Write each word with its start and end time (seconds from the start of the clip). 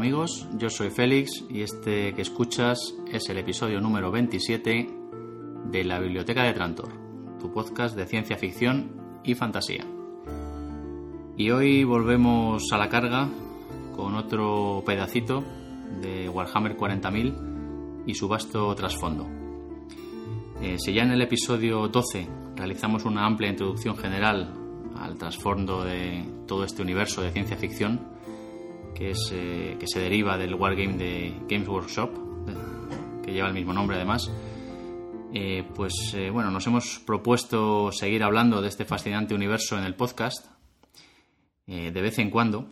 Amigos, 0.00 0.48
yo 0.56 0.70
soy 0.70 0.88
Félix 0.88 1.44
y 1.50 1.60
este 1.60 2.14
que 2.14 2.22
escuchas 2.22 2.94
es 3.12 3.28
el 3.28 3.36
episodio 3.36 3.82
número 3.82 4.10
27 4.10 4.88
de 5.66 5.84
la 5.84 6.00
Biblioteca 6.00 6.42
de 6.44 6.54
Trantor, 6.54 6.88
tu 7.38 7.52
podcast 7.52 7.94
de 7.94 8.06
ciencia 8.06 8.38
ficción 8.38 9.20
y 9.22 9.34
fantasía. 9.34 9.84
Y 11.36 11.50
hoy 11.50 11.84
volvemos 11.84 12.72
a 12.72 12.78
la 12.78 12.88
carga 12.88 13.28
con 13.94 14.14
otro 14.14 14.82
pedacito 14.86 15.44
de 16.00 16.30
Warhammer 16.30 16.78
40.000 16.78 18.04
y 18.06 18.14
su 18.14 18.26
vasto 18.26 18.74
trasfondo. 18.74 19.28
Eh, 20.62 20.78
si 20.78 20.94
ya 20.94 21.02
en 21.02 21.10
el 21.10 21.20
episodio 21.20 21.88
12 21.88 22.26
realizamos 22.56 23.04
una 23.04 23.26
amplia 23.26 23.50
introducción 23.50 23.98
general 23.98 24.54
al 24.96 25.18
trasfondo 25.18 25.84
de 25.84 26.24
todo 26.46 26.64
este 26.64 26.80
universo 26.80 27.20
de 27.20 27.32
ciencia 27.32 27.58
ficción, 27.58 28.18
eh, 29.00 29.76
que 29.78 29.86
se 29.86 30.00
deriva 30.00 30.36
del 30.36 30.54
Wargame 30.54 30.96
de 30.96 31.34
Games 31.48 31.68
Workshop, 31.68 32.10
que 33.24 33.32
lleva 33.32 33.48
el 33.48 33.54
mismo 33.54 33.72
nombre 33.72 33.96
además, 33.96 34.30
eh, 35.32 35.64
pues 35.74 36.16
bueno, 36.32 36.50
nos 36.50 36.66
hemos 36.66 36.98
propuesto 37.00 37.92
seguir 37.92 38.22
hablando 38.22 38.60
de 38.60 38.68
este 38.68 38.84
fascinante 38.84 39.34
universo 39.34 39.78
en 39.78 39.84
el 39.84 39.94
podcast, 39.94 40.46
de 41.66 41.90
vez 41.92 42.18
en 42.18 42.30
cuando, 42.30 42.66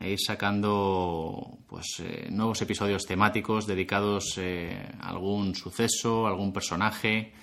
e 0.00 0.12
ir 0.12 0.18
sacando 0.18 1.58
pues, 1.68 2.00
eh, 2.00 2.28
nuevos 2.32 2.60
episodios 2.62 3.04
temáticos 3.04 3.66
dedicados 3.66 4.38
eh, 4.38 4.74
a 4.98 5.10
algún 5.10 5.54
suceso, 5.54 6.26
algún 6.26 6.54
personaje 6.54 7.34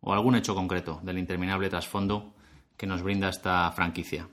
o 0.00 0.12
algún 0.12 0.34
hecho 0.34 0.52
concreto 0.52 1.00
del 1.04 1.18
interminable 1.18 1.70
trasfondo 1.70 2.34
que 2.76 2.88
nos 2.88 3.02
brinda 3.02 3.28
esta 3.28 3.70
franquicia. 3.70 4.28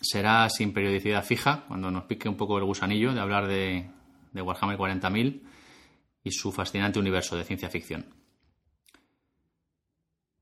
Será 0.00 0.48
sin 0.48 0.72
periodicidad 0.72 1.24
fija, 1.24 1.64
cuando 1.66 1.90
nos 1.90 2.04
pique 2.04 2.28
un 2.28 2.36
poco 2.36 2.58
el 2.58 2.64
gusanillo 2.64 3.12
de 3.12 3.20
hablar 3.20 3.46
de, 3.46 3.90
de 4.32 4.42
Warhammer 4.42 4.78
40.000 4.78 5.42
y 6.24 6.30
su 6.30 6.52
fascinante 6.52 6.98
universo 6.98 7.36
de 7.36 7.44
ciencia 7.44 7.70
ficción. 7.70 8.06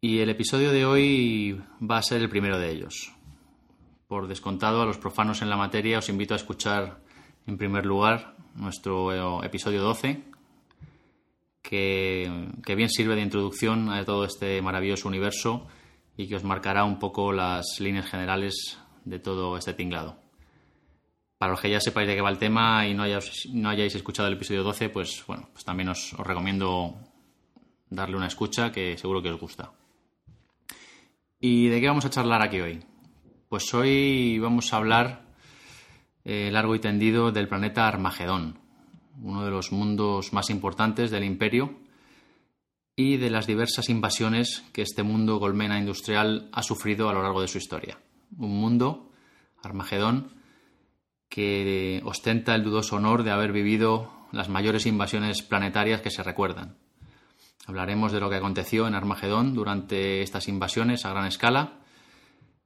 Y 0.00 0.18
el 0.18 0.28
episodio 0.28 0.72
de 0.72 0.84
hoy 0.84 1.60
va 1.80 1.98
a 1.98 2.02
ser 2.02 2.20
el 2.20 2.28
primero 2.28 2.58
de 2.58 2.70
ellos, 2.70 3.16
por 4.08 4.28
descontado, 4.28 4.82
a 4.82 4.86
los 4.86 4.98
profanos 4.98 5.42
en 5.42 5.50
la 5.50 5.56
materia 5.56 5.98
os 5.98 6.08
invito 6.08 6.34
a 6.34 6.36
escuchar 6.36 7.00
en 7.46 7.58
primer 7.58 7.84
lugar 7.84 8.36
nuestro 8.54 9.42
eh, 9.42 9.46
episodio 9.46 9.82
12, 9.82 10.22
que, 11.60 12.30
bien 12.76 12.88
sirve 12.88 13.16
de 13.16 13.22
introducción 13.22 13.90
a 13.90 14.04
todo 14.04 14.24
este 14.24 14.62
maravilloso 14.62 15.08
universo 15.08 15.66
y 16.16 16.28
que 16.28 16.36
os 16.36 16.44
marcará 16.44 16.84
un 16.84 17.00
poco 17.00 17.32
las 17.32 17.80
líneas 17.80 18.06
generales 18.06 18.78
de 19.06 19.18
todo 19.18 19.56
este 19.56 19.72
tinglado. 19.72 20.18
Para 21.38 21.52
los 21.52 21.60
que 21.60 21.70
ya 21.70 21.80
sepáis 21.80 22.08
de 22.08 22.14
qué 22.14 22.20
va 22.20 22.30
el 22.30 22.38
tema 22.38 22.86
y 22.86 22.94
no, 22.94 23.02
hayáis 23.02 23.94
escuchado 23.94 24.28
el 24.28 24.34
episodio 24.34 24.62
12, 24.62 24.90
pues 24.90 25.24
bueno, 25.26 25.48
pues 25.52 25.64
también 25.64 25.88
os, 25.88 26.12
os 26.12 26.26
recomiendo 26.26 26.94
darle 27.88 28.16
una 28.16 28.26
escucha 28.26 28.70
que 28.70 28.98
seguro 28.98 29.22
que 29.22 29.30
os 29.30 29.40
gusta. 29.40 29.72
¿Y 31.40 31.68
de 31.68 31.80
qué 31.80 31.88
vamos 31.88 32.04
a 32.04 32.10
charlar 32.10 32.42
aquí 32.42 32.60
hoy? 32.60 32.82
Pues 33.48 33.72
hoy 33.74 34.38
vamos 34.38 34.72
a 34.72 34.78
hablar 34.78 35.26
eh, 36.24 36.50
largo 36.50 36.74
y 36.74 36.80
tendido 36.80 37.30
del 37.30 37.48
planeta 37.48 37.86
Armagedón, 37.86 38.58
uno 39.22 39.44
de 39.44 39.50
los 39.50 39.70
mundos 39.70 40.32
más 40.32 40.50
importantes 40.50 41.10
del 41.10 41.22
imperio 41.22 41.78
y 42.96 43.18
de 43.18 43.30
las 43.30 43.46
diversas 43.46 43.88
invasiones 43.90 44.64
que 44.72 44.82
este 44.82 45.02
mundo 45.02 45.38
golmena 45.38 45.78
industrial 45.78 46.48
ha 46.52 46.62
sufrido 46.62 47.08
a 47.08 47.12
lo 47.12 47.22
largo 47.22 47.42
de 47.42 47.48
su 47.48 47.58
historia. 47.58 47.98
Un 48.36 48.60
mundo, 48.60 49.10
Armagedón, 49.62 50.32
que 51.28 52.00
ostenta 52.04 52.54
el 52.54 52.64
dudoso 52.64 52.96
honor 52.96 53.22
de 53.22 53.30
haber 53.30 53.52
vivido 53.52 54.10
las 54.32 54.48
mayores 54.48 54.86
invasiones 54.86 55.42
planetarias 55.42 56.00
que 56.00 56.10
se 56.10 56.22
recuerdan. 56.22 56.76
Hablaremos 57.66 58.12
de 58.12 58.20
lo 58.20 58.30
que 58.30 58.36
aconteció 58.36 58.86
en 58.86 58.94
Armagedón 58.94 59.54
durante 59.54 60.22
estas 60.22 60.46
invasiones 60.48 61.04
a 61.04 61.10
gran 61.10 61.26
escala 61.26 61.80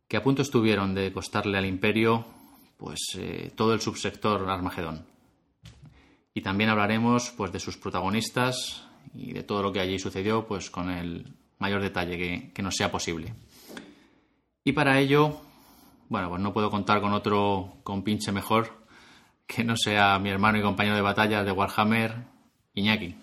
que 0.09 0.17
a 0.17 0.23
punto 0.23 0.43
estuvieron 0.43 0.95
de 0.95 1.13
costarle 1.13 1.57
al 1.57 1.67
imperio 1.67 2.27
pues 2.77 2.99
eh, 3.17 3.53
todo 3.55 3.73
el 3.73 3.81
subsector 3.81 4.49
Armagedón. 4.51 5.07
Y 6.35 6.43
también 6.43 6.71
hablaremos 6.71 7.31
pues 7.31 7.53
de 7.53 7.61
sus 7.61 7.77
protagonistas 7.77 8.87
y 9.15 9.33
de 9.33 9.43
todo 9.43 9.63
lo 9.63 9.73
que 9.73 9.81
allí 9.81 9.99
sucedió 9.99 10.47
pues 10.47 10.71
con 10.71 10.91
el 10.91 11.35
mayor 11.59 11.81
detalle 11.81 12.19
que, 12.19 12.53
que 12.53 12.63
nos 12.63 12.75
sea 12.75 12.91
posible. 12.91 13.35
Y 14.65 14.73
para 14.73 14.99
ello, 14.99 15.41
bueno, 16.11 16.29
pues 16.29 16.43
no 16.43 16.53
puedo 16.53 16.71
contar 16.71 17.01
con 17.01 17.13
otro 17.13 17.79
compinche 17.85 18.33
mejor 18.33 18.85
que 19.47 19.63
no 19.63 19.77
sea 19.77 20.19
mi 20.19 20.29
hermano 20.29 20.59
y 20.59 20.63
compañero 20.63 20.97
de 20.97 21.03
batalla 21.03 21.45
de 21.45 21.53
Warhammer, 21.53 22.15
Iñaki. 22.75 23.15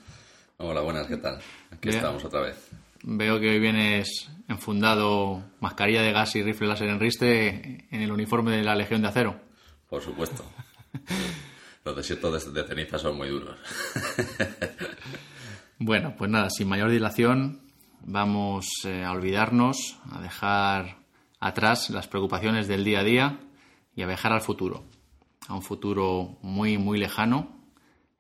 Hola, 0.56 0.80
buenas, 0.82 1.06
¿qué 1.08 1.18
tal? 1.18 1.38
Aquí 1.70 1.90
estamos 1.90 2.24
otra 2.24 2.42
vez. 2.42 2.70
Veo 3.04 3.42
que 3.42 3.50
hoy 3.50 3.60
vienes 3.60 4.30
enfundado 4.48 5.44
mascarilla 5.60 6.02
de 6.02 6.14
gas 6.14 6.34
y 6.38 6.44
rifle 6.44 6.68
láser 6.68 6.88
en 6.88 7.00
riste 7.02 7.88
en 7.92 8.02
el 8.02 8.12
uniforme 8.12 8.52
de 8.52 8.64
la 8.64 8.74
Legión 8.74 9.02
de 9.02 9.10
Acero. 9.10 9.38
Por 9.90 10.02
supuesto. 10.02 10.46
Los 11.84 11.96
desiertos 11.96 12.54
de, 12.54 12.64
ceniza 12.64 12.98
son 12.98 13.18
muy 13.18 13.28
duros. 13.28 13.58
bueno, 15.78 16.16
pues 16.18 16.32
nada, 16.32 16.50
sin 16.50 16.70
mayor 16.70 16.90
dilación, 16.90 17.60
vamos 18.02 18.66
eh, 18.86 19.04
a 19.04 19.12
olvidarnos, 19.12 20.00
a 20.10 20.22
dejar 20.22 20.97
atrás 21.40 21.90
las 21.90 22.08
preocupaciones 22.08 22.68
del 22.68 22.84
día 22.84 23.00
a 23.00 23.04
día 23.04 23.40
y 23.96 24.02
a 24.02 24.08
viajar 24.08 24.34
al 24.34 24.42
futuro. 24.42 24.86
A 25.48 25.56
un 25.56 25.62
futuro 25.62 26.38
muy, 26.42 26.78
muy 26.78 27.00
lejano, 27.00 27.62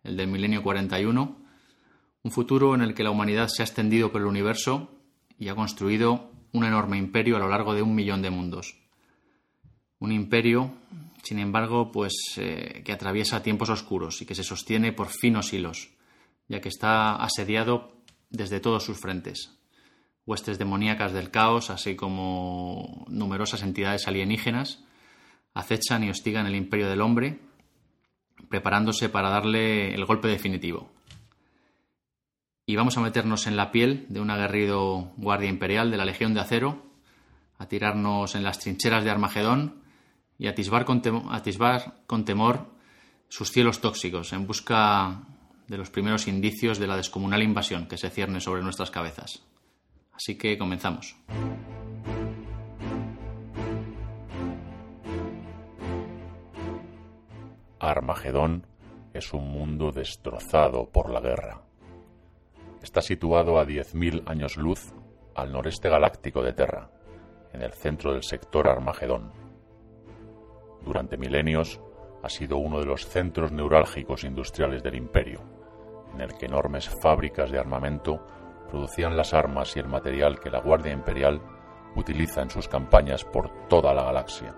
el 0.03 0.17
del 0.17 0.27
milenio 0.27 0.63
41 0.63 1.47
un 2.27 2.31
futuro 2.31 2.75
en 2.75 2.81
el 2.81 2.93
que 2.93 3.03
la 3.03 3.11
humanidad 3.11 3.47
se 3.47 3.63
ha 3.63 3.65
extendido 3.65 4.11
por 4.11 4.19
el 4.19 4.27
universo 4.27 4.91
y 5.39 5.47
ha 5.47 5.55
construido 5.55 6.29
un 6.51 6.65
enorme 6.65 6.97
imperio 6.97 7.37
a 7.37 7.39
lo 7.39 7.47
largo 7.47 7.73
de 7.73 7.81
un 7.81 7.95
millón 7.95 8.21
de 8.21 8.29
mundos. 8.29 8.75
Un 9.99 10.11
imperio, 10.11 10.73
sin 11.23 11.39
embargo, 11.39 11.89
pues 11.89 12.13
eh, 12.35 12.81
que 12.83 12.91
atraviesa 12.91 13.43
tiempos 13.43 13.69
oscuros 13.69 14.21
y 14.21 14.25
que 14.25 14.35
se 14.35 14.43
sostiene 14.43 14.91
por 14.91 15.07
finos 15.07 15.53
hilos, 15.53 15.91
ya 16.49 16.59
que 16.59 16.67
está 16.67 17.15
asediado 17.15 17.93
desde 18.29 18.59
todos 18.59 18.83
sus 18.83 18.99
frentes. 18.99 19.56
Huestes 20.27 20.59
demoníacas 20.59 21.13
del 21.13 21.31
caos, 21.31 21.71
así 21.71 21.95
como 21.95 23.05
numerosas 23.09 23.63
entidades 23.63 24.07
alienígenas, 24.07 24.83
acechan 25.55 26.03
y 26.03 26.11
hostigan 26.11 26.45
el 26.45 26.55
imperio 26.55 26.87
del 26.87 27.01
hombre, 27.01 27.39
preparándose 28.47 29.09
para 29.09 29.29
darle 29.29 29.95
el 29.95 30.05
golpe 30.05 30.27
definitivo 30.27 30.91
y 32.69 32.75
vamos 32.75 32.97
a 32.97 33.01
meternos 33.01 33.47
en 33.47 33.55
la 33.55 33.71
piel 33.71 34.05
de 34.09 34.19
un 34.19 34.29
aguerrido 34.29 35.13
guardia 35.15 35.49
imperial 35.49 35.89
de 35.89 35.95
la 35.95 36.03
Legión 36.03 36.33
de 36.33 36.41
Acero, 36.41 36.83
a 37.57 37.67
tirarnos 37.67 38.35
en 38.35 38.43
las 38.43 38.59
trincheras 38.59 39.05
de 39.05 39.09
Armagedón 39.09 39.81
y 40.37 40.47
a 40.47 40.49
atisbar 40.49 40.83
con, 40.83 41.01
con 42.05 42.25
temor 42.25 42.67
sus 43.29 43.51
cielos 43.51 43.79
tóxicos 43.79 44.33
en 44.33 44.45
busca 44.45 45.21
de 45.67 45.77
los 45.77 45.89
primeros 45.89 46.27
indicios 46.27 46.77
de 46.77 46.87
la 46.87 46.97
descomunal 46.97 47.41
invasión 47.41 47.87
que 47.87 47.97
se 47.97 48.09
cierne 48.09 48.41
sobre 48.41 48.61
nuestras 48.61 48.91
cabezas. 48.91 49.41
Así 50.17 50.37
que 50.37 50.57
comenzamos. 50.57 51.15
Armagedón 57.79 58.67
es 59.13 59.31
un 59.31 59.49
mundo 59.49 59.93
destrozado 59.93 60.89
por 60.89 61.09
la 61.09 61.21
guerra 61.21 61.67
Está 62.87 63.01
situado 63.01 63.59
a 63.59 63.65
10.000 63.65 64.23
años 64.27 64.55
luz 64.55 64.93
al 65.35 65.51
noreste 65.51 65.89
galáctico 65.89 66.41
de 66.41 66.53
Terra, 66.53 66.89
en 67.51 67.61
el 67.61 67.73
centro 67.73 68.13
del 68.13 68.23
sector 68.23 68.69
Armagedón. 68.69 69.33
Durante 70.85 71.17
milenios 71.17 71.81
ha 72.23 72.29
sido 72.29 72.55
uno 72.57 72.79
de 72.79 72.85
los 72.85 73.05
centros 73.05 73.51
neurálgicos 73.51 74.23
industriales 74.23 74.83
del 74.83 74.95
imperio, 74.95 75.41
en 76.13 76.21
el 76.21 76.37
que 76.37 76.45
enormes 76.45 76.87
fábricas 76.87 77.51
de 77.51 77.59
armamento 77.59 78.25
producían 78.69 79.17
las 79.17 79.33
armas 79.33 79.75
y 79.75 79.79
el 79.79 79.87
material 79.87 80.39
que 80.39 80.49
la 80.49 80.59
Guardia 80.59 80.91
Imperial 80.91 81.41
utiliza 81.95 82.41
en 82.41 82.49
sus 82.49 82.67
campañas 82.67 83.23
por 83.23 83.49
toda 83.67 83.93
la 83.93 84.03
galaxia. 84.03 84.53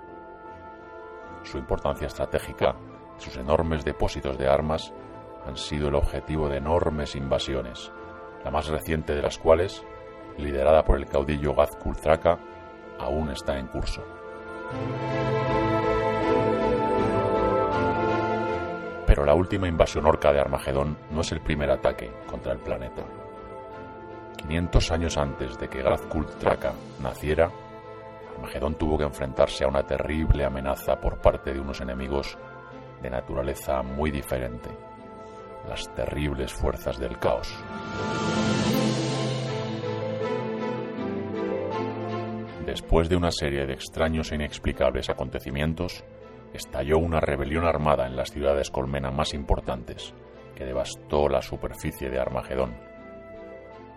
Su 1.43 1.57
importancia 1.57 2.07
estratégica 2.07 2.75
y 3.17 3.21
sus 3.21 3.37
enormes 3.37 3.85
depósitos 3.85 4.37
de 4.37 4.47
armas 4.47 4.93
han 5.45 5.55
sido 5.55 5.87
el 5.87 5.95
objetivo 5.95 6.49
de 6.49 6.57
enormes 6.57 7.15
invasiones, 7.15 7.91
la 8.43 8.51
más 8.51 8.67
reciente 8.67 9.15
de 9.15 9.21
las 9.21 9.37
cuales, 9.37 9.83
liderada 10.37 10.83
por 10.83 10.97
el 10.97 11.05
caudillo 11.05 11.53
Gazkul 11.53 11.95
Thraka, 11.95 12.37
aún 12.99 13.29
está 13.29 13.57
en 13.57 13.67
curso. 13.67 14.03
Pero 19.05 19.25
la 19.25 19.33
última 19.33 19.67
invasión 19.67 20.05
orca 20.05 20.31
de 20.31 20.39
Armagedón 20.39 20.97
no 21.11 21.21
es 21.21 21.31
el 21.31 21.41
primer 21.41 21.71
ataque 21.71 22.11
contra 22.29 22.53
el 22.53 22.59
planeta. 22.59 23.03
500 24.41 24.91
años 24.91 25.17
antes 25.17 25.57
de 25.57 25.67
que 25.67 25.81
Gazkul 25.81 26.25
Thraka 26.37 26.73
naciera, 27.01 27.51
Armagedón 28.35 28.75
tuvo 28.75 28.97
que 28.97 29.03
enfrentarse 29.03 29.65
a 29.65 29.67
una 29.67 29.83
terrible 29.83 30.45
amenaza 30.45 30.95
por 30.95 31.19
parte 31.19 31.53
de 31.53 31.59
unos 31.59 31.81
enemigos 31.81 32.37
de 33.01 33.09
naturaleza 33.09 33.81
muy 33.81 34.11
diferente, 34.11 34.69
las 35.67 35.93
terribles 35.93 36.53
fuerzas 36.53 36.97
del 36.97 37.17
caos. 37.17 37.53
Después 42.65 43.09
de 43.09 43.15
una 43.15 43.31
serie 43.31 43.65
de 43.65 43.73
extraños 43.73 44.31
e 44.31 44.35
inexplicables 44.35 45.09
acontecimientos, 45.09 46.03
estalló 46.53 46.97
una 46.97 47.19
rebelión 47.19 47.65
armada 47.65 48.07
en 48.07 48.15
las 48.15 48.31
ciudades 48.31 48.69
colmena 48.69 49.11
más 49.11 49.33
importantes, 49.33 50.13
que 50.55 50.65
devastó 50.65 51.27
la 51.27 51.41
superficie 51.41 52.09
de 52.09 52.19
Armagedón. 52.19 52.88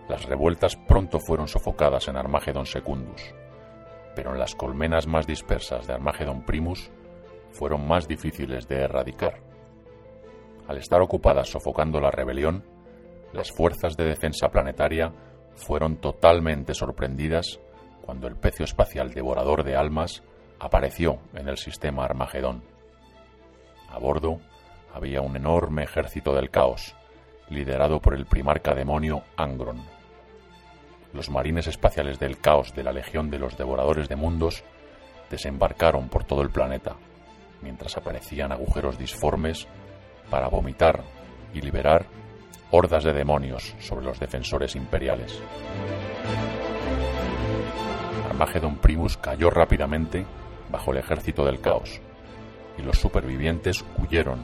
Las 0.08 0.24
revueltas 0.26 0.76
pronto 0.76 1.20
fueron 1.20 1.48
sofocadas 1.48 2.08
en 2.08 2.16
Armagedón 2.16 2.66
Secundus, 2.66 3.34
pero 4.14 4.32
en 4.32 4.38
las 4.38 4.54
colmenas 4.54 5.06
más 5.06 5.26
dispersas 5.26 5.86
de 5.86 5.94
Armagedón 5.94 6.44
Primus 6.44 6.90
fueron 7.52 7.86
más 7.86 8.08
difíciles 8.08 8.66
de 8.68 8.82
erradicar. 8.82 9.40
Al 10.66 10.78
estar 10.78 11.00
ocupadas 11.00 11.48
sofocando 11.48 12.00
la 12.00 12.10
rebelión, 12.10 12.64
las 13.32 13.50
fuerzas 13.52 13.96
de 13.96 14.04
defensa 14.04 14.48
planetaria 14.48 15.12
fueron 15.54 15.96
totalmente 15.96 16.74
sorprendidas 16.74 17.60
cuando 18.02 18.26
el 18.26 18.36
pecio 18.36 18.64
espacial 18.64 19.12
devorador 19.12 19.64
de 19.64 19.76
almas 19.76 20.22
apareció 20.58 21.18
en 21.34 21.48
el 21.48 21.56
sistema 21.56 22.04
Armagedón. 22.04 22.62
A 23.88 23.98
bordo 23.98 24.40
había 24.92 25.20
un 25.20 25.36
enorme 25.36 25.84
ejército 25.84 26.34
del 26.34 26.50
caos, 26.50 26.94
liderado 27.52 28.00
por 28.00 28.14
el 28.14 28.26
primarca 28.26 28.74
demonio 28.74 29.22
Angron. 29.36 29.84
Los 31.12 31.30
marines 31.30 31.66
espaciales 31.66 32.18
del 32.18 32.38
caos 32.38 32.74
de 32.74 32.82
la 32.82 32.92
Legión 32.92 33.30
de 33.30 33.38
los 33.38 33.56
Devoradores 33.56 34.08
de 34.08 34.16
Mundos 34.16 34.64
desembarcaron 35.30 36.08
por 36.08 36.24
todo 36.24 36.42
el 36.42 36.50
planeta, 36.50 36.96
mientras 37.60 37.96
aparecían 37.96 38.52
agujeros 38.52 38.98
disformes 38.98 39.66
para 40.30 40.48
vomitar 40.48 41.02
y 41.52 41.60
liberar 41.60 42.06
hordas 42.70 43.04
de 43.04 43.12
demonios 43.12 43.74
sobre 43.78 44.04
los 44.04 44.18
defensores 44.18 44.74
imperiales. 44.74 45.38
Armagedon 48.28 48.76
Primus 48.76 49.18
cayó 49.18 49.50
rápidamente 49.50 50.24
bajo 50.70 50.92
el 50.92 50.98
ejército 50.98 51.44
del 51.44 51.60
caos, 51.60 52.00
y 52.78 52.82
los 52.82 52.98
supervivientes 52.98 53.84
huyeron, 53.98 54.40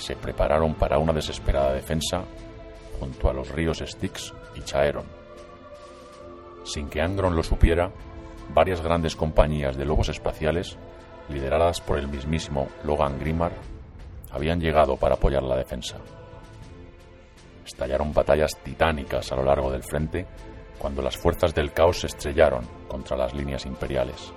se 0.00 0.16
prepararon 0.16 0.74
para 0.74 0.98
una 0.98 1.12
desesperada 1.12 1.72
defensa 1.72 2.24
junto 2.98 3.30
a 3.30 3.32
los 3.32 3.48
ríos 3.50 3.82
Styx 3.84 4.34
y 4.56 4.62
Chaeron. 4.62 5.06
Sin 6.64 6.88
que 6.88 7.00
Angron 7.00 7.34
lo 7.34 7.42
supiera, 7.42 7.90
varias 8.52 8.80
grandes 8.80 9.16
compañías 9.16 9.76
de 9.76 9.84
lobos 9.84 10.08
espaciales, 10.08 10.76
lideradas 11.28 11.80
por 11.80 11.98
el 11.98 12.08
mismísimo 12.08 12.68
Logan 12.84 13.18
Grimar, 13.18 13.52
habían 14.30 14.60
llegado 14.60 14.96
para 14.96 15.14
apoyar 15.14 15.42
la 15.42 15.56
defensa. 15.56 15.98
Estallaron 17.64 18.12
batallas 18.12 18.56
titánicas 18.62 19.30
a 19.32 19.36
lo 19.36 19.44
largo 19.44 19.70
del 19.70 19.82
frente 19.82 20.26
cuando 20.78 21.02
las 21.02 21.16
fuerzas 21.16 21.54
del 21.54 21.72
caos 21.72 22.00
se 22.00 22.06
estrellaron 22.06 22.64
contra 22.88 23.16
las 23.16 23.34
líneas 23.34 23.66
imperiales. 23.66 24.32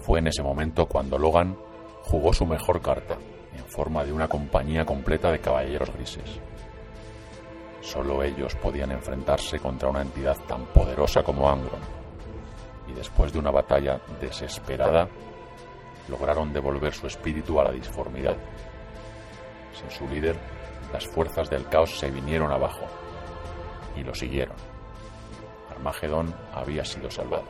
Fue 0.00 0.18
en 0.18 0.28
ese 0.28 0.42
momento 0.42 0.86
cuando 0.86 1.18
Logan 1.18 1.56
jugó 2.02 2.32
su 2.32 2.46
mejor 2.46 2.80
carta, 2.80 3.16
forma 3.70 4.04
de 4.04 4.12
una 4.12 4.28
compañía 4.28 4.84
completa 4.84 5.30
de 5.30 5.38
caballeros 5.38 5.90
grises. 5.92 6.40
Solo 7.80 8.22
ellos 8.22 8.54
podían 8.56 8.92
enfrentarse 8.92 9.58
contra 9.58 9.88
una 9.88 10.02
entidad 10.02 10.36
tan 10.46 10.66
poderosa 10.66 11.22
como 11.22 11.48
Angron, 11.48 11.80
y 12.88 12.92
después 12.92 13.32
de 13.32 13.38
una 13.38 13.50
batalla 13.50 14.00
desesperada, 14.20 15.08
lograron 16.08 16.52
devolver 16.52 16.92
su 16.92 17.06
espíritu 17.06 17.60
a 17.60 17.64
la 17.64 17.72
disformidad. 17.72 18.36
Sin 19.72 19.90
su 19.90 20.06
líder, 20.08 20.36
las 20.92 21.06
fuerzas 21.06 21.48
del 21.48 21.68
caos 21.68 21.98
se 21.98 22.10
vinieron 22.10 22.50
abajo 22.50 22.84
y 23.96 24.02
lo 24.02 24.14
siguieron. 24.14 24.56
Armagedón 25.70 26.34
había 26.52 26.84
sido 26.84 27.10
salvado. 27.10 27.44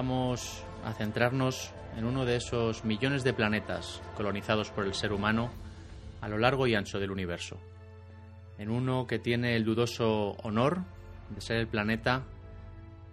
Vamos 0.00 0.64
a 0.82 0.94
centrarnos 0.94 1.74
en 1.94 2.06
uno 2.06 2.24
de 2.24 2.36
esos 2.36 2.86
millones 2.86 3.22
de 3.22 3.34
planetas 3.34 4.00
colonizados 4.16 4.70
por 4.70 4.86
el 4.86 4.94
ser 4.94 5.12
humano 5.12 5.50
a 6.22 6.28
lo 6.30 6.38
largo 6.38 6.66
y 6.66 6.74
ancho 6.74 6.98
del 6.98 7.10
universo. 7.10 7.60
En 8.56 8.70
uno 8.70 9.06
que 9.06 9.18
tiene 9.18 9.56
el 9.56 9.64
dudoso 9.66 10.38
honor 10.42 10.84
de 11.28 11.42
ser 11.42 11.58
el 11.58 11.68
planeta 11.68 12.22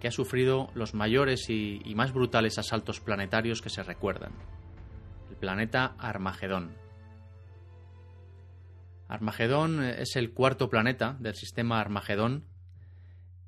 que 0.00 0.08
ha 0.08 0.10
sufrido 0.10 0.70
los 0.72 0.94
mayores 0.94 1.50
y, 1.50 1.82
y 1.84 1.94
más 1.94 2.14
brutales 2.14 2.56
asaltos 2.56 3.00
planetarios 3.00 3.60
que 3.60 3.68
se 3.68 3.82
recuerdan. 3.82 4.32
El 5.28 5.36
planeta 5.36 5.94
Armagedón. 5.98 6.70
Armagedón 9.08 9.84
es 9.84 10.16
el 10.16 10.32
cuarto 10.32 10.70
planeta 10.70 11.18
del 11.20 11.34
sistema 11.34 11.80
Armagedón 11.80 12.46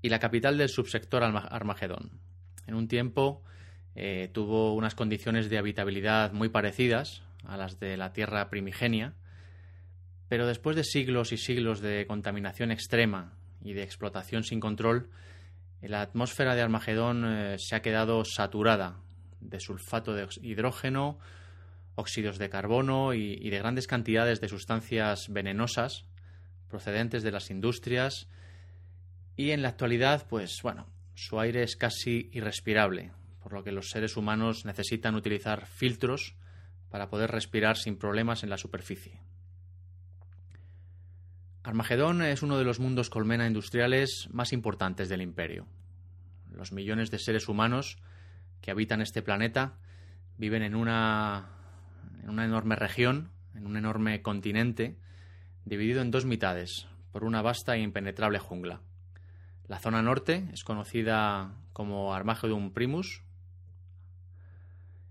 y 0.02 0.10
la 0.10 0.18
capital 0.18 0.58
del 0.58 0.68
subsector 0.68 1.22
Armagedón. 1.24 2.20
En 2.70 2.76
un 2.76 2.86
tiempo 2.86 3.42
eh, 3.96 4.30
tuvo 4.32 4.74
unas 4.74 4.94
condiciones 4.94 5.50
de 5.50 5.58
habitabilidad 5.58 6.32
muy 6.32 6.50
parecidas 6.50 7.24
a 7.44 7.56
las 7.56 7.80
de 7.80 7.96
la 7.96 8.12
Tierra 8.12 8.48
primigenia, 8.48 9.16
pero 10.28 10.46
después 10.46 10.76
de 10.76 10.84
siglos 10.84 11.32
y 11.32 11.36
siglos 11.36 11.80
de 11.80 12.06
contaminación 12.06 12.70
extrema 12.70 13.34
y 13.60 13.72
de 13.72 13.82
explotación 13.82 14.44
sin 14.44 14.60
control, 14.60 15.10
la 15.82 16.00
atmósfera 16.00 16.54
de 16.54 16.62
Armagedón 16.62 17.24
eh, 17.26 17.56
se 17.58 17.74
ha 17.74 17.82
quedado 17.82 18.24
saturada 18.24 19.00
de 19.40 19.58
sulfato 19.58 20.14
de 20.14 20.28
hidrógeno, 20.40 21.18
óxidos 21.96 22.38
de 22.38 22.50
carbono 22.50 23.14
y, 23.14 23.32
y, 23.32 23.50
de 23.50 23.58
grandes 23.58 23.88
cantidades 23.88 24.40
de 24.40 24.48
sustancias 24.48 25.26
venenosas 25.28 26.04
procedentes 26.68 27.24
de 27.24 27.32
las 27.32 27.50
industrias. 27.50 28.28
Y 29.34 29.50
en 29.50 29.62
la 29.62 29.70
actualidad, 29.70 30.28
pues 30.28 30.60
bueno, 30.62 30.86
su 31.20 31.38
aire 31.38 31.62
es 31.62 31.76
casi 31.76 32.30
irrespirable, 32.32 33.12
por 33.42 33.52
lo 33.52 33.62
que 33.62 33.72
los 33.72 33.90
seres 33.90 34.16
humanos 34.16 34.64
necesitan 34.64 35.14
utilizar 35.14 35.66
filtros 35.66 36.34
para 36.88 37.10
poder 37.10 37.30
respirar 37.30 37.76
sin 37.76 37.98
problemas 37.98 38.42
en 38.42 38.48
la 38.48 38.56
superficie. 38.56 39.20
Armagedón 41.62 42.22
es 42.22 42.42
uno 42.42 42.56
de 42.56 42.64
los 42.64 42.80
mundos 42.80 43.10
colmena 43.10 43.46
industriales 43.46 44.28
más 44.32 44.54
importantes 44.54 45.10
del 45.10 45.20
imperio. 45.20 45.66
Los 46.52 46.72
millones 46.72 47.10
de 47.10 47.18
seres 47.18 47.48
humanos 47.48 47.98
que 48.62 48.70
habitan 48.70 49.02
este 49.02 49.20
planeta 49.20 49.76
viven 50.38 50.62
en 50.62 50.74
una, 50.74 51.50
en 52.22 52.30
una 52.30 52.46
enorme 52.46 52.76
región, 52.76 53.30
en 53.54 53.66
un 53.66 53.76
enorme 53.76 54.22
continente, 54.22 54.96
dividido 55.66 56.00
en 56.00 56.10
dos 56.10 56.24
mitades 56.24 56.86
por 57.12 57.24
una 57.24 57.42
vasta 57.42 57.76
e 57.76 57.82
impenetrable 57.82 58.38
jungla. 58.38 58.80
La 59.70 59.78
zona 59.78 60.02
norte 60.02 60.48
es 60.52 60.64
conocida 60.64 61.54
como 61.72 62.12
Armagedon 62.12 62.72
Primus, 62.72 63.22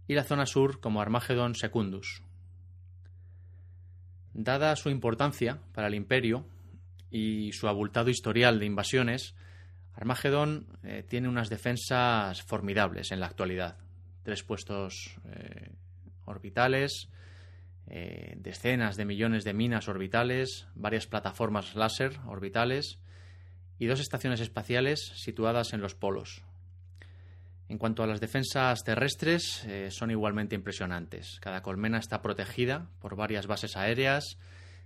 y 0.05 0.15
la 0.15 0.25
zona 0.25 0.45
sur 0.45 0.81
como 0.81 0.99
Armagedon 0.99 1.55
Secundus. 1.55 2.21
Dada 4.33 4.75
su 4.75 4.89
importancia 4.89 5.61
para 5.71 5.87
el 5.87 5.95
imperio 5.95 6.45
y 7.09 7.53
su 7.53 7.69
abultado 7.69 8.09
historial 8.09 8.59
de 8.59 8.65
invasiones, 8.65 9.33
Armagedón 9.93 10.67
eh, 10.83 11.05
tiene 11.07 11.29
unas 11.29 11.49
defensas 11.49 12.41
formidables 12.43 13.13
en 13.13 13.21
la 13.21 13.27
actualidad. 13.27 13.77
Tres 14.23 14.43
puestos 14.43 15.21
eh, 15.23 15.71
orbitales, 16.25 17.07
eh, 17.87 18.35
decenas 18.35 18.97
de 18.97 19.05
millones 19.05 19.45
de 19.45 19.53
minas 19.53 19.87
orbitales, 19.87 20.67
varias 20.75 21.07
plataformas 21.07 21.75
láser 21.75 22.19
orbitales 22.25 22.99
y 23.79 23.87
dos 23.87 23.99
estaciones 23.99 24.41
espaciales 24.41 25.13
situadas 25.15 25.73
en 25.73 25.81
los 25.81 25.95
polos, 25.95 26.43
en 27.69 27.77
cuanto 27.77 28.01
a 28.01 28.07
las 28.07 28.19
defensas 28.19 28.83
terrestres, 28.83 29.63
eh, 29.65 29.89
son 29.91 30.09
igualmente 30.09 30.55
impresionantes. 30.55 31.39
Cada 31.39 31.61
colmena 31.61 31.99
está 31.99 32.21
protegida 32.23 32.89
por 32.99 33.15
varias 33.15 33.45
bases 33.45 33.77
aéreas, 33.77 34.39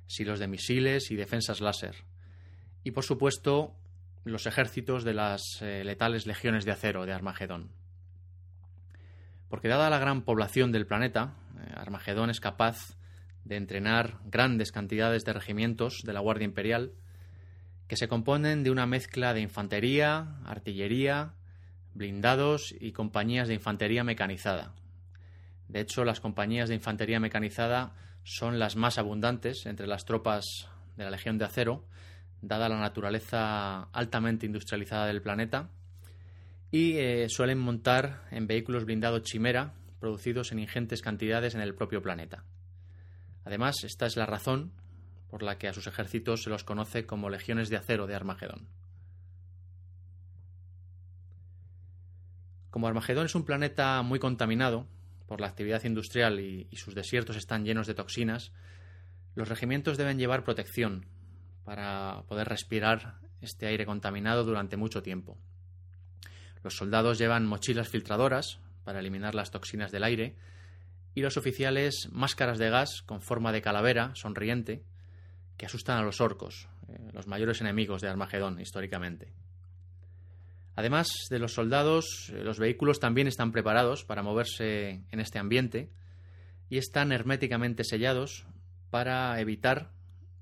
silos 0.06 0.38
de 0.38 0.50
misiles 0.50 1.10
y 1.10 1.16
defensas 1.16 1.62
láser. 1.62 1.96
Y 2.84 2.92
por 2.92 3.06
supuesto, 3.06 3.74
los 4.26 4.46
ejércitos 4.46 5.06
de 5.06 5.14
las 5.14 5.42
eh, 5.62 5.84
letales 5.86 6.28
legiones 6.28 6.66
de 6.66 6.72
acero 6.72 7.06
de 7.06 7.14
Armagedón. 7.14 7.72
Porque 9.48 9.70
dada 9.70 9.90
la 9.90 10.00
gran 10.00 10.24
población 10.24 10.74
del 10.74 10.86
planeta, 10.86 11.36
eh, 11.56 11.72
Armagedón 11.76 12.30
es 12.30 12.42
capaz 12.42 12.98
de 13.46 13.56
entrenar 13.56 14.20
grandes 14.26 14.74
cantidades 14.74 15.24
de 15.24 15.32
regimientos 15.32 16.02
de 16.04 16.12
la 16.12 16.20
Guardia 16.20 16.46
Imperial 16.46 16.92
que 17.94 17.98
se 17.98 18.08
componen 18.08 18.64
de 18.64 18.72
una 18.72 18.88
mezcla 18.88 19.36
de 19.36 19.42
infantería, 19.42 20.40
artillería, 20.46 21.36
blindados 21.94 22.74
y 22.80 22.92
compañías 22.92 23.48
de 23.48 23.54
infantería 23.54 24.04
mecanizada. 24.04 24.74
De 25.68 25.82
hecho, 25.82 26.04
las 26.04 26.20
compañías 26.20 26.70
de 26.70 26.74
infantería 26.74 27.20
mecanizada 27.20 27.94
son 28.24 28.58
las 28.58 28.76
más 28.76 28.98
abundantes 28.98 29.68
entre 29.68 29.86
las 29.86 30.06
tropas 30.06 30.44
de 30.98 31.04
la 31.04 31.12
Legión 31.12 31.38
de 31.38 31.46
Acero, 31.46 31.86
dada 32.42 32.68
la 32.68 32.80
naturaleza 32.80 33.84
altamente 33.94 34.48
industrializada 34.48 35.06
del 35.06 35.22
planeta, 35.22 35.70
y 36.72 36.98
eh, 36.98 37.28
suelen 37.30 37.60
montar 37.60 38.24
en 38.32 38.48
vehículos 38.48 38.86
blindados 38.86 39.22
Chimera, 39.22 39.76
producidos 40.00 40.52
en 40.52 40.58
ingentes 40.58 41.04
cantidades 41.04 41.54
en 41.54 41.62
el 41.62 41.76
propio 41.76 42.02
planeta. 42.02 42.44
Además, 43.46 43.84
esta 43.84 44.08
es 44.08 44.18
la 44.18 44.26
razón 44.26 44.72
por 45.34 45.42
la 45.42 45.58
que 45.58 45.68
a 45.68 45.74
sus 45.74 45.88
ejércitos 45.88 46.44
se 46.44 46.52
los 46.52 46.64
conoce 46.64 47.08
como 47.08 47.28
legiones 47.28 47.70
de 47.70 47.76
acero 47.76 48.06
de 48.06 48.14
Armagedón. 48.14 48.68
Como 52.70 52.86
Armagedón 52.86 53.26
es 53.26 53.34
un 53.34 53.44
planeta 53.44 54.00
muy 54.04 54.20
contaminado 54.20 54.88
por 55.26 55.42
la 55.42 55.48
actividad 55.48 55.84
industrial 55.86 56.40
y, 56.40 56.68
sus 56.76 56.94
desiertos 56.94 57.36
están 57.36 57.66
llenos 57.66 57.88
de 57.88 57.96
toxinas, 57.96 58.52
los 59.34 59.50
regimientos 59.50 59.98
deben 59.98 60.20
llevar 60.20 60.44
protección 60.44 61.08
para 61.64 62.26
poder 62.28 62.48
respirar 62.48 63.18
este 63.42 63.66
aire 63.66 63.88
contaminado 63.88 64.44
durante 64.44 64.78
mucho 64.78 65.02
tiempo. 65.02 65.40
Los 66.62 66.78
soldados 66.78 67.18
llevan 67.18 67.48
mochilas 67.48 67.90
filtradoras 67.90 68.60
para 68.84 69.00
eliminar 69.00 69.34
las 69.34 69.50
toxinas 69.50 69.92
del 69.92 70.04
aire 70.04 70.36
y 71.16 71.22
los 71.22 71.38
oficiales 71.38 72.08
máscaras 72.12 72.60
de 72.60 72.70
gas 72.70 73.02
con 73.02 73.20
forma 73.20 73.52
de 73.52 73.64
calavera 73.64 74.14
sonriente 74.14 74.84
que 75.64 75.68
asustan 75.68 75.98
a 75.98 76.02
los 76.02 76.20
orcos, 76.20 76.68
eh, 76.90 77.12
los 77.14 77.26
mayores 77.26 77.62
enemigos 77.62 78.02
de 78.02 78.10
Armagedón 78.10 78.60
históricamente. 78.60 79.32
Además 80.76 81.08
de 81.30 81.40
los 81.40 81.54
soldados, 81.54 82.34
eh, 82.34 82.44
los 82.44 82.60
vehículos 82.60 83.00
también 83.00 83.28
están 83.28 83.54
preparados 83.54 84.04
para 84.04 84.24
moverse 84.24 85.06
en 85.10 85.20
este 85.22 85.40
ambiente 85.40 85.90
y 86.70 86.80
están 86.80 87.14
herméticamente 87.14 87.86
sellados 87.86 88.46
para 88.90 89.40
evitar 89.40 89.94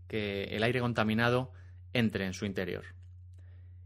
que 0.08 0.46
el 0.46 0.64
aire 0.64 0.80
contaminado 0.80 1.52
entre 1.94 2.26
en 2.26 2.34
su 2.34 2.48
interior. 2.48 2.86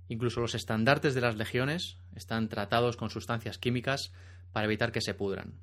Incluso 0.08 0.39
los 0.39 0.56
estandartes 0.56 1.15
de 1.15 1.22
las 1.22 1.36
legiones 1.36 1.98
están 2.15 2.48
tratados 2.48 2.96
con 2.96 3.10
sustancias 3.10 3.58
químicas 3.58 4.13
para 4.54 4.68
evitar 4.68 4.94
que 4.94 5.01
se 5.01 5.13
pudran. 5.13 5.60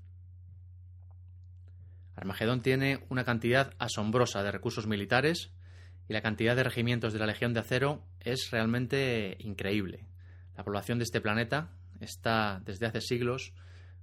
Armagedón 2.15 2.61
tiene 2.61 3.07
una 3.09 3.25
cantidad 3.25 3.73
asombrosa 3.79 4.43
de 4.43 4.53
recursos 4.53 4.87
militares 4.87 5.51
y 6.09 6.13
la 6.13 6.23
cantidad 6.23 6.57
de 6.57 6.65
regimientos 6.65 7.13
de 7.13 7.19
la 7.19 7.27
Legión 7.27 7.53
de 7.55 7.61
Acero 7.61 8.05
es 8.21 8.51
realmente 8.51 9.37
increíble. 9.41 10.05
La 10.57 10.65
población 10.65 10.99
de 10.99 11.05
este 11.05 11.21
planeta 11.21 11.71
está 12.01 12.61
desde 12.65 12.87
hace 12.87 13.01
siglos 13.01 13.53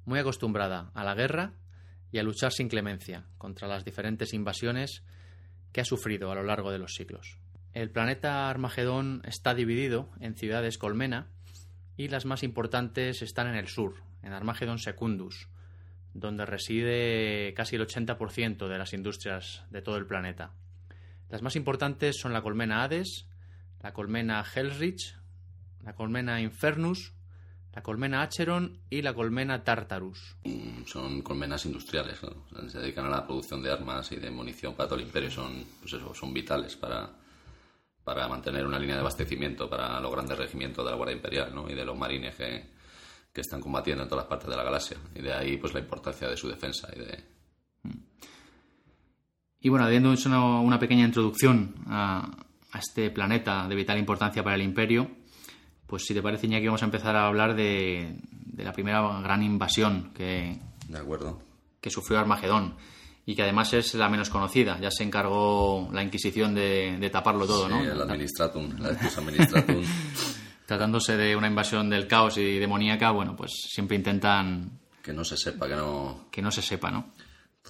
muy 0.05 0.19
acostumbrada 0.19 0.91
a 0.93 1.03
la 1.03 1.15
guerra 1.15 1.53
y 2.11 2.17
a 2.17 2.23
luchar 2.23 2.51
sin 2.51 2.69
clemencia 2.69 3.25
contra 3.37 3.67
las 3.67 3.85
diferentes 3.85 4.33
invasiones 4.33 5.03
que 5.71 5.81
ha 5.81 5.85
sufrido 5.85 6.31
a 6.31 6.35
lo 6.35 6.43
largo 6.43 6.71
de 6.71 6.79
los 6.79 6.95
siglos. 6.95 7.37
El 7.73 7.91
planeta 7.91 8.49
Armagedón 8.49 9.21
está 9.25 9.53
dividido 9.53 10.09
en 10.19 10.35
ciudades 10.35 10.77
colmena 10.77 11.27
y 11.97 12.07
las 12.07 12.25
más 12.25 12.41
importantes 12.43 13.21
están 13.21 13.47
en 13.47 13.55
el 13.55 13.67
sur, 13.67 14.01
en 14.23 14.33
Armagedón 14.33 14.79
Secundus, 14.79 15.49
donde 16.13 16.45
reside 16.45 17.53
casi 17.55 17.75
el 17.75 17.85
80% 17.85 18.67
de 18.67 18.77
las 18.77 18.93
industrias 18.93 19.63
de 19.69 19.81
todo 19.81 19.97
el 19.97 20.07
planeta. 20.07 20.53
Las 21.29 21.41
más 21.41 21.55
importantes 21.55 22.19
son 22.19 22.33
la 22.33 22.41
colmena 22.41 22.83
Hades, 22.83 23.27
la 23.81 23.93
colmena 23.93 24.43
Hellrich, 24.43 25.15
la 25.83 25.93
colmena 25.93 26.41
Infernus, 26.41 27.13
la 27.73 27.83
colmena 27.83 28.23
Acheron 28.23 28.81
y 28.89 29.01
la 29.01 29.13
colmena 29.13 29.63
Tartarus. 29.63 30.37
Son 30.85 31.21
colmenas 31.21 31.65
industriales, 31.65 32.19
se 32.67 32.79
dedican 32.79 33.05
a 33.05 33.09
la 33.09 33.25
producción 33.25 33.61
de 33.61 33.71
armas 33.71 34.11
y 34.11 34.15
de 34.15 34.31
munición 34.31 34.73
para 34.73 34.89
todo 34.89 34.99
el 34.99 35.05
imperio, 35.05 35.29
son, 35.29 35.63
pues 35.79 35.93
eso, 35.93 36.13
son 36.13 36.33
vitales 36.33 36.75
para, 36.75 37.09
para 38.03 38.27
mantener 38.27 38.65
una 38.65 38.79
línea 38.79 38.95
de 38.95 39.01
abastecimiento 39.01 39.69
para 39.69 39.99
los 39.99 40.11
grandes 40.11 40.37
regimientos 40.37 40.83
de 40.83 40.91
la 40.91 40.97
Guardia 40.97 41.15
Imperial 41.15 41.53
y 41.69 41.75
de 41.75 41.85
los 41.85 41.97
marines 41.97 42.35
que, 42.35 42.71
que 43.31 43.41
están 43.41 43.61
combatiendo 43.61 44.03
en 44.03 44.09
todas 44.09 44.23
las 44.23 44.29
partes 44.29 44.49
de 44.49 44.57
la 44.57 44.63
galaxia. 44.63 44.97
Y 45.13 45.21
de 45.21 45.33
ahí 45.33 45.57
pues 45.57 45.73
la 45.73 45.79
importancia 45.79 46.27
de 46.27 46.37
su 46.37 46.49
defensa 46.49 46.89
y 46.95 46.99
de... 46.99 47.23
Y 49.61 49.69
bueno, 49.69 49.85
habiendo 49.85 50.13
hecho 50.13 50.29
una, 50.29 50.79
pequeña 50.79 51.05
introducción 51.05 51.75
a, 51.87 52.29
este 52.77 53.09
planeta 53.09 53.67
de 53.67 53.75
vital 53.75 53.97
importancia 53.97 54.43
para 54.43 54.55
el 54.55 54.61
Imperio, 54.61 55.09
pues 55.87 56.05
si 56.05 56.13
te 56.13 56.21
parece, 56.21 56.47
Iñaki, 56.47 56.67
vamos 56.67 56.83
a 56.83 56.85
empezar 56.85 57.15
a 57.15 57.27
hablar 57.27 57.55
de, 57.55 58.19
la 58.57 58.71
primera 58.73 59.01
gran 59.21 59.41
invasión 59.43 60.11
que, 60.13 60.59
de 60.87 60.97
acuerdo. 60.97 61.39
que 61.81 61.89
sufrió 61.89 62.19
Armagedón 62.19 62.75
y 63.25 63.35
que 63.35 63.43
además 63.43 63.73
es 63.73 63.93
la 63.95 64.09
menos 64.09 64.29
conocida. 64.29 64.79
Ya 64.79 64.91
se 64.91 65.03
encargó 65.03 65.89
la 65.91 66.03
Inquisición 66.03 66.55
de, 66.55 67.09
taparlo 67.11 67.45
todo, 67.45 67.67
sí, 67.67 67.73
¿no? 67.73 67.83
el 67.83 68.01
Administratum, 68.01 68.79
la 68.79 68.89
Administratum. 68.89 69.83
tratándose 70.69 71.17
de 71.17 71.35
una 71.35 71.47
invasión 71.47 71.89
del 71.89 72.05
caos 72.05 72.37
y 72.37 72.59
demoníaca, 72.59 73.09
bueno, 73.09 73.35
pues 73.35 73.51
siempre 73.71 73.97
intentan... 73.97 74.79
Que 75.01 75.11
no 75.11 75.23
se 75.23 75.35
sepa, 75.35 75.67
que 75.67 75.75
no... 75.75 76.27
Que 76.29 76.43
no 76.43 76.51
se 76.51 76.61
sepa, 76.61 76.91
¿no? 76.91 77.09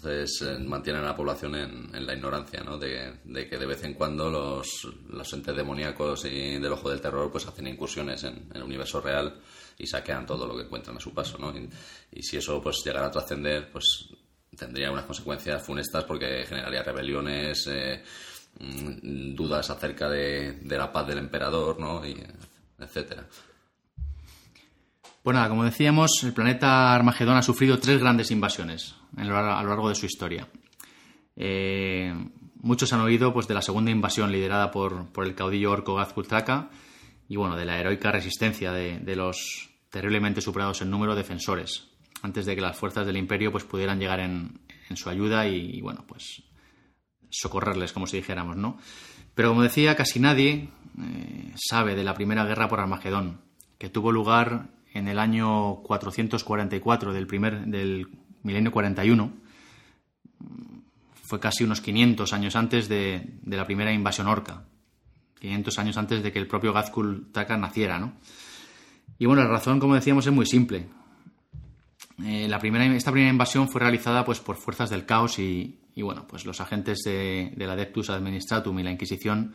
Entonces 0.01 0.41
eh, 0.43 0.57
mantienen 0.59 1.03
a 1.03 1.07
la 1.07 1.15
población 1.15 1.55
en, 1.55 2.05
la 2.05 2.13
ignorancia, 2.13 2.63
¿no? 2.63 2.77
De, 2.77 3.19
que 3.49 3.57
de 3.57 3.65
vez 3.65 3.83
en 3.83 3.95
cuando 3.95 4.29
los, 4.29 4.87
los, 5.09 5.33
entes 5.33 5.53
demoníacos 5.53 6.23
y 6.23 6.57
del 6.57 6.71
ojo 6.71 6.89
del 6.89 7.01
terror 7.01 7.29
pues 7.29 7.45
hacen 7.45 7.67
incursiones 7.67 8.23
en, 8.23 8.49
el 8.53 8.63
universo 8.63 9.01
real 9.01 9.41
y 9.77 9.85
saquean 9.85 10.25
todo 10.25 10.47
lo 10.47 10.55
que 10.55 10.63
encuentran 10.63 10.95
a 10.95 11.01
su 11.01 11.13
paso, 11.13 11.37
¿no? 11.37 11.53
Y, 12.11 12.23
si 12.23 12.37
eso 12.37 12.61
pues 12.61 12.81
llegara 12.85 13.07
a 13.07 13.11
trascender, 13.11 13.69
pues 13.73 14.07
tendría 14.57 14.89
unas 14.89 15.03
consecuencias 15.03 15.61
funestas 15.65 16.05
porque 16.05 16.45
generaría 16.47 16.81
rebeliones, 16.81 17.67
eh, 17.67 18.01
mm, 18.57 19.35
dudas 19.35 19.69
acerca 19.69 20.09
de, 20.09 20.53
de, 20.61 20.77
la 20.77 20.93
paz 20.93 21.07
del 21.07 21.17
emperador, 21.17 21.77
¿no? 21.77 22.05
Y, 22.07 22.15
etcétera. 22.79 23.27
Pues 25.29 25.47
como 25.47 25.63
decíamos, 25.63 26.23
el 26.23 26.33
planeta 26.33 26.91
Armagedón 26.95 27.37
ha 27.37 27.43
sufrido 27.43 27.77
tres 27.77 27.99
grandes 27.99 28.31
invasiones 28.31 28.95
a 29.15 29.23
lo 29.23 29.69
largo 29.69 29.87
de 29.87 29.93
su 29.93 30.07
historia. 30.07 30.47
Eh, 31.35 32.11
muchos 32.55 32.91
han 32.93 33.01
oído 33.01 33.31
pues, 33.31 33.47
de 33.47 33.53
la 33.53 33.61
segunda 33.61 33.91
invasión 33.91 34.31
liderada 34.31 34.71
por, 34.71 35.05
el 35.23 35.35
caudillo 35.35 35.69
orco 35.69 35.93
Gazkultaka 35.93 36.71
y 37.27 37.35
bueno, 37.35 37.57
de 37.57 37.65
la 37.65 37.79
heroica 37.79 38.11
resistencia 38.11 38.71
de, 38.71 39.15
los 39.15 39.69
terriblemente 39.91 40.41
superados 40.41 40.81
en 40.81 40.89
número 40.89 41.13
defensores, 41.13 41.91
antes 42.23 42.47
de 42.47 42.55
que 42.55 42.61
las 42.61 42.75
fuerzas 42.75 43.05
del 43.05 43.17
imperio 43.17 43.51
pues, 43.51 43.65
pudieran 43.65 43.99
llegar 43.99 44.21
en, 44.21 44.59
su 44.95 45.11
ayuda 45.11 45.47
y, 45.47 45.79
bueno, 45.81 46.05
pues 46.07 46.41
socorrerles, 47.29 47.93
como 47.93 48.07
si 48.07 48.17
dijéramos, 48.17 48.57
¿no? 48.57 48.79
Pero 49.35 49.49
como 49.49 49.61
decía, 49.61 49.95
casi 49.95 50.19
nadie 50.19 50.69
eh, 50.99 51.53
sabe 51.55 51.93
de 51.93 52.03
la 52.03 52.15
primera 52.15 52.45
guerra 52.45 52.67
por 52.67 52.79
Armagedón, 52.79 53.41
que 53.77 53.89
tuvo 53.89 54.11
lugar 54.11 54.78
en 54.93 55.07
el 55.07 55.19
año 55.19 55.77
444 55.83 57.13
del, 57.13 57.27
primer, 57.27 57.65
del 57.65 58.07
milenio 58.43 58.71
41. 58.71 59.31
Fue 61.23 61.39
casi 61.39 61.63
unos 61.63 61.81
500 61.81 62.33
años 62.33 62.55
antes 62.55 62.89
de, 62.89 63.39
la 63.45 63.65
primera 63.65 63.93
invasión 63.93 64.27
orca. 64.27 64.63
500 65.39 65.79
años 65.79 65.97
antes 65.97 66.23
de 66.23 66.31
que 66.31 66.39
el 66.39 66.47
propio 66.47 66.73
Gazkul 66.73 67.31
Taka 67.31 67.57
naciera, 67.57 67.99
¿no? 67.99 68.13
Y 69.17 69.25
bueno, 69.25 69.43
la 69.43 69.49
razón, 69.49 69.79
como 69.79 69.95
decíamos, 69.95 70.25
es 70.25 70.33
muy 70.33 70.45
simple. 70.45 70.87
Eh, 72.23 72.47
la 72.47 72.59
primera, 72.59 72.85
esta 72.95 73.11
primera 73.11 73.31
invasión 73.31 73.69
fue 73.69 73.81
realizada 73.81 74.25
pues, 74.25 74.39
por 74.39 74.57
fuerzas 74.57 74.89
del 74.89 75.05
caos 75.05 75.39
y, 75.39 75.77
bueno, 75.95 76.25
pues 76.27 76.45
los 76.45 76.59
agentes 76.61 76.99
de, 77.05 77.53
del 77.55 77.69
Adeptus 77.69 78.09
Administratum 78.09 78.79
y 78.79 78.83
la 78.83 78.91
Inquisición 78.91 79.53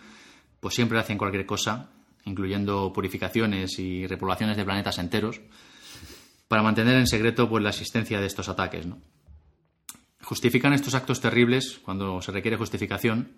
pues 0.60 0.74
siempre 0.74 0.98
hacen 0.98 1.18
cualquier 1.18 1.44
cosa, 1.44 1.90
incluyendo 2.24 2.92
purificaciones 2.92 3.78
y 3.78 4.06
repoblaciones 4.06 4.56
de 4.56 4.64
planetas 4.64 4.98
enteros, 4.98 5.40
para 6.48 6.62
mantener 6.62 6.96
en 6.96 7.06
secreto 7.06 7.48
pues, 7.48 7.62
la 7.62 7.70
existencia 7.70 8.20
de 8.20 8.26
estos 8.26 8.48
ataques. 8.48 8.86
Justifican 10.22 10.72
estos 10.72 10.94
actos 10.94 11.20
terribles 11.20 11.80
cuando 11.84 12.20
se 12.22 12.32
requiere 12.32 12.56
justificación, 12.56 13.32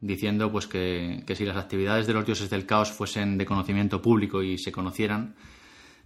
diciendo 0.00 0.50
pues, 0.52 0.66
que, 0.66 1.24
si 1.34 1.44
las 1.44 1.56
actividades 1.56 2.06
de 2.06 2.12
los 2.12 2.26
dioses 2.26 2.50
del 2.50 2.66
caos 2.66 2.92
fuesen 2.92 3.38
de 3.38 3.46
conocimiento 3.46 4.02
público 4.02 4.42
y 4.42 4.58
se 4.58 4.72
conocieran, 4.72 5.34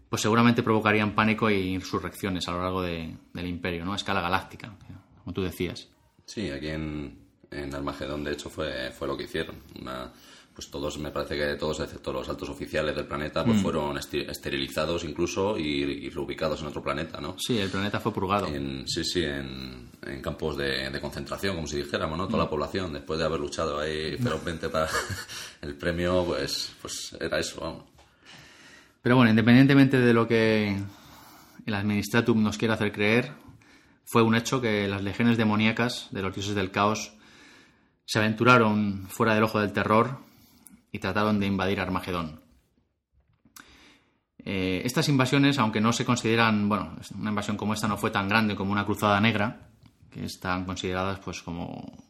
pues 0.09 0.23
seguramente 0.23 0.63
provocarían 0.63 1.15
pánico 1.15 1.49
e 1.49 1.61
insurrecciones 1.61 2.49
a 2.49 2.53
lo 2.53 2.63
largo 2.63 2.83
del 2.83 3.47
imperio, 3.47 3.85
¿no? 3.85 3.93
a 3.93 3.97
escala 3.97 4.21
galáctica, 4.21 4.77
como 5.23 5.33
tú 5.33 5.43
decías. 5.43 5.89
Sí, 6.25 6.51
aquí 6.51 6.69
en, 6.69 7.19
en 7.51 7.75
Armagedón, 7.75 8.23
de 8.25 8.33
hecho, 8.33 8.51
fue, 8.51 8.91
fue 8.93 9.09
lo 9.09 9.17
que 9.17 9.25
hicieron. 9.25 9.57
Una, 9.81 10.13
pues 10.61 10.71
todos, 10.71 10.99
me 10.99 11.11
parece 11.11 11.39
que 11.39 11.55
todos, 11.55 11.81
excepto 11.81 12.13
los 12.13 12.29
altos 12.29 12.51
oficiales 12.51 12.95
del 12.95 13.07
planeta, 13.07 13.43
pues 13.47 13.63
fueron 13.63 13.97
esterilizados 13.97 15.05
incluso 15.05 15.57
y, 15.57 16.11
reubicados 16.11 16.61
en 16.61 16.67
otro 16.67 16.83
planeta, 16.83 17.19
¿no? 17.19 17.35
Sí, 17.39 17.57
el 17.57 17.71
planeta 17.71 17.99
fue 17.99 18.13
purgado. 18.13 18.47
sí, 18.85 19.03
sí, 19.03 19.23
en, 19.25 19.89
campos 20.21 20.59
de, 20.59 20.91
concentración, 21.01 21.55
como 21.57 21.67
si 21.67 21.79
dijéramos, 21.79 22.19
¿no? 22.19 22.27
Toda 22.27 22.45
la 22.45 22.51
población, 22.51 22.93
después 22.93 23.19
de 23.19 23.25
haber 23.25 23.41
luchado 23.41 23.81
ahí 23.81 24.19
ferozmente 24.19 24.69
para 24.69 24.87
el 25.63 25.77
premio, 25.77 26.27
pues, 26.27 26.75
pues 26.83 27.17
era 27.19 27.39
eso, 27.39 27.63
vamos. 27.63 27.85
Pero 29.01 29.17
bueno, 29.17 29.31
independientemente 29.31 29.99
de 29.99 30.13
lo 30.13 30.29
que 30.29 30.77
el 31.65 31.75
Administratum 31.75 32.43
nos 32.43 32.59
quiera 32.59 32.75
hacer 32.75 32.93
creer, 32.93 33.33
fue 34.05 34.23
un 34.23 34.35
hecho 34.35 34.61
que 34.61 34.87
las 34.89 35.03
legiones 35.03 35.39
demoníacas 35.39 36.09
de 36.11 36.21
los 36.21 36.35
dioses 36.35 36.55
del 36.55 36.71
caos 36.71 37.15
se 38.05 38.19
aventuraron 38.19 39.07
fuera 39.09 39.33
del 39.35 39.45
ojo 39.45 39.59
del 39.59 39.73
terror 39.73 40.29
y 40.93 40.99
trataron 40.99 41.41
de 41.41 41.47
invadir 41.47 41.81
Armagedón. 41.81 42.41
Eh, 44.45 44.83
estas 44.85 45.09
invasiones, 45.09 45.59
aunque 45.59 45.81
no 45.81 45.93
se 45.93 46.05
consideran, 46.05 46.69
bueno, 46.69 46.97
una 47.19 47.31
invasión 47.31 47.57
como 47.57 47.75
esta 47.75 47.89
no 47.89 47.97
fue 47.97 48.11
tan 48.11 48.29
grande 48.29 48.57
como 48.57 48.73
una 48.73 48.87
cruzada 48.87 49.21
negra, 49.21 49.69
que 50.11 50.25
están 50.25 50.65
consideradas 50.65 51.21
pues 51.21 51.43
como 51.43 52.05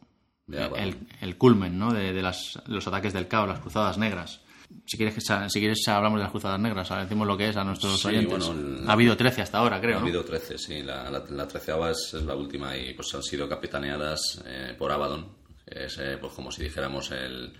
el, 0.47 1.37
culmen 1.37 1.77
¿no? 1.77 1.93
de, 1.93 2.13
los 2.21 2.87
ataques 2.87 3.13
del 3.13 3.27
caos, 3.27 3.47
las 3.47 3.59
cruzadas 3.59 3.97
negras. 3.97 4.41
Si 4.85 4.95
quieres, 4.95 5.15
si 5.49 5.59
quieres 5.59 5.85
hablamos 5.89 6.19
de 6.19 6.23
las 6.23 6.31
cruzadas 6.31 6.59
negras, 6.59 6.89
decimos 6.89 7.27
lo 7.27 7.37
que 7.37 7.49
es 7.49 7.57
a 7.57 7.63
nuestros 7.63 8.03
oyentes. 8.05 8.49
ha 8.87 8.93
habido 8.93 9.17
13 9.17 9.41
hasta 9.41 9.57
ahora, 9.57 9.81
creo. 9.81 9.97
Ha 9.97 10.01
habido 10.01 10.23
13, 10.23 10.57
sí. 10.57 10.81
La, 10.81 11.09
la, 11.09 11.47
treceava 11.47 11.91
es, 11.91 12.13
la 12.13 12.35
última 12.35 12.75
y 12.77 12.93
pues 12.93 13.13
han 13.13 13.21
sido 13.21 13.49
capitaneadas 13.49 14.41
eh, 14.45 14.73
por 14.77 14.91
Abaddon, 14.91 15.27
que 15.65 15.85
es 15.85 15.97
eh, 15.97 16.17
pues 16.19 16.31
como 16.31 16.51
si 16.51 16.63
dijéramos 16.63 17.11
el, 17.11 17.53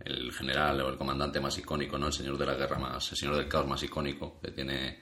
el 0.00 0.32
general 0.32 0.80
o 0.80 0.88
el 0.88 0.96
comandante 0.96 1.40
más 1.40 1.58
icónico, 1.58 1.98
¿no? 1.98 2.06
El 2.06 2.12
señor 2.12 2.38
de 2.38 2.46
la 2.46 2.54
guerra 2.54 2.78
más, 2.78 3.10
el 3.10 3.18
señor 3.18 3.36
del 3.36 3.48
caos 3.48 3.66
más 3.66 3.82
icónico 3.82 4.38
que 4.40 4.50
tiene 4.52 5.00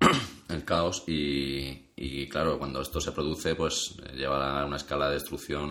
el 0.48 0.64
caos 0.64 1.04
y, 1.06 2.28
claro, 2.28 2.58
cuando 2.58 2.80
esto 2.80 3.00
se 3.00 3.12
produce, 3.12 3.54
pues 3.54 3.96
lleva 4.14 4.60
a 4.60 4.66
una 4.66 4.76
escala 4.76 5.08
de 5.08 5.14
destrucción 5.14 5.70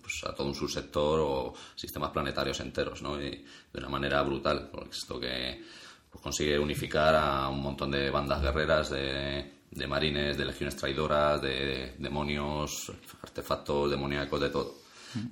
pues, 0.00 0.24
a, 0.24 0.34
todo 0.34 0.46
un 0.46 0.54
subsector 0.54 1.20
o 1.20 1.54
sistemas 1.74 2.10
planetarios 2.10 2.60
enteros, 2.60 3.02
¿no? 3.02 3.20
Y 3.20 3.30
de 3.30 3.78
una 3.78 3.88
manera 3.88 4.22
brutal, 4.22 4.68
porque 4.70 4.96
esto 4.96 5.18
que 5.18 5.62
pues, 6.10 6.22
consigue 6.22 6.58
unificar 6.58 7.14
a 7.14 7.48
un 7.48 7.60
montón 7.60 7.90
de 7.90 8.10
bandas 8.10 8.42
guerreras 8.42 8.90
de, 8.90 9.86
marines, 9.88 10.36
de 10.36 10.44
legiones 10.44 10.76
traidoras, 10.76 11.40
de, 11.42 11.94
demonios, 11.98 12.92
artefactos 13.22 13.90
demoníacos, 13.90 14.40
de 14.40 14.50
todo. 14.50 14.74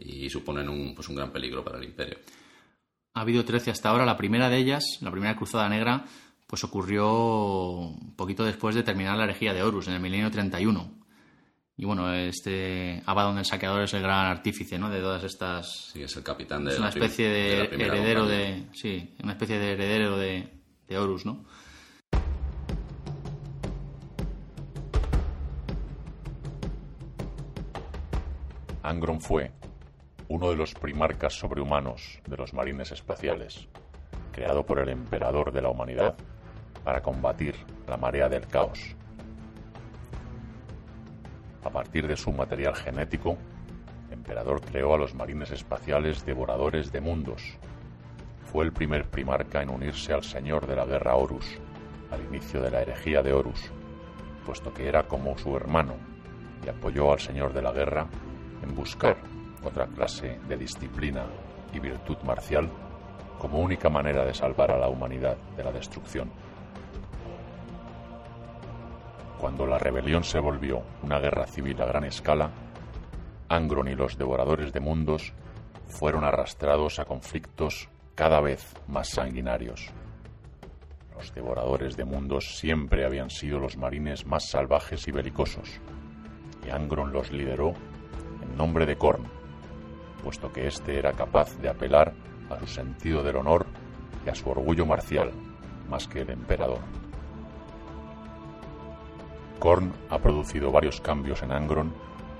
Y 0.00 0.30
suponen 0.30 0.68
un, 0.68 0.94
pues, 0.94 1.08
un 1.08 1.16
gran 1.16 1.30
peligro 1.30 1.62
para 1.62 1.78
el 1.78 1.85
imperio. 1.85 2.18
Ha 3.16 3.23
habido 3.23 3.46
13 3.46 3.70
hasta 3.70 3.88
ahora. 3.88 4.04
La 4.04 4.18
primera 4.18 4.50
de 4.50 4.58
ellas, 4.58 4.99
la 5.00 5.11
primera 5.11 5.35
cruzada 5.37 5.70
negra, 5.70 6.04
pues 6.46 6.62
ocurrió 6.64 7.08
un 7.08 8.14
poquito 8.14 8.44
después 8.44 8.75
de 8.75 8.82
terminar 8.82 9.16
la 9.16 9.25
herejía 9.25 9.54
de 9.54 9.62
Horus, 9.62 9.88
en 9.88 9.94
el 9.94 10.00
milenio 10.00 10.30
31. 10.30 10.87
Y 11.78 11.87
bueno, 11.87 12.12
este 12.12 13.02
Abaddon 13.06 13.38
el 13.38 13.46
saqueador 13.46 13.85
es 13.85 13.94
el 13.94 14.02
gran 14.02 14.26
artífice, 14.26 14.78
¿no? 14.78 14.90
De 14.90 15.00
todas 15.00 15.25
estas... 15.25 15.92
Sí, 15.94 16.02
es 16.02 16.14
el 16.14 16.23
capitán 16.23 16.66
de 16.66 16.73
Es 16.73 16.78
una 16.78 16.90
especie 16.90 17.26
de, 17.26 17.61
heredero 17.62 18.26
de... 18.26 18.66
Sí, 18.75 19.14
una 19.23 19.32
especie 19.32 19.58
de 19.58 19.73
heredero 19.73 20.18
de, 20.18 20.50
de 20.87 20.99
Horus, 20.99 21.25
¿no? 21.25 21.42
Angron 28.82 29.23
fue 29.23 29.52
uno 30.28 30.50
de 30.50 30.56
los 30.56 30.75
primarcas 30.75 31.38
sobrehumanos 31.38 32.21
de 32.26 32.37
los 32.37 32.52
marines 32.52 32.90
espaciales, 32.90 33.68
creado 34.33 34.66
por 34.66 34.80
el 34.80 34.88
emperador 34.88 35.52
de 35.52 35.62
la 35.62 35.68
humanidad 35.68 36.16
para 36.85 37.00
combatir 37.00 37.55
la 37.87 37.96
marea 37.96 38.29
del 38.29 38.46
caos. 38.46 38.96
A 41.62 41.70
partir 41.70 42.09
de 42.09 42.16
su 42.16 42.33
material 42.33 42.74
genético, 42.74 43.37
el 44.09 44.14
emperador 44.14 44.61
creó 44.61 44.94
a 44.94 44.98
los 44.98 45.14
marines 45.14 45.50
espaciales 45.53 46.24
devoradores 46.24 46.90
de 46.90 47.00
mundos. 47.00 47.42
Fue 48.44 48.64
el 48.64 48.72
primer 48.72 49.05
primarca 49.05 49.62
en 49.62 49.70
unirse 49.70 50.12
al 50.12 50.24
señor 50.24 50.66
de 50.66 50.77
la 50.77 50.87
guerra 50.87 51.14
Horus, 51.14 51.46
al 52.11 52.22
inicio 52.24 52.62
de 52.62 52.70
la 52.70 52.83
herejía 52.83 53.22
de 53.22 53.33
Horus, 53.33 53.70
puesto 54.44 54.72
que 54.72 54.88
era 54.88 55.07
como 55.07 55.37
su 55.38 55.57
hermano, 55.57 55.94
y 56.64 56.68
apoyó 56.68 57.12
al 57.12 57.20
señor 57.20 57.53
de 57.53 57.62
la 57.62 57.72
guerra 57.72 58.07
en 58.62 58.74
buscar 58.74 59.16
otra 59.66 59.87
clase 59.87 60.38
de 60.48 60.57
disciplina 60.57 61.24
y 61.72 61.79
virtud 61.79 62.16
marcial 62.24 62.68
como 63.38 63.59
única 63.59 63.88
manera 63.88 64.24
de 64.24 64.35
salvar 64.35 64.70
a 64.70 64.79
la 64.79 64.88
humanidad 64.88 65.37
de 65.57 65.64
la 65.64 65.72
destrucción. 65.72 66.31
Cuando 69.38 69.66
la 69.66 69.79
rebelión 69.79 70.24
se 70.24 70.40
volvió 70.40 70.83
una 71.02 71.18
guerra 71.18 71.46
civil 71.46 71.81
a 71.83 71.87
gran 71.87 72.05
escala, 72.05 72.50
Angron 73.48 73.88
y 73.88 73.94
los 73.94 74.16
devoradores 74.16 74.72
de 74.72 74.81
mundos 74.81 75.33
fueron 75.87 76.24
arrastrados 76.24 76.98
a 76.98 77.05
conflictos 77.05 77.88
cada 78.14 78.40
vez 78.40 78.74
más 78.88 79.11
sanguinarios. 79.11 79.90
Los 81.14 81.35
devoradores 81.35 81.96
de 81.96 82.05
mundos 82.05 82.59
siempre 82.59 83.05
habían 83.05 83.31
sido 83.31 83.59
los 83.59 83.76
marines 83.76 84.26
más 84.26 84.48
salvajes 84.48 85.07
y 85.07 85.12
belicosos, 85.12 85.81
y 86.66 86.70
Angron 86.70 87.12
los 87.12 87.31
lideró 87.31 87.74
en 88.42 88.57
nombre 88.57 88.87
de 88.87 88.96
Korn, 88.96 89.36
puesto 90.22 90.52
que 90.52 90.66
éste 90.66 90.98
era 90.98 91.12
capaz 91.12 91.57
de 91.59 91.68
apelar 91.68 92.12
a 92.50 92.59
su 92.59 92.66
sentido 92.66 93.22
del 93.22 93.37
honor 93.37 93.66
y 94.24 94.29
a 94.29 94.35
su 94.35 94.48
orgullo 94.48 94.87
marcial, 94.87 95.33
más 95.88 96.07
que 96.07 96.20
el 96.20 96.31
emperador. 96.31 96.81
Korn 99.59 99.92
ha 100.11 100.18
producido 100.18 100.70
varios 100.70 101.00
cambios 101.00 101.42
en 101.42 101.52
Angron 101.52 101.92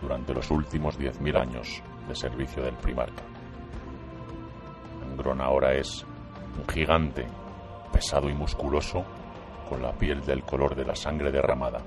durante 0.03 0.35
los 0.35 0.51
últimos 0.51 0.99
10.000 0.99 1.41
años 1.41 1.83
de 2.09 2.15
servicio 2.15 2.62
del 2.62 2.75
primarca. 2.75 3.23
Angron 5.11 5.41
ahora 5.41 5.75
es 5.75 6.05
un 6.59 6.69
gigante, 6.69 7.27
pesado 7.93 8.29
y 8.29 8.35
musculoso, 8.35 9.05
con 9.69 9.83
la 9.83 9.93
piel 9.93 10.21
del 10.25 10.43
color 10.43 10.77
de 10.77 10.85
la 10.85 10.95
sangre 10.95 11.33
derramada. 11.33 11.81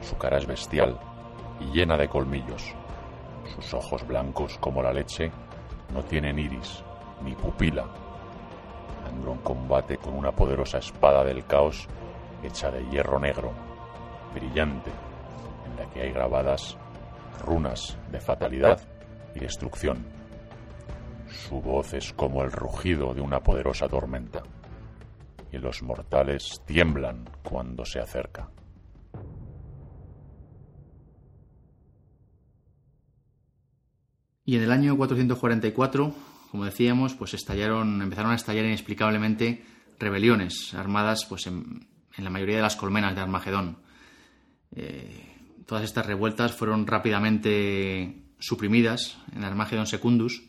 Su 0.00 0.16
cara 0.16 0.38
es 0.38 0.46
bestial 0.46 0.98
y 1.60 1.66
llena 1.66 1.96
de 1.96 2.08
colmillos. 2.08 2.74
Sus 3.54 3.74
ojos 3.74 4.06
blancos 4.06 4.58
como 4.58 4.82
la 4.82 4.92
leche 4.92 5.30
no 5.92 6.02
tienen 6.02 6.38
iris 6.38 6.82
ni 7.22 7.34
pupila. 7.34 7.86
Angron 9.06 9.38
combate 9.38 9.98
con 9.98 10.14
una 10.14 10.32
poderosa 10.32 10.78
espada 10.78 11.24
del 11.24 11.44
caos 11.44 11.86
hecha 12.42 12.70
de 12.70 12.84
hierro 12.90 13.18
negro 13.18 13.52
brillante 14.34 14.90
en 15.66 15.76
la 15.76 15.90
que 15.90 16.02
hay 16.02 16.12
grabadas 16.12 16.76
runas 17.44 17.98
de 18.10 18.20
fatalidad 18.20 18.80
y 19.34 19.40
destrucción. 19.40 20.04
Su 21.28 21.60
voz 21.60 21.94
es 21.94 22.12
como 22.12 22.42
el 22.42 22.52
rugido 22.52 23.14
de 23.14 23.20
una 23.20 23.40
poderosa 23.40 23.88
tormenta 23.88 24.42
y 25.50 25.58
los 25.58 25.82
mortales 25.82 26.62
tiemblan 26.64 27.28
cuando 27.42 27.84
se 27.84 28.00
acerca. 28.00 28.48
Y 34.44 34.56
en 34.56 34.62
el 34.62 34.72
año 34.72 34.96
444, 34.96 36.14
como 36.50 36.64
decíamos, 36.64 37.14
pues 37.14 37.34
estallaron, 37.34 38.02
empezaron 38.02 38.32
a 38.32 38.36
estallar 38.36 38.64
inexplicablemente 38.64 39.64
rebeliones 39.98 40.74
armadas 40.74 41.24
pues 41.26 41.46
en, 41.46 41.88
la 42.18 42.30
mayoría 42.30 42.56
de 42.56 42.62
las 42.62 42.76
colmenas 42.76 43.14
de 43.14 43.20
Armagedón. 43.20 43.78
Eh, 44.74 45.32
todas 45.66 45.84
estas 45.84 46.06
revueltas 46.06 46.52
fueron 46.52 46.86
rápidamente 46.86 48.22
suprimidas 48.38 49.16
en 49.34 49.44
Armagedon 49.44 49.86
Secundus, 49.86 50.42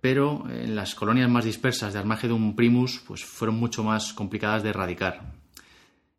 pero 0.00 0.48
en 0.48 0.76
las 0.76 0.94
colonias 0.94 1.28
más 1.28 1.44
dispersas 1.44 1.92
de 1.92 1.98
Armagedon 1.98 2.54
Primus 2.54 3.02
pues 3.06 3.24
fueron 3.24 3.56
mucho 3.56 3.82
más 3.82 4.12
complicadas 4.12 4.62
de 4.62 4.70
erradicar. 4.70 5.34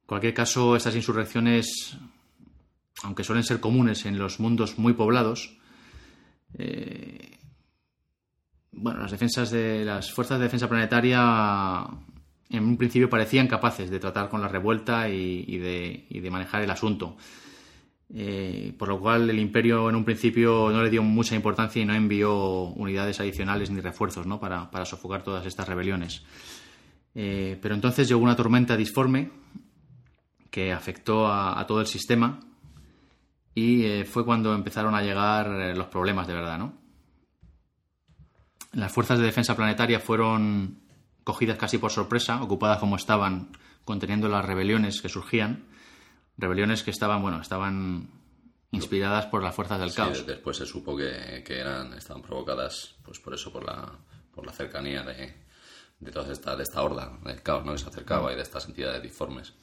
En 0.02 0.06
cualquier 0.06 0.34
caso, 0.34 0.76
estas 0.76 0.96
insurrecciones, 0.96 1.98
aunque 3.04 3.24
suelen 3.24 3.44
ser 3.44 3.60
comunes 3.60 4.06
en 4.06 4.18
los 4.20 4.40
mundos 4.40 4.78
muy 4.78 4.94
poblados, 4.94 5.57
eh, 6.58 7.38
bueno, 8.72 9.02
las 9.02 9.12
defensas 9.12 9.50
de 9.52 9.84
las 9.84 10.12
fuerzas 10.12 10.38
de 10.38 10.46
defensa 10.46 10.70
planetaria 10.70 11.88
en 12.50 12.64
un 12.64 12.78
principio 12.78 13.10
parecían 13.10 13.48
capaces 13.48 13.90
de 13.90 14.00
tratar 14.00 14.30
con 14.30 14.42
la 14.42 14.48
revuelta 14.48 15.10
y, 15.10 15.58
de, 15.58 16.32
manejar 16.32 16.62
el 16.62 16.72
asunto. 16.72 17.18
Eh, 18.14 18.74
por 18.78 18.88
lo 18.88 19.00
cual 19.02 19.30
el 19.30 19.40
imperio 19.40 19.90
en 19.90 19.96
un 19.96 20.06
principio 20.06 20.70
no 20.72 20.82
le 20.82 20.90
dio 20.90 21.04
mucha 21.04 21.36
importancia 21.36 21.82
y 21.82 21.86
no 21.86 21.94
envió 21.94 22.62
unidades 22.70 23.20
adicionales 23.20 23.70
ni 23.70 23.82
refuerzos 23.82 24.26
para, 24.40 24.86
sofocar 24.86 25.24
todas 25.24 25.46
estas 25.46 25.68
rebeliones. 25.68 26.24
Eh, 27.16 27.58
pero 27.62 27.76
entonces 27.76 28.08
llegó 28.08 28.22
una 28.22 28.36
tormenta 28.36 28.78
disforme 28.78 29.32
que 30.50 30.72
afectó 30.72 31.28
a, 31.28 31.66
todo 31.68 31.82
el 31.82 31.88
sistema 31.88 32.40
y 33.60 33.86
eh, 33.86 34.06
fue 34.06 34.24
cuando 34.24 34.54
empezaron 34.54 34.94
a 34.94 35.02
llegar 35.02 35.48
los 35.76 35.88
problemas 35.88 36.28
de 36.28 36.34
verdad. 36.36 36.60
¿no? 36.60 36.74
las 38.74 38.92
fuerzas 38.92 39.18
de 39.18 39.26
defensa 39.26 39.56
planetaria 39.56 40.00
fueron 40.00 40.80
cogidas 41.24 41.58
casi 41.58 41.80
por 41.80 41.90
sorpresa, 41.92 42.44
ocupadas 42.44 42.78
como 42.78 42.96
estaban, 42.96 43.50
conteniendo 43.84 44.28
las 44.28 44.46
rebeliones 44.46 45.02
que 45.02 45.10
surgían, 45.10 45.66
rebeliones 46.38 46.84
que 46.84 46.92
estaban, 46.92 47.22
bueno, 47.24 47.42
estaban 47.42 48.10
inspiradas 48.70 49.26
por 49.26 49.42
las 49.42 49.56
fuerzas 49.56 49.80
del 49.80 49.90
Sí, 49.90 49.96
caos. 49.96 50.26
después 50.28 50.58
se 50.58 50.68
supo 50.68 50.96
que, 50.96 51.44
que 51.44 51.58
eran, 51.60 51.94
estaban 51.94 52.22
provocadas, 52.22 52.96
pues 53.04 53.20
por 53.20 53.34
eso, 53.34 53.52
por 53.52 53.64
la, 53.66 53.92
por 54.36 54.46
la 54.46 54.52
cercanía 54.54 55.02
de, 55.02 55.34
de 56.00 56.12
toda 56.12 56.32
esta, 56.32 56.56
de 56.56 56.62
esta 56.64 56.84
horda 56.84 57.18
del 57.26 57.42
caos, 57.42 57.66
¿no? 57.66 57.72
Que 57.72 57.80
se 57.80 57.90
acercaba 57.90 58.32
y 58.32 58.36
de 58.36 58.44
estas 58.44 58.68
entidades 58.68 59.02
disformes. 59.02 59.54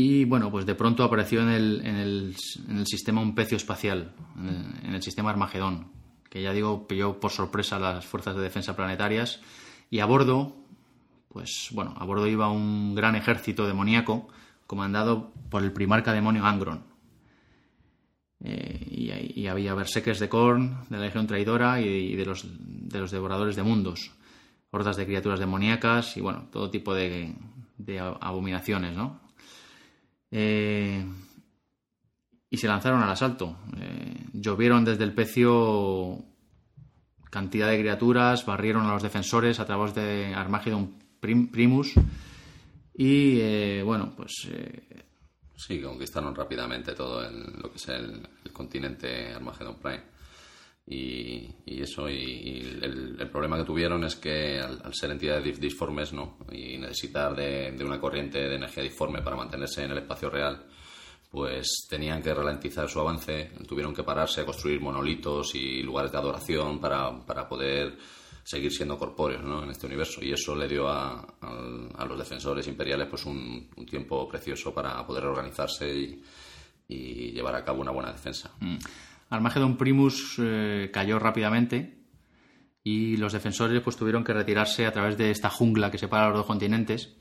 Y 0.00 0.26
bueno, 0.26 0.48
pues 0.48 0.64
de 0.64 0.76
pronto 0.76 1.02
apareció 1.02 1.42
en 1.42 1.48
el, 1.48 1.80
en 1.84 1.96
el, 1.96 2.36
en 2.68 2.78
el 2.78 2.86
sistema 2.86 3.20
un 3.20 3.34
pecio 3.34 3.56
espacial, 3.56 4.12
en 4.38 4.46
el, 4.46 4.86
en 4.86 4.94
el 4.94 5.02
sistema 5.02 5.30
Armagedón, 5.30 5.90
que 6.30 6.40
ya 6.40 6.52
digo, 6.52 6.86
pilló 6.86 7.18
por 7.18 7.32
sorpresa 7.32 7.80
las 7.80 8.06
fuerzas 8.06 8.36
de 8.36 8.42
defensa 8.42 8.76
planetarias. 8.76 9.40
Y 9.90 9.98
a 9.98 10.06
bordo, 10.06 10.54
pues 11.26 11.70
bueno, 11.72 11.96
a 11.98 12.04
bordo 12.04 12.28
iba 12.28 12.48
un 12.48 12.94
gran 12.94 13.16
ejército 13.16 13.66
demoníaco 13.66 14.28
comandado 14.68 15.32
por 15.50 15.64
el 15.64 15.72
primarca 15.72 16.12
demonio 16.12 16.46
Angron. 16.46 16.84
Eh, 18.44 19.32
y, 19.34 19.48
había 19.48 19.74
berserkers 19.74 20.20
de 20.20 20.28
Korn, 20.28 20.84
de 20.90 20.96
la 20.96 21.06
Legión 21.06 21.26
Traidora 21.26 21.80
y, 21.80 22.14
de, 22.14 22.24
los, 22.24 22.46
de 22.48 23.00
los 23.00 23.10
devoradores 23.10 23.56
de 23.56 23.64
mundos, 23.64 24.12
hordas 24.70 24.96
de 24.96 25.06
criaturas 25.06 25.40
demoníacas 25.40 26.16
y 26.16 26.20
bueno, 26.20 26.46
todo 26.52 26.70
tipo 26.70 26.94
de 26.94 27.34
abominaciones, 28.20 28.96
¿no? 28.96 29.26
Eh, 30.30 31.04
y 32.50 32.56
se 32.56 32.66
lanzaron 32.68 33.02
al 33.02 33.10
asalto. 33.10 33.58
Eh, 33.78 34.26
llovieron 34.32 34.84
desde 34.84 35.04
el 35.04 35.12
pecio 35.14 36.24
cantidad 37.30 37.68
de 37.68 37.78
criaturas, 37.80 38.46
barrieron 38.46 38.86
a 38.86 38.92
los 38.94 39.02
defensores 39.02 39.60
a 39.60 39.66
través 39.66 39.94
de 39.94 40.34
Armageddon 40.34 40.94
Prim- 41.20 41.50
Primus 41.50 41.92
y 42.94 43.38
eh, 43.40 43.82
bueno, 43.84 44.14
pues 44.16 44.48
eh, 44.50 45.04
Sí, 45.56 45.80
conquistaron 45.82 46.34
rápidamente 46.34 46.94
todo 46.94 47.22
el- 47.26 47.52
lo 47.60 47.70
que 47.70 47.76
es 47.76 47.88
el, 47.88 48.26
el 48.44 48.52
continente 48.52 49.34
Armageddon 49.34 49.76
Prime. 49.80 50.02
Y, 50.90 51.82
eso, 51.82 52.08
y, 52.08 52.14
y 52.14 52.60
el, 52.82 53.16
el 53.20 53.30
problema 53.30 53.58
que 53.58 53.64
tuvieron 53.64 54.04
es 54.04 54.16
que 54.16 54.58
al, 54.58 54.94
ser 54.94 55.10
entidades 55.10 55.60
disformes, 55.60 56.14
¿no? 56.14 56.38
Y 56.50 56.78
necesitar 56.78 57.36
de, 57.36 57.76
una 57.84 58.00
corriente 58.00 58.38
de 58.38 58.54
energía 58.54 58.82
disforme 58.82 59.20
para 59.20 59.36
mantenerse 59.36 59.84
en 59.84 59.90
el 59.90 59.98
espacio 59.98 60.30
real, 60.30 60.64
pues 61.30 61.86
tenían 61.90 62.22
que 62.22 62.32
ralentizar 62.32 62.88
su 62.88 63.00
avance, 63.00 63.52
tuvieron 63.66 63.94
que 63.94 64.02
pararse 64.02 64.40
a 64.40 64.46
construir 64.46 64.80
monolitos 64.80 65.54
y 65.54 65.82
lugares 65.82 66.10
de 66.10 66.18
adoración 66.18 66.80
para, 66.80 67.24
para 67.26 67.46
poder 67.46 67.98
seguir 68.42 68.72
siendo 68.72 68.96
corpóreos 68.96 69.44
¿no? 69.44 69.62
en 69.62 69.70
este 69.70 69.86
universo. 69.86 70.24
Y 70.24 70.32
eso 70.32 70.56
le 70.56 70.66
dio 70.66 70.88
a, 70.88 71.20
a 71.42 72.04
los 72.06 72.18
defensores 72.18 72.66
imperiales 72.66 73.08
pues 73.08 73.26
un, 73.26 73.68
tiempo 73.86 74.26
precioso 74.26 74.72
para 74.72 75.06
poder 75.06 75.26
organizarse 75.26 75.94
y, 75.94 76.22
y 76.88 77.32
llevar 77.32 77.56
a 77.56 77.62
cabo 77.62 77.82
una 77.82 77.90
buena 77.90 78.10
defensa. 78.10 78.50
Armageddon 79.30 79.76
Primus 79.76 80.36
eh, 80.38 80.90
cayó 80.92 81.18
rápidamente 81.18 81.98
y 82.82 83.16
los 83.16 83.32
defensores 83.32 83.82
pues 83.82 83.96
tuvieron 83.96 84.24
que 84.24 84.32
retirarse 84.32 84.86
a 84.86 84.92
través 84.92 85.18
de 85.18 85.30
esta 85.30 85.50
jungla 85.50 85.90
que 85.90 85.98
separa 85.98 86.28
los 86.28 86.38
dos 86.38 86.46
continentes 86.46 87.16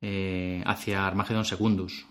eh, 0.00 0.62
hacia 0.66 1.06
Armageddon 1.06 1.44
Secundus. 1.44 2.06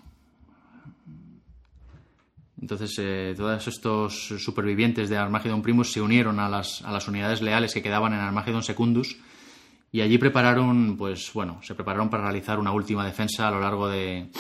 Entonces, 2.62 2.96
eh, 3.00 3.34
todos 3.36 3.68
estos 3.68 4.28
supervivientes 4.38 5.10
de 5.10 5.18
Armageddon 5.18 5.62
Primus 5.62 5.92
se 5.92 6.02
unieron 6.02 6.40
a 6.40 6.48
las, 6.48 6.82
a 6.84 6.92
las 6.92 7.08
unidades 7.08 7.42
leales 7.42 7.74
que 7.74 7.82
quedaban 7.82 8.14
en 8.14 8.20
Armageddon 8.20 8.64
Secundus 8.64 9.18
y 9.92 10.02
allí 10.02 10.18
prepararon, 10.18 10.96
pues 10.96 11.32
bueno, 11.34 11.60
se 11.62 11.76
prepararon 11.76 12.10
para 12.10 12.24
realizar 12.24 12.60
una 12.60 12.72
última 12.72 13.06
defensa 13.06 13.48
a 13.48 13.52
lo 13.52 13.60
largo 13.60 13.90
de, 13.90 14.32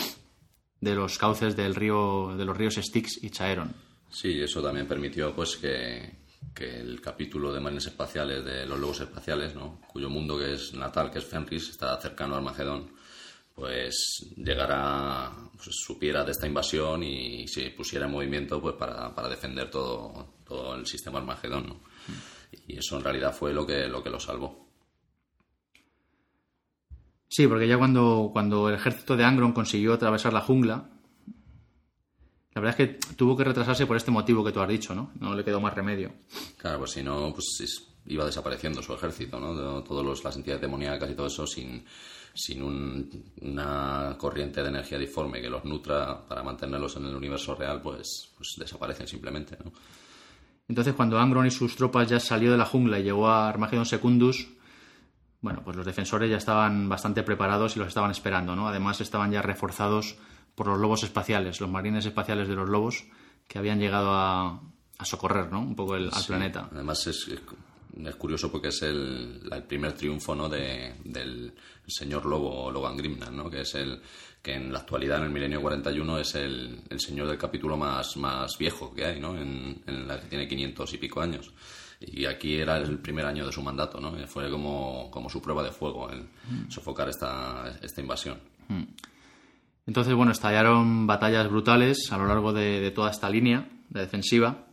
de 0.80 0.96
los 0.96 1.18
cauces 1.18 1.56
del 1.56 1.76
río, 1.76 2.36
de 2.38 2.46
los 2.46 2.56
ríos 2.56 2.76
Styx 2.76 3.24
y 3.24 3.30
Chaeron. 3.30 3.74
Sí, 4.14 4.40
eso 4.40 4.62
también 4.62 4.88
permitió 4.88 5.34
pues 5.34 5.58
que, 5.58 6.18
que 6.54 6.80
el 6.80 7.02
capítulo 7.02 7.52
de 7.52 7.60
Marines 7.60 7.88
Espaciales 7.88 8.46
de 8.46 8.64
los 8.68 8.80
Lobos 8.80 9.02
Espaciales, 9.02 9.56
¿no? 9.56 9.82
cuyo 9.88 10.08
mundo 10.08 10.38
que 10.38 10.54
es 10.54 10.74
natal, 10.76 11.10
que 11.10 11.18
es 11.18 11.26
Fenris, 11.26 11.70
está 11.70 12.00
cercano 12.00 12.36
a 12.36 12.38
Armagedón, 12.38 12.92
pues 13.56 14.34
llegara, 14.38 15.32
pues, 15.56 15.70
supiera 15.72 16.24
de 16.24 16.32
esta 16.32 16.46
invasión 16.46 17.02
y 17.02 17.48
se 17.48 17.72
pusiera 17.72 18.06
en 18.06 18.12
movimiento 18.12 18.62
pues 18.62 18.76
para, 18.76 19.14
para 19.16 19.30
defender 19.30 19.72
todo, 19.72 20.36
todo 20.46 20.76
el 20.76 20.86
sistema 20.86 21.18
Armagedón. 21.18 21.68
¿no? 21.70 21.80
Y 22.68 22.78
eso 22.78 22.98
en 22.98 23.04
realidad 23.04 23.34
fue 23.34 23.52
lo 23.52 23.66
que, 23.66 23.88
lo 23.88 24.04
que 24.04 24.12
lo 24.12 24.20
salvó. 24.20 24.70
Sí, 27.28 27.48
porque 27.48 27.68
ya 27.68 27.80
cuando, 27.80 28.30
cuando 28.32 28.70
el 28.70 28.76
ejército 28.76 29.18
de 29.18 29.26
Angron 29.26 29.54
consiguió 29.54 29.94
atravesar 29.94 30.34
la 30.34 30.42
jungla, 30.42 30.93
la 32.56 32.62
verdad 32.62 32.80
es 32.80 32.88
que 33.00 33.16
tuvo 33.16 33.36
que 33.36 33.44
retrasarse 33.44 33.86
por 33.86 33.98
este 33.98 34.12
motivo 34.12 34.44
que 34.44 34.52
tú 34.52 34.60
has 34.62 34.70
dicho, 34.70 34.94
¿no? 34.94 35.12
No 35.20 35.34
le 35.36 35.44
quedó 35.44 35.60
más 35.60 35.74
remedio. 35.74 36.12
Claro, 36.58 36.80
pues 36.80 36.92
si 36.92 37.04
no, 37.04 37.32
pues 37.34 37.60
es- 37.62 37.88
iba 38.06 38.26
desapareciendo 38.26 38.82
su 38.82 38.94
ejército, 38.94 39.40
¿no? 39.40 39.54
Los, 40.04 40.24
las 40.24 40.36
entidades 40.36 40.62
demoníacas 40.62 41.10
y 41.10 41.16
todo 41.16 41.28
eso 41.28 41.48
sin, 41.48 41.84
sin 42.34 42.62
un- 42.62 43.10
una 43.42 44.16
corriente 44.20 44.62
de 44.62 44.70
energía 44.70 44.98
disforme 44.98 45.42
que 45.42 45.50
los 45.50 45.64
nutra 45.66 46.26
para 46.28 46.44
mantenerlos 46.44 46.96
en 46.98 47.06
el 47.06 47.16
universo 47.16 47.56
real, 47.56 47.82
pues, 47.82 48.32
pues 48.38 48.56
desaparecen 48.58 49.08
simplemente, 49.08 49.58
¿no? 49.64 49.72
Entonces, 50.68 50.94
cuando 50.94 51.18
Angron 51.20 51.46
y 51.46 51.52
sus 51.52 51.76
tropas 51.76 52.08
ya 52.10 52.20
salió 52.20 52.52
de 52.52 52.58
la 52.58 52.66
jungla 52.66 53.00
y 53.00 53.04
llegó 53.04 53.28
a 53.28 53.50
Armageddon 53.50 53.86
Secundus, 53.86 54.48
bueno, 55.42 55.62
pues 55.64 55.76
los 55.76 55.86
defensores 55.86 56.30
ya 56.30 56.38
estaban 56.38 56.88
bastante 56.88 57.22
preparados 57.24 57.76
y 57.76 57.80
los 57.80 57.90
estaban 57.90 58.12
esperando, 58.12 58.56
¿no? 58.56 58.68
Además, 58.68 59.02
estaban 59.02 59.32
ya 59.32 59.42
reforzados 59.42 60.16
por 60.56 60.68
los 60.68 60.80
lobos 60.80 61.04
espaciales, 61.04 61.60
los 61.62 61.70
marines 61.70 62.06
espaciales 62.06 62.48
de 62.48 62.56
los 62.56 62.70
lobos, 62.70 63.04
que 63.48 63.60
habían 63.60 63.80
llegado 63.80 64.12
a, 64.14 64.62
a 64.98 65.06
socorrer, 65.06 65.52
¿no? 65.52 65.60
Un 65.62 65.76
poco 65.76 65.96
el- 65.96 66.10
al 66.14 66.22
Sí. 66.22 66.28
planeta. 66.28 66.70
Además 66.72 67.06
es, 67.08 67.28
es 67.28 68.16
curioso 68.16 68.52
porque 68.52 68.70
es 68.70 68.82
el, 68.84 69.48
el 69.52 69.64
primer 69.64 69.94
triunfo 69.94 70.34
¿no? 70.36 70.50
de, 70.50 70.96
del 71.04 71.54
señor 71.88 72.26
Lobo, 72.26 72.72
Logan 72.72 72.98
Grimnar, 72.98 73.32
¿no? 73.32 73.50
que 73.50 73.62
es 73.62 73.76
el 73.76 74.02
que 74.42 74.54
en 74.56 74.74
la 74.74 74.80
actualidad, 74.80 75.20
en 75.20 75.26
el 75.26 75.30
milenio 75.30 75.62
41, 75.62 76.18
es 76.20 76.36
el, 76.36 76.82
el 76.90 77.00
señor 77.00 77.28
del 77.28 77.38
capítulo 77.38 77.78
más, 77.78 78.18
más 78.18 78.58
viejo 78.58 78.94
que 78.94 79.06
hay, 79.06 79.20
¿no? 79.20 79.38
en, 79.38 79.82
en 79.88 80.08
la 80.08 80.20
que 80.20 80.28
tiene 80.28 80.48
500 80.48 80.94
y 80.94 80.98
pico 80.98 81.22
años. 81.22 81.52
Y 82.02 82.26
aquí 82.26 82.56
era 82.56 82.76
el 82.78 83.00
primer 83.00 83.26
año 83.26 83.46
de 83.46 83.52
su 83.54 83.62
mandato, 83.62 84.02
¿no? 84.02 84.12
Fue 84.28 84.52
como, 84.52 85.10
como 85.10 85.30
su 85.30 85.42
prueba 85.42 85.64
de 85.64 85.72
fuego, 85.72 86.10
el 86.10 86.28
sofocar 86.70 87.08
esta, 87.08 87.78
esta 87.82 88.02
invasión. 88.02 88.38
Entonces, 89.86 90.14
bueno, 90.14 90.32
estallaron 90.32 91.06
batallas 91.08 91.50
brutales 91.50 92.10
a 92.12 92.18
lo 92.18 92.26
largo 92.26 92.54
de, 92.54 92.80
de 92.80 92.92
toda 92.92 93.12
esta 93.12 93.30
línea 93.30 93.68
de 93.90 94.00
defensiva, 94.02 94.66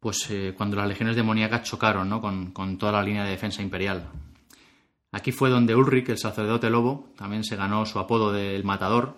pues 0.00 0.30
eh, 0.30 0.54
cuando 0.56 0.76
las 0.76 0.86
legiones 0.88 1.16
demoníacas 1.16 1.64
chocaron 1.64 2.08
¿no? 2.08 2.20
con, 2.20 2.52
con 2.52 2.78
toda 2.78 2.92
la 2.92 3.02
línea 3.02 3.24
de 3.24 3.30
defensa 3.30 3.62
imperial. 3.62 4.08
Aquí 5.12 5.32
fue 5.32 5.50
donde 5.50 5.74
Ulrich, 5.74 6.08
el 6.10 6.18
sacerdote 6.18 6.70
lobo, 6.70 7.08
también 7.16 7.42
se 7.42 7.56
ganó 7.56 7.84
su 7.86 7.98
apodo 7.98 8.32
de 8.32 8.54
El 8.54 8.64
Matador, 8.64 9.16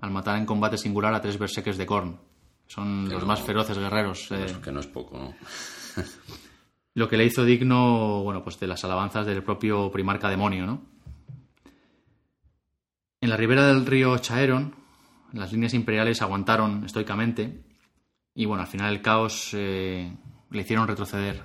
al 0.00 0.10
matar 0.10 0.36
en 0.38 0.46
combate 0.46 0.76
singular 0.78 1.14
a 1.14 1.20
tres 1.20 1.38
berserkers 1.38 1.78
de 1.78 1.86
Korn. 1.86 2.20
Son 2.66 3.08
los 3.08 3.24
más 3.24 3.40
feroces 3.42 3.78
guerreros. 3.78 4.30
eh, 4.32 4.56
Que 4.62 4.72
no 4.72 4.80
es 4.80 4.86
poco, 4.86 5.18
¿no? 5.18 5.34
lo 6.94 7.08
que 7.08 7.16
le 7.16 7.24
hizo 7.24 7.44
digno, 7.44 8.22
bueno, 8.22 8.42
pues 8.44 8.58
de 8.60 8.66
las 8.66 8.84
alabanzas 8.84 9.26
del 9.26 9.42
propio 9.42 9.90
primarca 9.90 10.28
demonio, 10.28 10.66
¿no? 10.66 10.82
En 13.26 13.30
la 13.30 13.36
ribera 13.36 13.66
del 13.66 13.84
río 13.84 14.16
Chaeron, 14.18 14.76
las 15.32 15.52
líneas 15.52 15.74
imperiales 15.74 16.22
aguantaron 16.22 16.84
estoicamente 16.84 17.60
y, 18.32 18.44
bueno, 18.44 18.62
al 18.62 18.68
final 18.68 18.92
el 18.94 19.02
caos 19.02 19.50
eh, 19.52 20.16
le 20.48 20.60
hicieron 20.60 20.86
retroceder. 20.86 21.42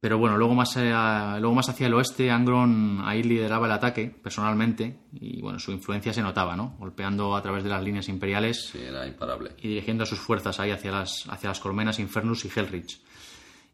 Pero 0.00 0.18
bueno, 0.18 0.36
luego 0.36 0.56
más, 0.56 0.76
eh, 0.76 0.90
luego 1.38 1.54
más 1.54 1.68
hacia 1.68 1.86
el 1.86 1.94
oeste, 1.94 2.32
Angron 2.32 3.00
ahí 3.04 3.22
lideraba 3.22 3.66
el 3.66 3.72
ataque 3.74 4.08
personalmente 4.08 4.98
y, 5.12 5.40
bueno, 5.40 5.60
su 5.60 5.70
influencia 5.70 6.12
se 6.12 6.20
notaba, 6.20 6.56
¿no? 6.56 6.74
Golpeando 6.80 7.36
a 7.36 7.42
través 7.42 7.62
de 7.62 7.70
las 7.70 7.84
líneas 7.84 8.08
imperiales 8.08 8.70
Sí, 8.72 8.80
era 8.82 9.06
imparable. 9.06 9.52
y 9.58 9.68
dirigiendo 9.68 10.04
sus 10.04 10.18
fuerzas 10.18 10.58
ahí 10.58 10.72
hacia 10.72 10.90
las, 10.90 11.28
hacia 11.28 11.50
las 11.50 11.60
colmenas 11.60 12.00
Infernus 12.00 12.44
y 12.44 12.48
Hellrich. 12.48 13.00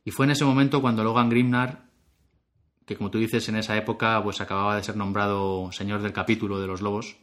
Y 0.05 0.11
fue 0.11 0.27
en 0.27 0.33
ese 0.33 0.45
momento 0.45 0.83
cuando 0.83 1.03
Logan 1.03 1.31
Grimnar, 1.31 1.88
que 2.89 2.97
como 2.97 3.11
tú 3.11 3.19
dices 3.19 3.47
en 3.51 3.57
esa 3.57 3.77
época 3.77 4.21
pues 4.23 4.41
acababa 4.41 4.75
de 4.75 4.83
ser 4.83 4.97
nombrado 4.97 5.71
señor 5.73 6.01
del 6.01 6.15
capítulo 6.15 6.59
de 6.59 6.67
los 6.67 6.81
lobos, 6.81 7.17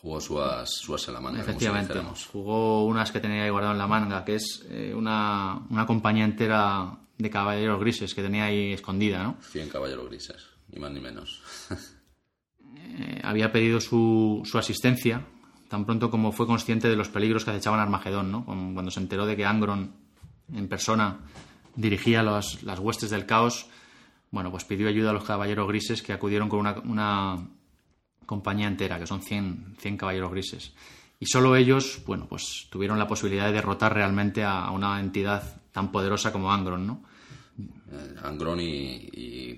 Jugó 0.00 0.20
su 0.20 0.38
as, 0.38 0.70
su 0.70 0.94
as 0.94 1.08
en 1.08 1.14
la 1.14 1.20
manga, 1.20 1.38
como 1.40 1.58
si 1.58 1.64
efectivamente 1.64 2.26
jugó 2.30 2.84
unas 2.84 3.10
que 3.10 3.20
tenía 3.20 3.44
ahí 3.44 3.48
guardado 3.48 3.72
en 3.72 3.78
la 3.78 3.86
manga, 3.86 4.22
que 4.22 4.34
es 4.34 4.62
eh, 4.68 4.92
una, 4.94 5.62
una 5.70 5.86
compañía 5.86 6.26
entera 6.26 6.98
de 7.16 7.30
caballeros 7.30 7.80
grises 7.80 8.14
que 8.14 8.22
tenía 8.22 8.44
ahí 8.44 8.74
escondida, 8.74 9.22
¿no? 9.22 9.38
100 9.40 9.70
caballeros 9.70 10.06
grises, 10.10 10.46
ni 10.68 10.78
más 10.78 10.92
ni 10.92 11.00
menos. 11.00 11.42
Eh, 12.96 13.20
había 13.24 13.50
pedido 13.50 13.80
su, 13.80 14.42
su 14.44 14.58
asistencia 14.58 15.24
tan 15.68 15.86
pronto 15.86 16.10
como 16.10 16.32
fue 16.32 16.46
consciente 16.46 16.88
de 16.88 16.96
los 16.96 17.08
peligros 17.08 17.44
que 17.44 17.50
acechaban 17.50 17.80
Armagedón, 17.80 18.30
¿no? 18.30 18.44
Cuando 18.44 18.90
se 18.90 19.00
enteró 19.00 19.26
de 19.26 19.36
que 19.36 19.44
Angron 19.44 19.96
en 20.52 20.68
persona 20.68 21.20
dirigía 21.74 22.22
las 22.22 22.78
huestes 22.78 23.10
del 23.10 23.26
caos, 23.26 23.66
bueno, 24.34 24.50
pues 24.50 24.64
pidió 24.64 24.88
ayuda 24.88 25.10
a 25.10 25.12
los 25.12 25.22
caballeros 25.22 25.68
grises 25.68 26.02
que 26.02 26.12
acudieron 26.12 26.48
con 26.48 26.66
una, 26.84 27.48
compañía 28.26 28.66
entera, 28.66 28.98
que 28.98 29.06
son 29.06 29.22
100, 29.22 29.76
100 29.78 29.96
caballeros 29.96 30.32
grises. 30.32 30.72
Y 31.20 31.26
solo 31.26 31.54
ellos, 31.54 32.02
bueno, 32.04 32.26
pues 32.28 32.66
tuvieron 32.68 32.98
la 32.98 33.06
posibilidad 33.06 33.46
de 33.46 33.52
derrotar 33.52 33.94
realmente 33.94 34.42
a, 34.42 34.70
una 34.72 34.98
entidad 34.98 35.62
tan 35.70 35.92
poderosa 35.92 36.32
como 36.32 36.52
Angron, 36.52 36.84
¿no? 36.84 37.04
Eh, 37.92 38.14
Angron 38.24 38.58
y, 38.60 39.54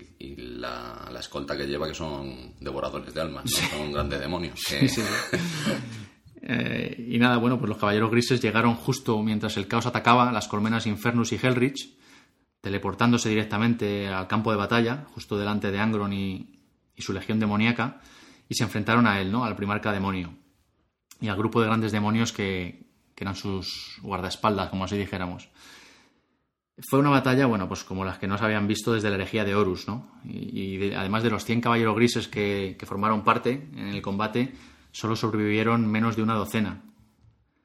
la, 0.59 1.09
escolta 1.19 1.57
que 1.57 1.65
lleva, 1.65 1.87
que 1.87 1.95
son 1.95 2.53
devoradores 2.59 3.11
de 3.11 3.21
almas, 3.21 3.49
son 3.49 3.91
grandes 3.91 4.19
demonios. 4.19 4.61
Eh, 6.49 7.07
y 7.09 7.17
nada, 7.17 7.35
bueno, 7.37 7.59
pues 7.59 7.67
los 7.67 7.77
caballeros 7.77 8.09
grises 8.09 8.39
llegaron 8.39 8.75
justo 8.75 9.21
mientras 9.21 9.57
el 9.57 9.67
caos 9.67 9.85
atacaba 9.85 10.31
las 10.31 10.47
colmenas 10.47 10.87
Infernus 10.87 11.33
y 11.33 11.35
Hellrich, 11.35 11.96
teleportándose 12.61 13.29
directamente 13.29 14.07
al 14.07 14.27
campo 14.27 14.51
de 14.51 14.57
batalla, 14.57 15.05
justo 15.13 15.37
delante 15.37 15.71
de 15.71 15.79
Angron 15.79 16.13
y, 16.13 16.53
su 16.97 17.13
legión 17.13 17.39
demoníaca, 17.39 18.01
y 18.49 18.55
se 18.55 18.63
enfrentaron 18.63 19.05
a 19.05 19.21
él, 19.21 19.31
¿no? 19.31 19.45
Al 19.45 19.55
primarca 19.55 19.91
demonio. 19.91 20.33
Y 21.21 21.27
al 21.27 21.37
grupo 21.37 21.61
de 21.61 21.67
grandes 21.67 21.91
demonios 21.91 22.31
que, 22.31 22.87
eran 23.15 23.35
sus 23.35 23.97
guardaespaldas, 24.03 24.69
como 24.69 24.83
así 24.83 24.95
dijéramos. 24.95 25.49
Fue 26.87 26.99
una 26.99 27.09
batalla, 27.09 27.47
bueno, 27.47 27.67
pues 27.67 27.83
como 27.83 28.05
las 28.05 28.19
que 28.19 28.27
no 28.27 28.37
se 28.37 28.45
habían 28.45 28.67
visto 28.67 28.93
desde 28.93 29.09
la 29.09 29.15
herejía 29.15 29.43
de 29.43 29.55
Horus, 29.55 29.87
¿no? 29.87 30.11
Y, 30.23 30.93
además 30.93 31.23
de 31.23 31.31
los 31.31 31.43
100 31.43 31.61
caballeros 31.61 31.95
grises 31.95 32.27
que, 32.27 32.77
formaron 32.85 33.23
parte 33.23 33.69
en 33.75 33.87
el 33.87 34.01
combate, 34.03 34.53
solo 34.91 35.15
sobrevivieron 35.15 35.87
menos 35.87 36.15
de 36.15 36.21
una 36.21 36.35
docena. 36.35 36.83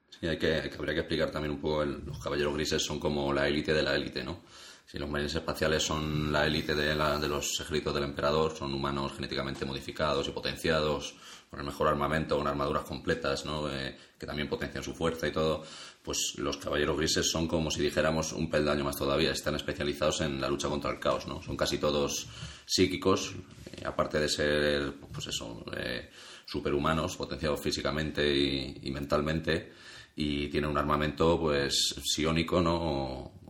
Sí, 0.09 0.27
hay 0.27 0.39
que, 0.39 0.71
habría 0.79 0.95
que 0.95 1.01
explicar 1.01 1.31
también 1.31 1.53
un 1.53 1.61
poco, 1.61 1.85
los 1.85 2.19
caballeros 2.19 2.55
grises 2.55 2.83
son 2.83 2.99
como 2.99 3.33
la 3.33 3.47
élite 3.47 3.75
de 3.75 3.83
la 3.83 3.95
élite, 3.95 4.25
¿no? 4.25 4.41
Si 4.87 4.99
los 4.99 5.09
marines 5.09 5.35
espaciales 5.35 5.83
son 5.83 6.31
la 6.31 6.47
élite 6.47 6.75
de, 6.75 6.95
los 6.95 7.61
ejércitos 7.61 7.95
del 7.95 8.05
emperador, 8.05 8.55
son 8.55 8.75
humanos 8.75 9.13
genéticamente 9.15 9.65
modificados 9.65 10.29
y 10.29 10.33
potenciados, 10.33 11.15
con 11.49 11.61
el 11.61 11.67
mejor 11.67 11.89
armamento, 11.89 12.37
con 12.37 12.47
armaduras 12.47 12.85
completas, 12.85 13.45
¿no? 13.45 13.71
Eh, 13.71 13.97
que 14.19 14.27
también 14.27 14.49
potencian 14.49 14.83
su 14.83 14.95
fuerza 14.95 15.27
y 15.27 15.33
todo, 15.33 15.63
pues 16.03 16.35
los 16.39 16.57
caballeros 16.57 16.97
grises 16.97 17.31
son 17.31 17.47
como 17.47 17.71
si 17.71 17.83
dijéramos 17.83 18.33
un 18.33 18.49
peldaño 18.51 18.85
más 18.85 18.97
todavía, 18.97 19.33
están 19.33 19.55
especializados 19.55 20.23
en 20.23 20.41
la 20.41 20.49
lucha 20.49 20.69
contra 20.69 20.91
el 20.91 20.99
caos, 20.99 21.27
¿no? 21.27 21.43
Son 21.43 21.57
casi 21.57 21.79
todos 21.79 22.27
psíquicos, 22.65 23.35
eh, 23.73 23.83
aparte 23.85 24.19
de 24.19 24.29
ser, 24.29 24.95
pues 25.13 25.29
eh, 25.77 26.11
superhumanos, 26.47 27.17
potenciados 27.17 27.61
físicamente 27.61 28.35
y, 28.35 28.91
mentalmente, 28.91 29.73
y 30.17 30.49
tienen 30.49 30.71
un 30.71 30.79
armamento, 30.79 31.39
pues, 31.41 31.95
psiónico, 32.03 32.61
¿no? 32.61 33.42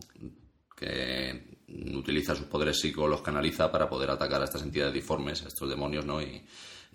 Que 0.75 1.53
utiliza 1.95 2.35
sus 2.35 2.45
poderes 2.45 2.79
psíquicos, 2.79 3.09
los 3.09 3.21
canaliza 3.21 3.71
para 3.71 3.89
poder 3.89 4.11
atacar 4.11 4.41
a 4.41 4.45
estas 4.45 4.63
entidades 4.63 4.93
disformes, 4.93 5.43
a 5.43 5.47
estos 5.47 5.69
demonios, 5.69 6.05
¿no? 6.05 6.21
Y, 6.21 6.43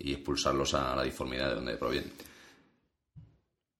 expulsarlos 0.01 0.73
a 0.75 0.95
la 0.95 1.03
disformidad 1.03 1.49
de 1.49 1.55
donde 1.55 1.75
provienen. 1.75 2.13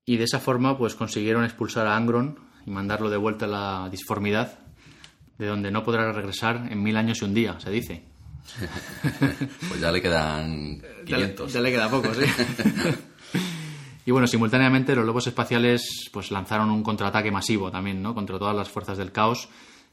Y 0.05 0.17
de 0.17 0.25
esa 0.25 0.39
forma, 0.39 0.77
pues 0.77 0.93
consiguieron 0.93 1.45
expulsar 1.45 1.88
a 1.88 1.95
Angron 1.95 2.38
y 2.65 2.71
mandarlo 2.71 3.09
de 3.09 3.15
vuelta 3.15 3.45
a 3.45 3.47
la 3.47 3.89
disformidad, 3.89 4.59
de 5.38 5.47
donde 5.47 5.71
no 5.71 5.81
podrá 5.81 6.12
regresar 6.12 6.67
en 6.69 6.83
mil 6.83 6.97
años 6.97 7.21
y 7.21 7.25
un 7.25 7.33
día, 7.33 7.57
se 7.57 7.71
dice. 7.71 8.03
pues 9.69 9.79
ya 9.79 9.93
le 9.93 10.01
quedan 10.01 10.81
500. 11.05 11.53
Ya 11.53 11.62
le, 11.62 11.71
queda 11.71 11.89
poco, 11.89 12.13
sí. 12.13 12.25
y 14.05 14.12
bueno, 14.12 14.27
simultáneamente 14.27 14.95
los 14.95 15.05
lobos 15.05 15.25
espaciales 15.27 16.09
pues 16.12 16.31
lanzaron 16.31 16.69
un 16.69 16.83
contraataque 16.83 17.31
masivo 17.31 17.71
también, 17.71 18.01
¿no? 18.03 18.13
Contra 18.13 18.38
todas 18.38 18.55
las 18.57 18.67
fuerzas 18.67 18.97
del 18.97 19.13
caos 19.13 19.47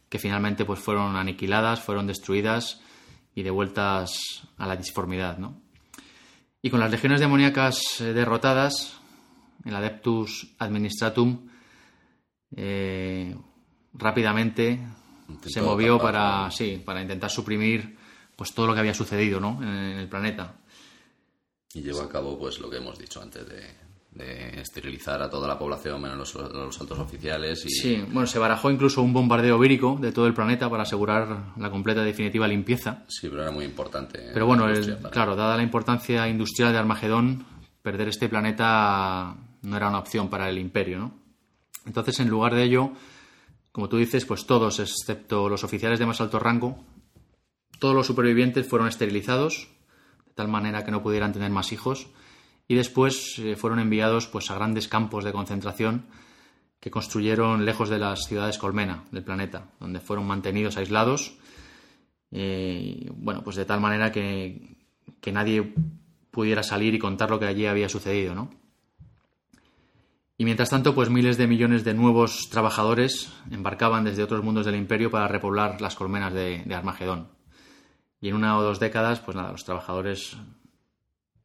que 0.08 0.18
finalmente 0.18 0.64
pues 0.64 0.80
fueron 0.80 1.16
aniquiladas, 1.16 1.80
fueron 1.80 2.06
destruidas 2.06 2.80
y 3.34 3.42
devueltas 3.42 4.46
a 4.56 4.66
la 4.66 4.76
disformidad, 4.76 5.38
¿no? 5.38 5.60
Y 6.62 6.70
con 6.70 6.80
las 6.80 6.90
legiones 6.90 7.20
demoníacas 7.20 8.00
eh, 8.00 8.12
derrotadas, 8.12 8.98
el 9.64 9.74
Adeptus 9.74 10.54
Administratum 10.58 11.48
eh, 12.56 13.36
rápidamente 13.92 14.80
se 15.44 15.60
movió 15.60 15.98
para, 15.98 16.50
sí, 16.50 16.82
para 16.84 17.02
intentar 17.02 17.30
suprimir 17.30 17.96
pues 18.36 18.52
todo 18.54 18.66
lo 18.66 18.74
que 18.74 18.80
había 18.80 18.94
sucedido 18.94 19.40
¿no? 19.40 19.62
en 19.62 19.98
el 19.98 20.08
planeta. 20.08 20.56
Y 21.72 21.82
llevó 21.82 22.02
a 22.02 22.08
cabo 22.08 22.38
pues 22.38 22.58
lo 22.58 22.70
que 22.70 22.76
hemos 22.76 22.98
dicho 22.98 23.20
antes 23.20 23.48
de 23.48 23.85
de 24.16 24.60
esterilizar 24.60 25.22
a 25.22 25.28
toda 25.28 25.46
la 25.46 25.58
población 25.58 26.00
menos 26.00 26.34
los, 26.34 26.80
altos 26.80 26.98
oficiales. 26.98 27.64
Y... 27.66 27.70
Sí, 27.70 28.04
bueno, 28.10 28.26
se 28.26 28.38
barajó 28.38 28.70
incluso 28.70 29.02
un 29.02 29.12
bombardeo 29.12 29.58
vírico 29.58 29.98
de 30.00 30.10
todo 30.10 30.26
el 30.26 30.34
planeta 30.34 30.70
para 30.70 30.84
asegurar 30.84 31.52
la 31.56 31.70
completa 31.70 32.02
y 32.02 32.06
definitiva 32.06 32.48
limpieza. 32.48 33.04
Sí, 33.08 33.28
pero 33.28 33.42
era 33.42 33.50
muy 33.50 33.64
importante. 33.64 34.30
Pero 34.32 34.46
bueno, 34.46 34.66
claro, 35.10 35.36
dada 35.36 35.56
la 35.56 35.62
importancia 35.62 36.26
industrial 36.28 36.72
de 36.72 36.78
Armagedón, 36.78 37.44
perder 37.82 38.08
este 38.08 38.28
planeta 38.28 39.36
no 39.62 39.76
era 39.76 39.88
una 39.88 39.98
opción 39.98 40.30
para 40.30 40.48
el 40.48 40.58
imperio, 40.58 40.98
¿no? 40.98 41.14
Entonces, 41.84 42.18
en 42.18 42.28
lugar 42.28 42.54
de 42.54 42.64
ello, 42.64 42.92
como 43.70 43.88
tú 43.88 43.98
dices, 43.98 44.24
pues 44.24 44.46
todos, 44.46 44.80
excepto 44.80 45.48
los 45.48 45.62
oficiales 45.62 45.98
de 45.98 46.06
más 46.06 46.20
alto 46.20 46.38
rango, 46.38 46.84
todos 47.78 47.94
los 47.94 48.06
supervivientes 48.06 48.66
fueron 48.66 48.88
esterilizados, 48.88 49.68
de 50.26 50.32
tal 50.32 50.48
manera 50.48 50.84
que 50.84 50.90
no 50.90 51.02
pudieran 51.02 51.32
tener 51.32 51.50
más 51.50 51.72
hijos 51.72 52.08
y 52.68 52.74
después 52.74 53.38
eh, 53.38 53.56
fueron 53.56 53.78
enviados 53.78 54.26
pues, 54.26 54.50
a 54.50 54.54
grandes 54.54 54.88
campos 54.88 55.24
de 55.24 55.32
concentración 55.32 56.06
que 56.80 56.90
construyeron 56.90 57.64
lejos 57.64 57.88
de 57.88 57.98
las 57.98 58.26
ciudades 58.26 58.58
colmena 58.58 59.04
del 59.10 59.24
planeta, 59.24 59.70
donde 59.80 60.00
fueron 60.00 60.26
mantenidos 60.26 60.76
aislados, 60.76 61.36
eh, 62.30 63.10
bueno, 63.14 63.42
pues 63.42 63.56
de 63.56 63.64
tal 63.64 63.80
manera 63.80 64.12
que, 64.12 64.76
que, 65.20 65.32
nadie 65.32 65.74
pudiera 66.30 66.62
salir 66.62 66.94
y 66.94 66.98
contar 66.98 67.30
lo 67.30 67.38
que 67.38 67.46
allí 67.46 67.66
había 67.66 67.88
sucedido, 67.88 68.34
¿no? 68.34 68.50
Y 70.38 70.44
mientras 70.44 70.68
tanto, 70.68 70.94
pues 70.94 71.08
miles 71.08 71.38
de 71.38 71.46
millones 71.46 71.82
de 71.82 71.94
nuevos 71.94 72.50
trabajadores 72.50 73.32
embarcaban 73.50 74.04
desde 74.04 74.22
otros 74.22 74.44
mundos 74.44 74.66
del 74.66 74.74
imperio 74.74 75.10
para 75.10 75.28
repoblar 75.28 75.80
las 75.80 75.96
colmenas 75.96 76.34
de, 76.34 76.62
de 76.66 76.74
Armagedón. 76.74 77.28
Y 78.20 78.28
en 78.28 78.34
una 78.34 78.58
o 78.58 78.62
dos 78.62 78.78
décadas, 78.78 79.20
pues 79.20 79.34
nada, 79.34 79.52
los 79.52 79.64
trabajadores 79.64 80.36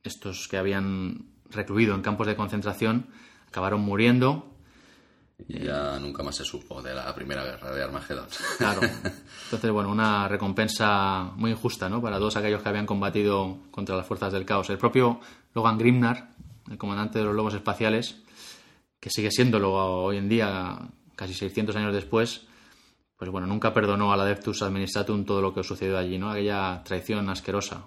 estos 0.04 0.48
que 0.48 0.58
habían 0.58 1.26
recluido 1.50 1.96
en 1.96 2.02
campos 2.02 2.28
de 2.28 2.36
concentración 2.36 3.08
acabaron 3.48 3.82
muriendo. 3.82 4.48
Y 5.48 5.66
ya 5.66 6.00
nunca 6.00 6.24
más 6.24 6.36
se 6.36 6.46
supo 6.46 6.82
de 6.82 6.94
la 6.94 7.14
primera 7.16 7.44
guerra 7.44 7.74
de 7.74 7.84
Armagedón. 7.84 8.28
Claro. 8.58 8.82
Entonces, 9.46 9.72
bueno, 9.72 9.92
una 9.92 10.28
recompensa 10.28 11.32
muy 11.36 11.52
injusta, 11.52 11.90
¿no? 11.90 12.02
Para 12.02 12.18
todos 12.18 12.38
aquellos 12.38 12.62
que 12.62 12.70
habían 12.70 12.86
combatido 12.86 13.58
contra 13.72 13.98
las 13.98 14.06
fuerzas 14.06 14.32
del 14.32 14.46
caos. 14.46 14.70
El 14.70 14.78
propio 14.78 15.20
Logan 15.54 15.78
Grimnar, 15.78 16.30
el 16.70 16.78
comandante 16.78 17.20
de 17.20 17.26
los 17.26 17.36
lobos 17.36 17.56
espaciales, 17.56 18.22
que 19.00 19.10
sigue 19.10 19.32
siéndolo 19.32 19.74
hoy 19.74 20.18
en 20.18 20.30
día, 20.30 20.80
casi 21.16 21.34
600 21.34 21.76
años 21.76 21.94
después, 21.94 22.46
pues 23.18 23.32
bueno, 23.32 23.48
nunca 23.48 23.74
perdonó 23.74 24.14
al 24.14 24.22
Adeptus 24.22 24.62
Administratum 24.62 25.26
todo 25.26 25.42
lo 25.42 25.54
que 25.54 25.64
sucedió 25.64 25.98
allí, 25.98 26.18
¿no? 26.20 26.30
Aquella 26.32 26.82
traición 26.84 27.30
asquerosa 27.30 27.84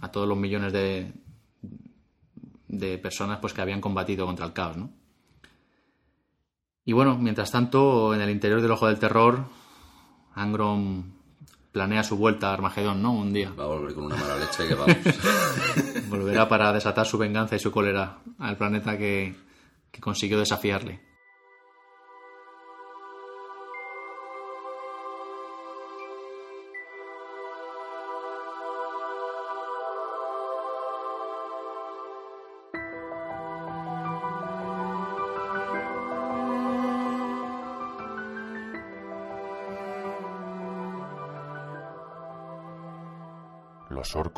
a 0.00 0.10
todos 0.10 0.26
los 0.26 0.38
millones 0.38 0.72
de, 0.72 1.12
de 2.68 2.98
personas 2.98 3.38
pues, 3.40 3.52
que 3.52 3.60
habían 3.60 3.80
combatido 3.80 4.26
contra 4.26 4.46
el 4.46 4.52
caos. 4.52 4.76
¿no? 4.76 4.90
Y 6.84 6.92
bueno, 6.92 7.18
mientras 7.18 7.50
tanto, 7.50 8.14
en 8.14 8.20
el 8.20 8.30
interior 8.30 8.62
del 8.62 8.70
Ojo 8.70 8.86
del 8.86 8.98
Terror, 8.98 9.44
Angron 10.34 11.16
planea 11.72 12.02
su 12.04 12.16
vuelta 12.16 12.50
a 12.50 12.54
Armagedón, 12.54 13.02
¿no? 13.02 13.12
Un 13.12 13.32
día. 13.32 13.52
Va 13.58 13.64
a 13.64 13.66
volver 13.66 13.92
con 13.92 14.04
una 14.04 14.16
mala 14.16 14.36
leche 14.36 14.66
que 14.66 14.74
vamos. 14.76 14.96
Volverá 16.08 16.48
para 16.48 16.72
desatar 16.72 17.06
su 17.06 17.18
venganza 17.18 17.56
y 17.56 17.58
su 17.58 17.70
cólera 17.70 18.18
al 18.38 18.56
planeta 18.56 18.96
que, 18.96 19.34
que 19.90 20.00
consiguió 20.00 20.38
desafiarle. 20.38 21.05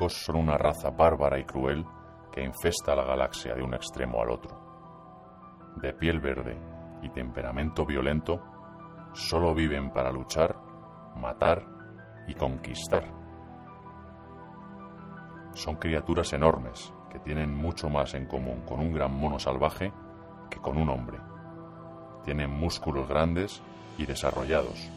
Son 0.07 0.37
una 0.37 0.57
raza 0.57 0.91
bárbara 0.91 1.41
y 1.41 1.45
cruel 1.45 1.85
que 2.31 2.45
infesta 2.45 2.95
la 2.95 3.05
galaxia 3.05 3.55
de 3.55 3.63
un 3.63 3.75
extremo 3.75 4.23
al 4.23 4.31
otro. 4.31 5.75
De 5.77 5.93
piel 5.93 6.21
verde 6.21 6.57
y 7.03 7.09
temperamento 7.09 7.85
violento, 7.85 8.41
solo 9.13 9.55
viven 9.55 9.91
para 9.91 10.13
luchar, 10.13 10.55
matar 11.17 11.65
y 12.29 12.35
conquistar. 12.35 13.05
Son 15.55 15.77
criaturas 15.77 16.33
enormes 16.33 16.93
que 17.11 17.19
tienen 17.19 17.53
mucho 17.53 17.89
más 17.89 18.15
en 18.15 18.27
común 18.27 18.63
con 18.67 18.79
un 18.79 18.93
gran 18.93 19.13
mono 19.13 19.41
salvaje 19.41 19.93
que 20.49 20.61
con 20.61 20.77
un 20.77 20.91
hombre. 20.91 21.19
Tienen 22.25 22.51
músculos 22.51 23.09
grandes 23.09 23.63
y 23.97 24.07
desarrollados, 24.07 24.91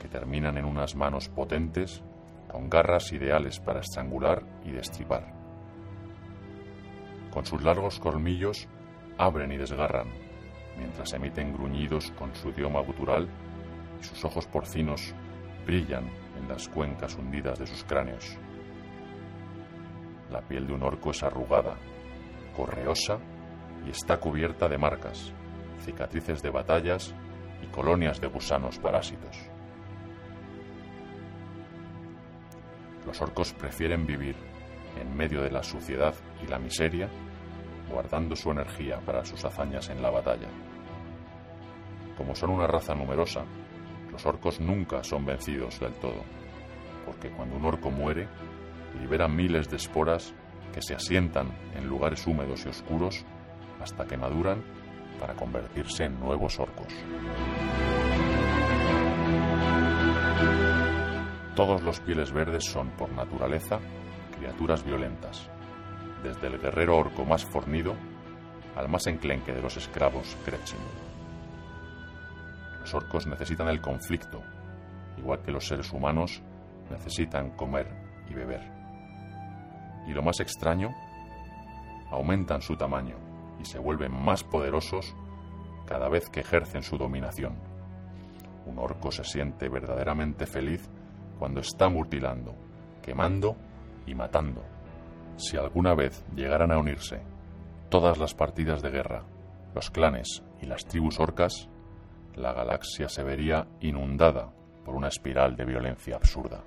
que 0.00 0.08
terminan 0.08 0.56
en 0.56 0.64
unas 0.64 0.94
manos 0.94 1.28
potentes 1.28 2.02
con 2.50 2.68
garras 2.68 3.12
ideales 3.12 3.60
para 3.60 3.80
estrangular 3.80 4.42
y 4.64 4.72
destripar. 4.72 5.32
Con 7.30 7.44
sus 7.44 7.62
largos 7.62 8.00
colmillos 8.00 8.68
abren 9.18 9.52
y 9.52 9.56
desgarran, 9.56 10.08
mientras 10.76 11.12
emiten 11.12 11.52
gruñidos 11.52 12.10
con 12.12 12.34
su 12.34 12.50
idioma 12.50 12.80
gutural 12.80 13.28
y 14.00 14.04
sus 14.04 14.24
ojos 14.24 14.46
porcinos 14.46 15.14
brillan 15.66 16.08
en 16.38 16.48
las 16.48 16.68
cuencas 16.68 17.14
hundidas 17.16 17.58
de 17.58 17.66
sus 17.66 17.84
cráneos. 17.84 18.38
La 20.30 20.40
piel 20.42 20.66
de 20.66 20.72
un 20.72 20.82
orco 20.82 21.10
es 21.10 21.22
arrugada, 21.22 21.76
correosa 22.56 23.18
y 23.86 23.90
está 23.90 24.18
cubierta 24.18 24.68
de 24.68 24.78
marcas, 24.78 25.32
cicatrices 25.80 26.42
de 26.42 26.50
batallas 26.50 27.14
y 27.62 27.66
colonias 27.68 28.20
de 28.20 28.28
gusanos 28.28 28.78
parásitos. 28.78 29.47
Los 33.08 33.22
orcos 33.22 33.54
prefieren 33.54 34.04
vivir 34.06 34.36
en 35.00 35.16
medio 35.16 35.40
de 35.40 35.50
la 35.50 35.62
suciedad 35.62 36.14
y 36.44 36.46
la 36.46 36.58
miseria, 36.58 37.08
guardando 37.90 38.36
su 38.36 38.50
energía 38.50 39.00
para 39.00 39.24
sus 39.24 39.42
hazañas 39.46 39.88
en 39.88 40.02
la 40.02 40.10
batalla. 40.10 40.48
Como 42.18 42.34
son 42.34 42.50
una 42.50 42.66
raza 42.66 42.94
numerosa, 42.94 43.46
los 44.12 44.26
orcos 44.26 44.60
nunca 44.60 45.02
son 45.02 45.24
vencidos 45.24 45.80
del 45.80 45.94
todo, 45.94 46.22
porque 47.06 47.30
cuando 47.30 47.56
un 47.56 47.64
orco 47.64 47.90
muere, 47.90 48.28
libera 49.00 49.26
miles 49.26 49.70
de 49.70 49.76
esporas 49.76 50.34
que 50.74 50.82
se 50.82 50.94
asientan 50.94 51.48
en 51.76 51.88
lugares 51.88 52.26
húmedos 52.26 52.66
y 52.66 52.68
oscuros 52.68 53.24
hasta 53.80 54.04
que 54.04 54.18
maduran 54.18 54.62
para 55.18 55.32
convertirse 55.32 56.04
en 56.04 56.20
nuevos 56.20 56.60
orcos. 56.60 56.92
Todos 61.58 61.82
los 61.82 61.98
pieles 61.98 62.30
verdes 62.30 62.66
son, 62.66 62.90
por 62.90 63.10
naturaleza, 63.10 63.80
criaturas 64.38 64.84
violentas, 64.84 65.50
desde 66.22 66.46
el 66.46 66.60
guerrero 66.60 66.96
orco 66.96 67.24
más 67.24 67.44
fornido 67.44 67.96
al 68.76 68.88
más 68.88 69.08
enclenque 69.08 69.52
de 69.52 69.60
los 69.60 69.76
esclavos 69.76 70.36
Gretchen. 70.46 70.78
Los 72.78 72.94
orcos 72.94 73.26
necesitan 73.26 73.66
el 73.66 73.80
conflicto, 73.80 74.40
igual 75.16 75.42
que 75.42 75.50
los 75.50 75.66
seres 75.66 75.92
humanos 75.92 76.40
necesitan 76.92 77.50
comer 77.56 77.88
y 78.30 78.34
beber. 78.34 78.62
Y 80.06 80.12
lo 80.12 80.22
más 80.22 80.38
extraño, 80.38 80.90
aumentan 82.12 82.62
su 82.62 82.76
tamaño 82.76 83.16
y 83.58 83.64
se 83.64 83.80
vuelven 83.80 84.12
más 84.12 84.44
poderosos 84.44 85.12
cada 85.88 86.08
vez 86.08 86.30
que 86.30 86.38
ejercen 86.38 86.84
su 86.84 86.96
dominación. 86.96 87.58
Un 88.64 88.78
orco 88.78 89.10
se 89.10 89.24
siente 89.24 89.68
verdaderamente 89.68 90.46
feliz 90.46 90.88
cuando 91.38 91.60
está 91.60 91.88
mutilando, 91.88 92.54
quemando 93.02 93.56
y 94.06 94.14
matando. 94.14 94.64
Si 95.36 95.56
alguna 95.56 95.94
vez 95.94 96.24
llegaran 96.34 96.72
a 96.72 96.78
unirse 96.78 97.22
todas 97.88 98.18
las 98.18 98.34
partidas 98.34 98.82
de 98.82 98.90
guerra, 98.90 99.24
los 99.74 99.90
clanes 99.90 100.42
y 100.60 100.66
las 100.66 100.84
tribus 100.84 101.20
orcas, 101.20 101.68
la 102.34 102.52
galaxia 102.52 103.08
se 103.08 103.22
vería 103.22 103.66
inundada 103.80 104.52
por 104.84 104.94
una 104.94 105.08
espiral 105.08 105.56
de 105.56 105.64
violencia 105.64 106.16
absurda. 106.16 106.62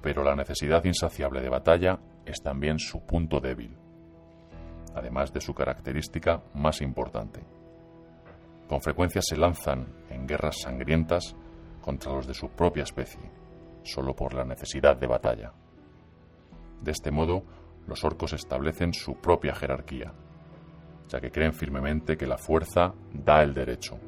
Pero 0.00 0.22
la 0.22 0.34
necesidad 0.34 0.84
insaciable 0.84 1.40
de 1.40 1.48
batalla 1.48 1.98
es 2.24 2.42
también 2.42 2.78
su 2.78 3.00
punto 3.04 3.40
débil, 3.40 3.76
además 4.94 5.32
de 5.32 5.40
su 5.40 5.54
característica 5.54 6.42
más 6.54 6.80
importante. 6.80 7.42
Con 8.68 8.80
frecuencia 8.80 9.20
se 9.22 9.36
lanzan 9.36 9.86
en 10.10 10.26
guerras 10.26 10.60
sangrientas 10.62 11.36
contra 11.84 12.14
los 12.14 12.26
de 12.26 12.32
su 12.32 12.48
propia 12.48 12.84
especie, 12.84 13.20
solo 13.82 14.16
por 14.16 14.32
la 14.32 14.42
necesidad 14.42 14.96
de 14.96 15.06
batalla. 15.06 15.52
De 16.80 16.90
este 16.90 17.10
modo, 17.10 17.44
los 17.86 18.02
orcos 18.04 18.32
establecen 18.32 18.94
su 18.94 19.16
propia 19.16 19.54
jerarquía, 19.54 20.14
ya 21.08 21.20
que 21.20 21.30
creen 21.30 21.52
firmemente 21.52 22.16
que 22.16 22.26
la 22.26 22.38
fuerza 22.38 22.94
da 23.12 23.42
el 23.42 23.52
derecho. 23.52 23.98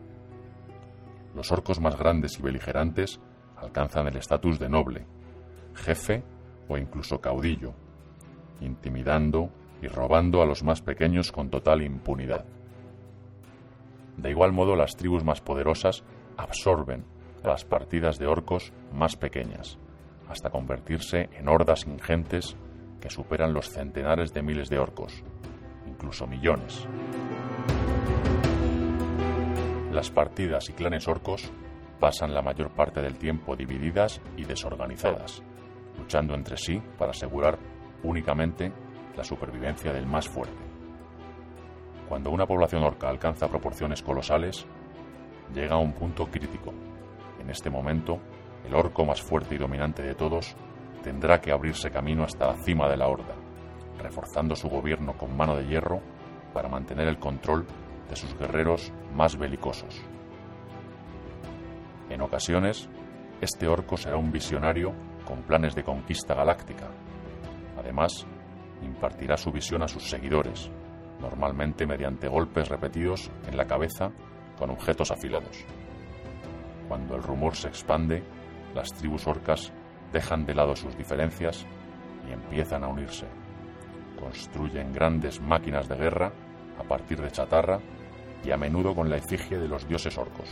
Los 1.34 1.52
orcos 1.52 1.78
más 1.78 1.98
grandes 1.98 2.38
y 2.38 2.42
beligerantes 2.42 3.20
alcanzan 3.58 4.06
el 4.06 4.16
estatus 4.16 4.58
de 4.58 4.70
noble, 4.70 5.06
jefe 5.74 6.24
o 6.68 6.78
incluso 6.78 7.20
caudillo, 7.20 7.74
intimidando 8.62 9.50
y 9.82 9.88
robando 9.88 10.40
a 10.40 10.46
los 10.46 10.62
más 10.64 10.80
pequeños 10.80 11.30
con 11.30 11.50
total 11.50 11.82
impunidad. 11.82 12.46
De 14.16 14.30
igual 14.30 14.52
modo, 14.52 14.76
las 14.76 14.96
tribus 14.96 15.24
más 15.24 15.42
poderosas 15.42 16.04
absorben 16.38 17.15
las 17.46 17.64
partidas 17.64 18.18
de 18.18 18.26
orcos 18.26 18.72
más 18.92 19.14
pequeñas, 19.14 19.78
hasta 20.28 20.50
convertirse 20.50 21.30
en 21.32 21.48
hordas 21.48 21.87
ingentes 21.87 22.56
que 23.00 23.09
superan 23.09 23.54
los 23.54 23.70
centenares 23.70 24.35
de 24.35 24.42
miles 24.42 24.68
de 24.68 24.80
orcos, 24.80 25.22
incluso 25.87 26.26
millones. 26.26 26.87
Las 29.92 30.11
partidas 30.11 30.68
y 30.68 30.72
clanes 30.72 31.06
orcos 31.06 31.50
pasan 32.00 32.35
la 32.35 32.42
mayor 32.42 32.70
parte 32.72 33.00
del 33.00 33.16
tiempo 33.16 33.54
divididas 33.54 34.20
y 34.37 34.44
desorganizadas, 34.44 35.42
luchando 35.96 36.35
entre 36.35 36.56
sí 36.56 36.82
para 36.98 37.12
asegurar 37.12 37.59
únicamente 38.02 38.72
la 39.16 39.22
supervivencia 39.22 39.92
del 39.92 40.06
más 40.06 40.28
fuerte. 40.28 40.64
Cuando 42.09 42.30
una 42.30 42.46
población 42.46 42.82
orca 42.82 43.09
alcanza 43.09 43.48
proporciones 43.48 44.02
colosales, 44.02 44.66
llega 45.54 45.76
a 45.76 45.78
un 45.78 45.92
punto 45.92 46.26
crítico 46.26 46.74
en 47.46 47.50
este 47.50 47.70
momento, 47.70 48.18
el 48.66 48.74
orco 48.74 49.04
más 49.04 49.22
fuerte 49.22 49.54
y 49.54 49.59
dominante 49.59 50.02
de 50.02 50.16
todos 50.16 50.56
tendrá 51.04 51.40
que 51.40 51.52
abrirse 51.52 51.92
camino 51.92 52.24
hasta 52.24 52.48
la 52.48 52.56
cima 52.56 52.88
de 52.88 52.96
la 52.96 53.06
horda, 53.06 53.37
reforzando 54.02 54.56
su 54.56 54.68
gobierno 54.68 55.16
con 55.16 55.37
mano 55.37 55.54
de 55.54 55.64
hierro 55.64 56.00
para 56.52 56.68
mantener 56.68 57.06
el 57.06 57.20
control 57.20 57.64
de 58.11 58.16
sus 58.16 58.37
guerreros 58.37 58.92
más 59.14 59.38
belicosos. 59.38 60.02
En 62.11 62.20
ocasiones, 62.20 62.88
este 63.40 63.68
orco 63.68 63.96
será 63.96 64.16
un 64.16 64.32
visionario 64.32 64.92
con 65.24 65.42
planes 65.42 65.76
de 65.76 65.85
conquista 65.85 66.35
galáctica. 66.35 66.88
Además, 67.78 68.26
impartirá 68.82 69.37
su 69.37 69.52
visión 69.52 69.85
a 69.85 69.88
sus 69.88 70.11
seguidores, 70.11 70.68
normalmente 71.20 71.87
mediante 71.87 72.26
golpes 72.26 72.68
repetidos 72.68 73.30
en 73.46 73.56
la 73.56 73.66
cabeza 73.66 74.11
con 74.59 74.70
objetos 74.70 75.12
afilados. 75.12 75.64
Cuando 76.88 77.16
el 77.16 77.22
rumor 77.22 77.57
se 77.57 77.68
expande, 77.68 78.22
las 78.75 78.92
tribus 78.92 79.27
orcas 79.27 79.72
dejan 80.12 80.46
de 80.46 80.55
lado 80.55 80.77
sus 80.77 80.96
diferencias 80.96 81.66
y 82.29 82.33
empiezan 82.33 82.85
a 82.85 82.88
unirse. 82.88 83.27
Construyen 84.18 84.92
grandes 84.92 85.40
máquinas 85.40 85.88
de 85.88 85.96
guerra 85.96 86.33
a 86.79 86.83
partir 86.83 87.20
de 87.20 87.31
chatarra 87.31 87.81
y 88.44 88.51
a 88.51 88.57
menudo 88.57 88.94
con 88.94 89.11
la 89.11 89.16
efigie 89.16 89.59
de 89.59 89.68
los 89.68 89.87
dioses 89.88 90.16
orcos. 90.16 90.49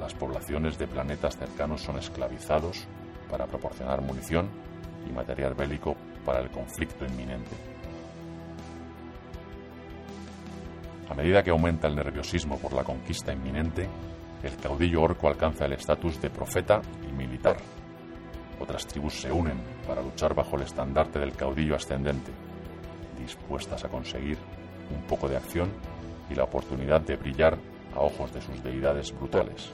las 0.00 0.14
poblaciones 0.14 0.78
de 0.78 0.86
planetas 0.86 1.36
cercanos 1.36 1.82
son 1.82 1.98
esclavizados 1.98 2.86
para 3.30 3.46
proporcionar 3.46 4.00
munición 4.00 4.48
y 5.08 5.12
material 5.12 5.54
bélico 5.54 5.96
para 6.24 6.40
el 6.40 6.50
conflicto 6.50 7.04
inminente. 7.04 7.50
A 11.08 11.14
medida 11.14 11.42
que 11.42 11.50
aumenta 11.50 11.86
el 11.86 11.96
nerviosismo 11.96 12.58
por 12.58 12.72
la 12.72 12.82
conquista 12.82 13.32
inminente, 13.32 13.88
el 14.42 14.56
caudillo 14.56 15.02
orco 15.02 15.28
alcanza 15.28 15.64
el 15.64 15.72
estatus 15.72 16.20
de 16.20 16.30
profeta 16.30 16.80
y 17.08 17.12
militar. 17.12 17.56
Otras 18.60 18.86
tribus 18.86 19.20
se 19.20 19.32
unen 19.32 19.60
para 19.86 20.02
luchar 20.02 20.34
bajo 20.34 20.56
el 20.56 20.62
estandarte 20.62 21.18
del 21.18 21.32
caudillo 21.32 21.76
ascendente, 21.76 22.32
dispuestas 23.18 23.84
a 23.84 23.88
conseguir 23.88 24.38
un 24.94 25.02
poco 25.02 25.28
de 25.28 25.36
acción 25.36 25.70
y 26.30 26.34
la 26.34 26.44
oportunidad 26.44 27.00
de 27.00 27.16
brillar 27.16 27.58
a 27.94 28.00
ojos 28.00 28.32
de 28.32 28.40
sus 28.40 28.62
deidades 28.62 29.12
brutales. 29.16 29.72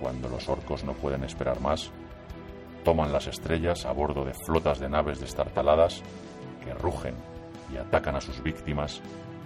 Cuando 0.00 0.28
los 0.28 0.48
orcos 0.48 0.84
no 0.84 0.94
pueden 0.94 1.24
esperar 1.24 1.60
más, 1.60 1.90
toman 2.84 3.12
las 3.12 3.28
estrellas 3.28 3.86
a 3.86 3.92
bordo 3.92 4.24
de 4.24 4.34
flotas 4.34 4.80
de 4.80 4.88
naves 4.88 5.20
destartaladas 5.20 6.02
que 6.64 6.74
rugen 6.74 7.14
y 7.72 7.76
atacan 7.76 8.16
a 8.16 8.20
sus 8.20 8.42
víctimas 8.42 9.00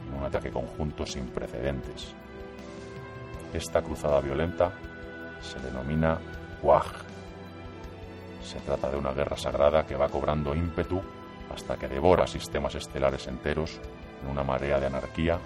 en 0.09 0.19
un 0.19 0.25
ataque 0.25 0.51
conjunto 0.51 1.05
sin 1.07 1.27
precedentes. 1.27 2.15
Esta 3.57 3.81
cruzada 3.81 4.21
violenta 4.21 4.71
se 5.41 5.59
denomina 5.61 6.19
Waj. 6.63 6.93
Se 8.43 8.61
trata 8.61 8.91
de 8.91 8.99
una 8.99 9.15
guerra 9.15 9.39
sagrada 9.39 9.87
que 9.87 9.97
va 9.97 10.11
cobrando 10.11 10.55
ímpetu 10.55 11.01
hasta 11.51 11.79
que 11.79 11.89
devora 11.89 12.27
sistemas 12.27 12.75
estelares 12.75 13.27
enteros 13.29 13.81
en 14.23 14.29
una 14.29 14.45
marea 14.45 14.79
de 14.79 14.89
anarquía 14.89 15.39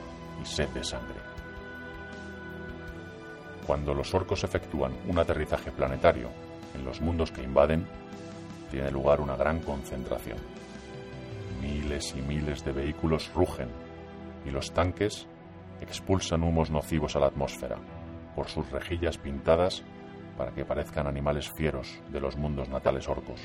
y 0.43 0.45
sed 0.45 0.69
de 0.71 0.83
sangre. 0.83 1.21
Cuando 3.65 3.95
los 3.95 4.13
orcos 4.13 4.43
efectúan 4.43 4.93
un 5.07 5.17
aterrizaje 5.21 5.71
planetario 5.71 6.31
en 6.75 6.85
los 6.85 7.01
mundos 7.01 7.31
que 7.31 7.45
invaden, 7.45 7.87
tiene 8.73 8.91
lugar 8.91 9.21
una 9.21 9.37
gran 9.37 9.61
concentración. 9.61 10.39
Miles 11.63 12.13
y 12.17 12.23
miles 12.23 12.65
de 12.65 12.73
vehículos 12.73 13.31
rugen 13.37 13.69
y 14.45 14.51
los 14.51 14.73
tanques 14.73 15.29
expulsan 15.81 16.43
humos 16.43 16.71
nocivos 16.73 17.15
a 17.15 17.21
la 17.21 17.27
atmósfera 17.27 17.77
por 18.35 18.49
sus 18.49 18.71
rejillas 18.71 19.19
pintadas 19.19 19.85
para 20.37 20.53
que 20.53 20.65
parezcan 20.65 21.07
animales 21.07 21.51
fieros 21.51 22.01
de 22.11 22.21
los 22.21 22.37
mundos 22.37 22.69
natales 22.69 23.09
orcos. 23.09 23.41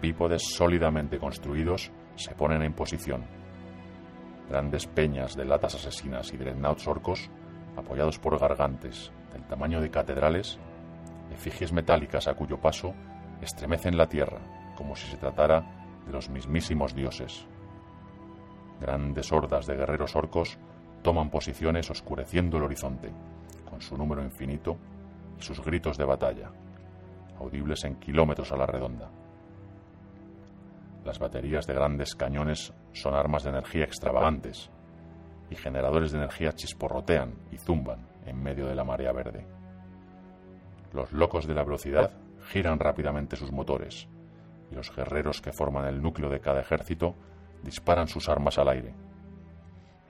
Bípodes 0.00 0.42
sólidamente 0.54 1.18
construidos 1.18 1.90
se 2.16 2.34
ponen 2.34 2.62
en 2.62 2.72
posición. 2.72 3.24
Grandes 4.48 4.86
peñas 4.86 5.36
de 5.36 5.44
latas 5.44 5.74
asesinas 5.74 6.32
y 6.32 6.36
dreadnoughts 6.36 6.86
orcos, 6.86 7.30
apoyados 7.76 8.18
por 8.18 8.38
gargantes 8.38 9.12
del 9.32 9.44
tamaño 9.44 9.80
de 9.80 9.90
catedrales, 9.90 10.58
efigies 11.32 11.72
metálicas 11.72 12.28
a 12.28 12.34
cuyo 12.34 12.60
paso 12.60 12.94
estremecen 13.40 13.96
la 13.96 14.08
tierra 14.08 14.40
como 14.80 14.96
si 14.96 15.06
se 15.08 15.18
tratara 15.18 15.62
de 16.06 16.12
los 16.12 16.30
mismísimos 16.30 16.94
dioses. 16.94 17.46
Grandes 18.80 19.30
hordas 19.30 19.66
de 19.66 19.76
guerreros 19.76 20.16
orcos 20.16 20.58
toman 21.02 21.30
posiciones 21.30 21.90
oscureciendo 21.90 22.56
el 22.56 22.64
horizonte, 22.64 23.10
con 23.68 23.80
su 23.80 23.96
número 23.96 24.22
infinito 24.22 24.76
y 25.38 25.42
sus 25.42 25.60
gritos 25.62 25.96
de 25.96 26.04
batalla, 26.04 26.50
audibles 27.38 27.84
en 27.84 27.96
kilómetros 27.96 28.52
a 28.52 28.56
la 28.56 28.66
redonda. 28.66 29.10
Las 31.04 31.18
baterías 31.18 31.66
de 31.66 31.74
grandes 31.74 32.14
cañones 32.14 32.74
son 32.92 33.14
armas 33.14 33.44
de 33.44 33.50
energía 33.50 33.84
extravagantes, 33.84 34.70
y 35.50 35.56
generadores 35.56 36.12
de 36.12 36.18
energía 36.18 36.52
chisporrotean 36.52 37.34
y 37.50 37.58
zumban 37.58 38.06
en 38.26 38.40
medio 38.40 38.66
de 38.66 38.74
la 38.74 38.84
marea 38.84 39.12
verde. 39.12 39.44
Los 40.92 41.12
locos 41.12 41.46
de 41.46 41.54
la 41.54 41.64
velocidad 41.64 42.12
giran 42.48 42.78
rápidamente 42.78 43.36
sus 43.36 43.50
motores, 43.50 44.08
y 44.70 44.74
los 44.74 44.94
guerreros 44.94 45.40
que 45.40 45.52
forman 45.52 45.86
el 45.86 46.00
núcleo 46.00 46.30
de 46.30 46.40
cada 46.40 46.60
ejército 46.60 47.14
disparan 47.62 48.06
sus 48.06 48.28
armas 48.28 48.58
al 48.58 48.68
aire. 48.68 48.94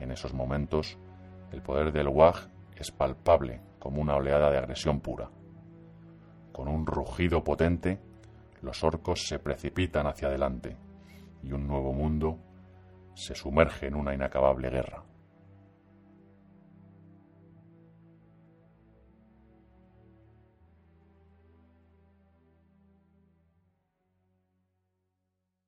En 0.01 0.11
esos 0.11 0.35
momentos, 0.35 0.99
el 1.53 1.63
poder 1.63 1.93
del 1.93 2.09
WAG 2.09 2.49
es 2.75 2.91
palpable 2.91 3.61
como 3.79 4.01
una 4.01 4.17
oleada 4.17 4.51
de 4.51 4.59
agresión 4.59 5.01
pura. 5.01 5.31
Con 6.53 6.69
un 6.69 6.87
rugido 6.87 7.45
potente, 7.45 8.01
los 8.63 8.83
orcos 8.83 9.27
se 9.27 9.39
precipitan 9.39 10.07
hacia 10.07 10.29
adelante 10.29 10.77
y 11.43 11.53
un 11.53 11.67
nuevo 11.67 11.93
mundo 11.93 12.39
se 13.15 13.35
sumerge 13.35 13.87
en 13.87 13.95
una 13.95 14.15
inacabable 14.15 14.71
guerra. 14.71 15.05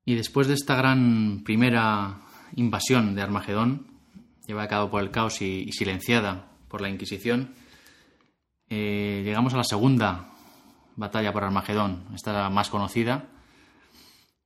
Y 0.04 0.16
después 0.16 0.48
de 0.48 0.54
esta 0.54 0.74
gran 0.74 1.42
primera 1.44 2.22
invasión 2.56 3.14
de 3.14 3.22
Armagedón, 3.22 3.91
llevada 4.46 4.66
a 4.66 4.68
cabo 4.68 4.90
por 4.90 5.02
el 5.02 5.10
caos 5.10 5.40
y, 5.42 5.70
silenciada 5.72 6.50
por 6.68 6.80
la 6.80 6.88
Inquisición, 6.88 7.54
eh, 8.68 9.22
llegamos 9.24 9.54
a 9.54 9.58
la 9.58 9.64
segunda 9.64 10.30
batalla 10.96 11.32
por 11.32 11.44
Armagedón, 11.44 12.06
esta 12.14 12.32
la 12.32 12.50
más 12.50 12.70
conocida, 12.70 13.28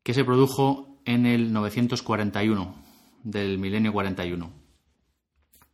que 0.02 0.14
se 0.14 0.24
produjo 0.24 1.00
en 1.04 1.26
el 1.26 1.52
941 1.52 2.74
del 3.22 3.58
milenio 3.58 3.92
41. 3.92 4.52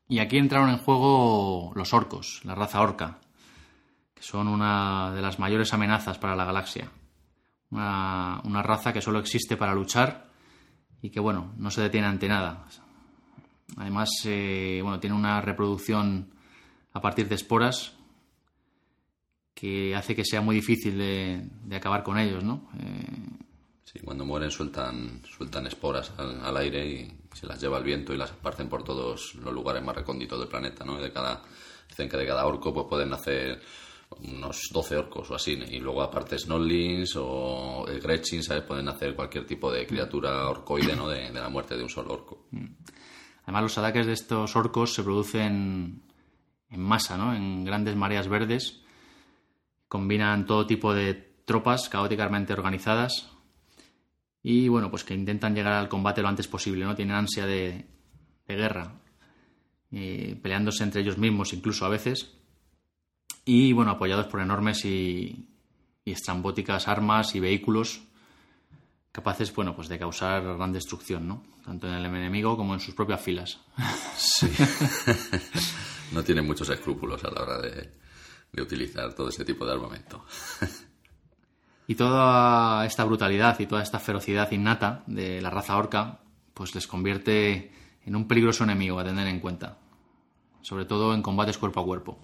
Y 0.08 0.18
aquí 0.18 0.38
entraron 0.38 0.70
en 0.70 0.78
juego 0.78 1.72
los 1.74 1.94
orcos, 1.94 2.40
la 2.44 2.54
raza 2.54 2.80
orca, 2.80 3.20
que 4.14 4.22
son 4.22 4.48
una 4.48 5.12
de 5.14 5.22
las 5.22 5.38
mayores 5.38 5.72
amenazas 5.72 6.18
para 6.18 6.36
la 6.36 6.44
galaxia 6.44 6.90
una, 7.72 8.62
raza 8.62 8.92
que 8.92 9.00
solo 9.00 9.18
existe 9.18 9.56
para 9.56 9.74
luchar 9.74 10.30
y 11.00 11.10
que, 11.10 11.20
bueno, 11.20 11.52
no 11.56 11.70
se 11.70 11.82
detiene 11.82 12.06
ante 12.06 12.28
nada. 12.28 12.66
Además, 13.76 14.10
eh, 14.24 14.80
bueno, 14.82 15.00
tiene 15.00 15.16
una 15.16 15.40
reproducción 15.40 16.30
a 16.92 17.00
partir 17.00 17.28
de 17.28 17.36
esporas 17.36 17.94
que 19.54 19.94
hace 19.94 20.14
que 20.14 20.24
sea 20.24 20.40
muy 20.40 20.56
difícil 20.56 20.98
de, 20.98 21.76
acabar 21.76 22.02
con 22.02 22.18
ellos, 22.18 22.42
¿no? 22.42 22.68
Eh, 22.78 23.06
sí, 23.84 24.00
cuando 24.00 24.24
mueren 24.24 24.50
sueltan, 24.50 25.22
sueltan 25.24 25.66
esporas 25.66 26.12
al, 26.18 26.56
aire 26.56 26.86
y 26.86 27.12
se 27.34 27.46
las 27.46 27.60
lleva 27.60 27.78
el 27.78 27.84
viento 27.84 28.12
y 28.12 28.16
las 28.16 28.30
esparcen 28.30 28.68
por 28.68 28.82
todos 28.82 29.34
los 29.36 29.54
lugares 29.54 29.82
más 29.82 29.96
recónditos 29.96 30.38
del 30.38 30.48
planeta, 30.48 30.84
¿no? 30.84 31.00
De 31.00 31.12
cada, 31.12 31.42
dicen 31.88 32.08
que 32.08 32.16
de 32.16 32.26
cada 32.26 32.46
orco 32.46 32.74
pues 32.74 32.86
pueden 32.88 33.10
nacer 33.10 33.60
unos 34.20 34.68
12 34.72 34.96
orcos 34.96 35.30
o 35.30 35.34
así, 35.34 35.52
y 35.52 35.78
luego 35.78 36.02
aparte 36.02 36.38
Snollings 36.38 37.14
o 37.16 37.86
Gretchen, 38.02 38.42
¿sabes? 38.42 38.64
Pueden 38.64 38.88
hacer 38.88 39.14
cualquier 39.14 39.46
tipo 39.46 39.72
de 39.72 39.86
criatura 39.86 40.48
orcoide, 40.48 40.94
¿no? 40.94 41.08
De, 41.08 41.30
la 41.32 41.48
muerte 41.48 41.76
de 41.76 41.82
un 41.82 41.88
solo 41.88 42.12
orco. 42.12 42.46
Mm. 42.50 42.66
Además, 43.44 43.62
los 43.62 43.78
ataques 43.78 44.06
de 44.06 44.12
estos 44.12 44.54
orcos 44.56 44.94
se 44.94 45.02
producen 45.02 46.02
en 46.70 46.80
masa, 46.80 47.16
¿no? 47.16 47.34
En 47.34 47.64
grandes 47.64 47.96
mareas 47.96 48.28
verdes. 48.28 48.82
Combinan 49.88 50.46
todo 50.46 50.66
tipo 50.66 50.94
de 50.94 51.14
tropas 51.44 51.88
caóticamente 51.88 52.52
organizadas 52.52 53.30
y, 54.42 54.68
bueno, 54.68 54.90
pues 54.90 55.04
que 55.04 55.14
intentan 55.14 55.54
llegar 55.54 55.74
al 55.74 55.88
combate 55.88 56.22
lo 56.22 56.28
antes 56.28 56.48
posible, 56.48 56.84
¿no? 56.84 56.94
Tienen 56.94 57.16
ansia 57.16 57.46
de, 57.46 57.86
guerra, 58.46 58.92
peleándose 59.90 60.84
entre 60.84 61.00
ellos 61.00 61.16
mismos 61.16 61.54
incluso 61.54 61.86
a 61.86 61.88
veces 61.88 62.36
y 63.44 63.72
bueno, 63.72 63.92
apoyados 63.92 64.26
por 64.26 64.40
enormes 64.40 64.84
y, 64.84 65.48
estrambóticas 66.04 66.88
armas 66.88 67.34
y 67.36 67.40
vehículos 67.40 68.02
capaces, 69.12 69.54
bueno, 69.54 69.76
pues 69.76 69.88
de 69.88 69.98
causar 69.98 70.42
gran 70.42 70.72
destrucción, 70.72 71.28
¿no? 71.28 71.44
Tanto 71.64 71.86
en 71.86 71.94
el 71.94 72.06
enemigo 72.06 72.56
como 72.56 72.74
en 72.74 72.80
sus 72.80 72.94
propias 72.94 73.20
filas. 73.20 73.60
Sí. 74.16 74.50
no 76.12 76.24
tienen 76.24 76.46
muchos 76.46 76.68
escrúpulos 76.70 77.22
a 77.24 77.30
la 77.30 77.42
hora 77.42 77.58
de, 77.60 77.92
de 78.52 78.62
utilizar 78.62 79.14
todo 79.14 79.28
ese 79.28 79.44
tipo 79.44 79.64
de 79.64 79.72
armamento. 79.72 80.24
y 81.86 81.94
toda 81.94 82.84
esta 82.84 83.04
brutalidad 83.04 83.58
y 83.60 83.66
toda 83.66 83.82
esta 83.82 83.98
ferocidad 83.98 84.50
innata 84.50 85.04
de 85.06 85.40
la 85.40 85.50
raza 85.50 85.76
orca, 85.76 86.20
pues 86.54 86.74
les 86.74 86.86
convierte 86.86 87.72
en 88.04 88.16
un 88.16 88.26
peligroso 88.28 88.64
enemigo 88.64 88.98
a 88.98 89.04
tener 89.04 89.26
en 89.26 89.40
cuenta, 89.40 89.78
sobre 90.60 90.84
todo 90.84 91.14
en 91.14 91.22
combates 91.22 91.58
cuerpo 91.58 91.80
a 91.80 91.84
cuerpo. 91.84 92.18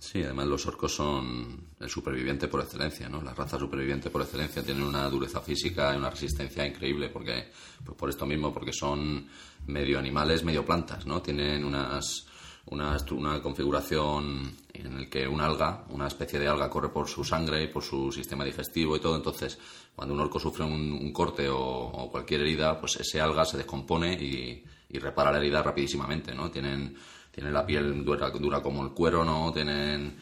Sí, 0.00 0.22
además 0.22 0.46
los 0.46 0.66
orcos 0.66 0.94
son 0.94 1.72
el 1.78 1.90
superviviente 1.90 2.48
por 2.48 2.62
excelencia, 2.62 3.06
¿no? 3.06 3.20
La 3.20 3.34
raza 3.34 3.58
superviviente 3.58 4.08
por 4.08 4.22
excelencia 4.22 4.62
tienen 4.62 4.82
una 4.82 5.06
dureza 5.10 5.42
física 5.42 5.92
y 5.92 5.98
una 5.98 6.08
resistencia 6.08 6.66
increíble 6.66 7.10
porque, 7.10 7.50
pues 7.84 7.98
por 7.98 8.08
esto 8.08 8.24
mismo, 8.24 8.50
porque 8.50 8.72
son 8.72 9.28
medio 9.66 9.98
animales, 9.98 10.42
medio 10.42 10.64
plantas, 10.64 11.04
¿no? 11.04 11.20
Tienen 11.20 11.62
unas, 11.66 12.26
una, 12.70 12.96
una 13.10 13.42
configuración 13.42 14.56
en 14.72 14.92
el 14.94 15.10
que 15.10 15.28
un 15.28 15.42
alga, 15.42 15.84
una 15.90 16.06
especie 16.06 16.38
de 16.38 16.48
alga 16.48 16.70
corre 16.70 16.88
por 16.88 17.06
su 17.06 17.22
sangre 17.22 17.64
y 17.64 17.68
por 17.68 17.82
su 17.82 18.10
sistema 18.10 18.42
digestivo 18.42 18.96
y 18.96 19.00
todo, 19.00 19.16
entonces 19.16 19.58
cuando 19.94 20.14
un 20.14 20.20
orco 20.20 20.40
sufre 20.40 20.64
un, 20.64 21.12
corte 21.12 21.46
o, 21.50 22.08
cualquier 22.10 22.40
herida, 22.40 22.80
pues 22.80 22.96
ese 22.96 23.20
alga 23.20 23.44
se 23.44 23.58
descompone 23.58 24.14
y, 24.14 24.64
y 24.88 24.98
repara 24.98 25.30
la 25.30 25.36
herida 25.36 25.62
rapidísimamente, 25.62 26.34
¿no? 26.34 26.50
Tienen 26.50 26.96
tienen 27.30 27.52
la 27.52 27.64
piel 27.64 28.04
dura, 28.04 28.30
dura 28.30 28.60
como 28.60 28.82
el 28.84 28.90
cuero, 28.90 29.24
¿no? 29.24 29.52
Tienen 29.52 30.16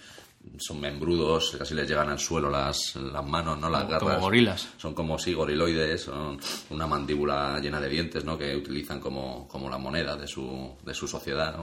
son 0.57 0.81
membrudos, 0.81 1.57
casi 1.59 1.75
les 1.75 1.89
llegan 1.89 2.09
al 2.09 2.19
suelo 2.19 2.51
las, 2.51 2.97
las 2.97 3.27
manos, 3.27 3.59
¿no? 3.59 3.69
Las 3.69 3.89
garras. 3.89 4.15
Como 4.15 4.21
gorilas. 4.21 4.69
Son 4.77 4.95
como, 4.95 5.19
sí, 5.19 5.35
goriloides, 5.35 6.03
son 6.03 6.39
una 6.71 6.87
mandíbula 6.87 7.59
llena 7.61 7.81
de 7.81 7.89
dientes, 7.89 8.25
¿no? 8.25 8.39
Que 8.39 8.57
utilizan 8.57 9.01
como, 9.01 9.47
como 9.47 9.69
la 9.69 9.79
moneda 9.79 10.17
de 10.17 10.27
su, 10.27 10.77
de 10.85 10.95
su 10.95 11.07
sociedad, 11.07 11.57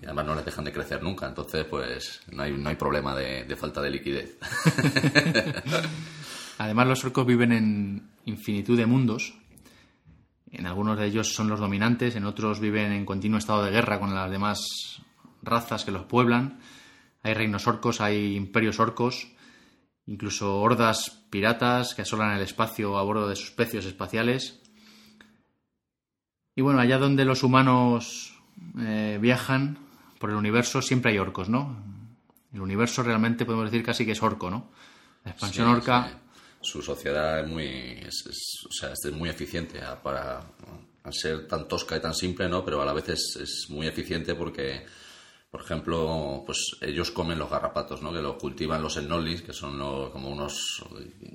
y 0.00 0.04
además 0.04 0.26
no 0.26 0.34
les 0.34 0.44
dejan 0.44 0.64
de 0.64 0.72
crecer 0.72 1.02
nunca, 1.02 1.26
entonces, 1.26 1.64
pues, 1.64 2.20
no 2.30 2.42
hay, 2.42 2.52
no 2.52 2.68
hay 2.68 2.76
problema 2.76 3.14
de, 3.14 3.44
de 3.44 3.56
falta 3.56 3.82
de 3.82 3.90
liquidez. 3.90 4.38
además, 6.58 6.86
los 6.86 7.04
orcos 7.04 7.26
viven 7.26 7.52
en 7.52 8.10
infinitud 8.26 8.76
de 8.76 8.86
mundos 8.86 9.37
en 10.50 10.66
algunos 10.66 10.98
de 10.98 11.06
ellos 11.06 11.34
son 11.34 11.48
los 11.48 11.60
dominantes, 11.60 12.16
en 12.16 12.24
otros 12.24 12.60
viven 12.60 12.92
en 12.92 13.04
continuo 13.04 13.38
estado 13.38 13.64
de 13.64 13.70
guerra 13.70 14.00
con 14.00 14.14
las 14.14 14.30
demás 14.30 15.02
razas 15.42 15.84
que 15.84 15.90
los 15.90 16.04
pueblan. 16.04 16.60
Hay 17.22 17.34
reinos 17.34 17.66
orcos, 17.66 18.00
hay 18.00 18.36
imperios 18.36 18.80
orcos, 18.80 19.28
incluso 20.06 20.60
hordas 20.60 21.24
piratas 21.30 21.94
que 21.94 22.02
asolan 22.02 22.36
el 22.36 22.42
espacio 22.42 22.96
a 22.98 23.02
bordo 23.02 23.28
de 23.28 23.36
sus 23.36 23.50
pecios 23.50 23.84
espaciales. 23.84 24.62
Y 26.54 26.62
bueno, 26.62 26.80
allá 26.80 26.98
donde 26.98 27.24
los 27.24 27.42
humanos 27.42 28.40
eh, 28.78 29.18
viajan 29.20 29.78
por 30.18 30.30
el 30.30 30.36
universo 30.36 30.82
siempre 30.82 31.12
hay 31.12 31.18
orcos, 31.18 31.48
¿no? 31.48 31.76
El 32.52 32.62
universo 32.62 33.02
realmente 33.02 33.44
podemos 33.44 33.70
decir 33.70 33.84
casi 33.84 34.06
que 34.06 34.12
es 34.12 34.22
orco, 34.22 34.50
¿no? 34.50 34.70
La 35.24 35.32
expansión 35.32 35.68
orca 35.68 36.20
su 36.60 36.82
sociedad 36.82 37.40
es 37.40 37.48
muy, 37.48 38.00
o 38.06 38.72
sea, 38.72 38.92
es 38.92 39.12
muy 39.12 39.28
eficiente 39.28 39.80
para 40.02 40.42
ser 41.10 41.46
tan 41.46 41.68
tosca 41.68 41.96
y 41.96 42.00
tan 42.00 42.14
simple, 42.14 42.48
¿no? 42.48 42.64
Pero 42.64 42.82
a 42.82 42.84
la 42.84 42.92
vez 42.92 43.08
es, 43.08 43.66
muy 43.68 43.86
eficiente 43.86 44.34
porque 44.34 44.86
por 45.50 45.62
ejemplo, 45.62 46.42
pues 46.44 46.76
ellos 46.82 47.10
comen 47.10 47.38
los 47.38 47.48
garrapatos, 47.48 48.02
¿no? 48.02 48.12
Que 48.12 48.20
los 48.20 48.36
cultivan 48.36 48.82
los 48.82 48.98
ennolis, 48.98 49.40
que 49.40 49.54
son 49.54 49.78
como 50.10 50.28
unos 50.28 50.84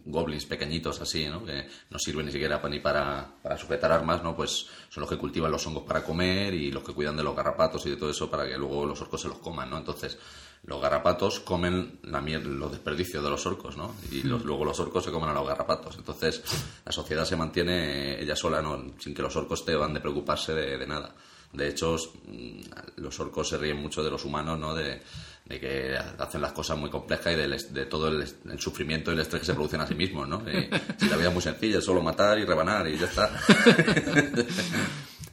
goblins 0.05 0.45
pequeñitos 0.45 1.01
así, 1.01 1.25
¿no? 1.25 1.43
Que 1.43 1.67
no 1.89 1.97
sirven 1.97 2.27
ni 2.27 2.31
siquiera 2.31 2.61
ni 2.69 2.79
para, 2.79 3.33
para, 3.41 3.57
sujetar 3.57 3.91
armas, 3.91 4.21
¿no? 4.21 4.35
Pues 4.35 4.67
son 4.89 5.01
los 5.01 5.09
que 5.09 5.17
cultivan 5.17 5.51
los 5.51 5.65
hongos 5.65 5.83
para 5.83 6.03
comer 6.03 6.53
y 6.53 6.71
los 6.71 6.83
que 6.83 6.93
cuidan 6.93 7.17
de 7.17 7.23
los 7.23 7.35
garrapatos 7.35 7.87
y 7.87 7.89
de 7.89 7.97
todo 7.97 8.11
eso 8.11 8.29
para 8.29 8.47
que 8.47 8.55
luego 8.55 8.85
los 8.85 9.01
orcos 9.01 9.19
se 9.19 9.29
los 9.29 9.39
coman, 9.39 9.71
¿no? 9.71 9.79
Entonces, 9.79 10.19
los 10.65 10.81
garrapatos 10.81 11.39
comen 11.41 11.99
la 12.03 12.21
los 12.21 12.71
desperdicios 12.71 13.23
de 13.23 13.29
los 13.29 13.45
orcos, 13.45 13.75
¿no? 13.75 13.95
Y 14.11 14.23
luego 14.23 14.63
los 14.63 14.79
orcos 14.79 15.03
se 15.03 15.11
comen 15.11 15.29
a 15.29 15.33
los 15.33 15.47
garrapatos. 15.47 15.97
Entonces, 15.97 16.41
la 16.85 16.91
sociedad 16.91 17.25
se 17.25 17.35
mantiene 17.35 18.21
ella 18.21 18.35
sola, 18.35 18.61
¿no? 18.61 18.93
Sin 18.99 19.13
que 19.13 19.21
los 19.21 19.35
orcos 19.35 19.65
te 19.65 19.75
van 19.75 19.93
de 19.93 19.99
preocuparse 19.99 20.53
de 20.53 20.87
nada. 20.87 21.13
De 21.53 21.69
hecho, 21.69 21.95
mm, 21.95 22.61
los 22.97 23.19
orcos 23.19 23.49
se 23.49 23.57
ríen 23.57 23.77
mucho 23.77 24.03
de 24.03 24.09
los 24.09 24.25
humanos, 24.25 24.59
¿no? 24.59 24.73
De, 24.73 25.01
que 25.47 25.95
hacen 26.17 26.41
las 26.41 26.51
cosas 26.51 26.77
muy 26.79 26.89
complejas 26.89 27.33
y 27.33 27.73
de, 27.73 27.85
todo 27.85 28.07
el, 28.07 28.25
sufrimiento 28.57 29.11
y 29.11 29.13
el 29.13 29.19
estrés 29.19 29.41
que 29.41 29.45
se 29.45 29.53
producen 29.53 29.81
a 29.81 29.87
sí 29.87 29.93
mismos, 29.93 30.27
¿no? 30.27 30.41
si 30.97 31.07
la 31.07 31.15
vida 31.15 31.27
es 31.27 31.33
muy 31.33 31.43
sencilla, 31.43 31.77
es 31.77 31.85
solo 31.85 32.01
matar 32.01 32.39
y 32.39 32.45
rebanar 32.45 32.87
y 32.87 32.97
ya 32.97 33.05
está. 33.05 33.29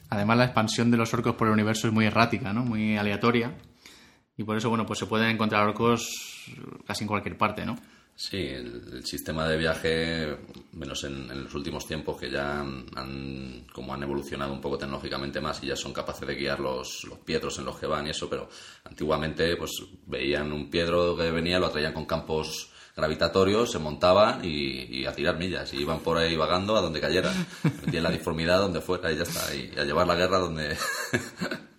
Además, 0.09 0.37
la 0.37 0.43
expansión 0.45 0.91
de 0.91 0.97
los 0.97 1.11
orcos 1.13 1.35
por 1.35 1.47
el 1.47 1.53
universo 1.53 1.87
es 1.87 1.93
muy 1.93 2.05
errática, 2.05 2.53
¿no? 2.53 2.63
Muy 2.63 2.97
aleatoria. 2.97 3.55
Y 4.37 4.43
por 4.43 4.57
eso, 4.57 4.69
bueno, 4.69 4.85
pues 4.85 4.99
se 4.99 5.05
pueden 5.05 5.29
encontrar 5.29 5.67
orcos 5.67 6.45
casi 6.85 7.03
en 7.03 7.07
cualquier 7.07 7.37
parte, 7.37 7.65
¿no? 7.65 7.77
Sí, 8.15 8.37
el, 8.37 9.03
sistema 9.03 9.47
de 9.47 9.57
viaje, 9.57 10.37
menos 10.73 11.03
en, 11.05 11.43
los 11.43 11.55
últimos 11.55 11.87
tiempos, 11.87 12.19
que 12.19 12.29
ya 12.29 12.59
han, 12.59 13.65
como 13.73 13.93
han 13.93 14.03
evolucionado 14.03 14.53
un 14.53 14.61
poco 14.61 14.77
tecnológicamente 14.77 15.41
más 15.41 15.63
y 15.63 15.67
ya 15.67 15.75
son 15.75 15.91
capaces 15.91 16.27
de 16.27 16.35
guiar 16.35 16.59
los, 16.59 17.03
los 17.05 17.17
piedros 17.19 17.57
en 17.57 17.65
los 17.65 17.79
que 17.79 17.87
van 17.87 18.05
y 18.05 18.11
eso, 18.11 18.29
pero 18.29 18.47
antiguamente 18.83 19.55
pues 19.57 19.71
veían 20.05 20.51
un 20.51 20.69
piedro 20.69 21.15
que 21.15 21.31
venía, 21.31 21.59
lo 21.59 21.67
atraían 21.67 21.93
con 21.93 22.05
campos 22.05 22.71
gravitatorios, 22.95 23.71
se 23.71 23.79
montaban 23.79 24.41
y, 24.43 25.05
a 25.05 25.13
tirar 25.13 25.37
millas, 25.37 25.73
y 25.73 25.77
iban 25.77 26.01
por 26.01 26.17
ahí 26.17 26.35
vagando 26.35 26.75
a 26.75 26.81
donde 26.81 27.01
cayera, 27.01 27.33
metían 27.85 28.03
la 28.03 28.11
disformidad 28.11 28.59
donde 28.59 28.81
fuera 28.81 29.11
y 29.11 29.17
ya 29.17 29.23
está, 29.23 29.55
y 29.55 29.73
a 29.79 29.83
llevar 29.83 30.05
la 30.05 30.15
guerra 30.15 30.37
donde... 30.37 30.77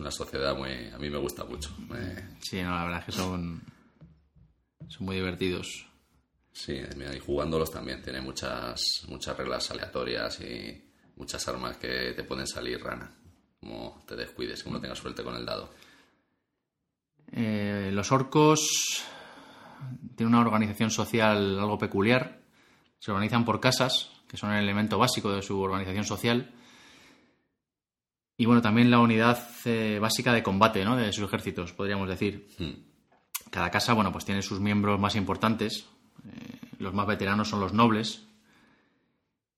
una 0.00 0.10
sociedad 0.10 0.56
muy... 0.56 0.88
a 0.92 0.98
mí 0.98 1.10
me 1.10 1.18
gusta 1.18 1.44
mucho. 1.44 1.70
Sí, 2.40 2.62
no, 2.62 2.70
la 2.70 2.84
verdad 2.84 3.00
es 3.00 3.06
que 3.06 3.12
son 3.12 3.62
son 4.90 5.06
muy 5.06 5.16
divertidos. 5.16 5.86
Sí, 6.52 6.74
y 6.74 7.18
jugándolos 7.20 7.70
también 7.70 8.02
tiene 8.02 8.20
muchas, 8.20 9.04
muchas 9.08 9.36
reglas 9.36 9.70
aleatorias 9.70 10.40
y 10.40 10.84
muchas 11.16 11.46
armas 11.48 11.76
que 11.76 12.12
te 12.14 12.24
pueden 12.24 12.46
salir 12.46 12.82
rana. 12.82 13.14
Como 13.60 14.02
te 14.06 14.16
descuides, 14.16 14.62
como 14.62 14.76
no 14.76 14.80
tengas 14.80 14.98
suerte 14.98 15.22
con 15.22 15.36
el 15.36 15.46
dado. 15.46 15.72
Eh, 17.32 17.90
los 17.92 18.10
orcos 18.10 19.04
tienen 20.16 20.34
una 20.34 20.44
organización 20.44 20.90
social 20.90 21.58
algo 21.58 21.78
peculiar. 21.78 22.40
Se 22.98 23.12
organizan 23.12 23.44
por 23.44 23.60
casas, 23.60 24.10
que 24.26 24.36
son 24.36 24.52
el 24.52 24.64
elemento 24.64 24.98
básico 24.98 25.30
de 25.32 25.42
su 25.42 25.60
organización 25.60 26.04
social. 26.04 26.52
Y 28.40 28.46
bueno, 28.46 28.62
también 28.62 28.90
la 28.90 29.00
unidad 29.00 29.38
eh, 29.66 29.98
básica 30.00 30.32
de 30.32 30.42
combate 30.42 30.82
¿no? 30.82 30.96
de 30.96 31.12
sus 31.12 31.24
ejércitos, 31.24 31.74
podríamos 31.74 32.08
decir. 32.08 32.48
Hmm. 32.58 32.70
Cada 33.50 33.70
casa, 33.70 33.92
bueno, 33.92 34.10
pues 34.12 34.24
tiene 34.24 34.40
sus 34.40 34.60
miembros 34.60 34.98
más 34.98 35.14
importantes. 35.14 35.84
Eh, 36.24 36.58
los 36.78 36.94
más 36.94 37.06
veteranos 37.06 37.48
son 37.48 37.60
los 37.60 37.74
nobles. 37.74 38.22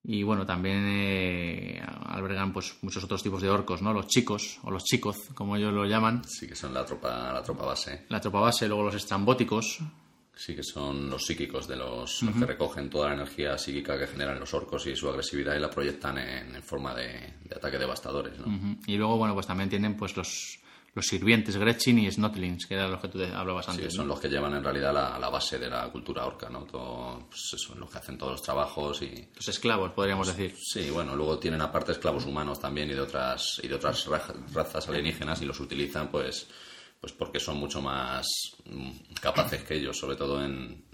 Y 0.03 0.25
bueno, 0.25 0.45
también 0.45 0.85
eh, 0.89 1.81
albergan 2.07 2.53
pues 2.53 2.77
muchos 2.83 3.05
otros 3.05 3.23
tipos 3.23 3.41
de 3.41 3.51
orcos, 3.51 3.83
¿no? 3.83 3.93
Los 3.93 4.09
chicos, 4.09 4.59
o 4.65 4.71
los 4.73 4.83
chicos, 4.83 5.17
como 5.33 5.55
ellos 5.55 5.73
lo 5.73 5.87
llaman. 5.87 6.25
Sí, 6.25 6.49
que 6.49 6.57
son 6.57 6.75
la 6.75 6.85
tropa, 6.85 7.33
la 7.33 7.41
tropa 7.41 7.65
base. 7.65 8.07
La 8.09 8.21
tropa 8.21 8.41
base, 8.41 8.67
luego 8.67 8.83
los 8.83 8.97
estrambóticos. 8.97 9.79
Sí, 10.35 10.55
que 10.57 10.63
son 10.63 11.11
los 11.11 11.25
psíquicos 11.25 11.69
de 11.69 11.77
los, 11.77 12.25
que 12.39 12.47
recogen 12.47 12.89
toda 12.89 13.09
la 13.09 13.15
energía 13.15 13.59
psíquica 13.59 13.99
que 13.99 14.07
generan 14.07 14.41
los 14.41 14.53
orcos 14.55 14.87
y 14.87 14.97
su 14.97 15.09
agresividad 15.09 15.55
y 15.55 15.61
la 15.61 15.71
proyectan 15.71 16.19
en, 16.19 16.63
forma 16.63 16.95
de, 16.95 17.35
ataque 17.55 17.79
devastadores, 17.79 18.39
¿no? 18.39 18.79
Y 18.87 18.97
luego, 18.97 19.19
bueno, 19.19 19.35
pues 19.35 19.47
también 19.47 19.69
tienen 19.69 19.95
pues 19.97 20.17
los 20.17 20.59
los 20.95 21.07
sirvientes 21.07 21.57
Gretchen 21.57 21.99
y 21.99 22.11
Snotlings, 22.11 22.67
que 22.67 22.75
eran 22.75 22.91
los 22.91 23.01
que 23.01 23.09
tú 23.09 23.19
hablabas 23.23 23.69
antes. 23.69 23.91
Sí, 23.91 23.97
son 23.97 24.09
los 24.09 24.21
que 24.21 24.29
llevan 24.29 24.55
en 24.55 24.63
realidad 24.63 24.93
la, 24.93 25.29
base 25.31 25.59
de 25.59 25.71
la 25.71 25.91
cultura 25.91 26.27
orca, 26.27 26.51
¿no? 26.51 26.65
Todo, 26.65 27.29
pues 27.31 27.55
son 27.57 27.81
los 27.81 27.91
que 27.91 27.99
hacen 27.99 28.19
todos 28.19 28.33
los 28.33 28.43
trabajos 28.43 29.01
y... 29.01 29.29
Los 29.35 29.49
esclavos, 29.49 29.93
podríamos 29.93 30.27
decir. 30.27 30.55
Sí, 30.59 30.91
bueno, 30.91 31.17
luego 31.17 31.39
tienen 31.39 31.63
aparte 31.63 31.93
esclavos 31.93 32.27
humanos 32.27 32.61
también 32.61 32.91
y 32.91 32.95
de 32.95 33.01
otras, 33.01 33.61
y 33.63 33.69
de 33.69 33.75
otras 33.75 34.07
razas 34.53 34.89
alienígenas 34.89 35.41
y 35.41 35.47
los 35.47 35.59
utilizan 35.61 36.11
pues, 36.11 36.47
pues 37.03 37.13
porque 37.13 37.41
son 37.41 37.59
mucho 37.59 37.83
más 37.83 38.25
mm, 38.65 39.15
capaces 39.21 39.65
que 39.65 39.75
ellos, 39.75 39.99
sobre 39.99 40.15
todo 40.15 40.41
en, 40.45 40.85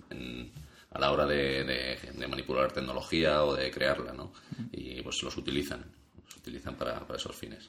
a 0.91 0.99
la 0.99 1.13
hora 1.13 1.27
de, 1.27 1.99
manipular 2.27 2.73
tecnología 2.73 3.45
o 3.45 3.55
de 3.55 3.71
crearla, 3.71 4.15
¿no? 4.15 4.33
Y 4.73 5.03
pues 5.03 5.23
los 5.23 5.37
utilizan, 5.37 5.85
los 6.25 6.37
utilizan 6.37 6.77
para 6.77 7.07
esos 7.15 7.37
fines. 7.37 7.69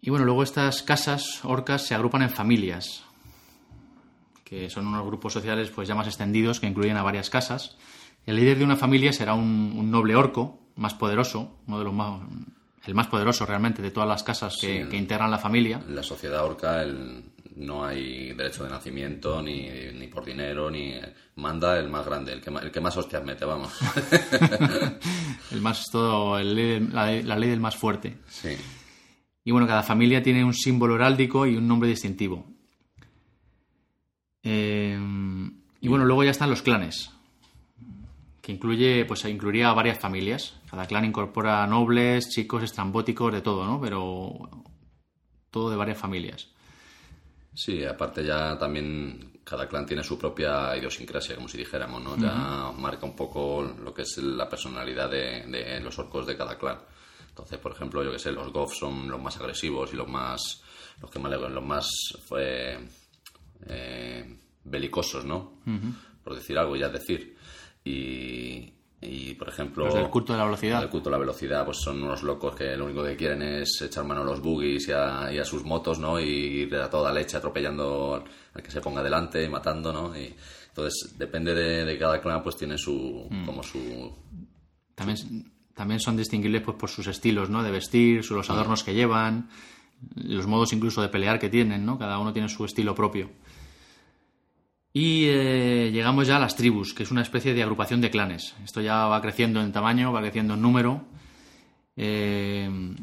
Y 0.00 0.10
bueno, 0.10 0.24
luego 0.24 0.42
estas 0.42 0.82
casas, 0.82 1.44
orcas, 1.44 1.86
se 1.86 1.94
agrupan 1.94 2.22
en 2.22 2.30
familias, 2.30 3.04
que 4.42 4.68
son 4.68 4.88
unos 4.88 5.06
grupos 5.06 5.32
sociales 5.32 5.70
pues 5.70 5.86
ya 5.86 5.94
más 5.94 6.08
extendidos 6.08 6.58
que 6.58 6.66
incluyen 6.66 6.96
a 6.96 7.04
varias 7.04 7.30
casas. 7.30 7.76
El 8.26 8.36
líder 8.36 8.58
de 8.58 8.64
una 8.64 8.76
familia 8.76 9.12
será 9.12 9.34
un, 9.34 9.88
noble 9.88 10.16
orco, 10.16 10.58
más 10.74 10.94
poderoso, 10.94 11.60
uno 11.68 11.78
de 11.78 11.84
los 11.84 11.94
más, 11.94 12.22
el 12.88 12.94
más 12.94 13.06
poderoso 13.06 13.44
realmente 13.44 13.82
de 13.82 13.90
todas 13.90 14.08
las 14.08 14.22
casas 14.22 14.56
que, 14.58 14.88
integran 14.92 15.30
la 15.30 15.38
familia. 15.38 15.78
En 15.86 15.94
la 15.94 16.02
sociedad 16.02 16.42
orca 16.42 16.86
no 17.56 17.84
hay 17.84 18.32
derecho 18.32 18.64
de 18.64 18.70
nacimiento, 18.70 19.42
ni, 19.42 19.68
ni, 19.92 20.06
por 20.06 20.24
dinero, 20.24 20.70
ni 20.70 20.94
manda 21.36 21.78
el 21.78 21.90
más 21.90 22.06
grande, 22.06 22.32
el 22.32 22.40
que, 22.40 22.48
el 22.48 22.70
que 22.70 22.80
más 22.80 22.96
hostias 22.96 23.22
mete, 23.22 23.44
vamos. 23.44 23.74
el 25.50 25.60
más 25.60 25.84
todo, 25.92 26.40
la, 26.40 27.12
la 27.12 27.36
ley 27.36 27.50
del 27.50 27.60
más 27.60 27.76
fuerte. 27.76 28.16
Sí. 28.26 28.56
Y 29.44 29.50
bueno, 29.50 29.66
cada 29.66 29.82
familia 29.82 30.22
tiene 30.22 30.42
un 30.42 30.54
símbolo 30.54 30.94
heráldico 30.94 31.46
y 31.46 31.56
un 31.56 31.68
nombre 31.68 31.90
distintivo. 31.90 32.46
Eh, 34.42 34.98
y 35.82 35.88
bueno, 35.88 36.06
luego 36.06 36.24
ya 36.24 36.30
están 36.30 36.48
los 36.48 36.62
clanes, 36.62 37.10
que 38.48 38.52
incluye, 38.52 39.04
pues 39.04 39.26
incluiría 39.26 39.74
varias 39.74 39.98
familias. 39.98 40.58
Cada 40.70 40.86
clan 40.86 41.04
incorpora 41.04 41.66
nobles, 41.66 42.30
chicos, 42.30 42.62
estrambóticos, 42.62 43.30
de 43.30 43.42
todo, 43.42 43.66
¿no? 43.66 43.78
Pero 43.78 44.38
todo 45.50 45.68
de 45.68 45.76
varias 45.76 45.98
familias. 45.98 46.48
Sí, 47.52 47.84
aparte 47.84 48.24
ya 48.24 48.56
también 48.56 49.42
cada 49.44 49.68
clan 49.68 49.84
tiene 49.84 50.02
su 50.02 50.18
propia 50.18 50.74
idiosincrasia, 50.74 51.34
como 51.34 51.46
si 51.46 51.58
dijéramos, 51.58 52.02
¿no? 52.02 52.16
Ya 52.16 52.72
marca 52.74 53.04
un 53.04 53.14
poco 53.14 53.62
lo 53.62 53.92
que 53.92 54.00
es 54.00 54.16
la 54.16 54.48
personalidad 54.48 55.10
de 55.10 55.78
los 55.82 55.98
orcos 55.98 56.26
de 56.26 56.34
cada 56.34 56.56
clan. 56.56 56.78
Entonces, 57.28 57.58
por 57.58 57.72
ejemplo, 57.72 58.02
yo 58.02 58.10
que 58.10 58.18
sé, 58.18 58.32
los 58.32 58.50
Goffs 58.50 58.78
son 58.78 59.10
los 59.10 59.20
más 59.20 59.36
agresivos 59.36 59.92
y 59.92 59.96
los 59.96 60.08
más, 60.08 60.62
los 61.02 61.10
que 61.10 61.18
más, 61.18 61.32
los 61.32 61.64
más 61.64 61.86
eh, 62.38 62.78
belicosos, 64.64 65.26
¿no? 65.26 65.60
Por 66.24 66.34
decir 66.34 66.58
algo, 66.58 66.76
ya 66.76 66.86
es 66.86 66.94
decir. 66.94 67.36
Y, 67.84 68.72
y 69.00 69.34
por 69.34 69.48
ejemplo... 69.48 69.86
Los 69.86 69.94
del 69.94 70.10
culto 70.10 70.32
de 70.32 70.38
la 70.38 70.44
velocidad. 70.44 70.82
El 70.82 70.88
culto 70.88 71.10
de 71.10 71.16
la 71.16 71.20
velocidad, 71.20 71.64
pues 71.64 71.78
son 71.78 72.02
unos 72.02 72.22
locos 72.22 72.54
que 72.54 72.76
lo 72.76 72.86
único 72.86 73.04
que 73.04 73.16
quieren 73.16 73.42
es 73.42 73.80
echar 73.82 74.04
mano 74.04 74.22
a 74.22 74.24
los 74.24 74.40
buggies 74.40 74.88
y 74.88 74.92
a, 74.92 75.44
sus 75.44 75.64
motos, 75.64 75.98
¿no? 75.98 76.18
Y 76.20 76.24
ir 76.24 76.74
a 76.76 76.90
toda 76.90 77.12
leche 77.12 77.36
atropellando 77.36 78.24
al 78.54 78.62
que 78.62 78.70
se 78.70 78.80
ponga 78.80 79.02
delante 79.02 79.42
y 79.42 79.48
matando, 79.48 79.92
¿no? 79.92 80.16
Y, 80.16 80.34
entonces, 80.68 81.18
depende 81.18 81.54
de, 81.54 81.98
cada 81.98 82.20
clan, 82.20 82.42
pues 82.42 82.56
tiene 82.56 82.78
su... 82.78 83.26
Mm. 83.30 83.46
como 83.46 83.62
su... 83.62 84.12
También 84.94 85.16
también 85.78 86.00
son 86.00 86.16
distinguibles 86.16 86.62
pues, 86.62 86.76
por 86.76 86.90
sus 86.90 87.06
estilos 87.06 87.50
¿no? 87.50 87.62
de 87.62 87.70
vestir, 87.70 88.28
los 88.32 88.50
adornos 88.50 88.82
que 88.82 88.94
llevan, 88.94 89.48
los 90.16 90.48
modos 90.48 90.72
incluso 90.72 91.00
de 91.00 91.08
pelear 91.08 91.38
que 91.38 91.48
tienen, 91.48 91.86
¿no? 91.86 91.96
cada 91.96 92.18
uno 92.18 92.32
tiene 92.32 92.48
su 92.48 92.64
estilo 92.64 92.96
propio. 92.96 93.30
Y 94.92 95.26
eh, 95.26 95.90
llegamos 95.92 96.26
ya 96.26 96.36
a 96.36 96.40
las 96.40 96.56
tribus, 96.56 96.94
que 96.94 97.02
es 97.02 97.10
una 97.10 97.22
especie 97.22 97.54
de 97.54 97.62
agrupación 97.62 98.00
de 98.00 98.10
clanes. 98.10 98.56
Esto 98.64 98.80
ya 98.80 99.06
va 99.06 99.20
creciendo 99.20 99.60
en 99.60 99.72
tamaño, 99.72 100.12
va 100.12 100.20
creciendo 100.20 100.54
en 100.54 100.62
número. 100.62 101.04
Eh, 101.96 102.94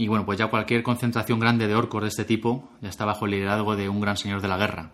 y 0.00 0.06
bueno, 0.06 0.24
pues 0.24 0.38
ya 0.38 0.46
cualquier 0.46 0.84
concentración 0.84 1.40
grande 1.40 1.66
de 1.66 1.74
orcos 1.74 2.02
de 2.02 2.08
este 2.08 2.24
tipo 2.24 2.70
ya 2.80 2.88
está 2.88 3.04
bajo 3.04 3.24
el 3.24 3.32
liderazgo 3.32 3.74
de 3.74 3.88
un 3.88 4.00
gran 4.00 4.16
señor 4.16 4.40
de 4.40 4.46
la 4.46 4.56
guerra. 4.56 4.92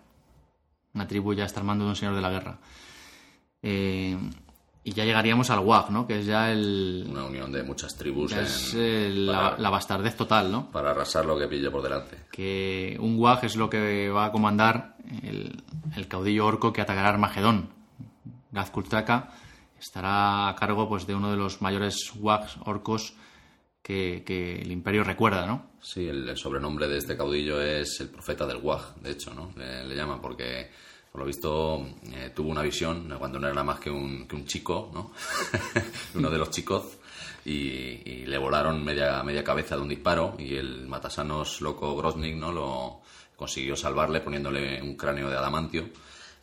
Una 0.95 1.07
tribu 1.07 1.35
ya 1.35 1.45
está 1.45 1.59
armando 1.59 1.83
de 1.83 1.91
un 1.91 1.95
señor 1.95 2.15
de 2.15 2.21
la 2.21 2.31
guerra. 2.31 2.59
Eh, 3.61 4.17
y 4.87 4.93
ya 4.93 5.03
llegaríamos 5.03 5.49
al 5.49 5.59
WAG, 5.59 5.89
¿no? 5.89 6.05
Que 6.05 6.19
es 6.19 6.27
ya 6.27 6.51
el... 6.51 7.07
Una 7.09 7.25
unión 7.25 7.51
de 7.51 7.63
muchas 7.63 7.97
tribus. 7.97 8.31
es 8.33 8.75
la, 8.75 9.57
bastardez 9.57 10.15
total, 10.15 10.51
¿no? 10.51 10.69
Para 10.69 10.91
arrasar 10.91 11.25
lo 11.25 11.39
que 11.39 11.47
pille 11.47 11.71
por 11.71 11.81
delante. 11.81 12.17
Que 12.31 12.95
un 12.99 13.19
WAG 13.19 13.45
es 13.45 13.55
lo 13.55 13.67
que 13.67 14.09
va 14.09 14.25
a 14.25 14.31
comandar 14.31 14.95
el, 15.23 16.07
caudillo 16.07 16.45
orco 16.45 16.71
que 16.71 16.81
atacará 16.81 17.09
Armagedón. 17.09 17.69
Gazkultraka 18.51 19.31
estará 19.79 20.49
a 20.49 20.55
cargo 20.55 20.87
pues, 20.87 21.07
de 21.07 21.15
uno 21.15 21.31
de 21.31 21.37
los 21.37 21.63
mayores 21.63 22.13
WAGs 22.19 22.57
orcos 22.65 23.15
que, 23.81 24.59
el 24.61 24.71
imperio 24.71 25.03
recuerda, 25.03 25.47
¿no? 25.47 25.71
Sí, 25.81 26.07
el, 26.07 26.37
sobrenombre 26.37 26.87
de 26.87 26.99
este 26.99 27.17
caudillo 27.17 27.59
es 27.59 27.99
el 28.01 28.09
profeta 28.09 28.45
del 28.45 28.57
Waj, 28.57 28.95
de 28.97 29.11
hecho, 29.11 29.33
¿no? 29.33 29.51
Le, 29.55 29.95
llaman 29.95 30.21
porque, 30.21 30.69
por 31.15 31.21
lo 31.21 31.27
visto, 31.27 31.87
eh, 32.11 32.33
tuvo 32.35 32.49
una 32.49 32.61
visión 32.61 33.15
cuando 33.17 33.39
no 33.39 33.47
era 33.47 33.63
más 33.63 33.79
que 33.79 33.89
un, 33.89 34.27
que 34.27 34.35
un 34.35 34.45
chico, 34.45 34.91
¿no? 34.93 35.13
Uno 36.15 36.29
de 36.29 36.37
los 36.37 36.49
chicos. 36.49 36.97
Y, 37.45 38.25
le 38.25 38.37
volaron 38.37 38.83
media, 38.83 39.23
cabeza 39.41 39.77
de 39.77 39.83
un 39.83 39.87
disparo 39.87 40.35
y 40.37 40.55
el 40.55 40.87
matasanos 40.87 41.61
loco 41.61 41.95
Groznik, 41.95 42.35
¿no? 42.35 42.51
Lo 42.51 42.99
consiguió 43.33 43.77
salvarle 43.77 44.19
poniéndole 44.19 44.81
un 44.81 44.97
cráneo 44.97 45.29
de 45.29 45.37
adamantio 45.37 45.85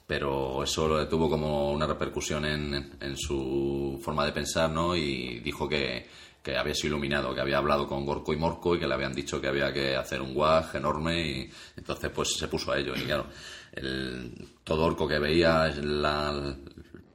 pero 0.06 0.62
eso 0.62 1.06
tuvo 1.08 1.28
como 1.28 1.70
una 1.70 1.86
repercusión 1.86 2.44
en, 2.44 2.96
en, 3.00 3.16
su 3.16 3.98
forma 4.02 4.26
de 4.26 4.32
pensar, 4.32 4.70
¿no? 4.70 4.94
Y 4.94 5.40
dijo 5.40 5.66
que, 5.66 6.06
que 6.42 6.56
había 6.56 6.74
sido 6.74 6.88
iluminado, 6.88 7.34
que 7.34 7.40
había 7.40 7.58
hablado 7.58 7.86
con 7.86 8.04
Gorko 8.04 8.32
y 8.32 8.36
Morco 8.36 8.74
y 8.74 8.78
que 8.78 8.86
le 8.86 8.94
habían 8.94 9.14
dicho 9.14 9.40
que 9.40 9.48
había 9.48 9.72
que 9.72 9.96
hacer 9.96 10.20
un 10.20 10.34
guaj 10.34 10.74
enorme 10.74 11.20
y 11.20 11.50
entonces 11.76 12.10
pues 12.10 12.34
se 12.36 12.48
puso 12.48 12.72
a 12.72 12.78
ello. 12.78 12.94
Y 12.96 13.02
claro, 13.02 13.26
el, 13.72 14.48
todo 14.64 14.84
Orco 14.84 15.08
que 15.08 15.18
veía 15.18 15.68
la, 15.68 16.56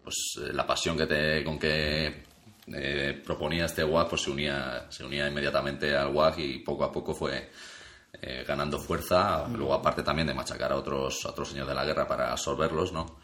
pues, 0.04 0.40
la 0.54 0.66
pasión 0.66 0.98
que 0.98 1.06
te, 1.06 1.44
con 1.44 1.60
que 1.60 2.24
eh, 2.74 3.22
proponía 3.24 3.66
este 3.66 3.84
guaj 3.84 4.10
pues 4.10 4.24
se 4.24 4.32
unía, 4.32 4.88
se 4.90 5.06
unía 5.06 5.28
inmediatamente 5.28 5.96
al 5.96 6.12
guaj 6.12 6.40
y 6.40 6.60
poco 6.60 6.84
a 6.84 6.92
poco 6.92 7.14
fue 7.14 7.50
eh, 8.22 8.44
ganando 8.48 8.80
fuerza, 8.80 9.48
luego 9.48 9.74
aparte 9.74 10.04
también 10.04 10.28
de 10.28 10.34
machacar 10.34 10.72
a 10.72 10.76
otros, 10.76 11.26
a 11.26 11.30
otros 11.30 11.50
señores 11.50 11.70
de 11.70 11.76
la 11.76 11.86
guerra 11.86 12.08
para 12.08 12.32
absorberlos, 12.32 12.92
¿no? 12.92 13.20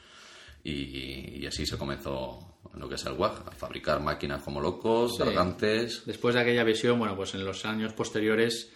Y, 0.63 1.45
así 1.45 1.65
se 1.65 1.77
comenzó 1.77 2.59
lo 2.75 2.87
que 2.87 2.95
es 2.95 3.05
el 3.05 3.13
WAG, 3.13 3.49
a 3.49 3.51
fabricar 3.51 4.01
máquinas 4.01 4.41
como 4.43 4.61
locos, 4.61 5.17
sí. 5.17 5.23
Después 6.05 6.35
de 6.35 6.41
aquella 6.41 6.63
visión, 6.63 6.97
bueno, 6.97 7.17
pues 7.17 7.33
en 7.33 7.43
los 7.43 7.65
años 7.65 7.91
posteriores, 7.91 8.71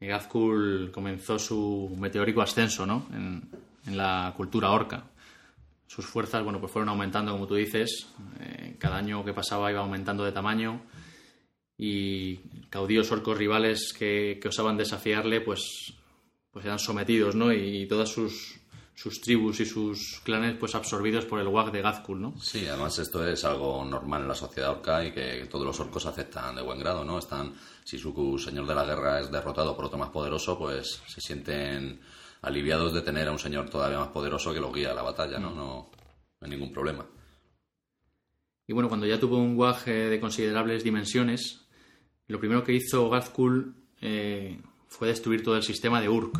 Gazkul 0.00 0.90
comenzó 0.92 1.38
su 1.38 1.94
meteórico 1.96 2.42
ascenso, 2.42 2.84
¿no? 2.84 3.06
En, 3.12 3.48
la 3.86 4.32
cultura 4.36 4.70
orca. 4.70 5.04
Sus 5.86 6.06
fuerzas, 6.06 6.44
bueno, 6.44 6.60
pues 6.60 6.72
fueron 6.72 6.88
aumentando, 6.88 7.32
como 7.32 7.46
tú 7.46 7.56
dices. 7.56 8.08
Eh, 8.40 8.76
cada 8.78 8.96
año 8.96 9.24
que 9.24 9.32
pasaba 9.32 9.70
iba 9.70 9.80
aumentando 9.80 10.24
de 10.24 10.32
tamaño 10.32 10.82
y 11.82 12.36
caudillos 12.68 13.10
orcos 13.10 13.38
rivales 13.38 13.94
que, 13.98 14.38
osaban 14.46 14.76
desafiarle, 14.76 15.40
pues, 15.40 15.94
pues 16.50 16.66
eran 16.66 16.78
sometidos, 16.78 17.34
¿no? 17.34 17.52
Y, 17.54 17.86
todas 17.86 18.10
sus, 18.10 18.60
sus 18.94 19.22
tribus 19.22 19.60
y 19.60 19.64
sus 19.66 20.20
clanes 20.22 20.56
pues 20.60 20.74
absorbidos 20.74 21.24
por 21.24 21.40
el 21.40 21.48
WAG 21.48 21.72
de 21.72 21.80
Gazkul, 21.80 22.20
¿no? 22.20 22.34
Sí, 22.38 22.66
además 22.66 22.98
esto 22.98 23.26
es 23.26 23.42
algo 23.46 23.82
normal 23.82 24.22
en 24.22 24.28
la 24.28 24.34
sociedad 24.34 24.72
orca 24.72 25.02
y 25.02 25.12
que 25.12 25.46
todos 25.50 25.64
los 25.64 25.80
orcos 25.80 26.04
aceptan 26.04 26.54
de 26.54 26.60
buen 26.60 26.78
grado, 26.78 27.02
¿no? 27.02 27.18
Están, 27.18 27.54
si 27.82 27.98
su 27.98 28.38
señor 28.38 28.66
de 28.66 28.74
la 28.74 28.84
guerra 28.84 29.20
es 29.20 29.30
derrotado 29.30 29.74
por 29.74 29.86
otro 29.86 29.96
más 29.96 30.10
poderoso, 30.10 30.58
pues 30.58 31.00
se 31.06 31.22
sienten 31.22 31.98
aliviados 32.42 32.92
de 32.92 33.02
tener 33.02 33.28
a 33.28 33.32
un 33.32 33.38
señor 33.38 33.68
todavía 33.68 33.98
más 33.98 34.08
poderoso 34.08 34.52
que 34.52 34.60
lo 34.60 34.72
guía 34.72 34.92
a 34.92 34.94
la 34.94 35.02
batalla, 35.02 35.38
¿no? 35.38 35.50
No, 35.50 35.90
no 35.90 35.90
hay 36.40 36.50
ningún 36.50 36.72
problema. 36.72 37.06
Y 38.66 38.72
bueno, 38.72 38.88
cuando 38.88 39.06
ya 39.06 39.18
tuvo 39.18 39.38
un 39.38 39.56
WAG 39.56 39.84
de 39.84 40.20
considerables 40.20 40.84
dimensiones, 40.84 41.66
lo 42.28 42.38
primero 42.38 42.62
que 42.62 42.72
hizo 42.72 43.10
Gazkul 43.10 43.74
eh, 44.00 44.60
fue 44.86 45.08
destruir 45.08 45.42
todo 45.42 45.56
el 45.56 45.62
sistema 45.62 46.00
de 46.00 46.08
Urk. 46.08 46.38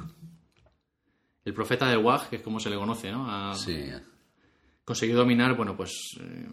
El 1.44 1.54
profeta 1.54 1.88
del 1.88 1.98
Wag, 1.98 2.28
que 2.28 2.36
es 2.36 2.42
como 2.42 2.60
se 2.60 2.70
le 2.70 2.76
conoce, 2.76 3.10
¿no? 3.10 3.26
Ha 3.28 3.54
conseguido 4.84 5.18
dominar, 5.18 5.56
bueno, 5.56 5.76
pues 5.76 6.16
eh, 6.20 6.48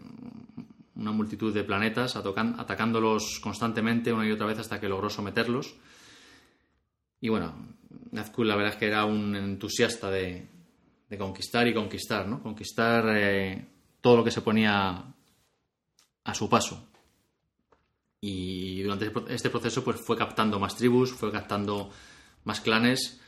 una 0.96 1.12
multitud 1.12 1.54
de 1.54 1.62
planetas, 1.62 2.16
atacándolos 2.16 3.38
constantemente 3.40 4.12
una 4.12 4.26
y 4.26 4.32
otra 4.32 4.46
vez 4.46 4.58
hasta 4.58 4.80
que 4.80 4.88
logró 4.88 5.08
someterlos. 5.08 5.76
Y 7.20 7.28
bueno, 7.28 7.54
Gazkul 7.90 8.48
la 8.48 8.56
verdad 8.56 8.74
es 8.74 8.78
que 8.78 8.86
era 8.86 9.04
un 9.04 9.34
entusiasta 9.34 10.10
de, 10.10 10.48
conquistar 11.18 11.66
y 11.66 11.74
conquistar, 11.74 12.26
¿no? 12.26 12.42
Conquistar 12.42 13.04
eh, 13.16 13.66
todo 14.00 14.18
lo 14.18 14.24
que 14.24 14.30
se 14.30 14.42
ponía 14.42 15.14
a 16.24 16.34
su 16.34 16.48
paso. 16.48 16.88
Y 18.20 18.82
durante 18.82 19.12
este 19.32 19.50
proceso 19.50 19.84
pues 19.84 20.00
fue 20.00 20.16
captando 20.16 20.58
más 20.58 20.76
tribus, 20.76 21.12
fue 21.12 21.30
captando 21.30 21.90
más 22.44 22.60
clanes 22.60 23.20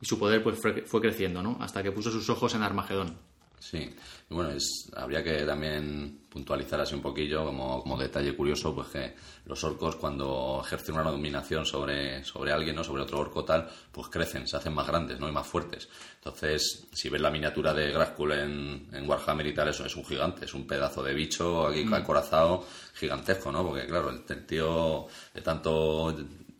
y 0.00 0.06
su 0.06 0.18
poder 0.18 0.42
pues 0.42 0.58
fue, 0.58 1.00
creciendo, 1.00 1.42
¿no? 1.42 1.58
Hasta 1.60 1.82
que 1.82 1.92
puso 1.92 2.10
sus 2.10 2.28
ojos 2.30 2.54
en 2.54 2.62
Armagedón. 2.62 3.18
Sí, 3.58 3.94
bueno, 4.30 4.50
habría 4.96 5.22
que 5.22 5.44
también 5.44 6.20
puntualizar 6.28 6.80
así 6.80 6.94
un 6.94 7.02
poquillo, 7.02 7.44
como, 7.44 7.82
como, 7.82 7.98
detalle 7.98 8.36
curioso, 8.36 8.74
pues 8.74 8.88
que 8.88 9.14
los 9.46 9.62
orcos 9.64 9.96
cuando 9.96 10.62
ejercen 10.64 10.94
una 10.94 11.10
dominación 11.10 11.66
sobre, 11.66 12.22
sobre 12.24 12.52
alguien, 12.52 12.76
¿no? 12.76 12.84
sobre 12.84 13.02
otro 13.02 13.18
orco 13.18 13.44
tal, 13.44 13.68
pues 13.90 14.08
crecen, 14.08 14.46
se 14.46 14.56
hacen 14.56 14.74
más 14.74 14.86
grandes 14.86 15.18
¿no? 15.18 15.28
y 15.28 15.32
más 15.32 15.46
fuertes. 15.46 15.88
Entonces, 16.16 16.86
si 16.92 17.08
ves 17.08 17.20
la 17.20 17.30
miniatura 17.30 17.74
de 17.74 17.90
Graskul 17.90 18.32
en, 18.32 18.88
en 18.92 19.08
Warhammer 19.08 19.46
y 19.46 19.54
tal, 19.54 19.68
eso 19.68 19.84
es 19.84 19.96
un 19.96 20.04
gigante, 20.04 20.44
es 20.44 20.54
un 20.54 20.66
pedazo 20.66 21.02
de 21.02 21.14
bicho 21.14 21.66
aquí 21.66 21.84
mm. 21.84 21.94
acorazado 21.94 22.64
gigantesco, 22.94 23.50
¿no? 23.50 23.66
Porque 23.66 23.86
claro, 23.86 24.10
el 24.10 24.46
tío 24.46 25.06
de 25.34 25.40
tanto 25.40 26.14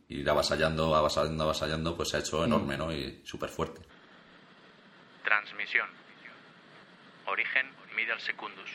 ir 0.09 0.28
avasallando, 0.28 0.94
avasallando, 0.94 1.44
avasallando, 1.44 1.96
pues 1.96 2.09
se 2.09 2.16
ha 2.16 2.20
hecho 2.20 2.44
enorme, 2.44 2.76
¿no? 2.76 2.92
Y 2.92 3.20
súper 3.24 3.51
fuerte. 3.51 3.82
Transmisión. 5.22 5.97
Origen 7.28 7.70
Middle 7.94 8.18
Secundus. 8.20 8.70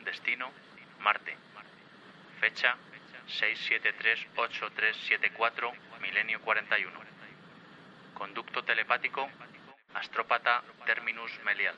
Destino 0.00 0.52
Marte. 0.98 1.36
Fecha 2.40 2.76
6738374 3.28 5.72
milenio 6.00 6.40
41. 6.40 7.00
Conducto 8.14 8.64
telepático 8.64 9.30
Astrópata 9.94 10.64
Terminus 10.86 11.38
Melial. 11.44 11.76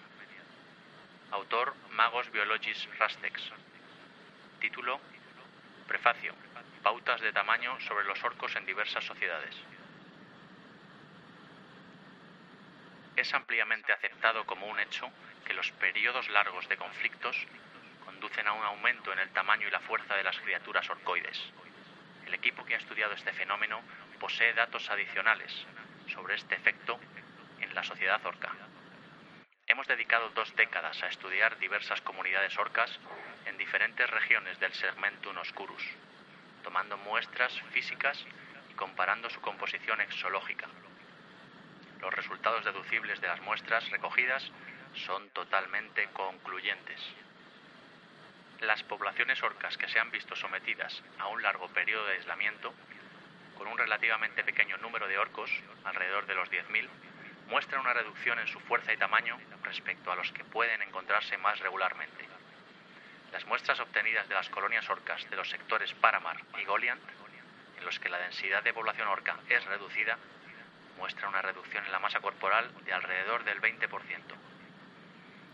Autor 1.32 1.74
Magos 1.90 2.32
Biologis 2.32 2.88
Rastex. 2.98 3.52
Título 4.58 4.98
Prefacio. 5.86 6.34
Pautas 6.82 7.20
de 7.20 7.34
tamaño 7.34 7.78
sobre 7.80 8.06
los 8.06 8.24
orcos 8.24 8.56
en 8.56 8.64
diversas 8.64 9.04
sociedades. 9.04 9.54
Es 13.16 13.34
ampliamente 13.34 13.92
aceptado 13.92 14.46
como 14.46 14.66
un 14.66 14.80
hecho 14.80 15.12
que 15.50 15.54
los 15.54 15.72
periodos 15.72 16.28
largos 16.28 16.68
de 16.68 16.76
conflictos 16.76 17.36
conducen 18.04 18.46
a 18.46 18.52
un 18.52 18.62
aumento 18.62 19.12
en 19.12 19.18
el 19.18 19.30
tamaño 19.30 19.66
y 19.66 19.70
la 19.72 19.80
fuerza 19.80 20.14
de 20.14 20.22
las 20.22 20.38
criaturas 20.38 20.88
orcoides. 20.88 21.42
El 22.24 22.34
equipo 22.34 22.64
que 22.64 22.76
ha 22.76 22.78
estudiado 22.78 23.14
este 23.14 23.32
fenómeno 23.32 23.82
posee 24.20 24.54
datos 24.54 24.88
adicionales 24.88 25.52
sobre 26.06 26.36
este 26.36 26.54
efecto 26.54 27.00
en 27.58 27.74
la 27.74 27.82
sociedad 27.82 28.24
orca. 28.24 28.52
Hemos 29.66 29.88
dedicado 29.88 30.30
dos 30.36 30.54
décadas 30.54 31.02
a 31.02 31.08
estudiar 31.08 31.58
diversas 31.58 32.00
comunidades 32.02 32.56
orcas 32.56 33.00
en 33.46 33.58
diferentes 33.58 34.08
regiones 34.08 34.60
del 34.60 34.72
segmentum 34.72 35.36
oscurus, 35.38 35.82
tomando 36.62 36.96
muestras 36.96 37.60
físicas 37.72 38.24
y 38.70 38.74
comparando 38.74 39.28
su 39.28 39.40
composición 39.40 40.00
exológica. 40.00 40.68
Los 42.00 42.14
resultados 42.14 42.64
deducibles 42.64 43.20
de 43.20 43.26
las 43.26 43.40
muestras 43.40 43.90
recogidas 43.90 44.48
son 44.94 45.28
totalmente 45.30 46.08
concluyentes. 46.12 47.00
Las 48.60 48.82
poblaciones 48.82 49.42
orcas 49.42 49.76
que 49.78 49.88
se 49.88 49.98
han 49.98 50.10
visto 50.10 50.36
sometidas 50.36 51.02
a 51.18 51.28
un 51.28 51.42
largo 51.42 51.68
periodo 51.68 52.06
de 52.06 52.14
aislamiento, 52.14 52.74
con 53.56 53.68
un 53.68 53.78
relativamente 53.78 54.44
pequeño 54.44 54.76
número 54.78 55.08
de 55.08 55.18
orcos, 55.18 55.50
alrededor 55.84 56.26
de 56.26 56.34
los 56.34 56.50
10.000, 56.50 56.88
muestran 57.48 57.80
una 57.80 57.94
reducción 57.94 58.38
en 58.38 58.46
su 58.46 58.60
fuerza 58.60 58.92
y 58.92 58.96
tamaño 58.96 59.38
respecto 59.64 60.12
a 60.12 60.16
los 60.16 60.30
que 60.32 60.44
pueden 60.44 60.82
encontrarse 60.82 61.36
más 61.38 61.58
regularmente. 61.60 62.28
Las 63.32 63.44
muestras 63.46 63.80
obtenidas 63.80 64.28
de 64.28 64.34
las 64.34 64.48
colonias 64.50 64.88
orcas 64.90 65.28
de 65.30 65.36
los 65.36 65.48
sectores 65.48 65.92
Paramar 65.94 66.40
y 66.60 66.64
Goliant, 66.64 67.02
en 67.78 67.84
los 67.84 67.98
que 67.98 68.08
la 68.08 68.18
densidad 68.18 68.62
de 68.62 68.74
población 68.74 69.08
orca 69.08 69.36
es 69.48 69.64
reducida, 69.64 70.18
muestra 70.98 71.28
una 71.28 71.40
reducción 71.40 71.84
en 71.84 71.92
la 71.92 71.98
masa 71.98 72.20
corporal 72.20 72.70
de 72.84 72.92
alrededor 72.92 73.44
del 73.44 73.60
20%. 73.60 74.49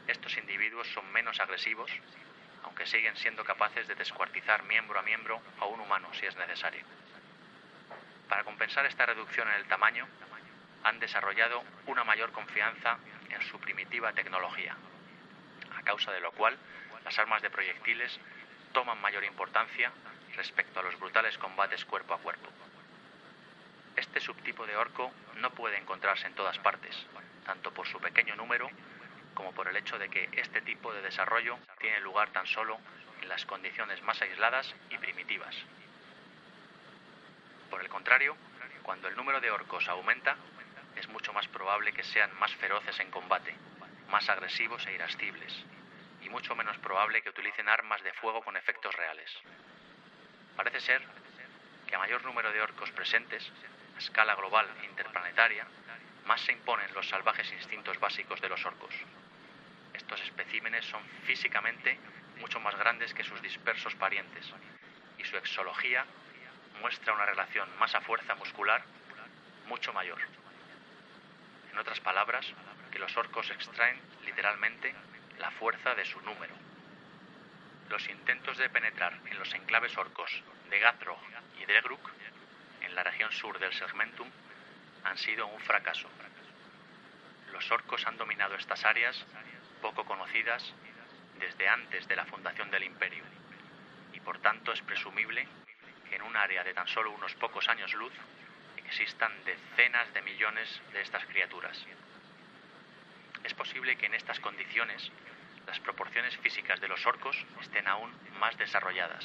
Estos 0.07 0.37
individuos 0.37 0.87
son 0.93 1.11
menos 1.13 1.41
agresivos, 1.41 1.91
aunque 2.63 2.87
siguen 2.87 3.17
siendo 3.17 3.45
capaces 3.45 3.89
de 3.89 3.95
descuartizar 3.95 4.63
miembro 4.65 4.99
a 4.99 5.03
miembro 5.03 5.41
a 5.61 5.67
un 5.67 5.81
humano 5.81 6.09
si 6.15 6.27
es 6.27 6.37
necesario. 6.37 6.85
Para 8.29 8.45
compensar 8.45 8.87
esta 8.87 9.07
reducción 9.07 9.49
en 9.49 9.55
el 9.55 9.67
tamaño, 9.67 10.07
han 10.85 11.01
desarrollado 11.01 11.63
una 11.87 12.05
mayor 12.05 12.31
confianza 12.33 12.99
en 13.31 13.43
su 13.43 13.59
primitiva 13.59 14.13
tecnología, 14.13 14.77
a 15.77 15.83
causa 15.83 16.13
de 16.13 16.21
lo 16.21 16.33
cual 16.33 16.57
las 17.05 17.19
armas 17.19 17.43
de 17.43 17.51
proyectiles 17.51 18.19
toman 18.73 19.01
mayor 19.01 19.25
importancia 19.25 19.93
respecto 20.37 20.81
a 20.81 20.83
los 20.83 20.99
brutales 20.99 21.37
combates 21.39 21.85
cuerpo 21.85 22.15
a 22.15 22.19
cuerpo. 22.19 22.49
Este 23.97 24.21
subtipo 24.21 24.67
de 24.67 24.77
orco 24.77 25.13
no 25.37 25.51
puede 25.51 25.79
encontrarse 25.79 26.27
en 26.27 26.35
todas 26.35 26.59
partes, 26.59 26.95
tanto 27.45 27.73
por 27.73 27.87
su 27.87 27.99
pequeño 27.99 28.37
número 28.37 28.71
como 29.37 29.53
por 29.53 29.68
el 29.68 29.76
hecho 29.76 29.99
de 29.99 30.09
que 30.09 30.28
este 30.32 30.62
tipo 30.62 30.93
de 30.93 31.03
desarrollo 31.03 31.59
tiene 31.78 32.01
lugar 32.01 32.30
tan 32.30 32.47
solo 32.47 32.78
en 33.22 33.28
las 33.28 33.45
condiciones 33.45 34.03
más 34.03 34.20
aisladas 34.20 34.74
y 34.91 34.99
primitivas. 34.99 35.55
Por 37.70 37.82
el 37.82 37.89
contrario, 37.89 38.37
cuando 38.82 39.09
el 39.09 39.16
número 39.16 39.41
de 39.41 39.51
orcos 39.51 39.89
aumenta, 39.89 40.37
es 40.97 41.07
mucho 41.09 41.32
más 41.32 41.47
probable 41.49 41.93
que 41.93 42.03
sean 42.03 42.34
más 42.39 42.53
feroces 42.57 42.99
en 43.01 43.11
combate, 43.11 43.55
más 44.09 44.28
agresivos 44.30 44.84
e 44.87 44.95
irascibles, 44.95 45.53
y 46.22 46.30
mucho 46.30 46.57
menos 46.57 46.78
probable 46.78 47.22
que 47.22 47.28
utilicen 47.28 47.68
armas 47.68 48.03
de 48.03 48.14
fuego 48.14 48.43
con 48.43 48.57
efectos 48.57 48.95
reales. 48.95 49.30
Parece 50.57 50.80
ser 50.80 51.03
que 51.87 51.95
a 51.95 51.99
mayor 51.99 52.24
número 52.24 52.51
de 52.51 52.62
orcos 52.62 52.91
presentes, 52.93 53.53
a 53.95 53.99
escala 53.99 54.34
global 54.34 54.66
e 54.82 54.87
interplanetaria, 54.87 55.66
más 56.24 56.41
se 56.41 56.53
imponen 56.53 56.93
los 56.95 57.09
salvajes 57.09 57.53
instintos 57.53 58.01
básicos 58.01 58.41
de 58.41 58.49
los 58.49 58.64
orcos. 58.64 58.95
Estos 60.07 60.23
especímenes 60.23 60.85
son 60.85 61.03
físicamente 61.25 61.99
mucho 62.39 62.61
más 62.61 62.77
grandes 62.77 63.13
que 63.13 63.25
sus 63.25 63.43
dispersos 63.43 63.93
parientes, 63.97 64.53
y 65.19 65.25
su 65.25 65.37
exología 65.37 66.07
muestra 66.81 67.13
una 67.13 67.27
relación 67.27 67.69
masa-fuerza 67.81 68.37
muscular 68.37 68.85
mucho 69.67 69.93
mayor. 69.93 70.21
En 71.73 71.79
otras 71.79 71.99
palabras, 71.99 72.47
que 72.93 73.01
los 73.01 73.17
orcos 73.17 73.51
extraen 73.51 74.01
literalmente 74.25 74.95
la 75.41 75.51
fuerza 75.51 75.97
de 75.97 76.05
su 76.05 76.21
número. 76.21 76.55
Los 77.91 78.09
intentos 78.09 78.59
de 78.59 78.71
penetrar 78.71 79.13
en 79.29 79.37
los 79.41 79.53
enclaves 79.55 79.99
orcos 79.99 80.31
de 80.71 80.79
Gathro 80.79 81.19
y 81.61 81.65
Dregruk, 81.65 82.13
en 82.83 82.95
la 82.95 83.03
región 83.03 83.33
sur 83.33 83.59
del 83.59 83.73
Segmentum, 83.73 84.31
han 85.03 85.19
sido 85.19 85.49
un 85.49 85.61
fracaso. 85.63 86.09
Los 87.51 87.69
orcos 87.73 88.07
han 88.07 88.17
dominado 88.17 88.55
estas 88.55 88.85
áreas, 88.85 89.27
poco 89.87 90.05
conocidas, 90.05 90.74
desde 91.39 91.68
antes 91.68 92.09
de 92.09 92.16
la 92.16 92.24
fundación 92.24 92.68
del 92.72 92.82
imperio, 92.82 93.22
y 94.12 94.18
por 94.18 94.41
tanto 94.41 94.72
es 94.72 94.82
presumible 94.82 95.47
que 96.11 96.16
en 96.16 96.22
un 96.22 96.37
área 96.37 96.64
de 96.64 96.74
tan 96.74 96.89
solo 96.89 97.12
unos 97.12 97.32
pocos 97.37 97.68
años 97.68 97.95
luz 97.95 98.12
existan 98.78 99.32
decenas 99.45 100.12
de 100.12 100.22
millones 100.22 100.82
de 100.93 101.03
estas 101.03 101.24
criaturas. 101.26 101.87
Es 103.45 103.55
posible 103.55 103.97
que 103.97 104.07
en 104.07 104.14
estas 104.14 104.41
condiciones 104.41 105.12
las 105.68 105.78
proporciones 105.78 106.37
físicas 106.39 106.80
de 106.80 106.89
los 106.89 107.07
orcos 107.07 107.37
estén 107.61 107.87
aún 107.87 108.11
más 108.41 108.59
desarrolladas, 108.59 109.24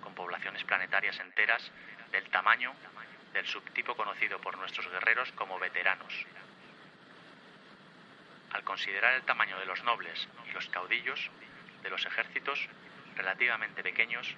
con 0.00 0.14
poblaciones 0.14 0.64
planetarias 0.64 1.20
enteras 1.20 1.70
del 2.12 2.30
tamaño 2.30 2.72
del 3.34 3.46
subtipo 3.46 3.94
conocido 3.94 4.40
por 4.40 4.56
nuestros 4.56 4.88
guerreros 4.90 5.30
como 5.32 5.58
veteranos. 5.58 6.14
Al 8.52 8.64
considerar 8.64 9.14
el 9.14 9.22
tamaño 9.22 9.58
de 9.58 9.66
los 9.66 9.82
nobles 9.84 10.28
y 10.48 10.52
los 10.52 10.68
caudillos 10.68 11.30
de 11.82 11.90
los 11.90 12.04
ejércitos 12.04 12.68
relativamente 13.16 13.82
pequeños, 13.82 14.34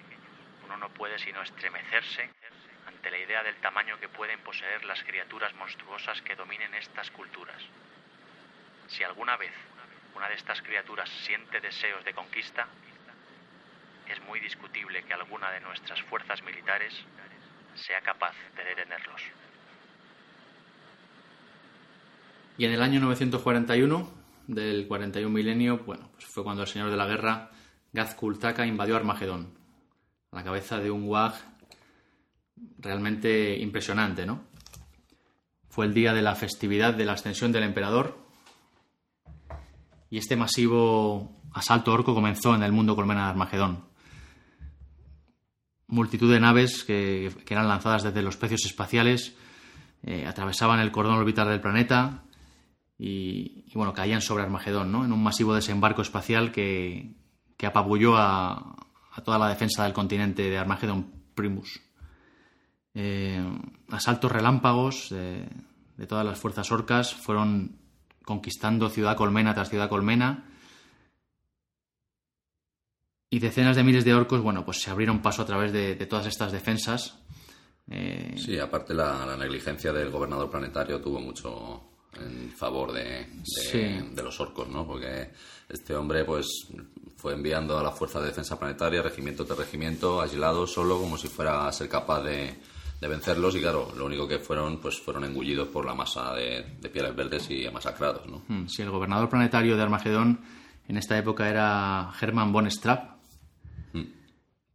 uno 0.65 0.77
no 0.77 0.89
puede 0.91 1.19
sino 1.19 1.43
estremecerse 1.43 2.31
ante 2.87 3.11
la 3.11 3.19
idea 3.19 3.43
del 3.43 3.57
tamaño 3.57 3.99
que 3.99 4.09
pueden 4.09 4.41
poseer 4.41 4.85
las 4.85 5.03
criaturas 5.03 5.53
monstruosas 5.55 6.21
que 6.23 6.37
dominen 6.37 6.75
estas 6.75 7.11
culturas. 7.11 7.63
Si 8.89 9.03
alguna 9.03 9.37
vez 9.37 9.53
una 10.15 10.29
de 10.29 10.35
estas 10.35 10.63
criaturas 10.63 11.09
siente 11.09 11.61
deseos 11.61 12.05
de 12.05 12.15
conquista, 12.15 12.69
es 14.07 14.21
muy 14.21 14.39
discutible 14.41 15.03
que 15.03 15.15
alguna 15.15 15.51
de 15.51 15.61
nuestras 15.61 16.01
fuerzas 16.03 16.43
militares 16.43 16.95
sea 17.75 18.01
capaz 18.03 18.35
de 18.55 18.65
detenerlos. 18.65 19.23
Y 22.57 22.65
en 22.65 22.73
el 22.73 22.83
año 22.83 23.01
941, 23.01 24.09
del 24.47 24.87
41 24.87 25.29
milenio, 25.29 25.79
bueno, 25.79 26.09
pues 26.13 26.27
fue 26.27 26.45
cuando 26.45 26.63
el 26.63 26.69
señor 26.69 26.91
de 26.91 26.97
la 26.97 27.07
guerra, 27.07 27.51
Gazkultaka, 27.93 28.67
invadió 28.67 28.97
Armagedón, 28.97 29.55
a 30.31 30.37
la 30.37 30.45
cabeza 30.45 30.79
de 30.79 30.91
un 30.91 31.09
wag 31.09 31.35
realmente 32.79 33.59
impresionante, 33.59 34.25
¿no? 34.27 34.45
Fue 35.69 35.87
el 35.87 35.95
día 35.95 36.13
de 36.13 36.23
la 36.23 36.37
festividad 36.37 36.95
de 36.95 37.05
la 37.05 37.15
ascensión 37.15 37.51
del 37.51 37.65
emperador 37.65 38.17
y 40.09 40.19
este 40.19 40.37
masivo 40.37 41.41
asalto 41.53 41.93
orco 41.93 42.15
comenzó 42.15 42.55
en 42.55 42.63
el 42.63 42.71
mundo 42.71 42.95
colmena 42.95 43.25
de 43.25 43.31
Armagedón. 43.31 43.85
Multitud 45.89 46.33
de 46.33 46.39
naves 46.39 46.85
que, 46.85 47.33
eran 47.49 47.67
lanzadas 47.67 48.05
desde 48.05 48.23
los 48.23 48.37
precios 48.37 48.65
espaciales 48.65 49.35
eh, 50.05 50.27
atravesaban 50.27 50.79
el 50.79 50.93
cordón 50.93 51.17
orbital 51.17 51.49
del 51.49 51.61
planeta 51.61 52.24
y, 52.99 53.73
bueno, 53.75 53.93
caían 53.93 54.21
sobre 54.21 54.45
Armagedón, 54.45 54.93
¿no? 54.93 55.05
En 55.05 55.13
un 55.13 55.23
masivo 55.23 55.55
desembarco 55.55 56.03
espacial 56.03 56.53
que, 56.53 57.15
que 57.57 57.67
apabulló 57.67 58.17
a, 58.17 58.77
toda 59.25 59.39
la 59.39 59.49
defensa 59.49 59.85
del 59.85 59.93
continente 59.93 60.43
de 60.43 60.59
Armagedón 60.59 61.13
Primus. 61.35 61.81
Eh, 62.95 63.43
asaltos 63.91 64.31
relámpagos 64.31 65.11
de, 65.11 65.49
todas 66.07 66.25
las 66.25 66.39
fuerzas 66.39 66.71
orcas 66.71 67.15
fueron 67.15 67.79
conquistando 68.25 68.89
ciudad 68.89 69.17
colmena 69.17 69.55
tras 69.55 69.71
ciudad 69.71 69.89
colmena. 69.89 70.51
Y 73.31 73.41
decenas 73.41 73.75
de 73.75 73.83
miles 73.83 74.05
de 74.05 74.15
orcos, 74.15 74.41
bueno, 74.43 74.65
pues 74.65 74.81
se 74.81 74.91
abrieron 74.91 75.21
paso 75.21 75.43
a 75.43 75.47
través 75.47 75.73
de, 75.73 75.97
todas 76.07 76.27
estas 76.27 76.53
defensas. 76.53 77.19
Eh, 77.89 78.35
sí, 78.37 78.59
aparte 78.59 78.95
la, 78.95 79.37
negligencia 79.37 79.93
del 79.93 80.11
gobernador 80.11 80.51
planetario 80.51 81.01
tuvo 81.01 81.21
mucho 81.21 81.94
en 82.21 82.51
favor 82.51 82.93
de, 82.93 83.27
de, 83.73 84.23
los 84.23 84.41
orcos, 84.41 84.69
¿no? 84.69 84.87
Porque 84.87 85.31
este 85.69 85.95
hombre, 85.95 86.25
pues, 86.25 86.47
fue 87.17 87.35
enviando 87.35 87.79
a 87.79 87.83
la 87.83 87.91
Fuerza 87.91 88.21
de 88.21 88.27
Defensa 88.27 88.59
Planetaria, 88.59 89.03
regimiento 89.03 89.45
tras 89.45 89.59
regimiento, 89.59 90.21
aislado, 90.21 90.67
solo, 90.67 90.99
como 90.99 91.17
si 91.17 91.29
fuera 91.29 91.67
a 91.67 91.73
ser 91.73 91.89
capaz 91.89 92.23
de, 92.23 92.55
de 93.05 93.09
vencerlos 93.09 93.55
y 93.55 93.61
claro, 93.61 93.93
lo 93.97 94.07
único 94.07 94.27
que 94.27 94.39
fueron 94.39 94.79
pues 94.79 94.99
fueron 94.99 95.25
engullidos 95.25 95.69
por 95.69 95.85
la 95.85 95.95
masa 95.95 96.33
de, 96.35 96.65
pieles 96.91 97.15
verdes 97.15 97.51
y 97.51 97.69
masacrados. 97.71 98.27
¿no? 98.27 98.43
Hmm, 98.49 98.67
sí, 98.67 98.81
el 98.81 98.91
gobernador 98.91 99.29
planetario 99.29 99.77
de 99.77 99.83
Armagedón 99.83 100.41
en 100.89 100.97
esta 100.97 101.19
época 101.19 101.49
era 101.49 102.11
Hermann 102.19 102.51
von 102.51 102.71
Strapp, 102.71 103.19
hmm. 103.93 104.03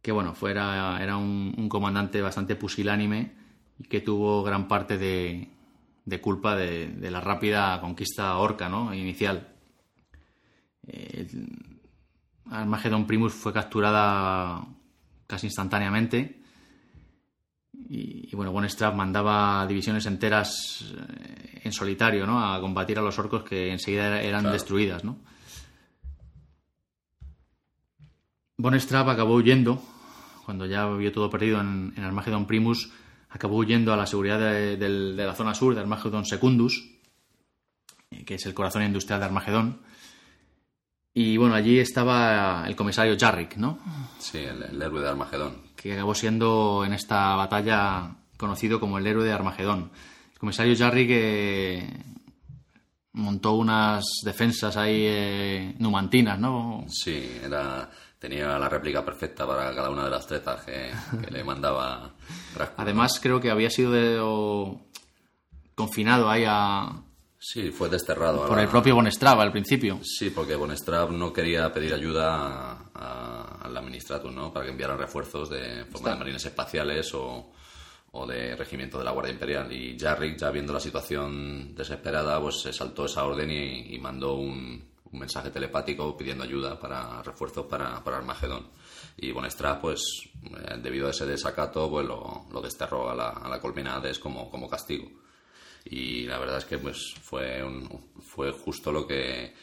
que 0.00 0.12
bueno, 0.12 0.34
fuera, 0.34 1.02
era 1.02 1.16
un, 1.16 1.68
comandante 1.68 2.20
bastante 2.20 2.54
pusilánime 2.54 3.32
y 3.80 3.84
que 3.84 4.00
tuvo 4.00 4.44
gran 4.44 4.68
parte 4.68 4.96
de, 4.96 5.48
de 6.04 6.20
culpa 6.20 6.56
de, 6.56 7.10
la 7.10 7.20
rápida 7.20 7.80
conquista 7.80 8.36
orca 8.36 8.68
¿no? 8.68 8.94
inicial. 8.94 9.48
Eh, 10.86 11.28
Armagedón 12.50 13.06
Primus 13.06 13.32
fue 13.32 13.52
capturada 13.52 14.66
casi 15.26 15.46
instantáneamente 15.46 16.40
y, 17.92 18.34
bueno, 18.36 18.52
Bonstrap 18.52 18.94
mandaba 18.94 19.66
divisiones 19.66 20.06
enteras 20.06 20.84
eh, 20.96 21.60
en 21.64 21.72
solitario, 21.72 22.24
¿no? 22.24 22.44
A 22.44 22.60
combatir 22.60 22.98
a 22.98 23.02
los 23.02 23.18
orcos 23.18 23.42
que 23.42 23.72
enseguida 23.72 24.22
eran 24.22 24.44
destruidas, 24.52 25.02
¿no? 25.02 25.18
Bonstrap 28.56 29.08
acabó 29.08 29.34
huyendo, 29.34 29.82
cuando 30.44 30.66
ya 30.66 30.86
vio 30.86 31.10
todo 31.10 31.30
perdido 31.30 31.60
en, 31.60 31.92
en 31.96 32.04
Armagedon 32.04 32.46
Primus, 32.46 32.92
acabó 33.30 33.56
huyendo 33.56 33.92
a 33.92 33.96
la 33.96 34.06
seguridad 34.06 34.38
de, 34.38 34.88
la 35.16 35.34
zona 35.34 35.54
sur 35.54 35.74
de 35.74 35.80
Armagedon 35.80 36.26
Secundus, 36.26 36.90
eh, 38.10 38.24
que 38.24 38.34
es 38.34 38.46
el 38.46 38.54
corazón 38.54 38.82
industrial 38.82 39.20
de 39.20 39.26
Armagedón. 39.26 39.80
Y 41.14 41.36
bueno, 41.36 41.54
allí 41.54 41.78
estaba 41.78 42.64
el 42.66 42.76
comisario 42.76 43.16
Jarrick, 43.18 43.56
¿no? 43.56 43.78
Sí, 44.18 44.38
el 44.38 44.80
héroe 44.80 45.00
de 45.00 45.08
Armagedón 45.08 45.70
que 45.80 45.94
acabó 45.94 46.14
siendo 46.14 46.84
en 46.84 46.92
esta 46.92 47.34
batalla 47.36 48.16
conocido 48.36 48.78
como 48.80 48.98
el 48.98 49.06
héroe 49.06 49.24
de 49.24 49.32
Armagedón. 49.32 49.90
El 50.32 50.38
comisario 50.38 50.76
Jarry 50.76 51.06
que 51.06 52.04
montó 53.12 53.54
unas 53.54 54.04
defensas 54.22 54.76
ahí 54.76 55.04
eh, 55.06 55.74
numantinas, 55.78 56.38
¿no? 56.38 56.84
Sí, 56.88 57.38
era 57.42 57.90
tenía 58.20 58.56
la 58.58 58.68
réplica 58.68 59.04
perfecta 59.04 59.44
para 59.46 59.74
cada 59.74 59.90
una 59.90 60.04
de 60.04 60.10
las 60.10 60.26
tretas 60.26 60.64
que, 60.64 60.92
le 61.30 61.42
mandaba. 61.42 62.12
Además, 62.76 63.18
creo 63.20 63.40
que 63.40 63.50
había 63.50 63.70
sido 63.70 64.80
confinado 65.74 66.30
ahí 66.30 66.44
a, 66.46 67.02
Sí, 67.42 67.70
fue 67.70 67.88
desterrado. 67.88 68.46
Por 68.46 68.58
el 68.58 68.68
propio 68.68 68.94
Bonestrab 68.94 69.40
al 69.40 69.50
principio. 69.50 69.98
Sí, 70.02 70.28
porque 70.28 70.54
Bonestrab 70.54 71.10
no 71.10 71.32
quería 71.32 71.72
pedir 71.72 71.94
ayuda 71.94 72.90
al 72.92 73.74
Administratum, 73.74 74.34
¿no? 74.34 74.52
Para 74.52 74.66
que 74.66 74.72
enviaran 74.72 74.98
refuerzos 74.98 75.48
de 75.48 75.86
forma 75.86 76.10
de 76.10 76.16
marines 76.16 76.44
espaciales 76.44 77.10
o, 77.14 77.50
de 78.28 78.54
regimiento 78.56 78.98
de 78.98 79.04
la 79.04 79.12
Guardia 79.12 79.32
Imperial. 79.32 79.72
Y 79.72 79.98
Jarrick, 79.98 80.36
ya 80.36 80.50
viendo 80.50 80.74
la 80.74 80.80
situación 80.80 81.74
desesperada, 81.74 82.38
pues 82.42 82.60
se 82.60 82.74
saltó 82.74 83.06
esa 83.06 83.24
orden 83.24 83.50
y, 83.50 83.98
mandó 83.98 84.34
un, 84.34 84.89
mensaje 85.12 85.50
telepático 85.50 86.16
pidiendo 86.16 86.44
ayuda 86.44 86.78
para 86.78 87.22
refuerzos 87.22 87.66
para, 87.66 88.02
para 88.02 88.18
Armagedón. 88.18 88.68
Y 89.16 89.32
Bonestrab, 89.32 89.80
pues, 89.80 90.02
eh, 90.44 90.78
debido 90.82 91.08
a 91.08 91.10
ese 91.10 91.26
desacato, 91.26 91.90
pues 91.90 92.06
lo, 92.06 92.62
desterró 92.62 93.10
a 93.10 93.14
la, 93.14 93.28
a 93.30 93.48
la 93.48 93.60
colmena 93.60 93.96
Hades 93.96 94.18
como, 94.18 94.50
como 94.50 94.68
castigo 94.68 95.10
y 95.84 96.26
la 96.26 96.38
verdad 96.38 96.58
es 96.58 96.64
que 96.64 96.78
pues 96.78 97.14
fue 97.22 97.62
fue 98.20 98.52
justo 98.52 98.92
lo 98.92 99.06
que 99.06 99.54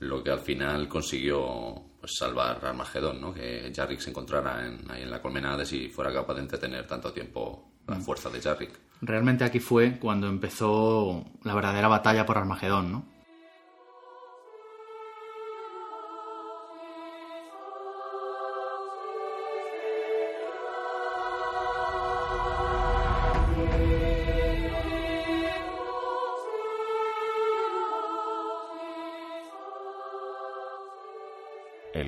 lo 0.00 0.22
que 0.22 0.30
al 0.30 0.40
final 0.40 0.88
consiguió 0.88 1.74
pues, 2.00 2.12
salvar 2.16 2.64
Armagedón, 2.64 3.20
¿no? 3.20 3.34
que 3.34 3.70
Jarrick 3.74 4.00
se 4.00 4.10
encontrara 4.10 4.58
ahí 4.88 5.02
en 5.02 5.10
la 5.10 5.20
colmena 5.20 5.56
y 5.70 5.88
fuera 5.88 6.12
capaz 6.12 6.34
de 6.34 6.40
entretener 6.40 6.86
tanto 6.86 7.12
tiempo 7.12 7.72
la 7.86 7.96
fuerza 7.96 8.30
de 8.30 8.40
Jarrick. 8.40 8.78
Realmente 9.02 9.44
aquí 9.44 9.60
fue 9.60 9.98
cuando 9.98 10.28
empezó 10.28 11.24
la 11.42 11.54
verdadera 11.54 11.88
batalla 11.88 12.24
por 12.24 12.38
Armagedón, 12.38 12.90
¿no? 12.90 13.11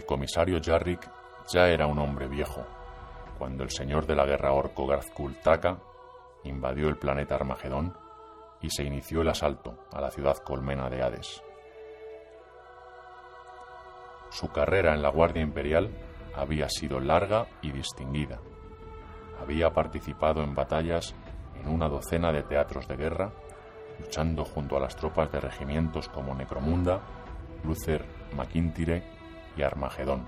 Comisario 0.07 0.61
Jarrick 0.63 1.09
ya 1.53 1.69
era 1.69 1.87
un 1.87 1.99
hombre 1.99 2.29
viejo 2.29 2.65
cuando 3.39 3.65
el 3.65 3.71
señor 3.71 4.07
de 4.07 4.15
la 4.15 4.27
guerra 4.27 4.53
orco 4.53 4.87
Garzkul 4.87 5.37
invadió 6.45 6.89
el 6.89 6.97
planeta 6.97 7.35
Armagedón 7.35 7.97
y 8.61 8.71
se 8.71 8.85
inició 8.85 9.23
el 9.23 9.29
asalto 9.29 9.87
a 9.93 10.01
la 10.01 10.11
ciudad 10.11 10.37
colmena 10.39 10.89
de 10.89 11.03
Hades. 11.03 11.43
Su 14.31 14.49
carrera 14.49 14.95
en 14.95 15.03
la 15.03 15.11
Guardia 15.11 15.43
Imperial 15.43 15.91
había 16.35 16.69
sido 16.69 17.01
larga 17.01 17.47
y 17.63 17.73
distinguida. 17.73 18.41
Había 19.41 19.71
participado 19.71 20.43
en 20.43 20.55
batallas 20.55 21.15
en 21.55 21.69
una 21.69 21.89
docena 21.89 22.33
de 22.33 22.43
teatros 22.43 22.87
de 22.89 22.97
guerra, 22.97 23.33
luchando 24.01 24.45
junto 24.45 24.77
a 24.77 24.81
las 24.81 24.97
tropas 24.97 25.31
de 25.33 25.41
regimientos 25.41 26.09
como 26.09 26.35
Necromunda, 26.35 27.01
Luther, 27.63 28.05
Maquintire 28.37 29.14
y 29.57 29.63
Armagedón. 29.63 30.25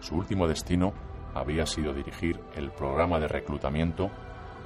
Su 0.00 0.16
último 0.16 0.46
destino 0.46 0.92
había 1.34 1.66
sido 1.66 1.92
dirigir 1.92 2.40
el 2.54 2.70
programa 2.70 3.18
de 3.18 3.28
reclutamiento 3.28 4.10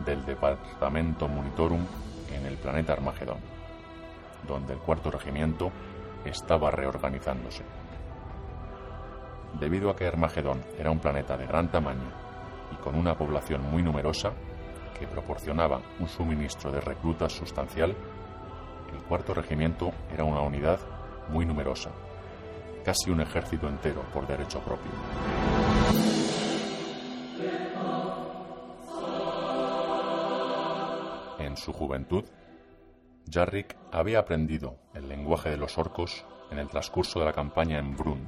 del 0.05 0.25
Departamento 0.25 1.29
Monitorum 1.29 1.85
en 2.33 2.47
el 2.47 2.57
planeta 2.57 2.93
Armagedón, 2.93 3.39
donde 4.47 4.75
el 4.75 4.79
cuarto 4.79 5.11
regimiento 5.11 5.71
estaba 6.25 6.71
reorganizándose. 6.71 7.65
Debido 9.59 9.91
a 9.91 9.97
que 9.97 10.07
Armagedón 10.07 10.63
era 10.79 10.91
un 10.91 11.01
planeta 11.01 11.37
de 11.37 11.47
gran 11.47 11.71
tamaño 11.71 12.13
y 12.73 12.77
con 12.77 12.95
una 12.95 13.17
población 13.17 13.63
muy 13.71 13.83
numerosa 13.83 14.33
que 14.99 15.07
proporcionaba 15.07 15.81
un 15.99 16.09
suministro 16.09 16.71
de 16.71 16.81
reclutas 16.81 17.33
sustancial, 17.33 17.97
el 18.93 19.03
cuarto 19.05 19.35
regimiento 19.35 19.91
era 20.13 20.25
una 20.25 20.41
unidad 20.41 20.79
muy 21.31 21.47
numerosa, 21.47 21.91
casi 22.83 23.11
un 23.11 23.21
ejército 23.21 23.69
entero 23.69 24.03
por 24.13 24.27
derecho 24.27 24.61
propio. 24.61 24.91
En 31.39 31.57
su 31.57 31.73
juventud, 31.73 32.25
Jarrick 33.31 33.77
había 33.93 34.21
aprendido 34.21 34.77
el 34.95 35.09
lenguaje 35.09 35.51
de 35.51 35.57
los 35.57 35.79
orcos 35.79 36.25
en 36.51 36.59
el 36.59 36.69
transcurso 36.69 37.19
de 37.19 37.27
la 37.27 37.33
campaña 37.33 37.79
en 37.79 37.97
Brun. 37.97 38.27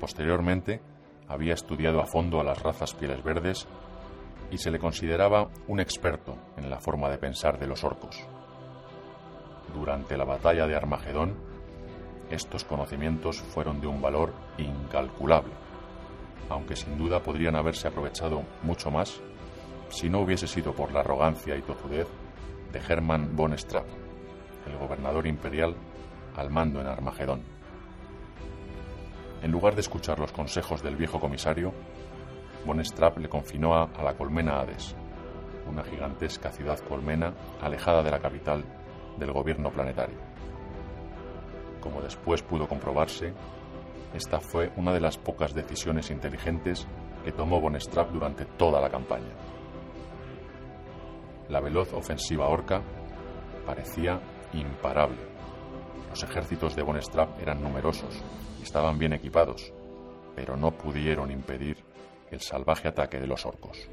Posteriormente, 0.00 0.80
había 1.28 1.54
estudiado 1.54 2.00
a 2.00 2.06
fondo 2.06 2.40
a 2.40 2.44
las 2.44 2.62
razas 2.62 2.94
pieles 2.94 3.22
verdes 3.22 3.66
y 4.50 4.58
se 4.58 4.70
le 4.70 4.78
consideraba 4.78 5.48
un 5.66 5.80
experto 5.80 6.36
en 6.56 6.70
la 6.70 6.78
forma 6.78 7.08
de 7.08 7.18
pensar 7.18 7.58
de 7.58 7.66
los 7.66 7.82
orcos. 7.84 8.16
Durante 9.74 10.16
la 10.16 10.24
batalla 10.24 10.66
de 10.66 10.76
Armagedón, 10.76 11.53
estos 12.34 12.64
conocimientos 12.64 13.40
fueron 13.40 13.80
de 13.80 13.86
un 13.86 14.02
valor 14.02 14.32
incalculable, 14.58 15.52
aunque 16.48 16.76
sin 16.76 16.98
duda 16.98 17.22
podrían 17.22 17.56
haberse 17.56 17.88
aprovechado 17.88 18.42
mucho 18.62 18.90
más 18.90 19.20
si 19.88 20.10
no 20.10 20.20
hubiese 20.20 20.46
sido 20.46 20.74
por 20.74 20.92
la 20.92 21.00
arrogancia 21.00 21.56
y 21.56 21.62
tozudez 21.62 22.08
de 22.72 22.80
Hermann 22.80 23.36
von 23.36 23.56
Strapp, 23.56 23.86
el 24.66 24.76
gobernador 24.76 25.26
imperial 25.26 25.76
al 26.36 26.50
mando 26.50 26.80
en 26.80 26.88
Armagedón. 26.88 27.42
En 29.42 29.52
lugar 29.52 29.74
de 29.74 29.82
escuchar 29.82 30.18
los 30.18 30.32
consejos 30.32 30.82
del 30.82 30.96
viejo 30.96 31.20
comisario, 31.20 31.72
von 32.66 32.84
Strapp 32.84 33.18
le 33.18 33.28
confinó 33.28 33.74
a, 33.74 33.84
a 33.84 34.02
la 34.02 34.14
colmena 34.14 34.58
Hades, 34.58 34.96
una 35.68 35.84
gigantesca 35.84 36.50
ciudad 36.50 36.78
colmena 36.80 37.32
alejada 37.60 38.02
de 38.02 38.10
la 38.10 38.18
capital 38.18 38.64
del 39.18 39.32
gobierno 39.32 39.70
planetario. 39.70 40.33
Como 41.84 42.00
después 42.00 42.42
pudo 42.42 42.66
comprobarse, 42.66 43.34
esta 44.14 44.40
fue 44.40 44.72
una 44.76 44.90
de 44.94 45.00
las 45.00 45.18
pocas 45.18 45.52
decisiones 45.52 46.10
inteligentes 46.10 46.88
que 47.22 47.30
tomó 47.30 47.60
von 47.60 47.78
Strapp 47.78 48.10
durante 48.10 48.46
toda 48.46 48.80
la 48.80 48.88
campaña. 48.88 49.34
La 51.50 51.60
veloz 51.60 51.92
ofensiva 51.92 52.48
orca 52.48 52.80
parecía 53.66 54.18
imparable. 54.54 55.18
Los 56.08 56.22
ejércitos 56.22 56.74
de 56.74 56.82
von 56.82 57.00
Strapp 57.02 57.38
eran 57.42 57.62
numerosos 57.62 58.18
y 58.58 58.62
estaban 58.62 58.98
bien 58.98 59.12
equipados, 59.12 59.70
pero 60.34 60.56
no 60.56 60.70
pudieron 60.70 61.30
impedir 61.30 61.84
el 62.30 62.40
salvaje 62.40 62.88
ataque 62.88 63.20
de 63.20 63.26
los 63.26 63.44
orcos. 63.44 63.90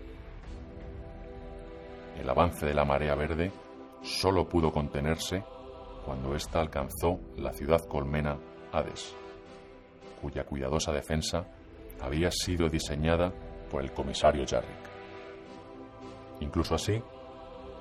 El 2.18 2.30
avance 2.30 2.66
de 2.66 2.74
la 2.74 2.86
marea 2.86 3.16
verde 3.16 3.52
solo 4.02 4.48
pudo 4.48 4.72
contenerse 4.72 5.44
cuando 6.06 6.36
ésta 6.36 6.60
alcanzó 6.60 7.20
la 7.38 7.54
ciudad 7.54 7.82
colmena 7.88 8.38
Hades, 8.72 9.16
cuya 10.22 10.43
cuidadosa 10.43 10.91
defensa 10.91 11.45
había 12.02 12.32
sido 12.32 12.70
diseñada 12.70 13.32
por 13.70 13.82
el 13.84 13.91
comisario 13.91 14.45
Jarrick. 14.47 14.89
Incluso 16.39 16.76
así, 16.76 17.02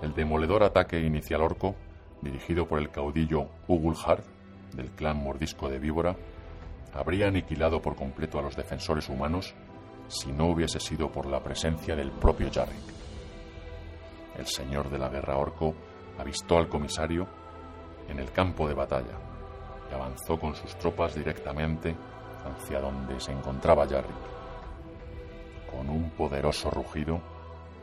el 0.02 0.14
demoledor 0.14 0.62
ataque 0.62 1.00
inicial 1.00 1.42
orco, 1.42 1.74
dirigido 2.20 2.66
por 2.66 2.78
el 2.78 2.90
caudillo 2.90 3.48
Ugulhard 3.68 4.24
del 4.74 4.90
clan 4.90 5.16
mordisco 5.16 5.68
de 5.68 5.78
Víbora, 5.78 6.16
habría 6.92 7.28
aniquilado 7.28 7.80
por 7.80 7.96
completo 7.96 8.38
a 8.38 8.42
los 8.42 8.56
defensores 8.56 9.08
humanos 9.08 9.54
si 10.08 10.32
no 10.32 10.48
hubiese 10.48 10.80
sido 10.80 11.10
por 11.10 11.26
la 11.26 11.42
presencia 11.42 11.94
del 11.94 12.10
propio 12.10 12.50
Jarrick. 12.52 13.00
El 14.36 14.46
señor 14.46 14.90
de 14.90 14.98
la 14.98 15.08
guerra 15.08 15.36
orco 15.36 15.74
avistó 16.18 16.58
al 16.58 16.68
comisario 16.68 17.26
en 18.10 18.18
el 18.18 18.30
campo 18.32 18.68
de 18.68 18.74
batalla 18.74 19.16
y 19.90 19.94
avanzó 19.94 20.38
con 20.38 20.54
sus 20.54 20.76
tropas 20.76 21.14
directamente 21.14 21.96
hacia 22.44 22.80
donde 22.80 23.18
se 23.20 23.32
encontraba 23.32 23.86
Jarrick. 23.86 24.10
Con 25.70 25.88
un 25.88 26.10
poderoso 26.10 26.70
rugido, 26.70 27.20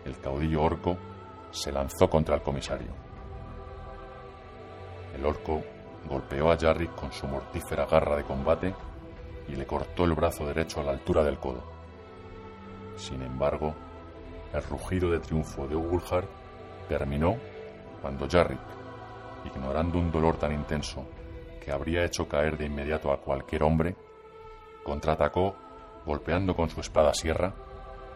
el 0.05 0.19
caudillo 0.19 0.63
orco 0.63 0.97
se 1.51 1.71
lanzó 1.71 2.09
contra 2.09 2.35
el 2.35 2.41
comisario. 2.41 2.91
El 5.15 5.25
orco 5.25 5.63
golpeó 6.07 6.51
a 6.51 6.57
Jarrick 6.57 6.93
con 6.95 7.11
su 7.11 7.27
mortífera 7.27 7.85
garra 7.85 8.17
de 8.17 8.23
combate 8.23 8.73
y 9.47 9.55
le 9.55 9.65
cortó 9.65 10.03
el 10.03 10.13
brazo 10.13 10.45
derecho 10.45 10.81
a 10.81 10.83
la 10.83 10.91
altura 10.91 11.23
del 11.23 11.37
codo. 11.37 11.63
Sin 12.95 13.21
embargo, 13.21 13.73
el 14.53 14.63
rugido 14.63 15.11
de 15.11 15.19
triunfo 15.19 15.67
de 15.67 15.75
Ugulhar 15.75 16.25
terminó 16.87 17.37
cuando 18.01 18.27
Jarrick, 18.29 18.76
ignorando 19.47 19.97
un 19.97 20.11
dolor 20.11 20.37
tan 20.37 20.53
intenso 20.53 21.05
que 21.63 21.71
habría 21.71 22.03
hecho 22.05 22.27
caer 22.27 22.57
de 22.57 22.65
inmediato 22.65 23.11
a 23.11 23.19
cualquier 23.19 23.63
hombre, 23.63 23.95
contraatacó 24.83 25.55
golpeando 26.05 26.55
con 26.55 26.69
su 26.69 26.79
espada 26.79 27.13
sierra 27.13 27.53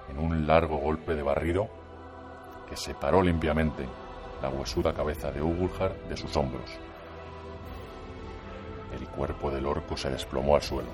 en 0.10 0.20
un 0.20 0.48
largo 0.48 0.78
golpe 0.78 1.16
de 1.16 1.24
barrido 1.24 1.68
que 2.70 2.78
separó 2.78 3.22
limpiamente 3.22 3.86
la 4.42 4.50
huesuda 4.50 4.94
cabeza 4.94 5.32
de 5.32 5.42
Ugulhar 5.42 5.94
de 6.08 6.18
sus 6.18 6.36
hombros. 6.38 6.72
El 8.98 9.08
cuerpo 9.08 9.52
del 9.52 9.66
orco 9.66 9.98
se 9.98 10.10
desplomó 10.10 10.56
al 10.56 10.62
suelo. 10.62 10.90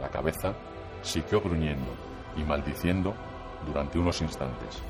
La 0.00 0.08
cabeza 0.08 0.54
siguió 1.02 1.40
gruñendo 1.40 1.90
y 2.36 2.42
maldiciendo 2.42 3.14
durante 3.66 3.98
unos 3.98 4.20
instantes, 4.20 4.82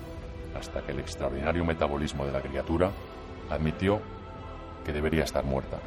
hasta 0.58 0.82
que 0.82 0.92
el 0.92 1.00
extraordinario 1.00 1.64
metabolismo 1.64 2.24
de 2.24 2.32
la 2.32 2.40
criatura 2.40 2.90
admitió 3.50 4.00
que 4.84 4.92
debería 4.92 5.24
estar 5.24 5.44
muerta. 5.44 5.78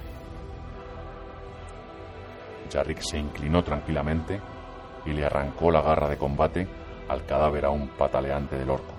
Jarrick 2.71 2.99
se 2.99 3.17
inclinó 3.17 3.63
tranquilamente 3.63 4.41
y 5.05 5.11
le 5.11 5.25
arrancó 5.25 5.71
la 5.71 5.81
garra 5.81 6.09
de 6.09 6.17
combate 6.17 6.67
al 7.07 7.25
cadáver 7.25 7.65
aún 7.65 7.89
pataleante 7.89 8.57
del 8.57 8.69
orco. 8.69 8.93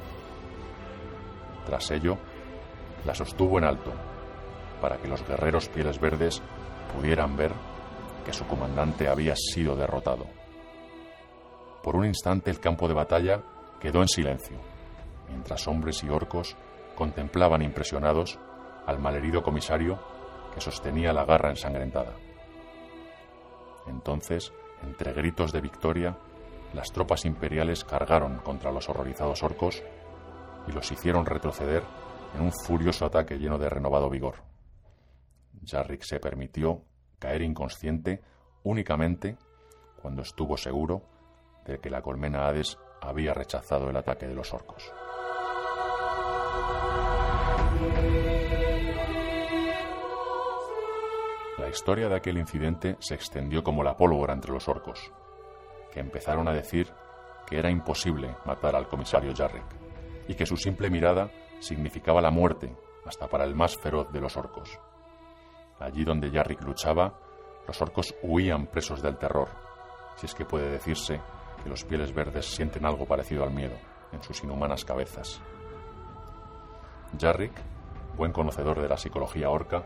Tras 1.66 1.90
ello, 1.90 2.16
la 3.04 3.14
sostuvo 3.14 3.58
en 3.58 3.64
alto 3.64 3.92
para 4.80 4.98
que 4.98 5.08
los 5.08 5.26
guerreros 5.26 5.68
pieles 5.68 5.98
verdes 6.00 6.42
pudieran 6.94 7.36
ver 7.36 7.52
que 8.24 8.32
su 8.32 8.46
comandante 8.46 9.08
había 9.08 9.34
sido 9.36 9.74
derrotado. 9.76 10.26
Por 11.82 11.96
un 11.96 12.06
instante 12.06 12.50
el 12.50 12.60
campo 12.60 12.88
de 12.88 12.94
batalla 12.94 13.42
quedó 13.80 14.00
en 14.00 14.08
silencio, 14.08 14.58
mientras 15.28 15.66
hombres 15.68 16.02
y 16.02 16.08
orcos 16.08 16.56
contemplaban 16.94 17.62
impresionados 17.62 18.38
al 18.86 18.98
malherido 18.98 19.42
comisario 19.42 19.98
que 20.54 20.60
sostenía 20.60 21.12
la 21.12 21.24
garra 21.24 21.50
ensangrentada. 21.50 22.14
Entonces, 23.86 24.52
entre 24.82 25.12
gritos 25.12 25.52
de 25.52 25.60
victoria, 25.60 26.16
las 26.72 26.92
tropas 26.92 27.24
imperiales 27.24 27.84
cargaron 27.84 28.38
contra 28.38 28.72
los 28.72 28.88
horrorizados 28.88 29.42
orcos 29.42 29.82
y 30.66 30.72
los 30.72 30.90
hicieron 30.90 31.26
retroceder 31.26 31.82
en 32.34 32.42
un 32.42 32.52
furioso 32.52 33.06
ataque 33.06 33.38
lleno 33.38 33.58
de 33.58 33.68
renovado 33.68 34.10
vigor. 34.10 34.36
Jarrick 35.64 36.02
se 36.02 36.20
permitió 36.20 36.82
caer 37.18 37.42
inconsciente 37.42 38.22
únicamente 38.62 39.36
cuando 40.00 40.22
estuvo 40.22 40.56
seguro 40.56 41.02
de 41.64 41.78
que 41.78 41.90
la 41.90 42.02
colmena 42.02 42.46
Hades 42.46 42.78
había 43.00 43.34
rechazado 43.34 43.90
el 43.90 43.96
ataque 43.96 44.26
de 44.26 44.34
los 44.34 44.52
orcos. 44.52 44.92
La 51.66 51.72
historia 51.72 52.08
de 52.08 52.14
aquel 52.14 52.38
incidente 52.38 52.96
se 53.00 53.16
extendió 53.16 53.64
como 53.64 53.82
la 53.82 53.96
pólvora 53.96 54.32
entre 54.32 54.52
los 54.52 54.68
orcos, 54.68 55.10
que 55.90 55.98
empezaron 55.98 56.46
a 56.46 56.52
decir 56.52 56.92
que 57.44 57.58
era 57.58 57.68
imposible 57.68 58.36
matar 58.44 58.76
al 58.76 58.86
comisario 58.86 59.34
Jarrick 59.34 59.66
y 60.28 60.36
que 60.36 60.46
su 60.46 60.56
simple 60.56 60.90
mirada 60.90 61.28
significaba 61.58 62.20
la 62.20 62.30
muerte 62.30 62.72
hasta 63.04 63.26
para 63.26 63.42
el 63.42 63.56
más 63.56 63.76
feroz 63.76 64.12
de 64.12 64.20
los 64.20 64.36
orcos. 64.36 64.78
Allí 65.80 66.04
donde 66.04 66.30
Jarrick 66.30 66.62
luchaba, 66.62 67.18
los 67.66 67.82
orcos 67.82 68.14
huían 68.22 68.68
presos 68.68 69.02
del 69.02 69.18
terror, 69.18 69.48
si 70.14 70.26
es 70.26 70.36
que 70.36 70.44
puede 70.44 70.70
decirse 70.70 71.20
que 71.64 71.68
los 71.68 71.82
pieles 71.82 72.14
verdes 72.14 72.46
sienten 72.46 72.86
algo 72.86 73.06
parecido 73.06 73.42
al 73.42 73.50
miedo 73.50 73.74
en 74.12 74.22
sus 74.22 74.40
inhumanas 74.44 74.84
cabezas. 74.84 75.42
Jarrick, 77.18 77.60
buen 78.16 78.30
conocedor 78.30 78.80
de 78.80 78.88
la 78.88 78.96
psicología 78.96 79.50
orca, 79.50 79.84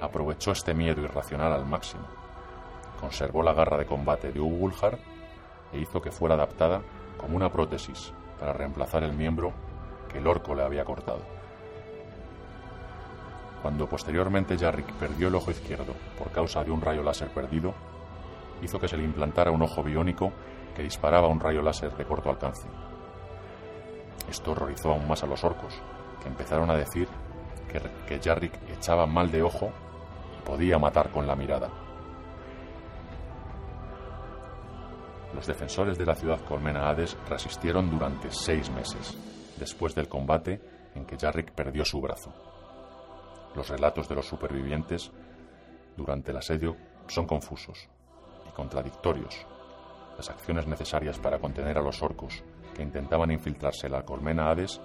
aprovechó 0.00 0.52
este 0.52 0.74
miedo 0.74 1.02
irracional 1.02 1.52
al 1.52 1.66
máximo. 1.66 2.04
Conservó 3.00 3.42
la 3.42 3.52
garra 3.52 3.78
de 3.78 3.86
combate 3.86 4.32
de 4.32 4.40
Ugulhar 4.40 4.98
e 5.72 5.78
hizo 5.78 6.00
que 6.00 6.10
fuera 6.10 6.34
adaptada 6.34 6.82
como 7.16 7.36
una 7.36 7.50
prótesis 7.50 8.12
para 8.38 8.52
reemplazar 8.52 9.04
el 9.04 9.12
miembro 9.12 9.52
que 10.08 10.18
el 10.18 10.26
orco 10.26 10.54
le 10.54 10.62
había 10.62 10.84
cortado. 10.84 11.20
Cuando 13.62 13.86
posteriormente 13.86 14.56
Jarrick 14.56 14.90
perdió 14.94 15.28
el 15.28 15.34
ojo 15.34 15.50
izquierdo 15.50 15.94
por 16.18 16.30
causa 16.30 16.64
de 16.64 16.70
un 16.70 16.80
rayo 16.80 17.02
láser 17.02 17.28
perdido, 17.28 17.74
hizo 18.62 18.78
que 18.78 18.88
se 18.88 18.96
le 18.96 19.04
implantara 19.04 19.50
un 19.50 19.62
ojo 19.62 19.82
biónico 19.82 20.32
que 20.74 20.82
disparaba 20.82 21.28
un 21.28 21.40
rayo 21.40 21.60
láser 21.60 21.94
de 21.94 22.04
corto 22.04 22.30
alcance. 22.30 22.68
Esto 24.30 24.52
horrorizó 24.52 24.92
aún 24.92 25.06
más 25.06 25.22
a 25.22 25.26
los 25.26 25.44
orcos, 25.44 25.74
que 26.22 26.28
empezaron 26.28 26.70
a 26.70 26.76
decir 26.76 27.08
que, 27.70 27.80
que 28.06 28.72
echaba 28.72 29.06
mal 29.06 29.30
de 29.30 29.42
ojo 29.42 29.70
podía 30.50 30.80
matar 30.80 31.12
con 31.12 31.28
la 31.28 31.36
mirada. 31.36 31.70
Los 35.32 35.46
defensores 35.46 35.96
de 35.96 36.04
la 36.04 36.16
ciudad 36.16 36.40
colmena 36.40 36.88
Hades 36.88 37.16
resistieron 37.28 37.88
durante 37.88 38.32
seis 38.32 38.68
meses, 38.68 39.16
después 39.56 39.94
del 39.94 40.08
combate 40.08 40.60
en 40.96 41.06
que 41.06 41.16
Jarrick 41.16 41.52
perdió 41.52 41.84
su 41.84 42.00
brazo. 42.00 42.34
Los 43.54 43.68
relatos 43.68 44.08
de 44.08 44.16
los 44.16 44.26
supervivientes 44.26 45.12
durante 45.96 46.32
el 46.32 46.38
asedio 46.38 46.74
son 47.06 47.28
confusos 47.28 47.88
y 48.48 48.50
contradictorios. 48.50 49.46
Las 50.16 50.30
acciones 50.30 50.66
necesarias 50.66 51.20
para 51.20 51.38
contener 51.38 51.78
a 51.78 51.82
los 51.82 52.02
orcos 52.02 52.42
que 52.74 52.82
intentaban 52.82 53.30
infiltrarse 53.30 53.86
en 53.86 53.92
la 53.92 54.02
colmena 54.02 54.50
Hades 54.50 54.80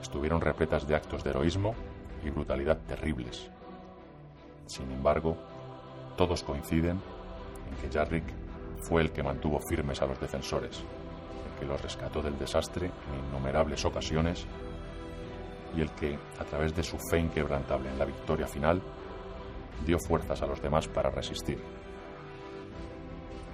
estuvieron 0.00 0.40
repletas 0.40 0.86
de 0.86 0.94
actos 0.94 1.24
de 1.24 1.30
heroísmo 1.30 1.74
y 2.22 2.30
brutalidad 2.30 2.78
terribles. 2.86 3.50
Sin 4.70 4.88
embargo, 4.92 5.36
todos 6.16 6.44
coinciden 6.44 7.00
en 7.68 7.76
que 7.82 7.90
Jarrick 7.92 8.22
fue 8.82 9.02
el 9.02 9.10
que 9.10 9.20
mantuvo 9.20 9.58
firmes 9.58 10.00
a 10.00 10.06
los 10.06 10.20
defensores, 10.20 10.78
el 10.78 11.58
que 11.58 11.66
los 11.66 11.82
rescató 11.82 12.22
del 12.22 12.38
desastre 12.38 12.86
en 12.86 13.28
innumerables 13.28 13.84
ocasiones 13.84 14.46
y 15.76 15.80
el 15.80 15.90
que, 15.90 16.16
a 16.38 16.44
través 16.44 16.72
de 16.76 16.84
su 16.84 16.98
fe 17.10 17.18
inquebrantable 17.18 17.90
en 17.90 17.98
la 17.98 18.04
victoria 18.04 18.46
final, 18.46 18.80
dio 19.84 19.98
fuerzas 19.98 20.40
a 20.40 20.46
los 20.46 20.62
demás 20.62 20.86
para 20.86 21.10
resistir. 21.10 21.58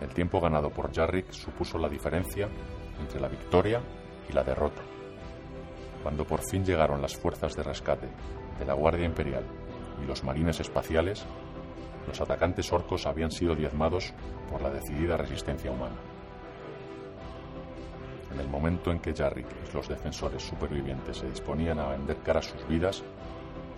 El 0.03 0.11
tiempo 0.11 0.39
ganado 0.39 0.69
por 0.69 0.95
Jarrick 0.95 1.31
supuso 1.31 1.79
la 1.79 1.89
diferencia 1.89 2.47
entre 3.01 3.21
la 3.21 3.29
victoria 3.29 3.81
y 4.29 4.35
la 4.35 4.45
derrota. 4.45 4.83
Cuando 6.03 6.27
por 6.27 6.43
fin 6.43 6.63
llegaron 6.63 7.01
las 7.01 7.17
fuerzas 7.17 7.55
de 7.55 7.63
rescate 7.63 8.09
de 8.59 8.67
la 8.67 8.75
Guardia 8.75 9.07
Imperial 9.07 9.45
y 10.03 10.07
los 10.07 10.25
marines 10.25 10.61
espaciales, 10.61 11.25
los 12.07 12.21
atacantes 12.21 12.73
orcos 12.73 13.07
habían 13.07 13.31
sido 13.31 13.55
diezmados 13.55 14.13
por 14.51 14.63
la 14.63 14.71
decidida 14.71 15.17
resistencia 15.17 15.71
humana. 15.71 15.97
En 18.33 18.41
el 18.41 18.49
momento 18.49 18.91
en 18.91 19.01
que 19.01 19.15
Jarrick 19.15 19.47
y 19.69 19.75
los 19.75 19.89
defensores 19.89 20.43
supervivientes 20.43 21.17
se 21.19 21.29
disponían 21.29 21.79
a 21.79 21.89
vender 21.89 22.19
cara 22.19 22.43
sus 22.43 22.67
vidas, 22.69 23.03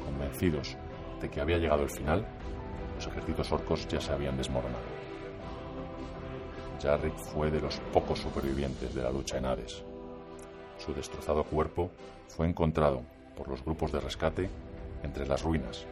convencidos 0.04 0.76
de 1.20 1.30
que 1.30 1.40
había 1.40 1.58
llegado 1.58 1.82
el 1.82 1.90
final, 1.90 2.26
los 2.96 3.06
ejércitos 3.06 3.52
orcos 3.52 3.86
ya 3.86 4.00
se 4.00 4.12
habían 4.12 4.36
desmoronado. 4.36 4.98
Jarrick 6.82 7.16
fue 7.16 7.50
de 7.50 7.60
los 7.60 7.78
pocos 7.92 8.20
supervivientes 8.20 8.94
de 8.94 9.02
la 9.02 9.10
lucha 9.10 9.38
en 9.38 9.46
Hades. 9.46 9.84
Su 10.76 10.94
destrozado 10.94 11.44
cuerpo 11.44 11.90
fue 12.28 12.46
encontrado 12.46 13.02
por 13.36 13.48
los 13.48 13.64
grupos 13.64 13.92
de 13.92 14.00
rescate 14.00 14.48
entre 15.02 15.26
las 15.26 15.42
ruinas, 15.42 15.86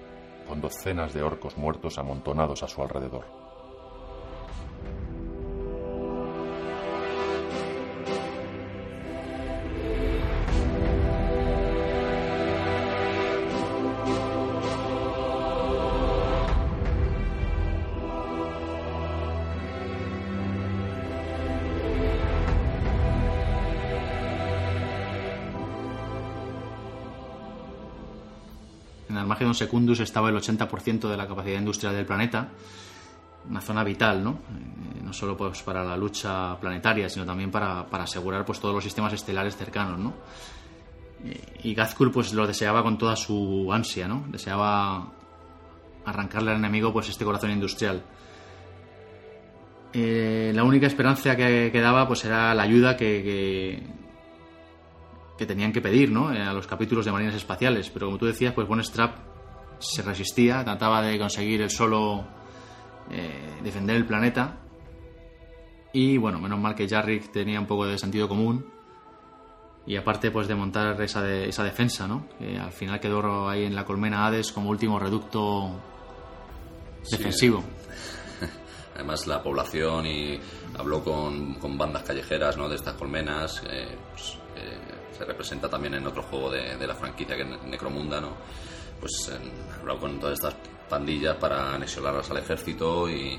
con 0.47 0.61
docenas 0.61 1.13
de 1.13 1.23
orcos 1.23 1.57
muertos 1.57 1.99
amontonados 1.99 2.63
a 2.63 2.69
su 2.69 2.83
alrededor. 2.83 3.25
Secundus 29.57 30.01
estaba 30.01 30.29
el 30.29 30.37
80% 30.37 31.09
de 31.09 31.17
la 31.17 31.27
capacidad 31.27 31.59
industrial 31.59 31.95
del 31.95 32.07
planeta, 32.07 32.49
una 33.49 33.61
zona 33.61 33.85
vital, 33.85 34.23
¿no? 34.23 34.31
Eh, 34.31 35.03
no 35.05 35.13
solo 35.13 35.37
pues, 35.37 35.63
para 35.63 35.85
la 35.85 35.97
lucha 35.97 36.59
planetaria, 36.61 37.09
sino 37.09 37.25
también 37.25 37.51
para, 37.51 37.81
asegurar 37.81 38.45
pues, 38.45 38.61
todos 38.61 38.75
los 38.75 38.85
sistemas 38.85 39.13
estelares 39.13 39.57
cercanos, 39.57 39.99
¿no? 39.99 40.15
Eh, 41.25 41.61
y 41.65 41.75
Gazkur 41.75 42.13
pues 42.13 42.33
lo 42.33 42.47
deseaba 42.47 42.83
con 42.83 42.99
toda 42.99 43.17
su 43.17 43.71
ansia, 43.73 44.09
¿no? 44.09 44.25
Deseaba 44.29 45.13
arrancarle 46.05 46.53
al 46.53 46.59
enemigo 46.59 46.93
pues 46.93 47.09
este 47.09 47.25
corazón 47.25 47.51
industrial. 47.51 48.03
Eh, 49.93 50.53
la 50.55 50.63
única 50.65 50.87
esperanza 50.87 51.37
que 51.37 51.71
quedaba 51.73 52.07
pues 52.07 52.25
era 52.25 52.55
la 52.55 52.63
ayuda 52.65 52.97
que, 52.97 53.83
que 55.39 55.47
tenían 55.47 55.73
que 55.73 55.81
pedir 55.81 56.11
¿no? 56.11 56.29
A 56.29 56.53
los 56.53 56.67
capítulos 56.67 57.05
de 57.05 57.13
Marines 57.13 57.35
Espaciales. 57.35 57.91
Pero 57.91 58.07
como 58.07 58.19
tú 58.19 58.27
decías, 58.27 58.53
pues 58.53 58.69
Strap 58.87 59.26
se 59.79 60.03
resistía, 60.03 60.65
trataba 60.65 61.03
de 61.03 61.19
conseguir 61.19 61.63
el 61.63 61.71
solo 61.71 62.25
eh, 63.11 63.61
defender 63.63 63.97
el 63.97 64.07
planeta. 64.07 64.59
Y 65.93 66.19
bueno, 66.19 66.41
menos 66.41 66.59
mal 66.59 66.75
que 66.75 66.89
Jarrick 66.89 67.33
tenía 67.33 67.61
un 67.61 67.67
poco 67.67 67.87
de 67.87 67.99
sentido 67.99 68.29
común. 68.29 68.67
Y 69.87 69.97
aparte, 69.97 70.31
pues 70.31 70.49
de 70.49 70.55
montar 70.55 71.01
esa, 71.01 71.29
esa 71.31 71.63
defensa, 71.63 72.09
¿no? 72.09 72.27
Que 72.39 72.59
al 72.59 72.73
final 72.73 72.99
quedó 72.99 73.49
ahí 73.49 73.65
en 73.65 73.75
la 73.75 73.85
colmena 73.85 74.27
Hades 74.27 74.51
como 74.51 74.71
último 74.71 74.99
reducto 74.99 75.71
defensivo. 77.09 77.63
Además, 78.97 79.27
la 79.29 79.43
población 79.43 80.07
y 80.07 80.41
habló 80.77 81.05
con, 81.05 81.55
con 81.55 81.79
bandas 81.79 82.03
callejeras 82.03 82.57
¿no? 82.57 82.69
de 82.69 82.75
estas 82.75 82.95
colmenas. 82.95 83.63
Eh, 83.71 83.97
pues, 84.11 84.39
se 85.17 85.25
representa 85.25 85.69
también 85.69 85.95
en 85.95 86.07
otro 86.07 86.23
juego 86.23 86.51
de, 86.51 86.87
la 86.87 86.95
franquicia 86.95 87.37
que 87.37 87.43
es 87.43 87.63
Necromunda, 87.65 88.21
¿no? 88.21 88.37
Pues 89.01 89.31
he 89.31 89.81
hablado 89.81 90.01
con 90.01 90.19
todas 90.19 90.35
estas 90.35 90.55
pandillas 90.89 91.37
para 91.37 91.75
anexionarlas 91.75 92.31
al 92.31 92.39
ejército 92.39 93.09
y 93.11 93.39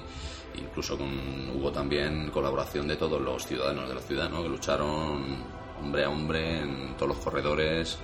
incluso 0.56 0.98
con, 0.98 1.10
hubo 1.56 1.72
también 1.72 2.30
colaboración 2.32 2.88
de 2.88 2.96
todos 2.96 3.22
los 3.22 3.46
ciudadanos 3.46 3.88
de 3.88 3.96
la 3.96 4.02
ciudad, 4.02 4.30
¿no? 4.30 4.44
Que 4.44 4.50
lucharon 4.50 5.44
hombre 5.80 6.06
a 6.06 6.10
hombre 6.10 6.60
en 6.62 6.96
todos 6.96 7.16
los 7.16 7.24
corredores 7.24 7.98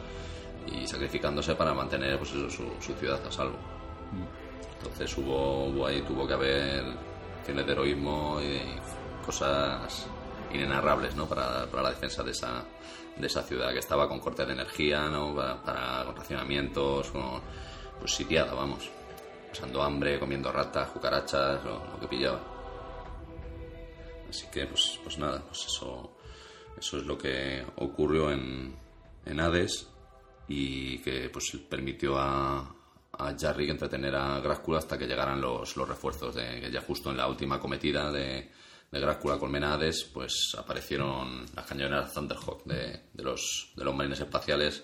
y 0.67 0.87
sacrificándose 0.87 1.55
para 1.55 1.73
mantener 1.73 2.17
pues 2.17 2.29
su, 2.29 2.93
ciudad 2.93 3.25
a 3.25 3.31
salvo. 3.31 3.57
Entonces 4.77 5.17
hubo, 5.17 5.65
hubo 5.65 5.87
ahí, 5.87 6.01
tuvo 6.01 6.27
que 6.27 6.33
haber 6.33 6.83
acciones 7.39 7.65
de 7.65 7.71
heroísmo 7.71 8.39
y 8.41 8.61
cosas 9.25 10.05
inenarrables 10.53 11.15
¿no? 11.15 11.25
para, 11.25 11.65
para 11.65 11.83
la 11.83 11.89
defensa 11.89 12.23
de 12.23 12.31
esa, 12.31 12.63
de 13.17 13.27
esa 13.27 13.43
ciudad 13.43 13.71
que 13.71 13.79
estaba 13.79 14.07
con 14.07 14.19
corte 14.19 14.45
de 14.45 14.53
energía, 14.53 15.07
¿no? 15.09 15.35
para, 15.35 16.03
con 16.05 16.15
racionamientos, 16.15 17.11
con, 17.11 17.41
pues 17.99 18.13
sitiada, 18.13 18.53
vamos, 18.53 18.89
pasando 19.49 19.83
hambre, 19.83 20.19
comiendo 20.19 20.51
ratas, 20.51 20.89
cucarachas, 20.89 21.63
lo, 21.63 21.99
que 21.99 22.07
pillaba. 22.07 22.41
Así 24.29 24.47
que, 24.51 24.65
pues, 24.65 24.99
pues 25.03 25.17
nada, 25.17 25.43
pues 25.45 25.65
eso, 25.67 26.17
eso 26.77 26.97
es 26.97 27.05
lo 27.05 27.17
que 27.17 27.63
ocurrió 27.77 28.31
en, 28.31 28.75
en 29.25 29.39
Hades 29.39 29.87
y 30.47 30.97
que 30.99 31.29
pues 31.29 31.55
permitió 31.69 32.17
a, 32.17 32.75
a 33.13 33.35
Jarrick 33.37 33.69
entretener 33.69 34.15
a 34.15 34.39
Grácula 34.39 34.79
hasta 34.79 34.97
que 34.97 35.05
llegaran 35.05 35.39
los, 35.39 35.77
los 35.77 35.87
refuerzos, 35.87 36.33
de, 36.33 36.69
ya 36.71 36.81
justo 36.81 37.11
en 37.11 37.17
la 37.17 37.27
última 37.27 37.59
cometida 37.59 38.11
de, 38.11 38.49
de 38.93 38.99
Grácula 38.99 39.37
con 39.39 39.51
Menades, 39.51 40.03
pues 40.13 40.55
aparecieron 40.57 41.45
las 41.55 41.65
cañoneras 41.65 42.13
Thunderhawk 42.13 42.63
de, 42.65 43.01
de, 43.11 43.23
los, 43.23 43.71
de 43.75 43.83
los 43.83 43.95
marines 43.95 44.19
espaciales 44.19 44.83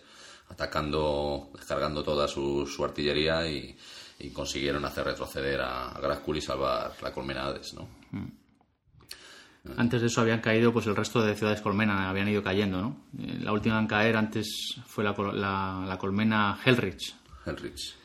atacando, 0.50 1.52
descargando 1.56 2.04
toda 2.04 2.28
su, 2.28 2.66
su 2.66 2.84
artillería 2.84 3.48
y, 3.48 3.78
y, 4.20 4.32
consiguieron 4.32 4.84
hacer 4.84 5.06
retroceder 5.06 5.62
a, 5.62 5.90
a 5.92 6.02
Grácula 6.02 6.40
y 6.40 6.42
salvar 6.42 6.94
la 7.04 7.12
colmena 7.14 7.46
Hades, 7.46 7.74
¿no? 7.76 7.88
Antes 9.78 10.02
de 10.02 10.08
eso 10.08 10.22
habían 10.22 10.40
caído, 10.42 10.74
pues 10.74 10.88
el 10.88 10.96
resto 10.96 11.22
de 11.22 11.36
ciudades 11.36 11.62
colmena 11.62 12.10
habían 12.10 12.28
ido 12.30 12.42
cayendo, 12.42 12.82
¿no? 12.82 13.02
Eh, 13.20 13.38
La 13.42 13.52
última 13.52 13.78
en 13.78 13.88
caer 13.88 14.16
antes 14.18 14.76
fue 14.88 15.04
la, 15.04 15.14
la- 15.34 15.86
la 15.88 15.98
colmena 15.98 16.58
Hellrich. 16.66 17.14
Hellrich. 17.46 17.96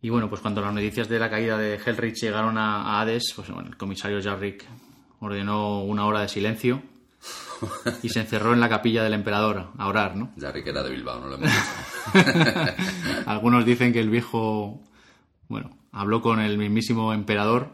Y 0.00 0.08
bueno, 0.08 0.28
pues 0.30 0.40
cuando 0.40 0.60
las 0.62 0.72
noticias 0.72 1.08
de 1.08 1.18
la 1.18 1.28
caída 1.28 1.58
de 1.58 1.74
Hellrich 1.76 2.16
llegaron 2.22 2.56
a, 2.58 2.82
a 2.96 3.00
Hades, 3.02 3.32
pues 3.36 3.50
bueno, 3.50 3.68
el 3.68 3.76
comisario 3.76 4.22
Jarrick 4.22 4.64
ordenó 5.22 5.82
una 5.82 6.04
hora 6.04 6.20
de 6.20 6.28
silencio 6.28 6.82
y 8.02 8.08
se 8.08 8.20
encerró 8.20 8.52
en 8.52 8.60
la 8.60 8.68
capilla 8.68 9.04
del 9.04 9.12
emperador 9.14 9.68
a 9.78 9.86
orar, 9.86 10.16
¿no? 10.16 10.32
Jarrick 10.38 10.66
era 10.66 10.82
de 10.82 10.90
Bilbao, 10.90 11.20
no 11.20 11.28
lo 11.28 11.34
hemos 11.36 11.48
dicho. 11.48 12.22
Algunos 13.26 13.64
dicen 13.64 13.92
que 13.92 14.00
el 14.00 14.10
viejo, 14.10 14.80
bueno, 15.48 15.76
habló 15.92 16.20
con 16.20 16.40
el 16.40 16.58
mismísimo 16.58 17.12
emperador 17.12 17.68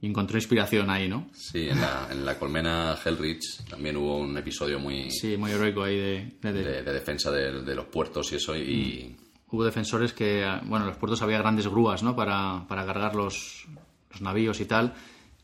y 0.00 0.06
encontró 0.06 0.36
inspiración 0.38 0.90
ahí, 0.90 1.08
¿no? 1.08 1.28
Sí, 1.32 1.68
en 1.68 1.80
la, 1.80 2.08
en 2.10 2.24
la 2.24 2.38
colmena 2.38 2.96
Hellrich 3.04 3.64
también 3.68 3.96
hubo 3.96 4.18
un 4.18 4.36
episodio 4.36 4.78
muy 4.78 5.10
Sí, 5.10 5.36
muy 5.36 5.50
heroico 5.50 5.82
ahí 5.82 5.96
de, 5.96 6.32
de- 6.40 6.52
de- 6.52 6.62
de, 6.64 6.82
de 6.82 6.92
defensa 6.92 7.30
de, 7.30 7.62
de 7.62 7.74
los 7.74 7.86
puertos 7.86 8.30
y 8.32 8.36
eso, 8.36 8.56
y 8.56 9.16
Hubo 9.50 9.64
defensores 9.64 10.12
que, 10.12 10.44
bueno, 10.64 10.84
en 10.84 10.88
los 10.90 10.96
puertos 10.98 11.22
había 11.22 11.38
grandes 11.38 11.68
grúas, 11.68 12.02
¿no? 12.02 12.16
Para, 12.16 12.64
para 12.66 12.84
cargar 12.84 13.14
los, 13.14 13.66
los 14.10 14.20
navíos 14.20 14.60
y 14.60 14.64
tal, 14.64 14.94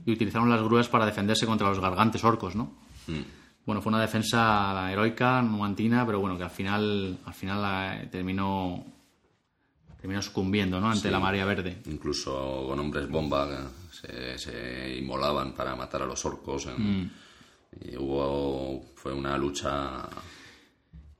y 0.06 0.12
utilizaron 0.12 0.48
las 0.50 0.62
grúas 0.62 0.88
para 0.88 1.06
defenderse 1.06 1.46
contra 1.46 1.68
los 1.68 1.80
gargantes 1.80 2.22
orcos, 2.24 2.54
¿no? 2.56 2.72
Bueno, 3.66 3.82
fue 3.82 3.90
una 3.90 4.00
defensa 4.00 4.90
heroica, 4.90 5.42
numantina, 5.42 6.04
pero 6.06 6.18
bueno, 6.20 6.36
que 6.36 6.44
al 6.44 6.50
final, 6.50 7.18
al 7.24 7.34
final 7.34 8.02
eh, 8.02 8.08
terminó, 8.10 8.84
terminó 10.00 10.22
sucumbiendo, 10.22 10.80
¿no? 10.80 10.88
Ante 10.88 11.08
Sí. 11.08 11.10
la 11.10 11.20
marea 11.20 11.44
verde. 11.44 11.82
incluso 11.86 12.64
con 12.66 12.78
hombres 12.80 13.08
bomba 13.08 13.48
se, 13.90 14.38
se 14.38 14.96
inmolaban 14.98 15.52
para 15.52 15.76
matar 15.76 16.02
a 16.02 16.06
los 16.06 16.24
orcos. 16.24 16.66
en- 16.66 17.10
y 17.80 17.96
hubo, 17.96 18.82
fue 18.96 19.12
una 19.12 19.38
lucha 19.38 20.08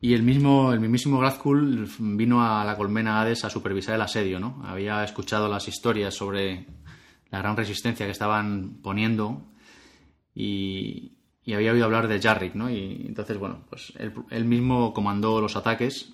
Y 0.01 0.15
el 0.15 0.23
mismo, 0.23 0.73
el 0.73 0.81
mismísimo 0.81 1.19
Grazkul 1.21 1.87
vino 1.99 2.43
a 2.43 2.65
la 2.65 2.77
colmena 2.77 3.21
Hades 3.21 3.45
a 3.45 3.51
supervisar 3.51 3.95
el 3.97 4.01
asedio, 4.01 4.41
¿no? 4.41 4.63
Había 4.67 5.05
escuchado 5.05 5.47
las 5.47 5.69
historias 5.69 6.15
sobre 6.15 6.67
la 7.31 7.39
gran 7.39 7.57
resistencia 7.57 8.07
que 8.07 8.13
estaban 8.13 8.79
poniendo 8.83 9.47
y, 10.35 11.13
y 11.45 11.55
había 11.55 11.73
oído 11.73 11.85
hablar 11.85 12.09
de 12.09 12.21
Jarrick, 12.21 12.55
¿no? 12.55 12.71
Y 12.71 13.05
entonces, 13.07 13.39
bueno, 13.39 13.65
pues 13.69 13.93
él, 13.99 14.13
él 14.31 14.45
mismo 14.45 14.93
comandó 14.93 15.41
los 15.41 15.57
ataques. 15.57 16.13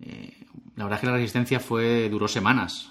Eh, 0.00 0.46
la 0.76 0.84
verdad 0.84 0.98
es 0.98 1.00
que 1.00 1.06
la 1.06 1.12
resistencia 1.14 1.60
fue 1.60 2.08
duró 2.08 2.28
semanas. 2.28 2.90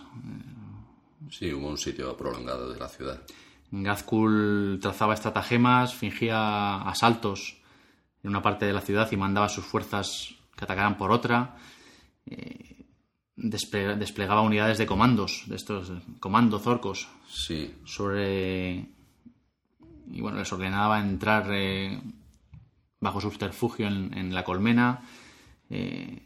Sí, 1.29 1.53
hubo 1.53 1.69
un 1.69 1.77
sitio 1.77 2.15
prolongado 2.17 2.71
de 2.71 2.79
la 2.79 2.87
ciudad. 2.87 3.21
Gazkul 3.71 4.79
trazaba 4.81 5.13
estratagemas, 5.13 5.93
fingía 5.93 6.81
asaltos 6.81 7.61
en 8.23 8.29
una 8.29 8.41
parte 8.41 8.65
de 8.65 8.73
la 8.73 8.81
ciudad 8.81 9.11
y 9.11 9.17
mandaba 9.17 9.45
a 9.45 9.49
sus 9.49 9.65
fuerzas 9.65 10.35
que 10.55 10.65
atacaran 10.65 10.97
por 10.97 11.11
otra. 11.11 11.55
Eh, 12.25 12.68
desple- 13.39 13.97
desplegaba 13.97 14.41
unidades 14.41 14.77
de 14.77 14.85
comandos, 14.85 15.43
de 15.47 15.55
estos 15.55 15.89
eh, 15.89 15.93
comandos 16.19 16.67
orcos, 16.67 17.07
Sí, 17.27 17.73
sobre. 17.85 18.85
Y 20.11 20.21
bueno, 20.21 20.39
les 20.39 20.51
ordenaba 20.51 20.99
entrar 20.99 21.47
eh, 21.51 21.99
bajo 22.99 23.21
subterfugio 23.21 23.87
en, 23.87 24.15
en 24.17 24.33
la 24.33 24.43
colmena. 24.43 25.01
Eh, 25.69 26.25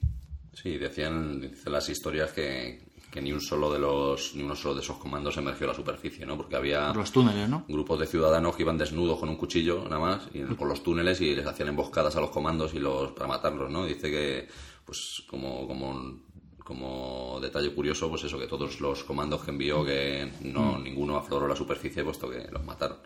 sí, 0.53 0.77
decían, 0.77 1.51
las 1.65 1.89
historias 1.89 2.31
que, 2.31 2.81
que 3.11 3.21
ni 3.21 3.33
un 3.33 3.41
solo 3.41 3.71
de 3.73 3.79
los, 3.79 4.33
ni 4.35 4.43
uno 4.43 4.55
solo 4.55 4.75
de 4.75 4.81
esos 4.81 4.97
comandos 4.97 5.35
emergió 5.35 5.65
a 5.67 5.71
la 5.71 5.75
superficie, 5.75 6.25
¿no? 6.25 6.37
Porque 6.37 6.55
había 6.55 6.93
los 6.93 7.11
túneles, 7.11 7.49
¿no? 7.49 7.65
grupos 7.67 7.99
de 7.99 8.07
ciudadanos 8.07 8.55
que 8.55 8.63
iban 8.63 8.77
desnudos 8.77 9.19
con 9.19 9.27
un 9.27 9.35
cuchillo 9.35 9.83
nada 9.83 9.99
más 9.99 10.29
y 10.33 10.39
por 10.43 10.67
los 10.69 10.81
túneles 10.81 11.19
y 11.19 11.35
les 11.35 11.45
hacían 11.45 11.67
emboscadas 11.69 12.15
a 12.15 12.21
los 12.21 12.29
comandos 12.29 12.73
y 12.73 12.79
los 12.79 13.11
para 13.11 13.27
matarlos, 13.27 13.69
¿no? 13.69 13.85
Dice 13.85 14.09
que, 14.09 14.47
pues, 14.85 15.23
como, 15.29 15.67
como, 15.67 16.21
como 16.63 17.39
detalle 17.41 17.73
curioso, 17.73 18.09
pues 18.09 18.23
eso, 18.23 18.39
que 18.39 18.47
todos 18.47 18.79
los 18.79 19.03
comandos 19.03 19.43
que 19.43 19.51
envió, 19.51 19.83
que 19.85 20.31
no, 20.41 20.79
ninguno 20.79 21.17
afloró 21.17 21.47
la 21.47 21.55
superficie, 21.55 22.03
puesto 22.03 22.29
que 22.29 22.47
los 22.51 22.63
mataron. 22.63 22.99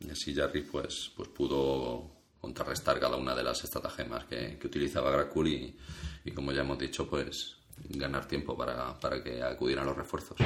Y 0.00 0.10
así 0.10 0.34
Jarry, 0.34 0.62
pues, 0.62 1.12
pues 1.16 1.28
pudo 1.28 2.10
contrarrestar 2.40 2.98
cada 3.00 3.16
una 3.16 3.34
de 3.34 3.42
las 3.42 3.62
estratagemas 3.64 4.24
que, 4.24 4.58
que 4.58 4.66
utilizaba 4.66 5.10
Gracul 5.10 5.48
y, 5.48 5.76
y, 6.24 6.30
como 6.30 6.52
ya 6.52 6.60
hemos 6.60 6.78
dicho, 6.78 7.08
pues 7.08 7.56
ganar 7.90 8.26
tiempo 8.26 8.56
para, 8.56 8.98
para 8.98 9.22
que 9.22 9.42
acudieran 9.42 9.86
los 9.86 9.96
refuerzos. 9.96 10.36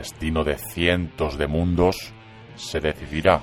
Destino 0.00 0.44
de 0.44 0.56
cientos 0.56 1.36
de 1.36 1.46
mundos 1.46 2.14
se 2.56 2.80
decidirá 2.80 3.42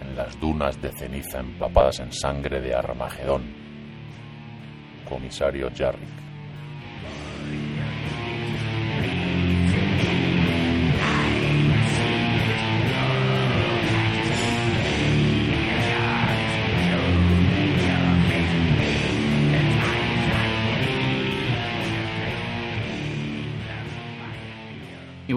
en 0.00 0.14
las 0.14 0.38
dunas 0.38 0.80
de 0.80 0.92
ceniza 0.92 1.40
empapadas 1.40 1.98
en 1.98 2.12
sangre 2.12 2.60
de 2.60 2.72
Armagedón. 2.76 3.42
Comisario 5.08 5.68
Jarrick. 5.76 6.16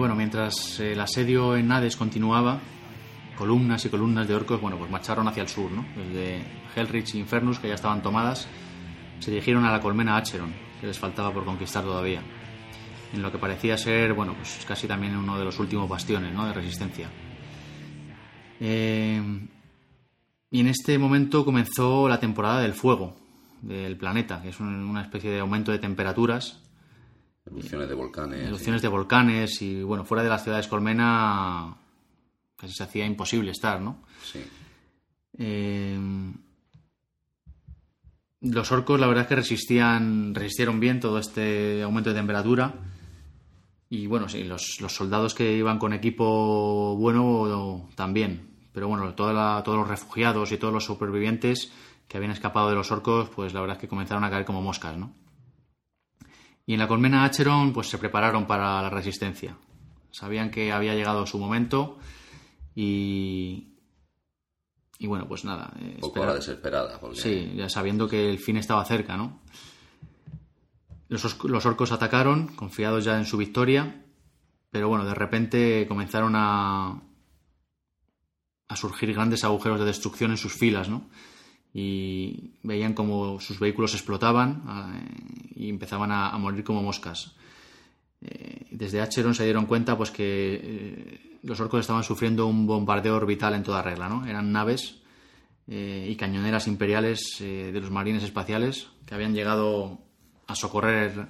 Bueno, 0.00 0.16
mientras 0.16 0.80
el 0.80 0.98
asedio 0.98 1.56
en 1.56 1.70
Hades 1.70 1.94
continuaba, 1.96 2.58
columnas 3.36 3.84
y 3.84 3.90
columnas 3.90 4.26
de 4.26 4.34
orcos, 4.34 4.58
bueno, 4.58 4.78
pues 4.78 4.90
marcharon 4.90 5.28
hacia 5.28 5.42
el 5.42 5.48
sur, 5.48 5.70
¿no? 5.70 5.84
Desde 5.94 6.42
Hellrich 6.74 7.14
y 7.14 7.18
Infernus, 7.18 7.58
que 7.58 7.68
ya 7.68 7.74
estaban 7.74 8.02
tomadas, 8.02 8.48
se 9.18 9.30
dirigieron 9.30 9.64
a 9.66 9.70
la 9.70 9.80
colmena 9.80 10.16
Acheron, 10.16 10.54
que 10.80 10.86
les 10.86 10.98
faltaba 10.98 11.32
por 11.34 11.44
conquistar 11.44 11.84
todavía. 11.84 12.22
En 13.12 13.20
lo 13.20 13.30
que 13.30 13.36
parecía 13.36 13.76
ser, 13.76 14.14
bueno, 14.14 14.34
pues 14.34 14.64
casi 14.66 14.86
también 14.86 15.14
uno 15.16 15.38
de 15.38 15.44
los 15.44 15.58
últimos 15.58 15.86
bastiones, 15.86 16.32
¿no? 16.32 16.46
De 16.46 16.54
resistencia. 16.54 17.08
Eh, 18.58 19.20
y 20.50 20.60
en 20.60 20.66
este 20.66 20.98
momento 20.98 21.44
comenzó 21.44 22.08
la 22.08 22.18
temporada 22.20 22.60
del 22.62 22.72
fuego 22.72 23.16
del 23.60 23.98
planeta, 23.98 24.40
que 24.40 24.48
es 24.48 24.60
un- 24.60 24.84
una 24.88 25.02
especie 25.02 25.30
de 25.30 25.40
aumento 25.40 25.72
de 25.72 25.78
temperaturas 25.78 26.59
Erupciones 27.46 27.88
de 27.88 27.94
volcanes. 27.94 28.46
erupciones 28.46 28.82
de 28.82 28.88
volcanes 28.88 29.62
y 29.62 29.82
bueno, 29.82 30.04
fuera 30.04 30.22
de 30.22 30.28
las 30.28 30.42
ciudades 30.44 30.68
colmena 30.68 31.74
casi 32.56 32.72
se 32.74 32.82
hacía 32.82 33.06
imposible 33.06 33.50
estar, 33.50 33.80
¿no? 33.80 34.02
Sí. 34.22 34.40
Eh, 35.38 35.98
los 38.42 38.72
orcos 38.72 38.98
la 39.00 39.06
verdad 39.06 39.22
es 39.22 39.28
que 39.28 39.36
resistían, 39.36 40.34
resistieron 40.34 40.80
bien 40.80 41.00
todo 41.00 41.18
este 41.18 41.82
aumento 41.82 42.10
de 42.10 42.16
temperatura 42.16 42.74
y 43.88 44.06
bueno, 44.06 44.28
sí, 44.28 44.44
los, 44.44 44.78
los 44.80 44.94
soldados 44.94 45.34
que 45.34 45.56
iban 45.56 45.78
con 45.78 45.92
equipo 45.92 46.96
bueno 46.96 47.88
también, 47.96 48.48
pero 48.72 48.86
bueno, 48.88 49.12
toda 49.14 49.32
la- 49.32 49.62
todos 49.64 49.78
los 49.78 49.88
refugiados 49.88 50.52
y 50.52 50.58
todos 50.58 50.72
los 50.72 50.84
supervivientes 50.84 51.72
que 52.06 52.16
habían 52.16 52.32
escapado 52.32 52.68
de 52.68 52.74
los 52.76 52.90
orcos, 52.92 53.28
pues 53.30 53.52
la 53.54 53.60
verdad 53.60 53.76
es 53.76 53.80
que 53.80 53.88
comenzaron 53.88 54.24
a 54.24 54.30
caer 54.30 54.44
como 54.44 54.62
moscas, 54.62 54.96
¿no? 54.96 55.12
Y 56.70 56.74
en 56.74 56.78
la 56.78 56.86
colmena 56.86 57.24
Acheron, 57.24 57.72
pues 57.72 57.88
se 57.88 57.98
prepararon 57.98 58.46
para 58.46 58.80
la 58.80 58.90
resistencia. 58.90 59.56
Sabían 60.12 60.52
que 60.52 60.70
había 60.70 60.94
llegado 60.94 61.26
su 61.26 61.36
momento 61.36 61.98
y. 62.76 63.74
Y 64.98 65.06
bueno, 65.08 65.26
pues 65.26 65.44
nada. 65.44 65.72
eh, 65.80 65.94
Un 65.96 66.00
poco 66.00 66.24
la 66.26 66.34
desesperada. 66.34 67.00
Porque... 67.00 67.16
Sí, 67.20 67.52
ya 67.56 67.68
sabiendo 67.68 68.06
que 68.06 68.30
el 68.30 68.38
fin 68.38 68.56
estaba 68.56 68.84
cerca, 68.84 69.16
¿no? 69.16 69.40
Los, 71.08 71.24
os- 71.24 71.42
los 71.44 71.66
orcos 71.66 71.90
atacaron, 71.90 72.54
confiados 72.54 73.04
ya 73.04 73.16
en 73.18 73.24
su 73.26 73.36
victoria, 73.36 74.04
pero 74.70 74.88
bueno, 74.88 75.04
de 75.04 75.14
repente 75.14 75.86
comenzaron 75.88 76.34
a, 76.36 77.02
a 78.68 78.76
surgir 78.76 79.12
grandes 79.12 79.42
agujeros 79.42 79.80
de 79.80 79.86
destrucción 79.86 80.30
en 80.30 80.36
sus 80.36 80.52
filas, 80.54 80.88
¿no? 80.88 81.08
Y 81.72 82.52
veían 82.62 82.94
como 82.94 83.40
sus 83.40 83.60
vehículos 83.60 83.94
explotaban 83.94 84.64
eh, 84.68 85.54
y 85.56 85.68
empezaban 85.68 86.10
a, 86.12 86.36
morir 86.38 86.64
como 86.64 86.82
moscas. 86.82 87.34
Eh, 88.22 88.66
desde 88.70 89.00
Acheron 89.00 89.34
se 89.34 89.44
dieron 89.44 89.66
cuenta 89.66 89.96
pues 89.96 90.10
que 90.10 90.60
eh, 90.62 91.38
los 91.42 91.60
orcos 91.60 91.80
estaban 91.80 92.02
sufriendo 92.02 92.46
un 92.46 92.66
bombardeo 92.66 93.16
orbital 93.16 93.54
en 93.54 93.62
toda 93.62 93.82
regla, 93.82 94.08
¿no? 94.08 94.26
Eran 94.26 94.52
naves 94.52 94.96
y 95.72 96.16
cañoneras 96.16 96.66
imperiales 96.66 97.36
de 97.38 97.80
los 97.80 97.92
marines 97.92 98.24
espaciales 98.24 98.88
que 99.06 99.14
habían 99.14 99.34
llegado 99.34 100.00
a 100.48 100.56
socorrer 100.56 101.28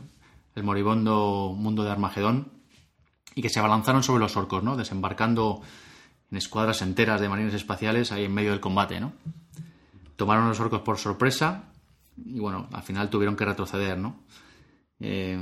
el 0.54 0.62
moribundo 0.62 1.54
mundo 1.54 1.84
de 1.84 1.90
Armagedón 1.90 2.50
y 3.34 3.42
que 3.42 3.50
se 3.50 3.58
abalanzaron 3.58 4.02
sobre 4.02 4.20
los 4.20 4.38
orcos, 4.38 4.62
¿no? 4.62 4.78
Desembarcando 4.78 5.60
en 6.30 6.38
escuadras 6.38 6.80
enteras 6.80 7.20
de 7.20 7.28
marines 7.28 7.52
espaciales 7.52 8.12
ahí 8.12 8.24
en 8.24 8.32
medio 8.32 8.52
del 8.52 8.60
combate, 8.60 8.98
¿no? 8.98 9.12
Tomaron 10.20 10.50
los 10.50 10.60
orcos 10.60 10.82
por 10.82 10.98
sorpresa 10.98 11.72
y 12.14 12.38
bueno, 12.40 12.68
al 12.72 12.82
final 12.82 13.08
tuvieron 13.08 13.36
que 13.36 13.46
retroceder, 13.46 13.96
¿no? 13.96 14.22
Eh, 14.98 15.38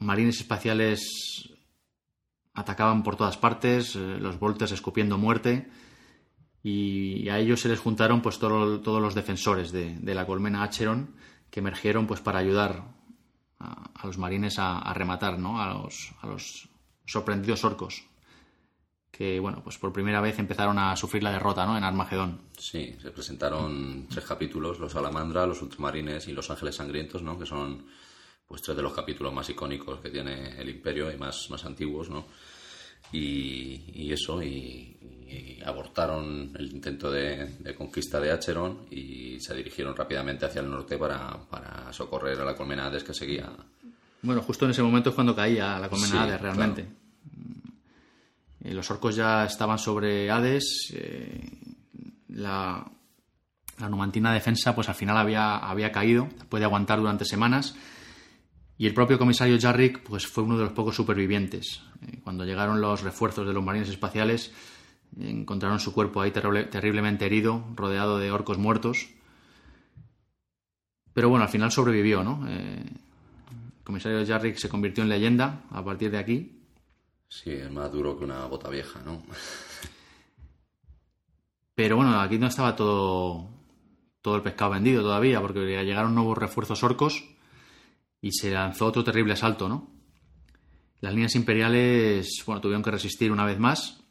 marines 0.00 0.40
espaciales 0.40 1.48
atacaban 2.52 3.02
por 3.02 3.16
todas 3.16 3.38
partes, 3.38 3.96
eh, 3.96 4.18
los 4.20 4.38
voltes 4.38 4.70
escupiendo 4.72 5.16
muerte 5.16 5.70
y 6.62 7.26
a 7.30 7.38
ellos 7.38 7.60
se 7.62 7.70
les 7.70 7.80
juntaron 7.80 8.20
pues 8.20 8.38
todos 8.38 9.00
los 9.00 9.14
defensores 9.14 9.72
de, 9.72 10.14
la 10.14 10.26
colmena 10.26 10.62
Acheron 10.62 11.14
que 11.50 11.60
emergieron 11.60 12.06
pues 12.06 12.20
para 12.20 12.38
ayudar 12.38 12.84
a, 13.60 14.06
los 14.06 14.18
marines 14.18 14.58
a, 14.58 14.92
rematar 14.92 15.38
¿no? 15.38 15.58
a, 15.58 15.72
los, 15.72 16.12
a 16.20 16.26
los 16.26 16.68
sorprendidos 17.06 17.64
orcos 17.64 18.04
que 19.12 19.38
bueno, 19.38 19.60
pues 19.62 19.76
por 19.76 19.92
primera 19.92 20.22
vez 20.22 20.38
empezaron 20.38 20.78
a 20.78 20.96
sufrir 20.96 21.22
la 21.22 21.30
derrota, 21.30 21.66
¿no? 21.66 21.76
En 21.76 21.84
Armagedón. 21.84 22.40
Sí, 22.56 22.96
se 23.00 23.10
presentaron 23.10 24.06
tres 24.08 24.24
capítulos, 24.24 24.80
los 24.80 24.90
Salamandra, 24.90 25.46
los 25.46 25.60
Ultramarines 25.60 26.26
y 26.28 26.32
los 26.32 26.50
Ángeles 26.50 26.76
Sangrientos, 26.76 27.22
¿no? 27.22 27.38
Que 27.38 27.44
son 27.44 27.84
pues 28.48 28.62
tres 28.62 28.74
de 28.74 28.82
los 28.82 28.94
capítulos 28.94 29.32
más 29.32 29.48
icónicos 29.50 30.00
que 30.00 30.08
tiene 30.08 30.58
el 30.58 30.70
Imperio 30.70 31.12
y 31.12 31.18
más, 31.18 31.50
más 31.50 31.62
antiguos, 31.66 32.08
¿no? 32.08 32.24
Y, 33.12 34.10
eso, 34.10 34.42
y, 34.42 34.96
abortaron 35.66 36.50
el 36.58 36.72
intento 36.72 37.10
de, 37.10 37.74
conquista 37.76 38.18
de 38.18 38.32
Acheron 38.32 38.86
y 38.90 39.38
se 39.40 39.54
dirigieron 39.54 39.94
rápidamente 39.94 40.46
hacia 40.46 40.62
el 40.62 40.70
norte 40.70 40.96
para, 40.96 41.92
socorrer 41.92 42.40
a 42.40 42.44
la 42.44 42.54
colmena 42.54 42.86
Hades 42.86 43.04
que 43.04 43.12
seguía. 43.12 43.50
Bueno, 44.22 44.40
justo 44.40 44.64
en 44.64 44.70
ese 44.70 44.82
momento 44.82 45.10
es 45.10 45.14
cuando 45.14 45.36
caía 45.36 45.78
la 45.78 45.90
colmena 45.90 46.22
Hades 46.22 46.40
realmente. 46.40 47.01
Eh, 48.62 48.74
los 48.74 48.90
orcos 48.90 49.16
ya 49.16 49.44
estaban 49.44 49.78
sobre 49.78 50.30
Hades. 50.30 50.92
Eh, 50.94 51.50
la, 52.28 52.84
numantina 53.88 54.32
defensa, 54.32 54.74
pues 54.74 54.88
al 54.88 54.94
final 54.94 55.16
había, 55.16 55.56
había 55.56 55.90
caído, 55.90 56.28
puede 56.48 56.64
aguantar 56.64 57.00
durante 57.00 57.24
semanas. 57.24 57.74
Y 58.78 58.86
el 58.86 58.94
propio 58.94 59.18
comisario 59.18 59.58
Jarrick 59.60 60.02
pues, 60.02 60.26
fue 60.26 60.44
uno 60.44 60.56
de 60.56 60.64
los 60.64 60.72
pocos 60.72 60.94
supervivientes. 60.94 61.82
Eh, 62.02 62.20
cuando 62.22 62.44
llegaron 62.44 62.80
los 62.80 63.02
refuerzos 63.02 63.46
de 63.46 63.52
los 63.52 63.64
marines 63.64 63.88
espaciales, 63.88 64.52
encontraron 65.18 65.80
su 65.80 65.92
cuerpo 65.92 66.20
ahí 66.20 66.30
terriblemente 66.30 67.26
herido, 67.26 67.64
rodeado 67.74 68.18
de 68.18 68.30
orcos 68.30 68.58
muertos. 68.58 69.08
Pero 71.12 71.28
bueno, 71.28 71.44
al 71.44 71.50
final 71.50 71.70
sobrevivió, 71.70 72.22
¿no? 72.24 72.48
el 72.48 72.88
comisario 73.84 74.24
Jarrick 74.26 74.56
se 74.56 74.70
convirtió 74.70 75.02
en 75.02 75.10
leyenda 75.10 75.64
a 75.70 75.84
partir 75.84 76.10
de 76.10 76.18
aquí 76.18 76.61
Sí, 77.32 77.50
es 77.50 77.70
más 77.70 77.90
duro 77.90 78.18
que 78.18 78.24
una 78.24 78.44
bota 78.44 78.68
vieja, 78.68 79.00
¿no? 79.00 79.22
Pero 81.74 81.96
bueno, 81.96 82.20
aquí 82.20 82.38
no 82.38 82.46
estaba 82.46 82.76
todo, 82.76 83.48
todo 84.20 84.36
el 84.36 84.42
pescado 84.42 84.72
vendido 84.72 85.02
todavía, 85.02 85.40
porque 85.40 85.82
llegaron 85.82 86.14
nuevos 86.14 86.36
refuerzos 86.36 86.82
orcos 86.82 87.24
y 88.20 88.32
se 88.32 88.50
lanzó 88.50 88.84
otro 88.84 89.02
terrible 89.02 89.32
asalto, 89.32 89.66
¿no? 89.66 89.90
Las 91.00 91.14
líneas 91.14 91.34
imperiales, 91.34 92.42
bueno, 92.44 92.60
tuvieron 92.60 92.82
que 92.82 92.90
resistir 92.90 93.32
una 93.32 93.46
vez 93.46 93.58
más. 93.58 94.04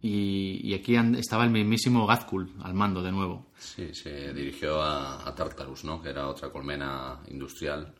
Y, 0.00 0.72
aquí 0.74 0.94
estaba 0.94 1.42
el 1.42 1.50
mismísimo 1.50 2.06
Gazkul 2.06 2.54
al 2.62 2.74
mando 2.74 3.02
de 3.02 3.10
nuevo. 3.10 3.50
Sí, 3.58 3.92
se 3.94 4.32
dirigió 4.32 4.80
a, 4.80 5.28
a 5.28 5.34
Tartarus, 5.34 5.82
¿no? 5.82 6.00
Que 6.00 6.10
era 6.10 6.28
otra 6.28 6.50
colmena 6.50 7.20
industrial 7.26 7.96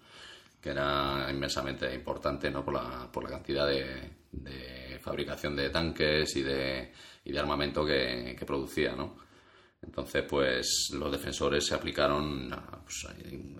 que 0.66 0.72
era 0.72 1.28
inmensamente 1.30 1.94
importante 1.94 2.50
¿no? 2.50 2.64
por, 2.64 2.74
la, 2.74 3.08
por 3.12 3.22
la 3.22 3.30
cantidad 3.30 3.68
de, 3.68 4.98
fabricación 5.00 5.54
de 5.54 5.70
tanques 5.70 6.34
y 6.34 6.42
de, 6.42 6.92
y 7.24 7.30
de 7.30 7.38
armamento 7.38 7.86
que, 7.86 8.36
producía. 8.44 8.96
¿no? 8.96 9.16
Entonces, 9.80 10.24
pues 10.28 10.90
los 10.92 11.12
defensores 11.12 11.64
se 11.64 11.76
aplicaron. 11.76 12.50
Pues, 12.82 13.06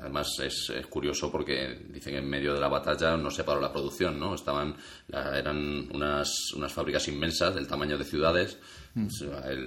además, 0.00 0.26
es, 0.42 0.72
curioso 0.90 1.30
porque 1.30 1.78
dicen 1.90 2.14
que 2.14 2.18
en 2.18 2.28
medio 2.28 2.52
de 2.54 2.60
la 2.60 2.66
batalla 2.66 3.16
no 3.16 3.30
se 3.30 3.44
paró 3.44 3.60
la 3.60 3.72
producción, 3.72 4.18
¿no? 4.18 4.34
Estaban, 4.34 4.74
eran 5.08 5.88
unas, 5.94 6.28
unas 6.56 6.72
fábricas 6.72 7.06
inmensas 7.06 7.54
del 7.54 7.68
tamaño 7.68 7.96
de 7.96 8.04
ciudades. 8.04 8.58
Mm. 8.96 9.08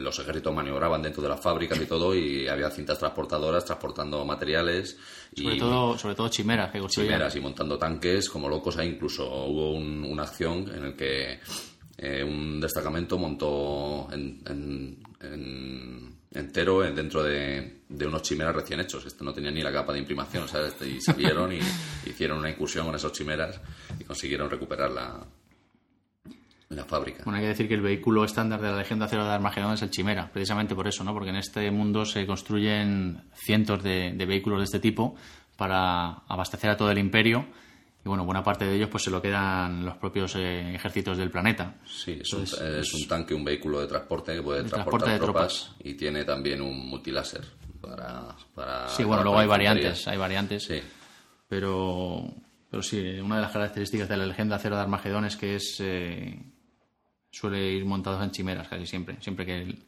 Los 0.01 0.18
ejércitos 0.18 0.53
maniobraban 0.53 1.03
dentro 1.03 1.22
de 1.22 1.30
las 1.30 1.39
fábricas 1.39 1.80
y 1.80 1.85
todo, 1.85 2.15
y 2.15 2.47
había 2.47 2.72
cintas 2.72 2.97
transportadoras 2.97 3.64
transportando 3.64 4.26
materiales. 4.26 4.97
Sobre, 5.35 5.57
todo, 5.57 5.97
sobre 5.97 6.15
todo 6.15 6.30
chimeras 6.30 6.72
que 6.72 6.81
Chimeras 6.88 7.35
y 7.35 7.39
montando 7.39 7.77
tanques 7.77 8.27
como 8.27 8.49
locos. 8.49 8.77
Ahí 8.77 8.89
incluso 8.89 9.23
hubo 9.45 9.73
una 9.73 10.23
acción 10.23 10.68
en 10.73 10.84
la 10.84 10.95
que 10.95 11.39
eh, 11.97 12.23
un 12.23 12.60
destacamento 12.60 13.19
montó 13.19 14.07
en 14.11 14.97
entero 16.31 16.81
dentro 16.81 17.23
de, 17.23 17.81
unos 17.89 18.22
chimeras 18.22 18.56
recién 18.56 18.80
hechos. 18.80 19.06
Esto 19.06 19.23
no 19.23 19.34
tenía 19.34 19.51
ni 19.51 19.61
la 19.61 19.72
capa 19.72 19.93
de 19.93 19.99
imprimación, 19.99 20.47
¿sabes? 20.47 20.76
Y 20.81 21.01
salieron 21.01 21.51
y 21.51 21.60
hicieron 22.10 22.39
una 22.39 22.49
incursión 22.49 22.85
con 22.85 22.95
esos 22.95 23.11
chimeras 23.11 23.60
y 23.99 24.03
consiguieron 24.03 24.49
recuperar 24.49 24.91
la, 24.91 25.23
la 26.69 26.85
fábrica. 26.85 27.23
Bueno, 27.23 27.37
hay 27.37 27.43
que 27.43 27.49
decir 27.49 27.67
que 27.67 27.73
el 27.73 27.81
vehículo 27.81 28.23
estándar 28.23 28.61
de 28.61 28.69
la 28.69 28.77
Legión 28.77 28.99
de 28.99 29.05
Acero 29.05 29.25
de 29.25 29.31
Armagedón 29.31 29.73
es 29.73 29.81
el 29.81 29.89
Chimera, 29.89 30.29
precisamente 30.31 30.75
por 30.75 30.87
eso, 30.87 31.03
¿no? 31.03 31.13
Porque 31.13 31.31
en 31.31 31.37
este 31.37 31.71
mundo 31.71 32.05
se 32.05 32.25
construyen 32.27 33.23
cientos 33.33 33.83
de, 33.83 34.13
de 34.13 34.25
vehículos 34.25 34.59
de 34.59 34.65
este 34.65 34.79
tipo 34.79 35.15
para 35.57 36.23
abastecer 36.27 36.69
a 36.69 36.77
todo 36.77 36.91
el 36.91 36.99
imperio 36.99 37.47
y 38.03 38.07
bueno, 38.07 38.23
buena 38.23 38.43
parte 38.43 38.65
de 38.65 38.75
ellos 38.75 38.89
pues 38.89 39.03
se 39.03 39.11
lo 39.11 39.21
quedan 39.21 39.83
los 39.83 39.97
propios 39.97 40.33
eh, 40.35 40.73
ejércitos 40.73 41.17
del 41.17 41.29
planeta. 41.29 41.75
Sí, 41.85 42.17
es, 42.21 42.31
un, 42.33 42.43
es, 42.43 43.07
tanque, 43.09 43.33
un 43.33 43.43
vehículo 43.43 43.81
de 43.81 43.87
transporte 43.87 44.35
que 44.35 44.41
puede 44.41 44.63
transportar 44.63 45.19
tropas, 45.19 45.75
y 45.83 45.95
tiene 45.95 46.23
también 46.23 46.61
un 46.61 46.87
multiláser 46.87 47.45
para, 47.81 48.35
para 48.55 48.87
Sí, 48.87 49.03
bueno, 49.03 49.23
luego 49.23 49.39
hay 49.39 49.47
variantes, 49.47 50.07
hay 50.07 50.17
variantes. 50.17 50.63
Sí. 50.63 50.79
Pero 51.49 52.23
pero 52.71 52.83
sí, 52.83 53.19
una 53.19 53.37
de 53.37 53.41
las 53.41 53.51
características 53.51 54.07
de 54.07 54.15
la 54.15 54.25
legenda 54.25 54.55
acero 54.55 54.75
de 54.75 54.81
Armagedón 54.81 55.25
es 55.25 55.35
que 55.35 55.55
es 55.55 55.77
eh, 55.81 56.39
suele 57.31 57.72
ir 57.72 57.85
montado 57.85 58.22
en 58.23 58.31
chimeras 58.31 58.68
casi 58.68 58.85
siempre, 58.85 59.18
siempre 59.22 59.45
que 59.45 59.61
el, 59.61 59.85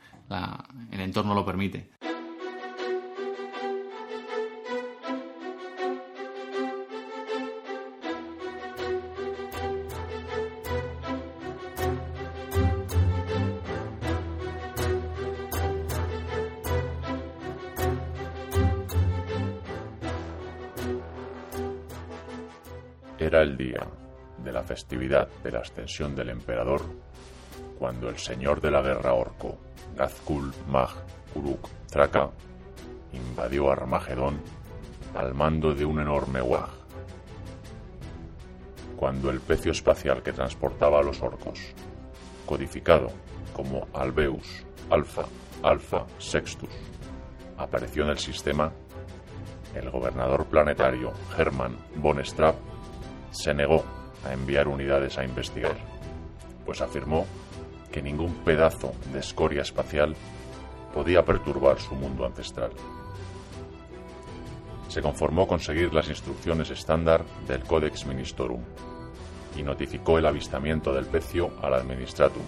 el 0.91 0.99
entorno 0.99 1.33
lo 1.33 1.45
permite. 1.45 1.89
Era 23.17 23.43
el 23.43 23.55
día 23.55 23.87
de 24.43 24.51
la 24.51 24.63
festividad 24.63 25.29
de 25.43 25.51
la 25.51 25.59
ascensión 25.59 26.15
del 26.15 26.29
emperador 26.29 26.81
cuando 27.81 28.09
el 28.09 28.19
señor 28.19 28.61
de 28.61 28.69
la 28.69 28.83
guerra 28.83 29.15
orco, 29.15 29.57
Gazkul 29.95 30.53
Mag 30.67 30.91
Uruk 31.33 31.67
Traka, 31.89 32.29
invadió 33.11 33.71
Armagedón 33.71 34.39
al 35.15 35.33
mando 35.33 35.73
de 35.73 35.83
un 35.83 35.99
enorme 35.99 36.43
Wag. 36.43 36.69
Cuando 38.95 39.31
el 39.31 39.39
pecio 39.39 39.71
espacial 39.71 40.21
que 40.21 40.31
transportaba 40.31 40.99
a 40.99 41.01
los 41.01 41.23
orcos, 41.23 41.59
codificado 42.45 43.07
como 43.51 43.87
Albeus 43.95 44.63
Alpha 44.91 45.25
Alpha 45.63 46.05
Sextus, 46.19 46.69
apareció 47.57 48.03
en 48.03 48.09
el 48.11 48.19
sistema, 48.19 48.71
el 49.73 49.89
gobernador 49.89 50.45
planetario 50.45 51.13
Hermann 51.35 51.77
von 51.95 52.23
Straub 52.23 52.57
se 53.31 53.55
negó 53.55 53.83
a 54.23 54.33
enviar 54.33 54.67
unidades 54.67 55.17
a 55.17 55.23
investigar, 55.23 55.77
pues 56.63 56.79
afirmó 56.79 57.25
que 57.91 58.01
ningún 58.01 58.35
pedazo 58.43 58.93
de 59.11 59.19
escoria 59.19 59.61
espacial 59.61 60.15
podía 60.93 61.23
perturbar 61.23 61.79
su 61.79 61.95
mundo 61.95 62.25
ancestral. 62.25 62.71
Se 64.87 65.01
conformó 65.01 65.47
con 65.47 65.59
seguir 65.59 65.93
las 65.93 66.09
instrucciones 66.09 66.69
estándar 66.69 67.23
del 67.47 67.63
Codex 67.63 68.05
Ministorum 68.05 68.61
y 69.55 69.63
notificó 69.63 70.17
el 70.17 70.25
avistamiento 70.25 70.93
del 70.93 71.05
pecio 71.05 71.51
al 71.61 71.75
Administratum. 71.75 72.43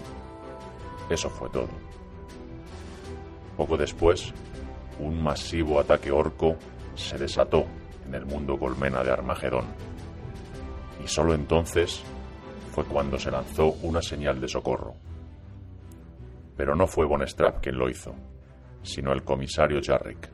Eso 1.09 1.29
fue 1.29 1.49
todo. 1.49 1.69
Poco 3.55 3.77
después, 3.77 4.33
un 4.99 5.21
masivo 5.21 5.79
ataque 5.79 6.11
orco 6.11 6.57
se 6.95 7.17
desató 7.17 7.65
en 8.07 8.15
el 8.15 8.25
mundo 8.25 8.57
colmena 8.57 9.03
de 9.03 9.11
Armagedón. 9.11 9.65
Y 11.03 11.07
solo 11.07 11.33
entonces 11.33 12.01
fue 12.73 12.85
cuando 12.85 13.19
se 13.19 13.31
lanzó 13.31 13.67
una 13.83 14.01
señal 14.01 14.41
de 14.41 14.47
socorro. 14.47 14.95
Pero 16.55 16.75
no 16.75 16.87
fue 16.87 17.05
Von 17.05 17.23
quien 17.61 17.77
lo 17.77 17.89
hizo, 17.89 18.13
sino 18.81 19.11
el 19.11 19.23
comisario 19.23 19.79
Jarrick, 19.83 20.29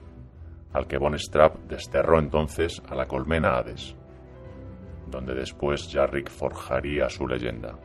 al 0.74 0.88
que 0.88 0.98
Von 0.98 1.16
desterró 1.68 2.20
entonces 2.20 2.82
a 2.88 2.96
la 2.96 3.08
colmena 3.08 3.58
Hades, 3.58 3.96
donde 5.08 5.34
después 5.34 5.90
Jarrick 5.92 6.30
forjaría 6.30 7.10
su 7.10 7.28
leyenda. 7.28 7.78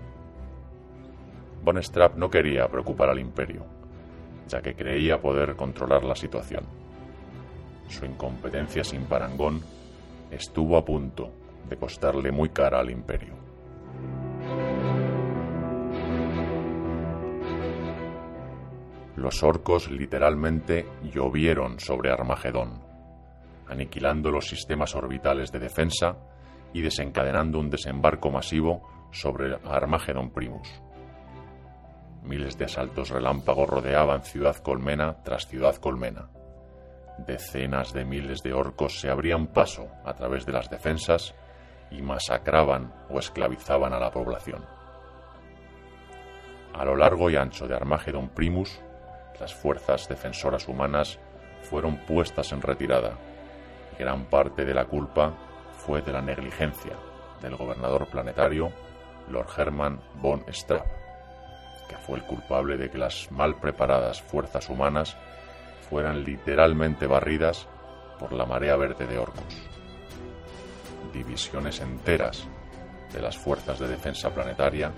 Von 1.63 1.81
no 2.17 2.29
quería 2.29 2.69
preocupar 2.69 3.09
al 3.09 3.19
imperio, 3.19 3.65
ya 4.49 4.61
que 4.61 4.75
creía 4.75 5.21
poder 5.21 5.57
controlar 5.57 6.05
la 6.05 6.15
situación. 6.15 6.65
Su 7.89 8.05
incompetencia 8.05 8.85
sin 8.85 9.05
parangón 9.05 9.61
estuvo 10.31 10.77
a 10.77 10.85
punto 10.85 11.31
de 11.69 11.77
costarle 11.77 12.31
muy 12.31 12.51
cara 12.51 12.81
al 12.81 12.91
imperio. 12.91 13.35
Los 19.17 19.43
orcos 19.43 19.91
literalmente 19.91 20.87
llovieron 21.03 21.79
sobre 21.79 22.11
Armagedón, 22.11 22.83
aniquilando 23.69 24.31
los 24.31 24.49
sistemas 24.49 24.95
orbitales 24.95 25.53
de 25.53 25.61
defensa 25.61 26.17
y 26.73 26.83
desencadenando 26.83 27.61
un 27.61 27.71
desembarco 27.71 28.31
masivo 28.31 29.09
sobre 29.13 29.57
Armagedón 29.65 30.31
Primus. 30.31 30.69
Miles 32.25 32.59
de 32.59 32.65
asaltos 32.65 33.11
relámpagos 33.11 33.69
rodeaban 33.69 34.23
ciudad 34.23 34.57
colmena 34.57 35.23
tras 35.23 35.47
ciudad 35.47 35.77
colmena. 35.77 36.29
Decenas 37.19 37.93
de 37.93 38.05
miles 38.05 38.43
de 38.43 38.53
orcos 38.53 38.99
se 38.99 39.09
abrían 39.09 39.47
paso 39.47 39.89
a 40.05 40.15
través 40.15 40.45
de 40.47 40.53
las 40.53 40.69
defensas 40.69 41.35
y 41.91 42.03
masacraban 42.03 42.93
o 43.09 43.21
esclavizaban 43.21 43.93
a 43.93 44.01
la 44.01 44.11
población. 44.11 44.65
A 46.73 46.85
lo 46.85 46.97
largo 46.97 47.31
y 47.31 47.37
ancho 47.37 47.69
de 47.69 47.77
Armagedón 47.77 48.31
Primus, 48.31 48.81
las 49.41 49.55
fuerzas 49.55 50.09
defensoras 50.09 50.69
humanas 50.69 51.19
fueron 51.63 51.97
puestas 51.99 52.53
en 52.53 52.63
retirada. 52.63 53.13
Gran 53.99 54.27
parte 54.27 54.65
de 54.65 54.75
la 54.75 54.85
culpa 54.85 55.35
fue 55.79 56.03
de 56.03 56.13
la 56.13 56.23
negligencia 56.23 56.93
del 57.41 57.57
gobernador 57.57 58.07
planetario, 58.09 58.73
Lord 59.29 59.49
Hermann 59.57 60.01
von 60.21 60.45
Straub 60.51 61.05
que 61.89 61.97
fue 61.97 62.19
el 62.19 62.25
culpable 62.25 62.77
de 62.77 62.91
que 62.91 62.99
las 62.99 63.31
mal 63.31 63.57
preparadas 63.57 64.23
fuerzas 64.23 64.69
humanas 64.69 65.17
fueran 65.89 66.25
literalmente 66.25 67.07
barridas 67.07 67.67
por 68.19 68.33
la 68.33 68.47
marea 68.47 68.77
verde 68.77 69.07
de 69.07 69.19
orcos. 69.19 69.45
Divisiones 71.13 71.81
enteras 71.81 72.47
de 73.13 73.21
las 73.21 73.37
fuerzas 73.37 73.79
de 73.79 73.89
defensa 73.89 74.31
planetaria 74.31 74.91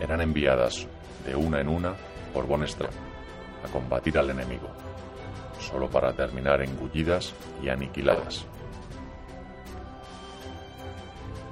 eran 0.00 0.20
enviadas 0.20 0.86
de 1.26 1.36
una 1.36 1.60
en 1.60 1.68
una 1.68 1.94
por 2.32 2.46
Von 2.46 2.66
Straub 2.66 3.09
a 3.64 3.68
combatir 3.68 4.18
al 4.18 4.30
enemigo, 4.30 4.68
solo 5.58 5.88
para 5.88 6.12
terminar 6.12 6.62
engullidas 6.62 7.34
y 7.62 7.68
aniquiladas. 7.68 8.46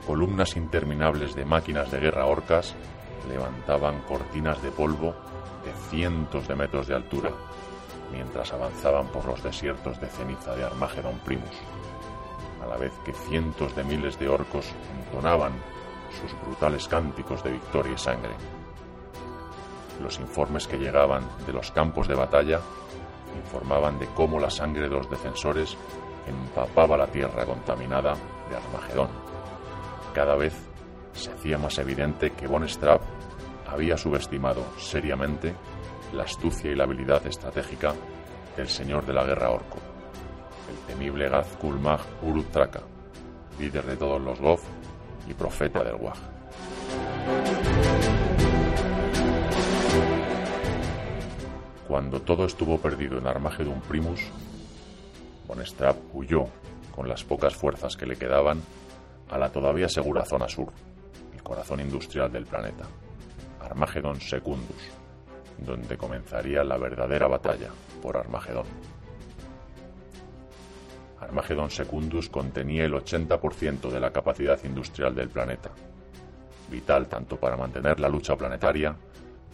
Columnas 0.07 0.57
interminables 0.57 1.35
de 1.35 1.45
máquinas 1.45 1.91
de 1.91 2.01
guerra 2.01 2.27
orcas 2.27 2.75
levantaban 3.29 4.01
cortinas 4.03 4.63
de 4.63 4.71
polvo 4.71 5.15
de 5.65 5.73
cientos 5.91 6.49
de 6.49 6.55
metros 6.55 6.87
de 6.87 6.95
altura, 6.95 7.31
mientras 8.11 8.53
avanzaban 8.53 9.09
por 9.09 9.27
los 9.27 9.43
desiertos 9.43 10.01
de 10.01 10.07
ceniza 10.07 10.55
de 10.55 10.65
Armagedón 10.65 11.19
Primus, 11.19 11.57
a 12.63 12.67
la 12.67 12.77
vez 12.77 12.93
que 13.05 13.13
cientos 13.13 13.75
de 13.77 13.85
miles 13.85 14.19
de 14.19 14.29
orcos 14.29 14.67
entonaban 14.99 15.53
sus 16.21 16.41
brutales 16.41 16.89
cánticos 16.89 17.43
de 17.45 17.53
victoria 17.53 17.93
y 17.93 17.99
sangre. 17.99 18.33
Los 20.03 20.19
informes 20.21 20.67
que 20.67 20.79
llegaban 20.79 21.25
de 21.47 21.53
los 21.53 21.71
campos 21.73 22.07
de 22.09 22.15
batalla 22.15 22.61
informaban 23.45 23.99
de 23.99 24.07
cómo 24.15 24.39
la 24.39 24.51
sangre 24.51 24.83
de 24.83 24.95
los 24.95 25.09
defensores 25.11 25.77
empapaba 26.27 26.97
la 26.97 27.07
tierra 27.07 27.45
contaminada 27.45 28.15
de 28.49 28.57
Armagedón. 28.57 29.09
Cada 30.15 30.37
vez 30.37 30.55
se 31.13 31.31
hacía 31.33 31.59
más 31.59 31.79
evidente 31.79 32.31
que 32.33 32.47
Von 32.47 32.69
Straub 32.69 33.01
había 33.67 33.97
subestimado 33.97 34.65
seriamente 34.79 35.55
la 36.13 36.25
astucia 36.25 36.71
y 36.71 36.75
la 36.75 36.85
habilidad 36.85 37.27
estratégica 37.27 37.95
del 38.57 38.69
señor 38.69 39.05
de 39.05 39.13
la 39.13 39.25
guerra 39.25 39.51
orco, 39.51 39.79
el 40.71 40.77
temible 40.87 41.29
Gazkul 41.29 41.79
Mag 41.79 42.01
Uruk-Traka, 42.23 42.81
líder 43.59 43.85
de 43.85 43.97
todos 43.97 44.21
los 44.21 44.41
Goth 44.41 44.63
y 45.29 45.35
profeta 45.35 45.85
del 45.85 45.97
Wag. 45.97 46.17
Cuando 51.89 52.21
todo 52.21 52.45
estuvo 52.45 52.79
perdido 52.79 53.17
en 53.17 53.27
Armagedon 53.27 53.81
Primus, 53.81 54.21
Von 55.47 55.65
Straub 55.65 55.97
huyó 56.13 56.45
con 56.95 57.09
las 57.09 57.25
pocas 57.25 57.57
fuerzas 57.57 57.97
que 57.97 58.05
le 58.05 58.17
quedaban 58.17 58.61
a 59.31 59.39
la 59.39 59.51
todavía 59.51 59.89
segura 59.89 60.27
zona 60.27 60.49
sur, 60.49 60.71
el 61.33 61.43
corazón 61.43 61.81
industrial 61.81 62.31
del 62.31 62.45
planeta. 62.45 62.85
Armagedon 63.63 64.21
Secundus, 64.21 64.91
donde 65.57 65.97
comenzaría 65.97 66.63
la 66.63 66.77
verdadera 66.77 67.27
batalla 67.27 67.71
por 68.03 68.19
Armagedón. 68.19 68.67
Armagedon 71.21 71.71
Secundus 71.71 72.29
contenía 72.29 72.85
el 72.85 72.93
80% 72.93 73.89
de 73.89 73.99
la 73.99 74.11
capacidad 74.11 74.63
industrial 74.63 75.15
del 75.15 75.31
planeta, 75.31 75.71
vital 76.71 77.07
tanto 77.07 77.37
para 77.37 77.57
mantener 77.57 77.99
la 77.99 78.11
lucha 78.11 78.37
planetaria 78.37 78.95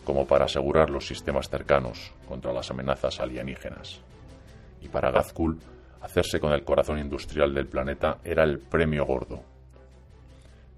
como 0.05 0.27
para 0.27 0.45
asegurar 0.45 0.91
los 0.91 1.07
sistemas 1.07 1.49
cercanos 1.49 2.13
contra 2.29 2.53
las 2.53 2.71
amenazas 2.71 3.21
alienígenas. 3.21 4.01
Y 4.81 4.89
para 4.89 5.11
Gazkul, 5.11 5.59
hacerse 6.01 6.39
con 6.39 6.53
el 6.53 6.65
corazón 6.65 6.99
industrial 6.99 7.55
del 7.55 7.67
planeta 7.67 8.19
era 8.23 8.45
el 8.45 8.59
premio 8.59 9.07
gordo. 9.07 9.43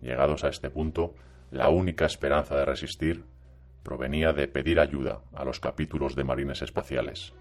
Llegados 0.01 0.45
a 0.45 0.49
este 0.49 0.71
punto, 0.71 1.15
la 1.51 1.69
única 1.69 2.07
esperanza 2.07 2.57
de 2.57 2.65
resistir 2.65 3.25
provenía 3.83 4.33
de 4.33 4.49
pedir 4.49 4.81
ayuda 4.81 5.21
a 5.35 5.45
los 5.45 5.61
capítulos 5.61 6.15
de 6.15 6.25
marines 6.25 6.63
espaciales. 6.63 7.33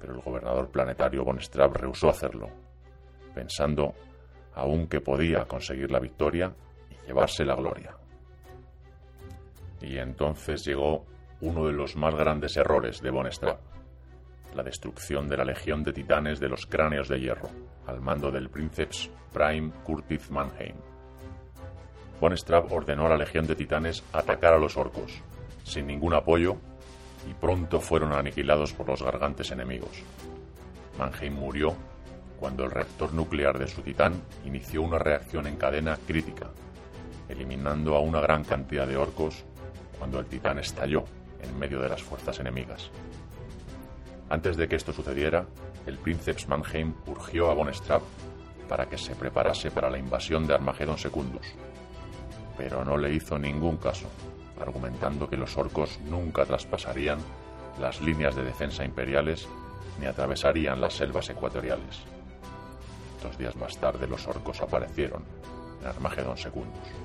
Pero 0.00 0.14
el 0.14 0.20
gobernador 0.20 0.70
planetario 0.70 1.24
von 1.24 1.40
Straub 1.40 1.76
rehusó 1.76 2.08
hacerlo, 2.08 2.48
pensando 3.34 3.94
aún 4.54 4.88
que 4.88 5.00
podía 5.00 5.44
conseguir 5.44 5.90
la 5.90 6.00
victoria 6.00 6.52
y 6.90 7.06
llevarse 7.06 7.44
la 7.44 7.54
gloria. 7.54 7.96
Y 9.82 9.98
entonces 9.98 10.64
llegó 10.64 11.04
uno 11.40 11.66
de 11.66 11.72
los 11.72 11.96
más 11.96 12.14
grandes 12.14 12.56
errores 12.56 13.02
de 13.02 13.10
von 13.10 13.28
la 14.54 14.62
destrucción 14.62 15.28
de 15.28 15.36
la 15.36 15.44
legión 15.44 15.82
de 15.82 15.92
titanes 15.92 16.38
de 16.38 16.48
los 16.48 16.66
cráneos 16.66 17.08
de 17.08 17.20
hierro, 17.20 17.48
al 17.86 18.00
mando 18.00 18.30
del 18.30 18.50
Princeps 18.50 19.10
Prime 19.32 19.72
Curtis 19.82 20.30
Mannheim 20.30 20.76
Von 22.22 22.36
ordenó 22.70 23.06
a 23.06 23.08
la 23.08 23.16
Legión 23.16 23.48
de 23.48 23.56
Titanes 23.56 24.04
atacar 24.12 24.54
a 24.54 24.58
los 24.58 24.76
orcos, 24.76 25.20
sin 25.64 25.88
ningún 25.88 26.14
apoyo, 26.14 26.54
y 27.28 27.34
pronto 27.34 27.80
fueron 27.80 28.12
aniquilados 28.12 28.72
por 28.74 28.86
los 28.86 29.02
gargantes 29.02 29.50
enemigos. 29.50 30.04
Mannheim 30.96 31.34
murió 31.34 31.74
cuando 32.38 32.62
el 32.64 32.70
reactor 32.70 33.12
nuclear 33.12 33.58
de 33.58 33.66
su 33.66 33.82
titán 33.82 34.22
inició 34.44 34.82
una 34.82 35.00
reacción 35.00 35.48
en 35.48 35.56
cadena 35.56 35.98
crítica, 36.06 36.50
eliminando 37.28 37.96
a 37.96 38.00
una 38.00 38.20
gran 38.20 38.44
cantidad 38.44 38.86
de 38.86 38.96
orcos 38.96 39.44
cuando 40.02 40.18
el 40.18 40.26
titán 40.26 40.58
estalló 40.58 41.04
en 41.40 41.56
medio 41.60 41.80
de 41.80 41.88
las 41.88 42.02
fuerzas 42.02 42.40
enemigas. 42.40 42.90
Antes 44.30 44.56
de 44.56 44.66
que 44.66 44.74
esto 44.74 44.92
sucediera, 44.92 45.46
el 45.86 45.96
Princeps 45.96 46.48
Mannheim 46.48 46.92
urgió 47.06 47.48
a 47.48 47.54
Von 47.54 47.72
Straub 47.72 48.02
para 48.68 48.86
que 48.86 48.98
se 48.98 49.14
preparase 49.14 49.70
para 49.70 49.88
la 49.88 49.98
invasión 49.98 50.44
de 50.44 50.54
Armagedon 50.54 50.98
Secundus, 50.98 51.46
pero 52.58 52.84
no 52.84 52.96
le 52.96 53.14
hizo 53.14 53.38
ningún 53.38 53.76
caso, 53.76 54.08
argumentando 54.60 55.30
que 55.30 55.36
los 55.36 55.56
orcos 55.56 56.00
nunca 56.00 56.44
traspasarían 56.46 57.20
las 57.80 58.00
líneas 58.00 58.34
de 58.34 58.42
defensa 58.42 58.84
imperiales 58.84 59.46
ni 60.00 60.06
atravesarían 60.06 60.80
las 60.80 60.94
selvas 60.94 61.30
ecuatoriales. 61.30 62.00
Dos 63.22 63.38
días 63.38 63.54
más 63.54 63.78
tarde 63.78 64.08
los 64.08 64.26
orcos 64.26 64.60
aparecieron 64.62 65.22
en 65.80 65.86
Armagedón 65.86 66.36
Secundus. 66.36 67.01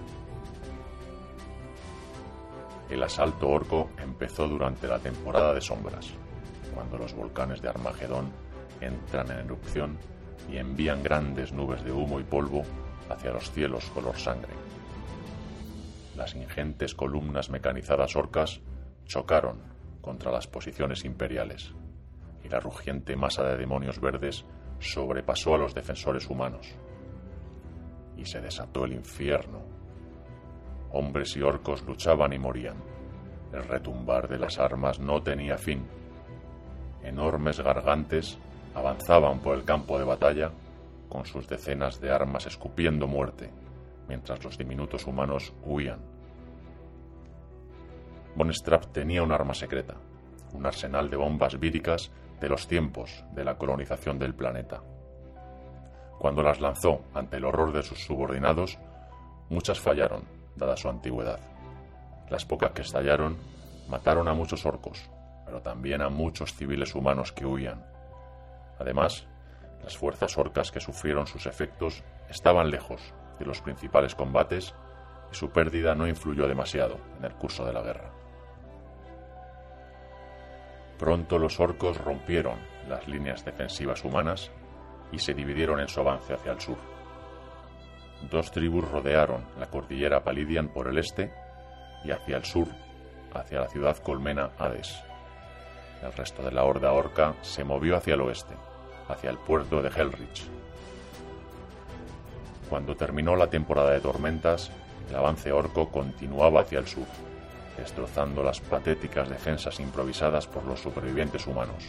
El 2.89 3.03
asalto 3.03 3.49
orco 3.49 3.89
empezó 4.01 4.47
durante 4.47 4.87
la 4.87 4.99
temporada 4.99 5.53
de 5.53 5.61
sombras, 5.61 6.07
cuando 6.73 6.97
los 6.97 7.13
volcanes 7.13 7.61
de 7.61 7.69
Armagedón 7.69 8.31
entran 8.81 9.31
en 9.31 9.39
erupción 9.39 9.97
y 10.49 10.57
envían 10.57 11.03
grandes 11.03 11.51
nubes 11.51 11.83
de 11.83 11.91
humo 11.91 12.19
y 12.19 12.23
polvo 12.23 12.63
hacia 13.09 13.31
los 13.31 13.51
cielos 13.51 13.85
color 13.93 14.17
sangre 14.17 14.53
las 16.17 16.35
ingentes 16.35 16.95
columnas 16.95 17.49
mecanizadas 17.49 18.15
orcas 18.15 18.59
chocaron 19.05 19.59
contra 20.01 20.31
las 20.31 20.47
posiciones 20.47 21.05
imperiales 21.05 21.71
y 22.43 22.49
la 22.49 22.59
rugiente 22.59 23.15
masa 23.15 23.43
de 23.43 23.55
demonios 23.55 24.01
verdes 24.01 24.43
sobrepasó 24.79 25.55
a 25.55 25.57
los 25.59 25.75
defensores 25.75 26.27
humanos. 26.27 26.67
Y 28.17 28.25
se 28.25 28.41
desató 28.41 28.85
el 28.85 28.93
infierno. 28.93 29.61
Hombres 30.91 31.35
y 31.35 31.41
orcos 31.41 31.83
luchaban 31.83 32.33
y 32.33 32.39
morían. 32.39 32.77
El 33.53 33.63
retumbar 33.63 34.27
de 34.27 34.39
las 34.39 34.59
armas 34.59 34.99
no 34.99 35.21
tenía 35.21 35.57
fin. 35.57 35.85
Enormes 37.03 37.59
gargantes 37.59 38.37
avanzaban 38.75 39.39
por 39.39 39.55
el 39.55 39.63
campo 39.63 39.97
de 39.97 40.05
batalla 40.05 40.51
con 41.09 41.25
sus 41.25 41.47
decenas 41.47 41.99
de 42.01 42.11
armas 42.11 42.45
escupiendo 42.45 43.07
muerte, 43.07 43.49
mientras 44.07 44.43
los 44.43 44.57
diminutos 44.57 45.07
humanos 45.07 45.53
huían. 45.63 45.99
Von 48.35 48.51
tenía 48.91 49.23
un 49.23 49.31
arma 49.31 49.53
secreta, 49.53 49.95
un 50.53 50.65
arsenal 50.65 51.09
de 51.09 51.17
bombas 51.17 51.59
víricas 51.59 52.11
de 52.39 52.49
los 52.49 52.67
tiempos 52.67 53.23
de 53.33 53.43
la 53.43 53.57
colonización 53.57 54.19
del 54.19 54.35
planeta. 54.35 54.81
Cuando 56.19 56.43
las 56.43 56.59
lanzó 56.61 57.01
ante 57.13 57.37
el 57.37 57.45
horror 57.45 57.71
de 57.71 57.83
sus 57.83 58.03
subordinados, 58.03 58.77
muchas 59.49 59.79
fallaron, 59.79 60.23
dada 60.57 60.75
su 60.75 60.89
antigüedad. 60.89 61.39
Las 62.29 62.45
pocas 62.45 62.71
que 62.71 62.81
estallaron 62.81 63.37
mataron 63.87 64.27
a 64.27 64.33
muchos 64.33 64.65
orcos, 64.65 65.09
pero 65.45 65.61
también 65.61 66.01
a 66.01 66.09
muchos 66.09 66.53
civiles 66.53 66.93
humanos 66.95 67.31
que 67.31 67.45
huían. 67.45 67.85
Además, 68.79 69.25
las 69.83 69.97
fuerzas 69.97 70.37
orcas 70.37 70.71
que 70.71 70.81
sufrieron 70.81 71.27
sus 71.27 71.45
efectos 71.45 72.03
estaban 72.29 72.69
lejos 72.69 73.13
de 73.39 73.45
los 73.45 73.61
principales 73.61 74.15
combates 74.15 74.73
y 75.31 75.35
su 75.35 75.49
pérdida 75.51 75.95
no 75.95 76.07
influyó 76.07 76.47
demasiado 76.47 76.97
en 77.17 77.25
el 77.25 77.33
curso 77.33 77.65
de 77.65 77.73
la 77.73 77.81
guerra. 77.81 78.11
Pronto 80.97 81.37
los 81.37 81.59
orcos 81.59 81.97
rompieron 81.97 82.57
las 82.89 83.07
líneas 83.07 83.45
defensivas 83.45 84.03
humanas 84.03 84.51
y 85.11 85.19
se 85.19 85.33
dividieron 85.33 85.79
en 85.79 85.87
su 85.87 85.99
avance 85.99 86.33
hacia 86.33 86.51
el 86.51 86.59
sur. 86.59 86.96
Dos 88.23 88.51
tribus 88.51 88.89
rodearon 88.89 89.45
la 89.59 89.67
cordillera 89.67 90.23
Palidian 90.23 90.69
por 90.69 90.87
el 90.87 90.97
este 90.97 91.31
y 92.03 92.11
hacia 92.11 92.37
el 92.37 92.45
sur, 92.45 92.67
hacia 93.33 93.61
la 93.61 93.67
ciudad 93.67 93.97
colmena 93.97 94.51
Hades. 94.57 95.03
El 96.03 96.13
resto 96.13 96.43
de 96.43 96.51
la 96.51 96.63
horda 96.63 96.91
orca 96.91 97.35
se 97.41 97.63
movió 97.63 97.97
hacia 97.97 98.15
el 98.15 98.21
oeste, 98.21 98.55
hacia 99.07 99.29
el 99.29 99.37
puerto 99.37 99.81
de 99.81 99.89
Hellrich. 99.89 100.45
Cuando 102.69 102.95
terminó 102.95 103.35
la 103.35 103.47
temporada 103.47 103.91
de 103.91 104.01
tormentas, 104.01 104.71
el 105.09 105.15
avance 105.15 105.51
orco 105.51 105.89
continuaba 105.89 106.61
hacia 106.61 106.79
el 106.79 106.87
sur 106.87 107.07
destrozando 107.77 108.43
las 108.43 108.59
patéticas 108.59 109.29
defensas 109.29 109.79
improvisadas 109.79 110.47
por 110.47 110.65
los 110.65 110.81
supervivientes 110.81 111.45
humanos. 111.47 111.83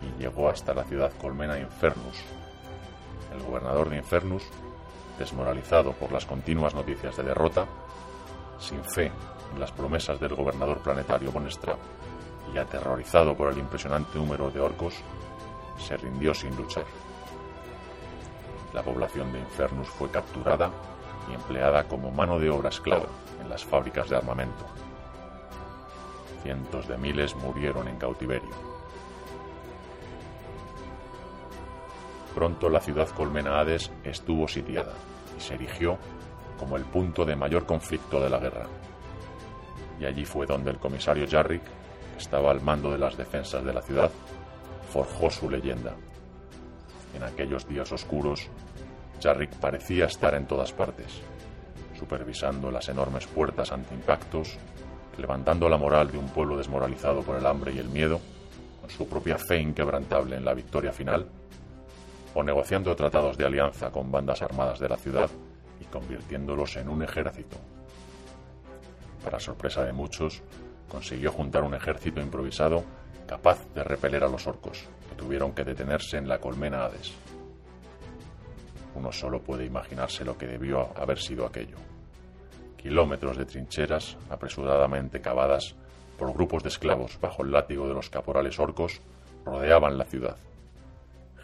Y 0.00 0.22
llegó 0.22 0.48
hasta 0.48 0.72
la 0.72 0.84
ciudad 0.84 1.12
colmena 1.20 1.58
Infernus. 1.58 2.24
El 3.32 3.42
gobernador 3.42 3.88
de 3.90 3.96
Infernus, 3.96 4.42
desmoralizado 5.18 5.92
por 5.92 6.12
las 6.12 6.26
continuas 6.26 6.74
noticias 6.74 7.16
de 7.16 7.22
derrota, 7.22 7.66
sin 8.58 8.82
fe 8.84 9.10
en 9.52 9.60
las 9.60 9.72
promesas 9.72 10.20
del 10.20 10.34
gobernador 10.34 10.78
planetario 10.78 11.32
Bonestra 11.32 11.76
y 12.54 12.58
aterrorizado 12.58 13.36
por 13.36 13.52
el 13.52 13.58
impresionante 13.58 14.18
número 14.18 14.50
de 14.50 14.60
orcos, 14.60 14.94
se 15.78 15.96
rindió 15.96 16.34
sin 16.34 16.54
luchar. 16.56 16.84
La 18.72 18.82
población 18.82 19.32
de 19.32 19.40
Infernus 19.40 19.88
fue 19.88 20.10
capturada 20.10 20.70
y 21.30 21.34
empleada 21.34 21.84
como 21.84 22.10
mano 22.10 22.38
de 22.38 22.50
obra 22.50 22.68
esclava 22.68 23.06
en 23.40 23.48
las 23.48 23.64
fábricas 23.64 24.08
de 24.08 24.16
armamento. 24.16 24.64
Cientos 26.42 26.88
de 26.88 26.96
miles 26.96 27.34
murieron 27.36 27.88
en 27.88 27.96
cautiverio. 27.96 28.69
Pronto 32.34 32.68
la 32.68 32.80
ciudad 32.80 33.08
colmena 33.08 33.58
Hades 33.58 33.90
estuvo 34.04 34.46
sitiada 34.46 34.92
y 35.36 35.40
se 35.40 35.54
erigió 35.54 35.98
como 36.58 36.76
el 36.76 36.84
punto 36.84 37.24
de 37.24 37.34
mayor 37.34 37.66
conflicto 37.66 38.20
de 38.20 38.30
la 38.30 38.38
guerra. 38.38 38.66
Y 39.98 40.04
allí 40.04 40.24
fue 40.24 40.46
donde 40.46 40.70
el 40.70 40.78
comisario 40.78 41.26
Jarrick, 41.28 41.62
que 41.62 42.18
estaba 42.18 42.50
al 42.50 42.60
mando 42.60 42.92
de 42.92 42.98
las 42.98 43.16
defensas 43.16 43.64
de 43.64 43.72
la 43.72 43.82
ciudad, 43.82 44.10
forjó 44.90 45.30
su 45.30 45.50
leyenda. 45.50 45.94
En 47.14 47.22
aquellos 47.24 47.66
días 47.66 47.90
oscuros, 47.92 48.48
Jarrick 49.20 49.54
parecía 49.56 50.06
estar 50.06 50.34
en 50.34 50.46
todas 50.46 50.72
partes, 50.72 51.20
supervisando 51.98 52.70
las 52.70 52.88
enormes 52.88 53.26
puertas 53.26 53.72
anti-impactos, 53.72 54.56
levantando 55.18 55.68
la 55.68 55.76
moral 55.76 56.10
de 56.10 56.18
un 56.18 56.28
pueblo 56.28 56.56
desmoralizado 56.56 57.22
por 57.22 57.36
el 57.36 57.46
hambre 57.46 57.72
y 57.72 57.78
el 57.78 57.88
miedo, 57.88 58.20
con 58.80 58.90
su 58.90 59.08
propia 59.08 59.36
fe 59.36 59.60
inquebrantable 59.60 60.36
en 60.36 60.44
la 60.44 60.54
victoria 60.54 60.92
final, 60.92 61.26
o 62.34 62.42
negociando 62.42 62.94
tratados 62.94 63.36
de 63.36 63.46
alianza 63.46 63.90
con 63.90 64.10
bandas 64.10 64.42
armadas 64.42 64.78
de 64.78 64.88
la 64.88 64.96
ciudad 64.96 65.30
y 65.80 65.84
convirtiéndolos 65.84 66.76
en 66.76 66.88
un 66.88 67.02
ejército. 67.02 67.56
Para 69.24 69.40
sorpresa 69.40 69.84
de 69.84 69.92
muchos, 69.92 70.42
consiguió 70.88 71.32
juntar 71.32 71.62
un 71.62 71.74
ejército 71.74 72.20
improvisado 72.20 72.84
capaz 73.26 73.58
de 73.74 73.84
repeler 73.84 74.24
a 74.24 74.28
los 74.28 74.46
orcos, 74.46 74.84
que 75.08 75.14
tuvieron 75.14 75.52
que 75.52 75.64
detenerse 75.64 76.16
en 76.16 76.28
la 76.28 76.38
colmena 76.38 76.84
Hades. 76.84 77.12
Uno 78.94 79.12
solo 79.12 79.40
puede 79.40 79.64
imaginarse 79.64 80.24
lo 80.24 80.36
que 80.36 80.46
debió 80.46 80.90
haber 80.98 81.18
sido 81.18 81.46
aquello. 81.46 81.76
Kilómetros 82.76 83.36
de 83.36 83.44
trincheras 83.44 84.16
apresuradamente 84.30 85.20
cavadas 85.20 85.76
por 86.18 86.32
grupos 86.32 86.62
de 86.62 86.70
esclavos 86.70 87.18
bajo 87.20 87.44
el 87.44 87.52
látigo 87.52 87.86
de 87.86 87.94
los 87.94 88.10
caporales 88.10 88.58
orcos 88.58 89.00
rodeaban 89.44 89.96
la 89.96 90.04
ciudad. 90.04 90.36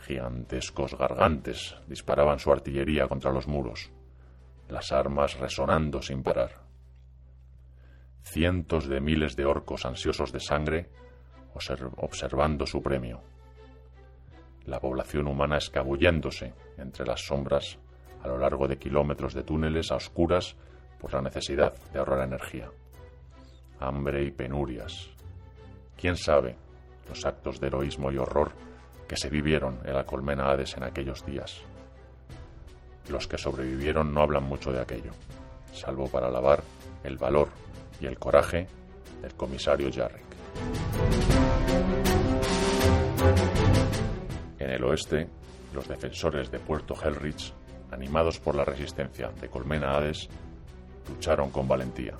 Gigantescos 0.06 0.96
gargantes 0.96 1.76
disparaban 1.88 2.38
su 2.38 2.52
artillería 2.52 3.08
contra 3.08 3.32
los 3.32 3.48
muros, 3.48 3.90
las 4.68 4.92
armas 4.92 5.38
resonando 5.38 6.00
sin 6.00 6.22
parar. 6.22 6.62
Cientos 8.22 8.88
de 8.88 9.00
miles 9.00 9.36
de 9.36 9.44
orcos 9.46 9.84
ansiosos 9.84 10.32
de 10.32 10.40
sangre 10.40 10.90
observando 11.96 12.66
su 12.66 12.82
premio 12.82 13.22
la 14.66 14.80
población 14.80 15.28
humana 15.28 15.58
escabulléndose 15.58 16.52
entre 16.76 17.06
las 17.06 17.24
sombras 17.24 17.78
a 18.22 18.28
lo 18.28 18.38
largo 18.38 18.66
de 18.66 18.78
kilómetros 18.78 19.32
de 19.34 19.44
túneles 19.44 19.92
a 19.92 19.96
oscuras 19.96 20.56
por 21.00 21.12
la 21.12 21.22
necesidad 21.22 21.74
de 21.92 21.98
ahorrar 21.98 22.26
energía. 22.26 22.70
Hambre 23.78 24.24
y 24.24 24.30
penurias. 24.30 25.10
¿Quién 25.96 26.16
sabe 26.16 26.56
los 27.08 27.24
actos 27.24 27.60
de 27.60 27.68
heroísmo 27.68 28.10
y 28.10 28.18
horror 28.18 28.52
que 29.06 29.16
se 29.16 29.28
vivieron 29.28 29.78
en 29.84 29.94
la 29.94 30.04
colmena 30.04 30.50
Hades 30.50 30.76
en 30.76 30.84
aquellos 30.84 31.24
días? 31.24 31.62
Los 33.08 33.26
que 33.26 33.38
sobrevivieron 33.38 34.12
no 34.12 34.22
hablan 34.22 34.44
mucho 34.44 34.72
de 34.72 34.80
aquello, 34.80 35.12
salvo 35.72 36.08
para 36.08 36.26
alabar 36.26 36.62
el 37.04 37.16
valor 37.16 37.48
y 38.00 38.06
el 38.06 38.18
coraje 38.18 38.66
del 39.22 39.34
comisario 39.34 39.90
Jarrick. 39.92 40.26
En 44.58 44.70
el 44.70 44.84
oeste, 44.84 45.28
los 45.72 45.86
defensores 45.86 46.50
de 46.50 46.58
Puerto 46.58 46.94
Hellrich, 46.94 47.52
animados 47.92 48.40
por 48.40 48.54
la 48.54 48.64
resistencia 48.64 49.30
de 49.40 49.48
Colmena 49.48 49.96
Hades, 49.96 50.28
lucharon 51.08 51.50
con 51.50 51.68
valentía. 51.68 52.14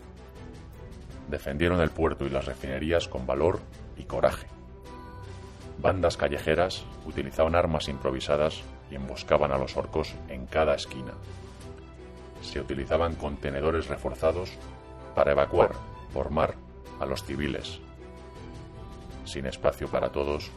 Defendieron 1.28 1.80
el 1.80 1.90
puerto 1.90 2.24
y 2.24 2.30
las 2.30 2.44
refinerías 2.44 3.08
con 3.08 3.26
valor 3.26 3.58
y 3.96 4.04
coraje. 4.04 4.46
Bandas 5.78 6.16
callejeras 6.16 6.84
utilizaban 7.04 7.54
armas 7.54 7.88
improvisadas 7.88 8.62
y 8.90 8.94
emboscaban 8.94 9.52
a 9.52 9.58
los 9.58 9.76
orcos 9.76 10.14
en 10.28 10.46
cada 10.46 10.74
esquina. 10.74 11.12
Se 12.40 12.60
utilizaban 12.60 13.14
contenedores 13.14 13.88
reforzados 13.88 14.50
para 15.14 15.32
evacuar 15.32 15.72
por 16.12 16.30
mar 16.30 16.54
a 16.98 17.06
los 17.06 17.24
civiles. 17.24 17.80
Sin 19.24 19.46
espacio 19.46 19.88
para 19.88 20.10
todos, 20.10 20.50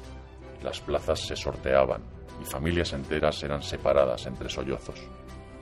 las 0.64 0.80
plazas 0.80 1.20
se 1.20 1.36
sorteaban 1.36 2.02
y 2.42 2.46
familias 2.46 2.94
enteras 2.94 3.44
eran 3.44 3.62
separadas 3.62 4.26
entre 4.26 4.50
sollozos, 4.50 5.00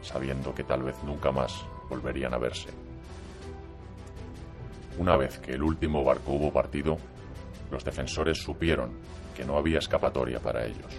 sabiendo 0.01 0.53
que 0.53 0.63
tal 0.63 0.83
vez 0.83 0.95
nunca 1.03 1.31
más 1.31 1.65
volverían 1.89 2.33
a 2.33 2.37
verse. 2.37 2.69
Una 4.99 5.15
vez 5.15 5.39
que 5.39 5.53
el 5.53 5.63
último 5.63 6.03
barco 6.03 6.33
hubo 6.33 6.51
partido, 6.51 6.97
los 7.71 7.83
defensores 7.83 8.39
supieron 8.39 8.91
que 9.37 9.45
no 9.45 9.55
había 9.55 9.77
escapatoria 9.77 10.39
para 10.39 10.65
ellos. 10.65 10.91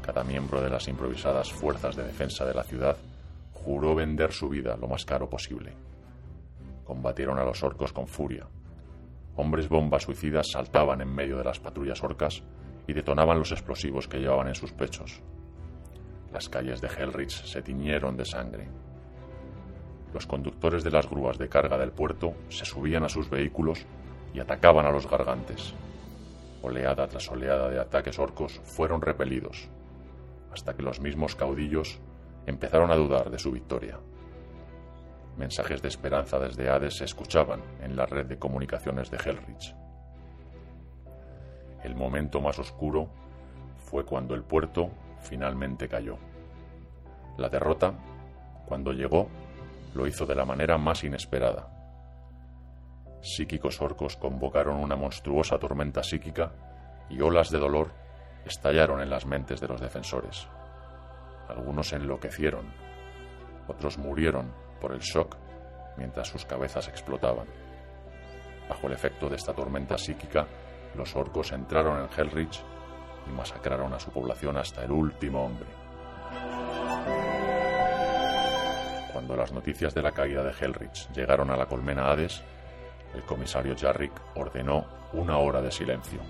Cada 0.00 0.24
miembro 0.24 0.62
de 0.62 0.70
las 0.70 0.88
improvisadas 0.88 1.52
fuerzas 1.52 1.94
de 1.94 2.02
defensa 2.02 2.46
de 2.46 2.54
la 2.54 2.64
ciudad 2.64 2.96
juró 3.52 3.94
vender 3.94 4.32
su 4.32 4.48
vida 4.48 4.74
lo 4.80 4.88
más 4.88 5.04
caro 5.04 5.28
posible. 5.28 5.74
Combatieron 6.82 7.38
a 7.38 7.44
los 7.44 7.62
orcos 7.62 7.92
con 7.92 8.08
furia. 8.08 8.46
Hombres 9.36 9.68
bombas 9.68 10.04
suicidas 10.04 10.50
saltaban 10.50 11.02
en 11.02 11.14
medio 11.14 11.36
de 11.36 11.44
las 11.44 11.60
patrullas 11.60 12.02
orcas 12.02 12.42
y 12.86 12.94
detonaban 12.94 13.38
los 13.38 13.52
explosivos 13.52 14.08
que 14.08 14.18
llevaban 14.18 14.48
en 14.48 14.54
sus 14.54 14.72
pechos. 14.72 15.20
Las 16.32 16.48
calles 16.48 16.80
de 16.80 16.88
Hellrich 16.88 17.44
se 17.44 17.60
tiñeron 17.60 18.16
de 18.16 18.24
sangre. 18.24 18.66
Los 20.14 20.26
conductores 20.26 20.82
de 20.84 20.90
las 20.90 21.06
grúas 21.06 21.36
de 21.36 21.50
carga 21.50 21.76
del 21.76 21.92
puerto 21.92 22.32
se 22.48 22.64
subían 22.64 23.04
a 23.04 23.10
sus 23.10 23.28
vehículos 23.28 23.84
y 24.32 24.40
atacaban 24.40 24.86
a 24.86 24.90
los 24.90 25.06
gargantes. 25.06 25.74
Oleada 26.62 27.08
tras 27.08 27.28
oleada 27.30 27.68
de 27.68 27.80
ataques 27.80 28.18
orcos 28.18 28.60
fueron 28.64 29.02
repelidos, 29.02 29.68
hasta 30.52 30.74
que 30.74 30.82
los 30.82 31.00
mismos 31.00 31.34
caudillos 31.34 32.00
empezaron 32.46 32.90
a 32.90 32.96
dudar 32.96 33.30
de 33.30 33.38
su 33.38 33.50
victoria. 33.50 33.98
Mensajes 35.36 35.82
de 35.82 35.88
esperanza 35.88 36.38
desde 36.38 36.68
Hades 36.68 36.98
se 36.98 37.04
escuchaban 37.04 37.60
en 37.80 37.96
la 37.96 38.06
red 38.06 38.26
de 38.26 38.38
comunicaciones 38.38 39.10
de 39.10 39.16
Hellrich. 39.16 39.74
El 41.82 41.96
momento 41.96 42.40
más 42.40 42.58
oscuro 42.58 43.08
fue 43.78 44.04
cuando 44.04 44.34
el 44.34 44.44
puerto 44.44 44.90
finalmente 45.20 45.88
cayó. 45.88 46.16
La 47.38 47.48
derrota, 47.48 47.94
cuando 48.66 48.92
llegó, 48.92 49.28
lo 49.94 50.06
hizo 50.06 50.26
de 50.26 50.34
la 50.34 50.44
manera 50.44 50.78
más 50.78 51.02
inesperada. 51.02 51.81
Psíquicos 53.22 53.80
orcos 53.80 54.16
convocaron 54.16 54.78
una 54.78 54.96
monstruosa 54.96 55.56
tormenta 55.56 56.02
psíquica 56.02 56.50
y 57.08 57.20
olas 57.20 57.50
de 57.50 57.60
dolor 57.60 57.92
estallaron 58.44 59.00
en 59.00 59.10
las 59.10 59.26
mentes 59.26 59.60
de 59.60 59.68
los 59.68 59.80
defensores. 59.80 60.48
Algunos 61.48 61.92
enloquecieron, 61.92 62.66
otros 63.68 63.96
murieron 63.96 64.52
por 64.80 64.92
el 64.92 64.98
shock 64.98 65.36
mientras 65.96 66.26
sus 66.26 66.44
cabezas 66.44 66.88
explotaban. 66.88 67.46
Bajo 68.68 68.88
el 68.88 68.94
efecto 68.94 69.28
de 69.28 69.36
esta 69.36 69.54
tormenta 69.54 69.96
psíquica, 69.96 70.48
los 70.96 71.14
orcos 71.14 71.52
entraron 71.52 72.02
en 72.02 72.08
Hellrich 72.08 72.60
y 73.28 73.30
masacraron 73.30 73.92
a 73.94 74.00
su 74.00 74.10
población 74.10 74.56
hasta 74.56 74.82
el 74.82 74.90
último 74.90 75.44
hombre. 75.44 75.68
Cuando 79.12 79.36
las 79.36 79.52
noticias 79.52 79.94
de 79.94 80.02
la 80.02 80.10
caída 80.10 80.42
de 80.42 80.50
Hellrich 80.50 81.08
llegaron 81.12 81.50
a 81.52 81.56
la 81.56 81.66
colmena 81.66 82.10
Hades, 82.10 82.42
el 83.14 83.22
comisario 83.22 83.74
Jarrick 83.78 84.12
ordenó 84.34 84.84
una 85.12 85.38
hora 85.38 85.60
de 85.60 85.70
silencio 85.70 86.20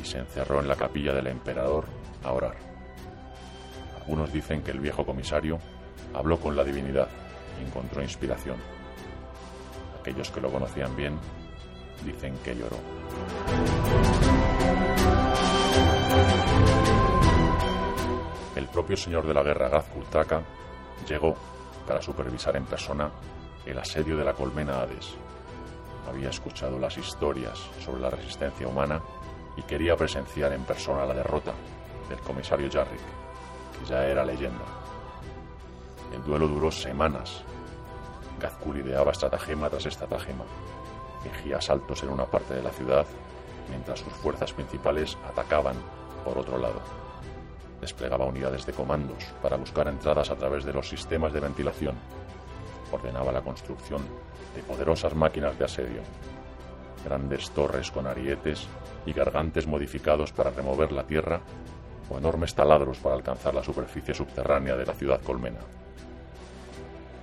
y 0.00 0.04
se 0.04 0.18
encerró 0.18 0.60
en 0.60 0.68
la 0.68 0.76
capilla 0.76 1.12
del 1.12 1.28
emperador 1.28 1.86
a 2.22 2.32
orar. 2.32 2.56
Algunos 3.96 4.32
dicen 4.32 4.62
que 4.62 4.70
el 4.70 4.80
viejo 4.80 5.04
comisario 5.04 5.58
habló 6.14 6.38
con 6.38 6.56
la 6.56 6.64
divinidad 6.64 7.08
y 7.60 7.66
encontró 7.66 8.02
inspiración. 8.02 8.56
Aquellos 10.00 10.30
que 10.30 10.40
lo 10.40 10.50
conocían 10.50 10.94
bien 10.96 11.18
dicen 12.04 12.34
que 12.44 12.54
lloró. 12.54 12.76
El 18.56 18.66
propio 18.68 18.96
señor 18.96 19.26
de 19.26 19.34
la 19.34 19.42
guerra 19.42 19.68
Gazkultaka 19.68 20.42
llegó 21.08 21.34
para 21.86 22.02
supervisar 22.02 22.56
en 22.56 22.64
persona 22.64 23.10
el 23.64 23.78
asedio 23.78 24.16
de 24.16 24.24
la 24.24 24.34
colmena 24.34 24.80
Hades. 24.80 25.16
Había 26.08 26.30
escuchado 26.30 26.78
las 26.78 26.96
historias 26.96 27.58
sobre 27.84 28.00
la 28.00 28.08
resistencia 28.08 28.66
humana 28.66 29.00
y 29.56 29.62
quería 29.62 29.94
presenciar 29.94 30.52
en 30.54 30.64
persona 30.64 31.04
la 31.04 31.12
derrota 31.12 31.52
del 32.08 32.18
comisario 32.20 32.70
Jarrick, 32.72 33.00
que 33.78 33.86
ya 33.86 34.06
era 34.06 34.24
leyenda. 34.24 34.64
El 36.14 36.24
duelo 36.24 36.48
duró 36.48 36.70
semanas. 36.70 37.42
Gazkul 38.40 38.78
ideaba 38.78 39.12
estratagema 39.12 39.68
tras 39.68 39.84
estratagema. 39.84 40.44
Fingía 41.22 41.58
asaltos 41.58 42.02
en 42.02 42.08
una 42.08 42.24
parte 42.24 42.54
de 42.54 42.62
la 42.62 42.70
ciudad, 42.70 43.04
mientras 43.68 44.00
sus 44.00 44.12
fuerzas 44.14 44.52
principales 44.54 45.18
atacaban 45.28 45.76
por 46.24 46.38
otro 46.38 46.56
lado. 46.56 46.80
Desplegaba 47.82 48.24
unidades 48.24 48.64
de 48.64 48.72
comandos 48.72 49.24
para 49.42 49.56
buscar 49.56 49.88
entradas 49.88 50.30
a 50.30 50.36
través 50.36 50.64
de 50.64 50.72
los 50.72 50.88
sistemas 50.88 51.34
de 51.34 51.40
ventilación. 51.40 51.96
Ordenaba 52.90 53.30
la 53.30 53.42
construcción 53.42 54.00
de 54.54 54.62
poderosas 54.62 55.14
máquinas 55.14 55.58
de 55.58 55.64
asedio, 55.64 56.02
grandes 57.04 57.50
torres 57.50 57.90
con 57.90 58.06
arietes 58.06 58.66
y 59.06 59.12
gargantes 59.12 59.66
modificados 59.66 60.32
para 60.32 60.50
remover 60.50 60.92
la 60.92 61.06
tierra 61.06 61.40
o 62.10 62.18
enormes 62.18 62.54
taladros 62.54 62.98
para 62.98 63.14
alcanzar 63.14 63.54
la 63.54 63.62
superficie 63.62 64.14
subterránea 64.14 64.76
de 64.76 64.86
la 64.86 64.94
ciudad 64.94 65.20
colmena. 65.22 65.60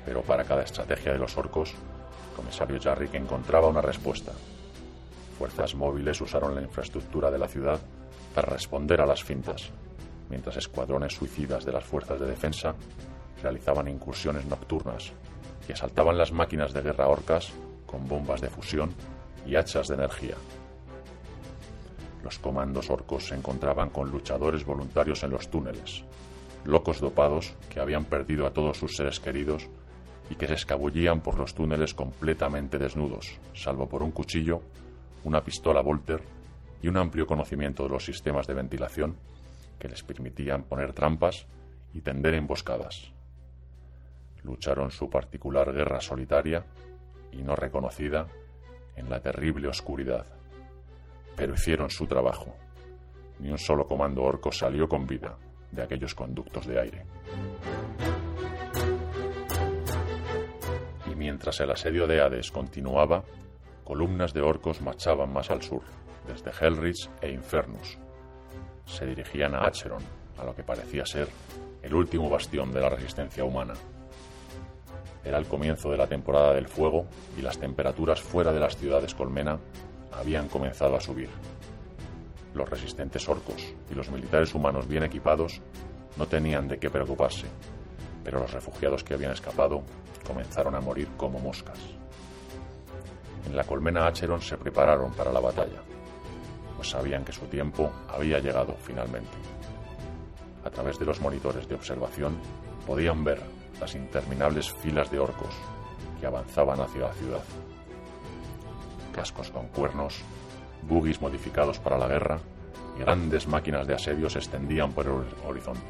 Pero 0.05 0.21
para 0.21 0.43
cada 0.43 0.63
estrategia 0.63 1.13
de 1.13 1.19
los 1.19 1.37
orcos, 1.37 1.71
el 1.71 2.35
comisario 2.35 2.79
Jarrick 2.81 3.15
encontraba 3.15 3.67
una 3.67 3.81
respuesta. 3.81 4.31
Fuerzas 5.37 5.75
móviles 5.75 6.21
usaron 6.21 6.55
la 6.55 6.61
infraestructura 6.61 7.31
de 7.31 7.39
la 7.39 7.47
ciudad 7.47 7.79
para 8.33 8.49
responder 8.49 9.01
a 9.01 9.05
las 9.05 9.23
fintas, 9.23 9.71
mientras 10.29 10.57
escuadrones 10.57 11.13
suicidas 11.13 11.65
de 11.65 11.71
las 11.71 11.83
fuerzas 11.83 12.19
de 12.19 12.27
defensa 12.27 12.75
realizaban 13.41 13.87
incursiones 13.87 14.45
nocturnas 14.45 15.11
y 15.67 15.73
asaltaban 15.73 16.17
las 16.17 16.31
máquinas 16.31 16.73
de 16.73 16.81
guerra 16.81 17.07
orcas 17.07 17.51
con 17.85 18.07
bombas 18.07 18.41
de 18.41 18.49
fusión 18.49 18.91
y 19.45 19.55
hachas 19.55 19.87
de 19.87 19.95
energía. 19.95 20.35
Los 22.23 22.39
comandos 22.39 22.89
orcos 22.89 23.27
se 23.27 23.35
encontraban 23.35 23.89
con 23.89 24.09
luchadores 24.09 24.65
voluntarios 24.65 25.23
en 25.23 25.31
los 25.31 25.49
túneles, 25.49 26.03
locos 26.65 26.99
dopados 26.99 27.53
que 27.69 27.79
habían 27.79 28.05
perdido 28.05 28.47
a 28.47 28.51
todos 28.51 28.77
sus 28.77 28.95
seres 28.95 29.19
queridos 29.19 29.69
y 30.29 30.35
que 30.35 30.47
se 30.47 30.55
escabullían 30.55 31.21
por 31.21 31.37
los 31.37 31.53
túneles 31.53 31.93
completamente 31.93 32.79
desnudos, 32.79 33.39
salvo 33.53 33.87
por 33.87 34.01
un 34.01 34.11
cuchillo, 34.11 34.61
una 35.23 35.43
pistola 35.43 35.81
Volter 35.81 36.23
y 36.81 36.87
un 36.87 36.97
amplio 36.97 37.27
conocimiento 37.27 37.83
de 37.83 37.89
los 37.89 38.05
sistemas 38.05 38.47
de 38.47 38.55
ventilación 38.55 39.15
que 39.77 39.87
les 39.87 40.03
permitían 40.03 40.63
poner 40.63 40.93
trampas 40.93 41.45
y 41.93 42.01
tender 42.01 42.33
emboscadas. 42.33 43.14
Lucharon 44.45 44.91
su 44.91 45.09
particular 45.09 45.73
guerra 45.73 45.99
solitaria 45.99 46.63
y 47.31 47.41
no 47.41 47.55
reconocida 47.55 48.27
en 48.95 49.09
la 49.09 49.19
terrible 49.19 49.67
oscuridad, 49.67 50.23
pero 51.35 51.55
hicieron 51.55 51.89
su 51.89 52.05
trabajo. 52.05 52.55
Ni 53.39 53.49
un 53.49 53.57
solo 53.57 53.87
comando 53.87 54.21
orco 54.21 54.51
salió 54.51 54.87
con 54.87 55.07
vida 55.07 55.35
de 55.71 55.81
aquellos 55.81 56.13
conductos 56.13 56.67
de 56.67 56.79
aire. 56.79 57.05
Y 61.11 61.15
mientras 61.15 61.59
el 61.59 61.71
asedio 61.71 62.05
de 62.05 62.21
Hades 62.21 62.51
continuaba, 62.51 63.23
columnas 63.83 64.31
de 64.31 64.41
orcos 64.41 64.79
marchaban 64.79 65.33
más 65.33 65.49
al 65.49 65.63
sur, 65.63 65.81
desde 66.27 66.51
Hellrich 66.51 67.09
e 67.19 67.31
Infernus. 67.31 67.97
Se 68.85 69.07
dirigían 69.07 69.55
a 69.55 69.65
Acheron, 69.65 70.03
a 70.37 70.45
lo 70.45 70.55
que 70.55 70.63
parecía 70.63 71.03
ser 71.03 71.27
el 71.81 71.95
último 71.95 72.29
bastión 72.29 72.71
de 72.71 72.81
la 72.81 72.89
resistencia 72.89 73.43
humana. 73.43 73.73
Era 75.25 75.39
el 75.39 75.47
comienzo 75.47 75.89
de 75.89 75.97
la 75.97 76.05
temporada 76.05 76.53
del 76.53 76.67
fuego 76.67 77.07
y 77.37 77.41
las 77.41 77.57
temperaturas 77.57 78.21
fuera 78.21 78.53
de 78.53 78.59
las 78.59 78.77
ciudades 78.77 79.15
colmena 79.15 79.57
habían 80.11 80.47
comenzado 80.47 80.95
a 80.95 81.01
subir. 81.01 81.29
Los 82.53 82.69
resistentes 82.69 83.27
orcos 83.27 83.73
y 83.89 83.95
los 83.95 84.09
militares 84.11 84.53
humanos 84.53 84.87
bien 84.87 85.03
equipados 85.03 85.61
no 86.15 86.27
tenían 86.27 86.67
de 86.67 86.77
qué 86.77 86.89
preocuparse, 86.89 87.47
pero 88.23 88.39
los 88.39 88.53
refugiados 88.53 89.03
que 89.03 89.15
habían 89.15 89.31
escapado 89.31 89.81
comenzaron 90.25 90.75
a 90.75 90.79
morir 90.79 91.09
como 91.17 91.39
moscas. 91.39 91.79
En 93.47 93.55
la 93.55 93.63
colmena 93.63 94.07
Acheron 94.07 94.41
se 94.41 94.57
prepararon 94.57 95.11
para 95.13 95.33
la 95.33 95.39
batalla, 95.39 95.81
pues 96.75 96.89
sabían 96.89 97.25
que 97.25 97.33
su 97.33 97.45
tiempo 97.47 97.91
había 98.07 98.39
llegado 98.39 98.75
finalmente. 98.79 99.37
A 100.63 100.69
través 100.69 100.97
de 100.99 101.05
los 101.05 101.19
monitores 101.19 101.67
de 101.67 101.75
observación 101.75 102.37
podían 102.87 103.23
ver 103.23 103.41
las 103.79 103.95
interminables 103.95 104.71
filas 104.71 105.09
de 105.11 105.19
orcos 105.19 105.53
que 106.19 106.25
avanzaban 106.25 106.79
hacia 106.79 107.01
la 107.01 107.13
ciudad. 107.13 107.43
Cascos 109.13 109.49
con 109.51 109.67
cuernos, 109.67 110.21
buggies 110.83 111.21
modificados 111.21 111.79
para 111.79 111.97
la 111.97 112.07
guerra 112.07 112.39
y 112.97 113.01
grandes 113.01 113.47
máquinas 113.47 113.87
de 113.87 113.95
asedio 113.95 114.29
se 114.29 114.39
extendían 114.39 114.91
por 114.91 115.05
el 115.05 115.13
horizonte. 115.47 115.81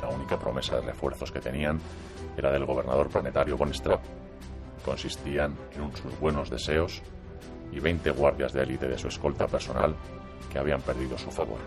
La 0.00 0.08
única 0.08 0.38
promesa 0.38 0.76
de 0.76 0.82
refuerzos 0.82 1.30
que 1.30 1.40
tenían 1.40 1.80
era 2.36 2.50
del 2.50 2.64
gobernador 2.64 3.08
planetario 3.08 3.56
Von 3.56 3.72
Straub. 3.72 4.00
Consistían 4.84 5.56
en 5.76 5.96
sus 5.96 6.18
buenos 6.18 6.50
deseos 6.50 7.02
y 7.70 7.78
20 7.78 8.10
guardias 8.10 8.52
de 8.52 8.62
élite 8.62 8.88
de 8.88 8.98
su 8.98 9.08
escolta 9.08 9.46
personal 9.46 9.94
que 10.50 10.58
habían 10.58 10.82
perdido 10.82 11.16
su 11.16 11.30
favor. 11.30 11.58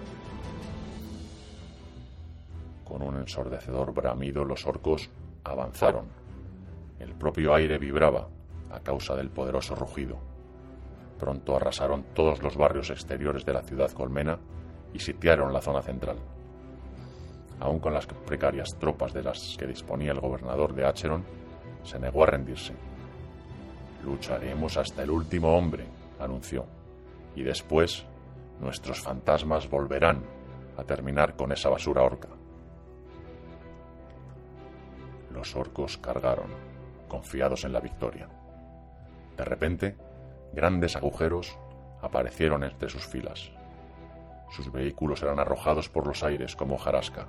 Con 2.85 3.01
un 3.01 3.17
ensordecedor 3.17 3.93
bramido 3.93 4.45
los 4.45 4.65
orcos 4.65 5.09
avanzaron. 5.43 6.05
El 6.99 7.13
propio 7.15 7.53
aire 7.53 7.77
vibraba 7.77 8.29
a 8.71 8.79
causa 8.79 9.15
del 9.15 9.29
poderoso 9.29 9.75
rugido. 9.75 10.17
Pronto 11.19 11.55
arrasaron 11.55 12.05
todos 12.13 12.41
los 12.43 12.55
barrios 12.55 12.91
exteriores 12.91 13.43
de 13.43 13.53
la 13.53 13.63
ciudad 13.63 13.91
colmena 13.91 14.37
y 14.93 14.99
sitiaron 14.99 15.51
la 15.51 15.61
zona 15.61 15.81
central. 15.81 16.17
Aún 17.59 17.79
con 17.79 17.93
las 17.93 18.05
precarias 18.05 18.77
tropas 18.77 19.13
de 19.13 19.23
las 19.23 19.55
que 19.57 19.65
disponía 19.65 20.11
el 20.11 20.19
gobernador 20.19 20.75
de 20.75 20.85
Acheron, 20.85 21.23
se 21.83 21.99
negó 21.99 22.23
a 22.23 22.27
rendirse. 22.27 22.73
Lucharemos 24.03 24.77
hasta 24.77 25.03
el 25.03 25.09
último 25.09 25.57
hombre, 25.57 25.85
anunció, 26.19 26.65
y 27.35 27.43
después 27.43 28.05
nuestros 28.59 29.01
fantasmas 29.01 29.69
volverán 29.69 30.23
a 30.77 30.83
terminar 30.83 31.35
con 31.35 31.51
esa 31.51 31.69
basura 31.69 32.03
orca. 32.03 32.34
Los 35.35 35.53
orcos 35.53 35.97
cargaron, 35.97 36.49
confiados 37.09 37.65
en 37.65 37.73
la 37.73 37.81
victoria. 37.81 38.29
De 39.35 39.43
repente, 39.43 39.97
grandes 40.53 40.95
agujeros 40.95 41.59
aparecieron 42.01 42.63
entre 42.63 42.87
sus 42.87 43.05
filas. 43.05 43.51
Sus 44.49 44.71
vehículos 44.71 45.21
eran 45.23 45.37
arrojados 45.37 45.89
por 45.89 46.07
los 46.07 46.23
aires 46.23 46.55
como 46.55 46.77
jarasca, 46.77 47.27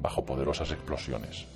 bajo 0.00 0.24
poderosas 0.24 0.72
explosiones. 0.72 1.46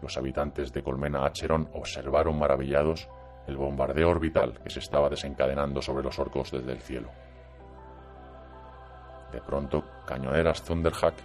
Los 0.00 0.16
habitantes 0.16 0.72
de 0.72 0.82
Colmena 0.82 1.26
Acheron 1.26 1.68
observaron 1.74 2.38
maravillados 2.38 3.06
el 3.46 3.58
bombardeo 3.58 4.08
orbital 4.08 4.58
que 4.62 4.70
se 4.70 4.78
estaba 4.78 5.10
desencadenando 5.10 5.82
sobre 5.82 6.04
los 6.04 6.18
orcos 6.18 6.50
desde 6.50 6.72
el 6.72 6.80
cielo. 6.80 7.10
De 9.30 9.42
pronto, 9.42 9.84
cañoneras 10.06 10.62
Thunderhack 10.62 11.16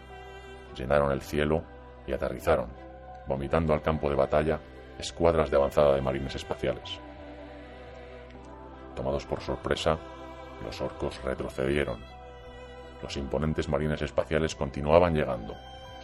llenaron 0.76 1.14
el 1.14 1.22
cielo 1.22 1.64
y 2.06 2.12
aterrizaron, 2.12 2.91
vomitando 3.28 3.74
al 3.74 3.82
campo 3.82 4.10
de 4.10 4.16
batalla 4.16 4.60
escuadras 5.00 5.50
de 5.50 5.58
avanzada 5.58 5.96
de 5.96 6.02
marines 6.02 6.36
espaciales. 6.36 7.00
Tomados 8.96 9.26
por 9.26 9.42
sorpresa, 9.42 9.98
los 10.64 10.80
orcos 10.82 11.22
retrocedieron. 11.24 12.00
Los 13.02 13.18
imponentes 13.18 13.68
marines 13.68 14.02
espaciales 14.02 14.56
continuaban 14.56 15.16
llegando, 15.16 15.56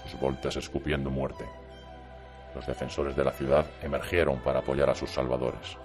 sus 0.03 0.19
voltas 0.19 0.55
escupiendo 0.55 1.09
muerte. 1.09 1.45
Los 2.55 2.65
defensores 2.65 3.15
de 3.15 3.23
la 3.23 3.31
ciudad 3.31 3.65
emergieron 3.83 4.39
para 4.39 4.59
apoyar 4.59 4.89
a 4.89 4.95
sus 4.95 5.11
salvadores. 5.11 5.77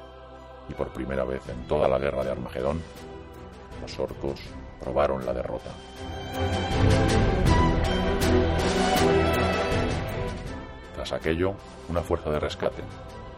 Y 0.69 0.75
por 0.75 0.93
primera 0.93 1.25
vez 1.25 1.47
en 1.49 1.67
toda 1.67 1.89
la 1.89 1.99
guerra 1.99 2.25
de 2.25 2.31
Armagedón, 2.31 2.81
los 3.83 3.99
orcos 3.99 4.41
probaron 4.81 5.27
la 5.27 5.35
derrota. 5.35 5.71
Tras 11.03 11.15
aquello, 11.15 11.55
una 11.89 12.01
fuerza 12.01 12.31
de 12.31 12.39
rescate, 12.39 12.85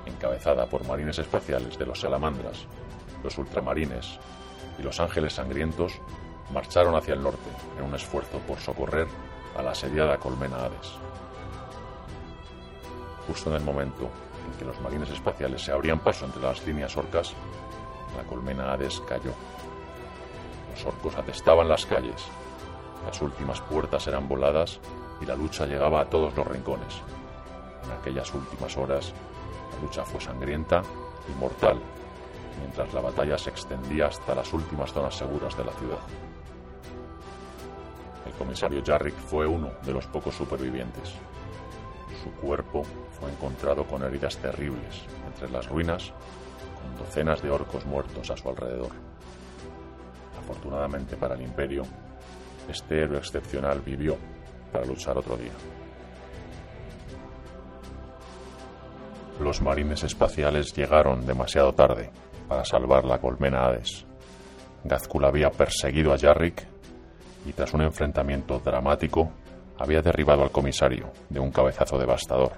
encabezada 0.05 0.67
por 0.67 0.87
marines 0.87 1.19
especiales 1.19 1.79
de 1.79 1.87
los 1.87 1.99
salamandras, 1.99 2.67
los 3.23 3.39
ultramarines 3.39 4.19
y 4.79 4.83
los 4.83 5.01
ángeles 5.01 5.33
sangrientos, 5.33 5.95
marcharon 6.53 6.95
hacia 6.95 7.15
el 7.15 7.23
norte 7.23 7.49
en 7.79 7.87
un 7.87 7.95
esfuerzo 7.95 8.39
por 8.41 8.59
socorrer 8.59 9.07
a 9.57 9.63
la 9.63 9.71
asediada 9.71 10.19
colmena 10.19 10.59
Hades. 10.59 10.93
Justo 13.29 13.49
en 13.49 13.57
el 13.57 13.63
momento 13.63 14.11
en 14.47 14.59
que 14.59 14.67
los 14.67 14.79
marines 14.83 15.09
espaciales 15.09 15.63
se 15.63 15.73
abrían 15.73 16.01
paso 16.01 16.27
entre 16.27 16.43
las 16.43 16.67
líneas 16.67 16.95
orcas, 16.99 17.33
la 18.15 18.25
colmena 18.25 18.75
Hades 18.75 19.01
cayó. 19.09 19.33
Los 20.71 20.85
orcos 20.85 21.17
atestaban 21.17 21.67
las 21.67 21.87
calles, 21.87 22.27
las 23.07 23.23
últimas 23.23 23.63
puertas 23.63 24.07
eran 24.07 24.29
voladas 24.29 24.81
y 25.23 25.25
la 25.25 25.35
lucha 25.35 25.65
llegaba 25.65 26.03
a 26.03 26.11
todos 26.11 26.37
los 26.37 26.47
rincones. 26.47 27.01
En 27.85 27.93
aquellas 27.93 28.33
últimas 28.35 28.77
horas, 28.77 29.13
la 29.73 29.81
lucha 29.83 30.05
fue 30.05 30.21
sangrienta 30.21 30.83
y 31.29 31.39
mortal, 31.41 31.79
mientras 32.61 32.93
la 32.95 33.01
batalla 33.01 33.39
se 33.39 33.51
extendía 33.51 34.07
hasta 34.07 34.35
las 34.35 34.53
últimas 34.53 34.93
zonas 34.93 35.15
seguras 35.15 35.57
de 35.57 35.65
la 35.65 35.73
ciudad. 35.73 35.99
El 38.27 38.33
comisario 38.33 38.83
Jarrick 38.85 39.17
fue 39.17 39.47
uno 39.47 39.71
de 39.85 39.93
los 39.93 40.07
pocos 40.07 40.35
supervivientes. 40.35 41.15
Su 42.23 42.31
cuerpo 42.41 42.85
fue 43.19 43.31
encontrado 43.31 43.85
con 43.85 44.03
heridas 44.03 44.37
terribles 44.39 45.03
entre 45.27 45.51
las 45.51 45.69
ruinas, 45.69 46.13
con 46.81 47.05
docenas 47.05 47.43
de 47.43 47.51
orcos 47.51 47.85
muertos 47.85 48.31
a 48.31 48.37
su 48.37 48.49
alrededor. 48.49 48.91
Afortunadamente 50.39 51.17
para 51.17 51.35
el 51.35 51.43
imperio, 51.43 51.83
este 52.69 53.03
héroe 53.03 53.19
excepcional 53.19 53.81
vivió 53.81 54.17
para 54.73 54.87
luchar 54.87 55.19
otro 55.19 55.37
día. 55.37 55.53
Los 59.41 59.61
marines 59.61 60.05
espaciales 60.05 60.73
llegaron 60.75 61.27
demasiado 61.27 61.73
tarde 61.73 62.11
para 62.49 62.65
salvar 62.65 63.05
la 63.05 63.19
colmena 63.19 63.67
Hades. 63.67 64.07
Gazkul 64.85 65.25
había 65.25 65.51
perseguido 65.51 66.13
a 66.13 66.19
Jarrick 66.19 66.67
y 67.47 67.53
tras 67.53 67.75
un 67.75 67.83
enfrentamiento 67.83 68.61
dramático 68.61 69.33
había 69.79 70.03
derribado 70.03 70.43
al 70.43 70.53
comisario 70.53 71.11
de 71.29 71.41
un 71.41 71.51
cabezazo 71.51 71.99
devastador. 71.99 72.53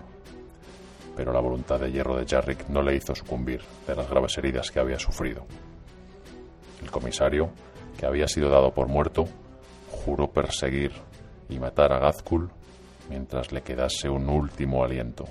Pero 1.16 1.32
la 1.32 1.40
voluntad 1.40 1.81
de 1.81 1.90
hierro 1.90 2.16
de 2.16 2.27
Jarrick 2.27 2.69
no 2.69 2.82
le 2.82 2.97
hizo 2.97 3.15
sucumbir 3.15 3.62
de 3.86 3.97
las 3.97 4.09
graves 4.11 4.36
heridas 4.36 4.70
que 4.70 4.81
había 4.81 4.98
sufrido. 4.98 5.47
El 6.82 6.90
comisario, 6.90 7.51
que 7.98 8.07
había 8.07 8.28
sido 8.28 8.51
dado 8.51 8.70
por 8.73 8.86
muerto, 8.86 9.24
juró 9.90 10.31
perseguir 10.31 10.93
y 11.48 11.59
matar 11.59 11.93
a 11.93 12.01
Gazkul 12.01 12.51
mientras 13.09 13.51
le 13.51 13.62
quedase 13.62 14.11
un 14.11 14.28
último 14.28 14.85
aliento. 14.85 15.24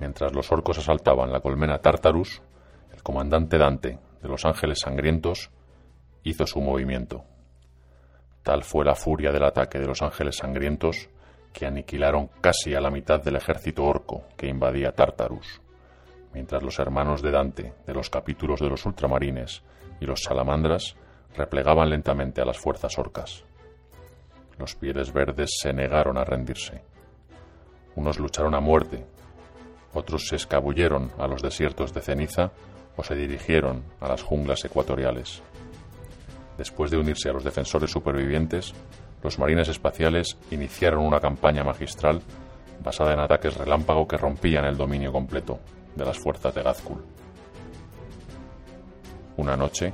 Mientras 0.00 0.34
los 0.34 0.50
orcos 0.50 0.78
asaltaban 0.78 1.30
la 1.30 1.40
colmena 1.40 1.78
Tartarus, 1.78 2.42
el 2.92 3.02
comandante 3.02 3.58
Dante 3.58 3.98
de 4.22 4.28
los 4.28 4.44
Ángeles 4.46 4.80
Sangrientos 4.80 5.50
hizo 6.24 6.46
su 6.46 6.60
movimiento. 6.60 7.24
Tal 8.42 8.64
fue 8.64 8.84
la 8.84 8.94
furia 8.94 9.30
del 9.30 9.44
ataque 9.44 9.78
de 9.78 9.86
los 9.86 10.00
Ángeles 10.00 10.36
Sangrientos 10.36 11.10
que 11.52 11.66
aniquilaron 11.66 12.30
casi 12.40 12.74
a 12.74 12.80
la 12.80 12.90
mitad 12.90 13.22
del 13.22 13.36
ejército 13.36 13.84
orco 13.84 14.24
que 14.36 14.46
invadía 14.48 14.92
Tartarus, 14.92 15.60
mientras 16.32 16.62
los 16.62 16.78
hermanos 16.78 17.20
de 17.20 17.30
Dante 17.30 17.74
de 17.86 17.94
los 17.94 18.08
capítulos 18.08 18.60
de 18.60 18.70
los 18.70 18.86
ultramarines 18.86 19.62
y 20.00 20.06
los 20.06 20.22
salamandras 20.22 20.96
replegaban 21.36 21.90
lentamente 21.90 22.40
a 22.40 22.46
las 22.46 22.58
fuerzas 22.58 22.98
orcas. 22.98 23.44
Los 24.58 24.74
pieles 24.76 25.12
verdes 25.12 25.50
se 25.60 25.72
negaron 25.72 26.16
a 26.16 26.24
rendirse. 26.24 26.82
Unos 27.96 28.18
lucharon 28.18 28.54
a 28.54 28.60
muerte, 28.60 29.06
otros 29.94 30.26
se 30.28 30.36
escabulleron 30.36 31.10
a 31.18 31.26
los 31.26 31.42
desiertos 31.42 31.92
de 31.92 32.00
ceniza 32.00 32.52
o 32.96 33.02
se 33.02 33.14
dirigieron 33.14 33.84
a 34.00 34.08
las 34.08 34.22
junglas 34.22 34.64
ecuatoriales. 34.64 35.42
Después 36.58 36.90
de 36.90 36.98
unirse 36.98 37.30
a 37.30 37.32
los 37.32 37.44
defensores 37.44 37.90
supervivientes, 37.90 38.74
los 39.22 39.38
marines 39.38 39.68
espaciales 39.68 40.36
iniciaron 40.50 41.04
una 41.04 41.20
campaña 41.20 41.64
magistral 41.64 42.20
basada 42.82 43.12
en 43.12 43.20
ataques 43.20 43.56
relámpago 43.56 44.06
que 44.06 44.16
rompían 44.16 44.64
el 44.64 44.76
dominio 44.76 45.12
completo 45.12 45.58
de 45.94 46.04
las 46.04 46.18
fuerzas 46.18 46.54
de 46.54 46.62
Gazkul. 46.62 47.02
Una 49.36 49.56
noche, 49.56 49.92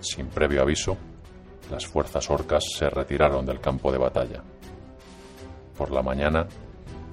sin 0.00 0.26
previo 0.28 0.62
aviso, 0.62 0.96
las 1.70 1.86
fuerzas 1.86 2.30
orcas 2.30 2.64
se 2.76 2.88
retiraron 2.88 3.44
del 3.44 3.60
campo 3.60 3.92
de 3.92 3.98
batalla. 3.98 4.42
Por 5.76 5.90
la 5.90 6.02
mañana, 6.02 6.46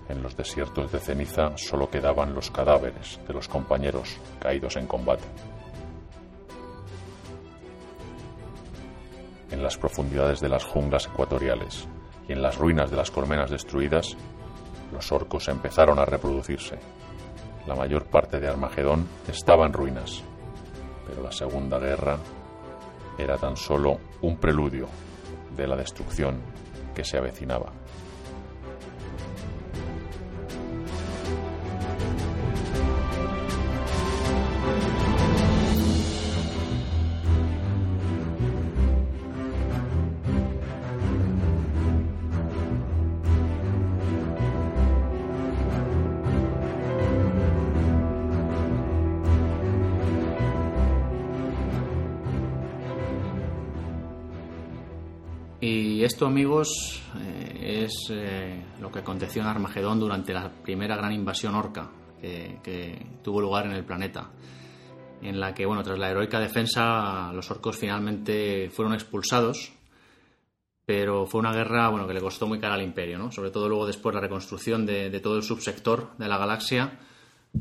en 0.10 0.22
los 0.22 0.38
desiertos 0.38 0.92
de 0.92 1.00
ceniza 1.00 1.58
solo 1.58 1.90
quedaban 1.90 2.34
los 2.34 2.52
cadáveres 2.52 3.20
de 3.28 3.34
los 3.34 3.48
compañeros 3.48 4.18
caídos 4.40 4.76
en 4.76 4.88
combate. 4.88 5.24
En 9.52 9.64
las 9.64 9.78
profundidades 9.78 10.40
de 10.42 10.50
las 10.50 10.64
junglas 10.64 11.08
ecuatoriales 11.08 11.88
y 12.28 12.34
en 12.34 12.42
las 12.42 12.58
ruinas 12.58 12.92
de 12.92 12.98
las 12.98 13.12
colmenas 13.12 13.50
destruidas, 13.50 14.16
los 14.92 15.12
orcos 15.12 15.48
empezaron 15.48 16.00
a 16.00 16.06
reproducirse. 16.06 16.78
La 17.68 17.76
mayor 17.76 18.06
parte 18.06 18.40
de 18.40 18.48
Armagedón 18.48 19.08
estaba 19.28 19.66
en 19.66 19.74
ruinas, 19.74 20.24
pero 21.08 21.24
la 21.24 21.32
Segunda 21.32 21.80
Guerra 21.80 22.18
era 23.18 23.38
tan 23.38 23.56
solo 23.56 23.98
un 24.22 24.38
preludio 24.38 24.88
de 25.56 25.68
la 25.68 25.76
destrucción 25.76 26.42
que 26.94 27.04
se 27.04 27.18
avecinaba. 27.18 27.72
Esto, 56.06 56.28
amigos, 56.28 57.02
eh, 57.20 57.84
es 57.84 58.12
eh, 58.12 58.64
lo 58.80 58.92
que 58.92 59.00
aconteció 59.00 59.42
en 59.42 59.48
Armagedón 59.48 60.00
durante 60.00 60.34
la 60.34 60.52
primera 60.52 60.96
gran 60.96 61.12
invasión 61.12 61.56
orca 61.56 61.90
que, 62.22 63.06
tuvo 63.24 63.42
lugar 63.42 63.66
en 63.66 63.74
el 63.74 63.84
planeta. 63.84 64.30
En 65.22 65.40
la 65.40 65.54
que, 65.54 65.66
bueno, 65.66 65.84
tras 65.84 65.98
la 65.98 66.10
heroica 66.10 66.40
defensa, 66.40 67.32
los 67.34 67.50
orcos 67.50 67.78
finalmente 67.78 68.70
fueron 68.72 68.94
expulsados. 68.94 69.74
Pero 70.86 71.26
fue 71.26 71.40
una 71.40 71.52
guerra 71.52 71.90
bueno, 71.90 72.08
que 72.08 72.14
le 72.14 72.22
costó 72.22 72.46
muy 72.46 72.60
cara 72.60 72.76
al 72.76 72.84
imperio, 72.84 73.18
¿no? 73.18 73.32
Sobre 73.32 73.50
todo 73.50 73.68
luego 73.68 73.88
después 73.88 74.14
la 74.14 74.22
reconstrucción 74.22 74.86
de, 74.86 75.10
de 75.10 75.20
todo 75.20 75.38
el 75.38 75.44
subsector 75.44 76.16
de 76.18 76.28
la 76.28 76.38
galaxia, 76.38 77.00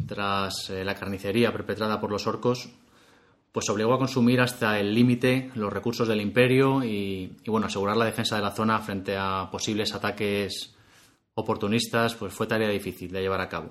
tras 0.06 0.68
eh, 0.70 0.84
la 0.84 0.94
carnicería 0.94 1.52
perpetrada 1.52 2.00
por 2.00 2.10
los 2.10 2.26
orcos, 2.26 2.68
pues 3.55 3.70
obligó 3.70 3.94
a 3.94 3.98
consumir 3.98 4.40
hasta 4.40 4.81
el 4.81 4.93
límite 4.93 5.52
los 5.55 5.72
recursos 5.72 6.09
del 6.09 6.20
imperio 6.20 6.82
y, 6.82 7.36
y, 7.44 7.51
bueno, 7.51 7.68
asegurar 7.68 7.97
la 7.97 8.05
defensa 8.05 8.35
de 8.35 8.43
la 8.43 8.51
zona 8.51 8.81
frente 8.81 9.16
a 9.16 9.48
posibles 9.48 9.94
ataques 9.94 10.74
oportunistas, 11.35 12.16
pues 12.16 12.35
fue 12.35 12.48
tarea 12.48 12.68
difícil 12.68 13.12
de 13.12 13.20
llevar 13.20 13.40
a 13.40 13.48
cabo. 13.48 13.70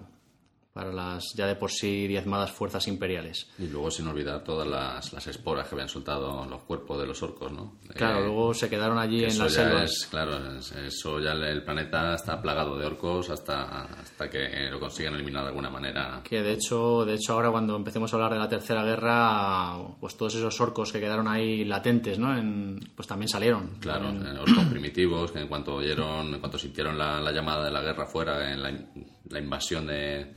Para 0.74 0.92
las 0.92 1.34
ya 1.36 1.46
de 1.46 1.56
por 1.56 1.70
sí 1.70 2.08
diezmadas 2.08 2.52
fuerzas 2.52 2.88
imperiales. 2.88 3.48
Y 3.60 3.68
luego 3.68 3.92
sin 3.92 4.08
olvidar 4.08 4.44
todas 4.44 4.68
las, 4.68 5.14
las 5.14 5.28
esporas 5.28 5.68
que 5.68 5.76
habían 5.76 5.88
soltado 5.88 6.46
los 6.48 6.64
cuerpos 6.64 7.00
de 7.00 7.06
los 7.06 7.22
orcos, 7.22 7.52
¿no? 7.52 7.76
Claro, 7.94 8.20
Eh, 8.20 8.24
luego 8.26 8.54
se 8.56 8.70
quedaron 8.72 8.98
allí 8.98 9.24
en 9.24 9.38
las 9.38 9.54
selvas. 9.54 9.84
es- 9.92 10.08
claro, 10.08 10.58
es- 10.58 10.72
eso 10.72 11.20
ya 11.20 11.34
el, 11.34 11.64
planeta 11.64 12.16
está 12.16 12.42
plagado 12.42 12.76
de 12.80 12.88
orcos 12.88 13.30
hasta, 13.30 13.84
hasta 13.84 14.28
que 14.32 14.68
lo 14.72 14.80
consigan 14.80 15.14
eliminar 15.14 15.44
de 15.44 15.50
alguna 15.50 15.70
manera. 15.70 16.22
Que 16.24 16.42
de 16.42 16.54
hecho, 16.54 17.06
de 17.06 17.14
hecho 17.16 17.34
ahora 17.34 17.52
cuando 17.52 17.76
empecemos 17.76 18.12
a 18.12 18.16
hablar 18.16 18.34
de 18.34 18.40
la 18.40 18.50
Tercera 18.50 18.84
Guerra, 18.84 19.78
pues 20.00 20.18
todos 20.18 20.34
esos 20.34 20.60
orcos 20.60 20.92
que 20.92 21.00
quedaron 21.00 21.28
ahí 21.28 21.66
latentes, 21.66 22.18
¿no? 22.18 22.36
En- 22.36 22.80
pues 22.96 23.08
también 23.08 23.30
salieron. 23.30 23.76
Claro, 23.80 24.06
También- 24.08 24.36
eh, 24.36 24.40
orcos 24.40 24.66
primitivos 24.66 25.32
que 25.32 25.40
en 25.40 25.48
cuanto 25.48 25.76
oyeron, 25.76 26.34
en 26.34 26.40
cuanto 26.40 26.58
sintieron 26.58 26.98
la, 26.98 27.22
la 27.22 27.32
llamada 27.32 27.64
de 27.66 27.72
la 27.72 27.82
guerra 27.84 28.08
fuera, 28.08 28.52
en 28.52 28.64
la 29.30 29.40
invasión 29.40 29.86
de, 29.86 30.34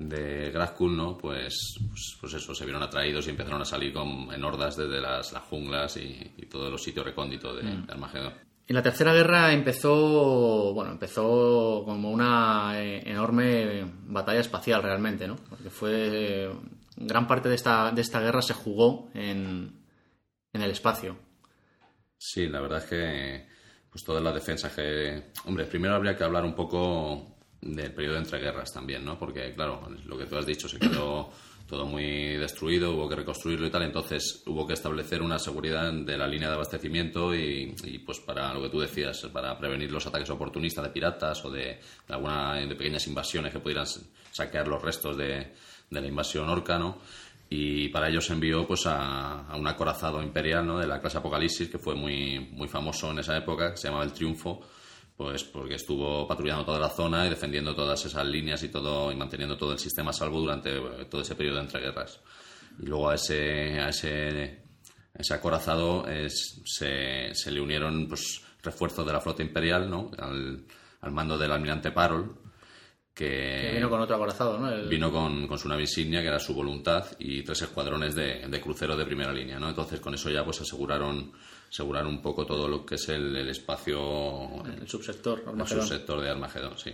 de 0.00 0.50
Grazkul, 0.50 0.96
¿no? 0.96 1.18
Pues, 1.18 1.74
pues, 1.88 2.16
pues 2.20 2.34
eso, 2.34 2.54
se 2.54 2.64
vieron 2.64 2.82
atraídos 2.82 3.26
y 3.26 3.30
empezaron 3.30 3.60
a 3.60 3.64
salir 3.64 3.92
con, 3.92 4.32
en 4.32 4.44
hordas 4.44 4.76
desde 4.76 5.00
las, 5.00 5.32
las 5.32 5.42
junglas 5.44 5.96
y, 5.96 6.32
y 6.36 6.46
todos 6.46 6.70
los 6.70 6.82
sitios 6.82 7.04
recónditos 7.04 7.56
de, 7.56 7.62
Mm. 7.64 7.86
de 7.86 7.92
Armagedón. 7.92 8.34
Y 8.66 8.74
la 8.74 8.82
Tercera 8.82 9.12
Guerra 9.14 9.52
empezó, 9.52 10.72
bueno, 10.74 10.92
empezó 10.92 11.82
como 11.84 12.10
una 12.10 12.72
eh, 12.80 13.02
enorme 13.10 13.90
batalla 14.06 14.40
espacial 14.40 14.82
realmente, 14.82 15.26
¿no? 15.26 15.36
Porque 15.48 15.70
fue 15.70 16.50
gran 16.96 17.26
parte 17.26 17.48
de 17.48 17.54
esta, 17.54 17.90
de 17.90 18.02
esta 18.02 18.20
guerra 18.20 18.42
se 18.42 18.52
jugó 18.54 19.08
en, 19.14 19.72
en 20.52 20.62
el 20.62 20.70
espacio. 20.70 21.16
Sí, 22.18 22.46
la 22.46 22.60
verdad 22.60 22.78
es 22.78 22.84
que 22.90 23.46
pues 23.90 24.04
todas 24.04 24.22
las 24.22 24.34
defensas 24.34 24.72
que... 24.74 25.32
Hombre, 25.46 25.64
primero 25.64 25.94
habría 25.94 26.14
que 26.14 26.24
hablar 26.24 26.44
un 26.44 26.54
poco 26.54 27.37
del 27.60 27.92
periodo 27.92 28.14
de 28.14 28.20
entreguerras 28.20 28.72
también, 28.72 29.04
¿no? 29.04 29.18
Porque, 29.18 29.52
claro, 29.54 29.88
lo 30.06 30.16
que 30.16 30.26
tú 30.26 30.36
has 30.36 30.46
dicho, 30.46 30.68
se 30.68 30.78
quedó 30.78 31.30
todo 31.68 31.84
muy 31.84 32.36
destruido, 32.38 32.94
hubo 32.94 33.08
que 33.08 33.16
reconstruirlo 33.16 33.66
y 33.66 33.70
tal, 33.70 33.82
entonces 33.82 34.42
hubo 34.46 34.66
que 34.66 34.72
establecer 34.72 35.20
una 35.20 35.38
seguridad 35.38 35.92
de 35.92 36.16
la 36.16 36.26
línea 36.26 36.48
de 36.48 36.54
abastecimiento 36.54 37.34
y, 37.34 38.02
pues 38.06 38.20
para 38.20 38.54
lo 38.54 38.62
que 38.62 38.70
tú 38.70 38.80
decías, 38.80 39.20
para 39.30 39.56
prevenir 39.58 39.92
los 39.92 40.06
ataques 40.06 40.30
oportunistas 40.30 40.84
de 40.84 40.90
piratas 40.90 41.44
o 41.44 41.50
de, 41.50 41.78
de 42.08 42.14
alguna 42.14 42.54
de 42.54 42.74
pequeñas 42.74 43.06
invasiones 43.06 43.52
que 43.52 43.58
pudieran 43.58 43.86
saquear 44.32 44.66
los 44.66 44.80
restos 44.80 45.16
de, 45.18 45.52
la 45.90 46.06
invasión 46.06 46.48
orca, 46.48 46.78
¿no? 46.78 46.98
y 47.50 47.88
para 47.88 48.08
ello 48.08 48.20
se 48.20 48.34
envió 48.34 48.66
pues 48.66 48.86
a, 48.86 49.46
a 49.46 49.56
un 49.56 49.66
acorazado 49.66 50.22
imperial 50.22 50.66
¿no? 50.66 50.78
de 50.78 50.86
la 50.86 51.00
clase 51.00 51.16
Apocalipsis 51.16 51.70
que 51.70 51.78
fue 51.78 51.94
muy, 51.94 52.40
muy 52.52 52.68
famoso 52.68 53.10
en 53.10 53.20
esa 53.20 53.36
época, 53.36 53.70
que 53.70 53.78
se 53.78 53.88
llamaba 53.88 54.04
el 54.04 54.12
Triunfo, 54.12 54.60
pues 55.18 55.42
porque 55.42 55.74
estuvo 55.74 56.26
patrullando 56.28 56.64
toda 56.64 56.78
la 56.78 56.88
zona 56.90 57.26
y 57.26 57.30
defendiendo 57.30 57.74
todas 57.74 58.02
esas 58.06 58.24
líneas 58.24 58.62
y 58.62 58.68
todo 58.68 59.10
y 59.12 59.16
manteniendo 59.16 59.56
todo 59.58 59.72
el 59.72 59.78
sistema 59.80 60.10
a 60.10 60.12
salvo 60.14 60.38
durante 60.40 60.70
todo 61.10 61.20
ese 61.22 61.34
periodo 61.34 61.56
de 61.56 61.62
entreguerras. 61.64 62.20
Y 62.80 62.86
luego 62.86 63.10
a 63.10 63.16
ese, 63.16 63.80
a 63.80 63.88
ese, 63.88 64.62
a 65.12 65.20
ese 65.20 65.34
acorazado 65.34 66.06
es- 66.08 66.62
se, 66.64 67.34
se 67.34 67.50
le 67.50 67.60
unieron 67.60 68.06
pues 68.08 68.40
refuerzos 68.62 69.04
de 69.04 69.12
la 69.12 69.20
flota 69.20 69.42
imperial 69.42 69.90
¿no? 69.90 70.10
al, 70.18 70.64
al 71.00 71.10
mando 71.12 71.36
del 71.36 71.50
almirante 71.50 71.90
Parol, 71.90 72.36
que, 73.12 73.24
Que 73.70 73.72
vino 73.74 73.90
con 73.90 74.00
otro 74.00 74.14
acorazado, 74.14 74.56
¿no? 74.58 74.70
El- 74.72 74.88
Vino 74.88 75.10
con, 75.10 75.48
con 75.48 75.58
su 75.58 75.68
nave 75.68 75.82
insignia, 75.82 76.20
que 76.20 76.28
era 76.28 76.38
su 76.38 76.54
voluntad, 76.54 77.04
y 77.18 77.42
tres 77.42 77.62
escuadrones 77.62 78.14
de, 78.14 78.46
de 78.46 78.60
cruceros 78.60 78.96
de 78.96 79.04
primera 79.04 79.32
línea, 79.32 79.58
¿no? 79.58 79.68
Entonces, 79.68 79.98
con 79.98 80.14
eso 80.14 80.30
ya 80.30 80.44
pues 80.44 80.60
aseguraron, 80.60 81.32
aseguraron 81.68 82.08
un 82.08 82.22
poco 82.22 82.46
todo 82.46 82.66
lo 82.66 82.84
que 82.84 82.94
es 82.96 83.08
el, 83.08 83.36
el 83.36 83.48
espacio, 83.48 84.64
el 84.64 84.88
subsector, 84.88 85.40
el 85.40 85.48
Armagedón. 85.48 85.82
subsector 85.86 86.20
de 86.20 86.30
Armagedón, 86.30 86.78
sí. 86.78 86.92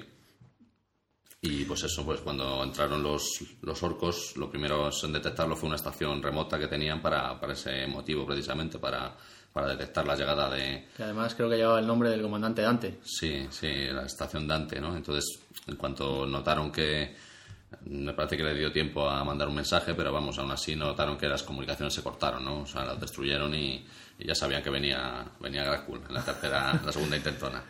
Y 1.47 1.65
pues 1.67 1.83
eso, 1.85 2.05
pues 2.07 2.21
cuando 2.21 2.63
entraron 2.65 3.03
los, 3.03 3.23
los 3.61 3.83
orcos, 3.83 4.35
lo 4.37 4.49
primero 4.49 4.89
en 5.03 5.13
detectarlo 5.13 5.55
fue 5.55 5.67
una 5.67 5.77
estación 5.77 6.23
remota 6.23 6.59
que 6.59 6.69
tenían 6.69 7.03
para, 7.03 7.39
para 7.39 7.53
ese 7.53 7.87
motivo, 7.87 8.25
precisamente, 8.25 8.79
para, 8.79 9.15
para 9.53 9.69
detectar 9.69 10.07
la 10.07 10.17
llegada 10.17 10.49
de, 10.49 10.89
Que 10.97 11.03
además 11.03 11.35
creo 11.35 11.51
que 11.51 11.57
llevaba 11.57 11.81
el 11.81 11.87
nombre 11.87 12.09
del 12.09 12.23
comandante 12.23 12.63
Dante. 12.63 12.99
Sí, 13.05 13.47
sí, 13.51 13.69
la 13.93 14.05
estación 14.07 14.49
Dante, 14.49 14.81
¿no? 14.81 14.97
Entonces, 14.97 15.39
en 15.67 15.77
cuanto 15.77 16.27
notaron 16.27 16.73
que. 16.73 17.15
Me 17.87 18.15
parece 18.15 18.37
que 18.37 18.45
le 18.45 18.55
dio 18.55 18.73
tiempo 18.73 19.09
a 19.09 19.23
mandar 19.25 19.49
un 19.49 19.57
mensaje, 19.57 19.95
pero 19.95 20.13
vamos, 20.13 20.39
aún 20.39 20.51
así 20.51 20.77
notaron 20.77 21.19
que 21.19 21.29
las 21.29 21.43
comunicaciones 21.43 21.93
se 21.93 22.03
cortaron, 22.03 22.45
¿no? 22.45 22.61
O 22.61 22.67
sea, 22.67 22.85
las 22.85 23.01
destruyeron 23.01 23.55
y, 23.55 23.85
ya 24.27 24.35
sabían 24.35 24.63
que 24.63 24.71
venía, 24.71 25.25
venía 25.41 25.65
en 25.65 26.15
la 26.15 26.25
tercera, 26.25 26.81
la 26.85 26.93
segunda 26.93 27.17
intentona. 27.17 27.63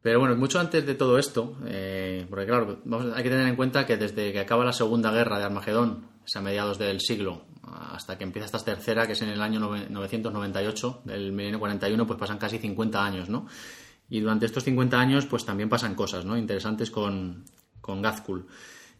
Pero 0.00 0.20
bueno, 0.20 0.36
mucho 0.36 0.60
antes 0.60 0.86
de 0.86 0.94
todo 0.94 1.18
esto, 1.18 1.56
eh, 1.66 2.24
porque 2.30 2.46
claro, 2.46 2.80
vamos, 2.84 3.12
hay 3.16 3.22
que 3.22 3.30
tener 3.30 3.48
en 3.48 3.56
cuenta 3.56 3.84
que 3.84 3.96
desde 3.96 4.32
que 4.32 4.40
acaba 4.40 4.64
la 4.64 4.72
Segunda 4.72 5.10
Guerra 5.10 5.38
de 5.38 5.44
Armagedón, 5.44 6.06
es 6.24 6.36
a 6.36 6.40
mediados 6.40 6.78
del 6.78 7.00
siglo, 7.00 7.46
hasta 7.92 8.16
que 8.16 8.24
empieza 8.24 8.46
esta 8.46 8.64
tercera, 8.64 9.06
que 9.06 9.14
es 9.14 9.22
en 9.22 9.28
el 9.30 9.42
año 9.42 9.58
nove- 9.60 9.88
998, 9.88 11.02
del 11.04 11.32
milenio 11.32 11.58
41, 11.58 12.06
pues 12.06 12.18
pasan 12.18 12.38
casi 12.38 12.58
50 12.58 13.04
años, 13.04 13.28
¿no? 13.28 13.46
Y 14.08 14.20
durante 14.20 14.46
estos 14.46 14.62
50 14.64 14.98
años, 14.98 15.26
pues 15.26 15.44
también 15.44 15.68
pasan 15.68 15.94
cosas, 15.94 16.24
¿no? 16.24 16.38
Interesantes 16.38 16.90
con, 16.90 17.44
con 17.80 18.00
Gazkul. 18.00 18.46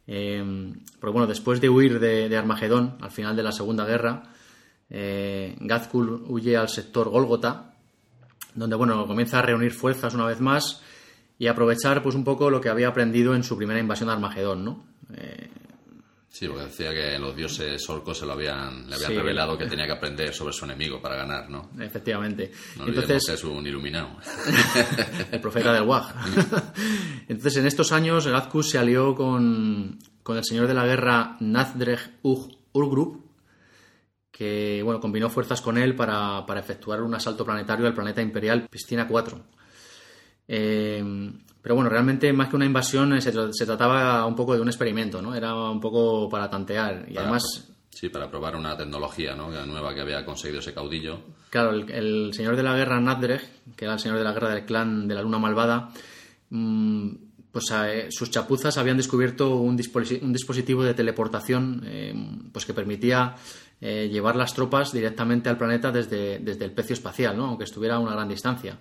Eh, 0.07 0.73
pero 1.01 1.13
bueno, 1.13 1.27
después 1.27 1.61
de 1.61 1.69
huir 1.69 2.01
de 2.01 2.37
Armagedón, 2.37 2.99
al 3.01 3.11
final 3.13 3.37
de 3.37 3.43
la 3.45 3.53
Segunda 3.53 3.85
Guerra, 3.85 4.25
eh, 4.91 5.57
Gazkul 5.61 6.25
huye 6.29 6.57
al 6.57 6.69
sector 6.69 7.09
Gólgota, 7.09 7.75
donde 8.55 8.77
bueno 8.77 9.07
comienza 9.07 9.39
a 9.39 9.43
reunir 9.43 9.73
fuerzas 9.73 10.15
una 10.15 10.27
vez 10.27 10.41
más 10.41 10.83
y 11.39 11.47
aprovechar 11.47 12.03
pues 12.03 12.15
un 12.15 12.25
poco 12.25 12.51
lo 12.51 12.61
que 12.61 12.69
había 12.69 12.89
aprendido 12.89 13.35
en 13.35 13.45
su 13.45 13.57
primera 13.57 13.79
invasión 13.81 14.09
a 14.11 14.15
Armagedón, 14.15 14.65
¿no? 14.65 14.85
Eh, 15.15 15.51
Sí, 16.31 16.47
porque 16.47 16.65
decía 16.65 16.91
que 16.93 17.19
los 17.19 17.35
dioses 17.35 17.89
orcos 17.89 18.19
se 18.19 18.27
lo 18.27 18.35
habían, 18.35 18.89
le 18.89 18.95
habían 18.95 19.11
Sí. 19.13 19.17
revelado 19.17 19.57
que 19.59 19.67
tenía 19.67 19.87
que 19.87 19.93
aprender 19.93 20.33
sobre 20.33 20.53
su 20.53 20.67
enemigo 20.67 21.01
para 21.01 21.17
ganar, 21.17 21.49
¿no? 21.51 21.71
efectivamente. 21.81 22.53
No 22.77 22.87
Entonces, 22.87 23.25
que 23.27 23.33
es 23.33 23.45
un 23.45 23.67
iluminado. 23.67 24.11
el 25.33 25.41
profeta 25.41 25.73
del 25.73 25.83
Waj. 25.85 26.15
Entonces, 27.29 27.57
en 27.57 27.67
estos 27.67 27.93
años, 27.93 28.27
Gazkus 28.27 28.71
se 28.71 28.79
alió 28.79 29.15
con, 29.15 29.99
con 30.23 30.37
el 30.37 30.45
señor 30.45 30.67
de 30.69 30.75
la 30.75 30.87
guerra 30.87 31.37
Nazdrej 31.41 32.19
Ug 32.23 32.53
Urgrup, 32.73 33.25
que 34.39 34.81
bueno, 34.85 35.01
combinó 35.01 35.29
fuerzas 35.29 35.61
con 35.61 35.77
él 35.79 35.97
para, 35.97 36.47
para 36.47 36.61
efectuar 36.61 37.03
un 37.03 37.13
asalto 37.13 37.45
planetario 37.45 37.89
al 37.89 37.95
planeta 37.95 38.23
imperial 38.23 38.69
Piscina 38.71 39.09
4. 39.09 39.37
Eh, 40.47 41.33
pero 41.61 41.75
bueno, 41.75 41.91
realmente 41.91 42.33
más 42.33 42.49
que 42.49 42.57
una 42.57 42.65
invasión 42.65 43.13
eh, 43.15 43.21
se, 43.21 43.33
se 43.53 43.67
trataba 43.67 44.25
un 44.27 44.35
poco 44.37 44.55
de 44.55 44.61
un 44.61 44.69
experimento, 44.69 45.21
¿no? 45.21 45.35
Era 45.35 45.55
un 45.55 45.81
poco 45.81 46.29
para 46.29 46.49
tantear. 46.49 47.07
Y 47.09 47.15
Para- 47.15 47.23
además, 47.27 47.43
Sí, 47.91 48.09
para 48.11 48.31
probar 48.31 48.55
una 48.55 48.77
tecnología 48.77 49.35
¿no? 49.35 49.51
nueva 49.67 49.93
que 49.93 50.01
había 50.03 50.25
conseguido 50.25 50.61
ese 50.61 50.73
caudillo. 50.73 51.19
Claro, 51.51 51.73
el, 51.73 51.91
el 51.91 52.33
señor 52.33 52.55
de 52.55 52.63
la 52.63 52.77
guerra 52.77 53.01
Nadreg, 53.01 53.41
que 53.75 53.87
era 53.87 53.95
el 53.95 53.99
señor 53.99 54.19
de 54.19 54.25
la 54.25 54.33
guerra 54.33 54.51
del 54.55 54.65
clan 54.65 55.09
de 55.09 55.17
la 55.17 55.23
luna 55.23 55.41
malvada, 55.41 55.89
mm, 56.51 57.09
pues 57.51 57.65
eh, 57.75 58.07
sus 58.11 58.31
chapuzas 58.31 58.79
habían 58.79 58.99
descubierto 58.99 59.57
un, 59.57 59.77
disposi- 59.77 60.23
un 60.23 60.33
dispositivo 60.33 60.85
de 60.85 60.95
teleportación 60.95 61.83
eh, 61.87 62.15
pues 62.53 62.65
que 62.67 62.73
permitía 62.73 63.35
eh, 63.81 64.09
llevar 64.11 64.37
las 64.37 64.55
tropas 64.55 64.93
directamente 64.93 65.49
al 65.49 65.57
planeta 65.57 65.93
desde, 65.93 66.39
desde 66.41 66.65
el 66.65 66.73
pecio 66.73 66.95
espacial, 66.95 67.37
¿no? 67.37 67.47
aunque 67.47 67.65
estuviera 67.65 67.97
a 67.97 67.99
una 67.99 68.13
gran 68.13 68.29
distancia. 68.29 68.79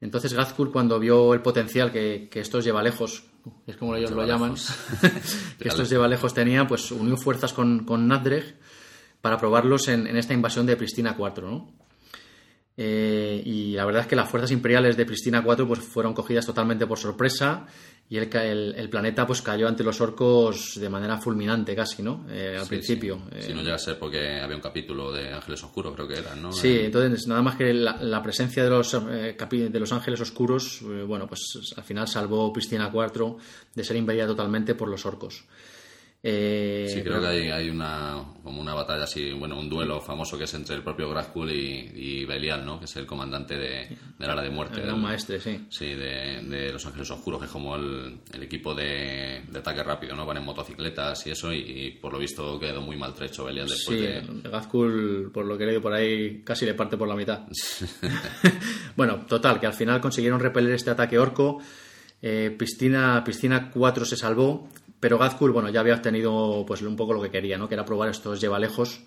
Entonces 0.00 0.34
Gazkul, 0.34 0.72
cuando 0.72 0.98
vio 0.98 1.32
el 1.32 1.40
potencial 1.40 1.90
que, 1.90 2.28
que 2.30 2.40
estos 2.40 2.64
lleva 2.64 2.82
lejos, 2.82 3.24
es 3.66 3.76
como 3.76 3.94
ellos 3.96 4.10
lo 4.10 4.22
Lleva 4.22 4.34
llaman, 4.34 4.54
lejos. 4.54 4.74
que 5.58 5.68
estos 5.68 5.88
lleva 5.88 6.08
lejos 6.08 6.34
tenía, 6.34 6.66
pues 6.66 6.90
unió 6.90 7.16
fuerzas 7.16 7.52
con, 7.52 7.84
con 7.84 8.06
Nadreg 8.08 8.58
para 9.20 9.38
probarlos 9.38 9.88
en, 9.88 10.06
en 10.06 10.16
esta 10.16 10.34
invasión 10.34 10.66
de 10.66 10.76
Pristina 10.76 11.16
4, 11.16 11.50
¿no? 11.50 11.85
Eh, 12.78 13.42
y 13.44 13.72
la 13.72 13.86
verdad 13.86 14.02
es 14.02 14.06
que 14.08 14.16
las 14.16 14.28
fuerzas 14.28 14.50
imperiales 14.50 14.96
de 14.96 15.06
Pristina 15.06 15.42
4 15.42 15.66
pues, 15.66 15.80
fueron 15.80 16.12
cogidas 16.12 16.44
totalmente 16.44 16.86
por 16.86 16.98
sorpresa 16.98 17.66
y 18.08 18.18
el, 18.18 18.28
el- 18.36 18.74
el 18.76 18.88
planeta 18.90 19.26
pues 19.26 19.40
cayó 19.40 19.66
ante 19.66 19.82
los 19.82 20.00
orcos 20.02 20.78
de 20.78 20.88
manera 20.90 21.16
fulminante 21.18 21.74
casi, 21.74 22.02
¿no? 22.02 22.26
Eh, 22.28 22.54
al 22.58 22.64
Sí, 22.64 22.68
principio. 22.68 23.16
sí. 23.30 23.36
Eh, 23.38 23.42
Si 23.42 23.54
no 23.54 23.62
llega 23.62 23.76
a 23.76 23.78
ser 23.78 23.98
porque 23.98 24.38
había 24.40 24.54
un 24.56 24.62
capítulo 24.62 25.10
de 25.10 25.32
Ángeles 25.32 25.64
Oscuros, 25.64 25.94
creo 25.94 26.06
que 26.06 26.18
eran, 26.18 26.42
¿no? 26.42 26.52
Sí, 26.52 26.68
Eh, 26.68 26.84
entonces 26.86 27.26
nada 27.26 27.40
más 27.42 27.56
que 27.56 27.72
la, 27.72 27.96
la 28.02 28.22
presencia 28.22 28.62
de 28.62 28.68
los, 28.70 28.92
de 28.92 29.80
los 29.80 29.92
ángeles 29.92 30.20
oscuros, 30.20 30.82
bueno, 31.06 31.26
pues 31.26 31.72
al 31.76 31.82
final 31.84 32.06
salvó 32.06 32.52
Pristina 32.52 32.90
4 32.92 33.38
de 33.74 33.84
ser 33.84 33.96
invadida 33.96 34.26
totalmente 34.26 34.74
por 34.74 34.88
los 34.88 35.04
orcos. 35.06 35.44
Eh, 36.22 36.90
Sí, 36.92 37.02
creo 37.02 37.20
que 37.20 37.26
hay, 37.26 37.48
hay 37.50 37.68
una, 37.70 38.20
como 38.42 38.60
una 38.60 38.74
batalla 38.74 39.04
así, 39.04 39.32
bueno, 39.32 39.58
un 39.58 39.68
duelo 39.68 40.00
famoso 40.00 40.36
que 40.36 40.44
es 40.44 40.54
entre 40.54 40.74
el 40.74 40.82
propio 40.82 41.08
Grazkul 41.10 41.50
y, 41.52 41.92
y 41.94 42.24
Belial, 42.24 42.64
¿no? 42.64 42.78
Que 42.80 42.86
es 42.86 42.96
el 42.96 43.06
comandante 43.06 43.56
de, 43.56 43.96
del 44.18 44.30
ala 44.30 44.42
de 44.42 44.50
muerte. 44.50 44.76
el 44.76 44.82
gran 44.86 44.94
del- 44.96 45.02
maestre, 45.04 45.38
sí. 45.40 45.66
Sí, 45.70 45.86
de, 45.94 46.42
de 46.42 46.72
Los 46.72 46.84
Ángeles 46.86 47.10
Oscuros, 47.10 47.38
que 47.40 47.46
es 47.46 47.52
como 47.52 47.76
el, 47.76 48.18
el 48.32 48.42
equipo 48.42 48.74
de, 48.74 49.42
de 49.48 49.58
ataque 49.58 49.82
rápido, 49.84 50.16
¿no? 50.16 50.26
Van 50.26 50.38
en 50.38 50.44
motocicletas 50.44 51.26
y 51.26 51.30
eso, 51.30 51.52
y, 51.52 51.58
y 51.58 51.90
por 51.92 52.12
lo 52.12 52.18
visto 52.18 52.58
quedó 52.58 52.80
muy 52.80 52.96
maltrecho 52.96 53.44
Belial 53.44 53.68
después 53.68 53.98
Sí, 53.98 54.04
de... 54.06 54.22
Por 55.32 55.44
lo 55.44 55.56
que 55.56 55.62
he 55.64 55.66
leído 55.66 55.82
por 55.82 55.92
ahí, 55.92 56.42
casi 56.42 56.64
le 56.66 56.74
parte 56.74 56.96
por 56.96 57.06
la 57.06 57.14
mitad. 57.14 57.42
bueno, 58.96 59.26
total, 59.26 59.60
que 59.60 59.66
al 59.66 59.74
final 59.74 60.00
consiguieron 60.00 60.40
repeler 60.40 60.72
este 60.74 60.90
ataque 60.90 61.18
orco. 61.18 61.60
Eh, 62.22 62.54
Piscina, 62.58 63.22
Piscina 63.24 63.70
4 63.70 64.04
se 64.06 64.16
salvó, 64.16 64.68
pero 65.00 65.18
Gazkul, 65.18 65.52
bueno, 65.52 65.68
ya 65.68 65.80
había 65.80 65.94
obtenido 65.94 66.64
pues 66.66 66.82
un 66.82 66.96
poco 66.96 67.12
lo 67.12 67.22
que 67.22 67.30
quería, 67.30 67.58
¿no? 67.58 67.68
Que 67.68 67.74
era 67.74 67.84
probar 67.84 68.08
estos 68.08 68.40
llevalejos. 68.40 69.00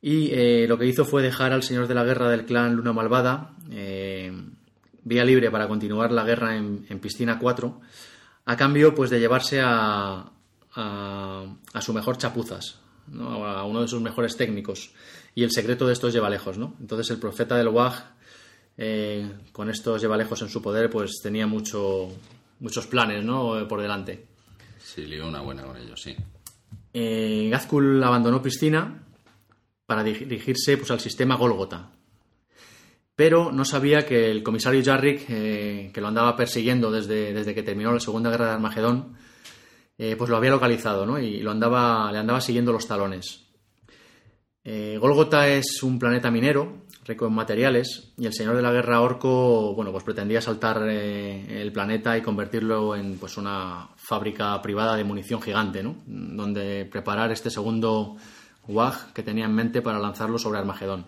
Y 0.00 0.30
eh, 0.32 0.66
lo 0.66 0.78
que 0.78 0.86
hizo 0.86 1.04
fue 1.04 1.22
dejar 1.22 1.52
al 1.52 1.62
señor 1.62 1.86
de 1.86 1.94
la 1.94 2.02
guerra 2.02 2.28
del 2.28 2.44
clan 2.44 2.74
Luna 2.74 2.92
Malvada 2.92 3.54
eh, 3.70 4.32
vía 5.04 5.24
libre 5.24 5.50
para 5.50 5.68
continuar 5.68 6.10
la 6.10 6.24
guerra 6.24 6.56
en, 6.56 6.98
Piscina 7.00 7.38
4, 7.38 7.80
a 8.46 8.56
cambio 8.56 8.94
pues 8.94 9.10
de 9.10 9.20
llevarse 9.20 9.60
a, 9.62 10.30
a, 10.74 11.80
su 11.80 11.92
mejor 11.92 12.18
chapuzas, 12.18 12.80
a 13.20 13.64
uno 13.64 13.82
de 13.82 13.88
sus 13.88 14.00
mejores 14.00 14.36
técnicos 14.36 14.92
y 15.34 15.44
el 15.44 15.50
secreto 15.50 15.86
de 15.86 15.92
estos 15.92 16.12
llevalejos. 16.12 16.58
¿no? 16.58 16.74
Entonces 16.80 17.10
el 17.10 17.18
profeta 17.18 17.56
del 17.56 17.68
Waj, 17.68 18.02
eh, 18.78 19.30
con 19.52 19.70
estos 19.70 20.00
llevalejos 20.00 20.42
en 20.42 20.48
su 20.48 20.62
poder, 20.62 20.90
pues 20.90 21.20
tenía 21.22 21.46
mucho, 21.46 22.08
muchos 22.60 22.86
planes 22.86 23.24
¿no? 23.24 23.66
por 23.68 23.80
delante. 23.80 24.31
Sí, 24.94 25.06
lió 25.06 25.26
una 25.26 25.40
buena 25.40 25.62
con 25.62 25.78
ellos, 25.78 26.02
sí. 26.02 26.14
Eh, 26.92 27.50
abandonó 28.04 28.42
Pristina 28.42 29.02
para 29.86 30.04
dirigirse 30.04 30.76
pues, 30.76 30.90
al 30.90 31.00
sistema 31.00 31.36
Golgota. 31.36 31.92
Pero 33.16 33.52
no 33.52 33.64
sabía 33.64 34.04
que 34.04 34.30
el 34.30 34.42
comisario 34.42 34.84
Jarrick, 34.84 35.24
eh, 35.30 35.90
que 35.94 36.00
lo 36.02 36.08
andaba 36.08 36.36
persiguiendo 36.36 36.90
desde, 36.90 37.32
desde, 37.32 37.54
que 37.54 37.62
terminó 37.62 37.90
la 37.90 38.00
Segunda 38.00 38.28
Guerra 38.28 38.46
de 38.46 38.52
Armagedón, 38.52 39.16
eh, 39.96 40.14
pues 40.16 40.28
lo 40.28 40.36
había 40.36 40.50
localizado 40.50 41.06
¿no? 41.06 41.18
y 41.18 41.40
lo 41.40 41.52
andaba, 41.52 42.12
le 42.12 42.18
andaba 42.18 42.42
siguiendo 42.42 42.70
los 42.70 42.86
talones. 42.86 43.46
Eh, 44.62 44.98
Golgota 45.00 45.48
es 45.48 45.82
un 45.82 45.98
planeta 45.98 46.30
minero, 46.30 46.82
rico 47.04 47.26
en 47.26 47.32
materiales, 47.32 48.12
y 48.16 48.26
el 48.26 48.32
señor 48.32 48.54
de 48.56 48.62
la 48.62 48.72
guerra 48.72 49.00
orco, 49.00 49.74
bueno, 49.74 49.90
pues 49.90 50.04
pretendía 50.04 50.40
saltar 50.40 50.86
eh, 50.88 51.60
el 51.60 51.72
planeta 51.72 52.16
y 52.16 52.22
convertirlo 52.22 52.94
en 52.94 53.18
pues 53.18 53.36
una 53.36 53.88
fábrica 53.96 54.60
privada 54.62 54.96
de 54.96 55.04
munición 55.04 55.42
gigante, 55.42 55.82
¿no? 55.82 55.96
Donde 56.06 56.84
preparar 56.84 57.32
este 57.32 57.50
segundo 57.50 58.16
WAG 58.68 59.12
que 59.12 59.24
tenía 59.24 59.46
en 59.46 59.54
mente 59.54 59.82
para 59.82 59.98
lanzarlo 59.98 60.38
sobre 60.38 60.60
Armagedón. 60.60 61.06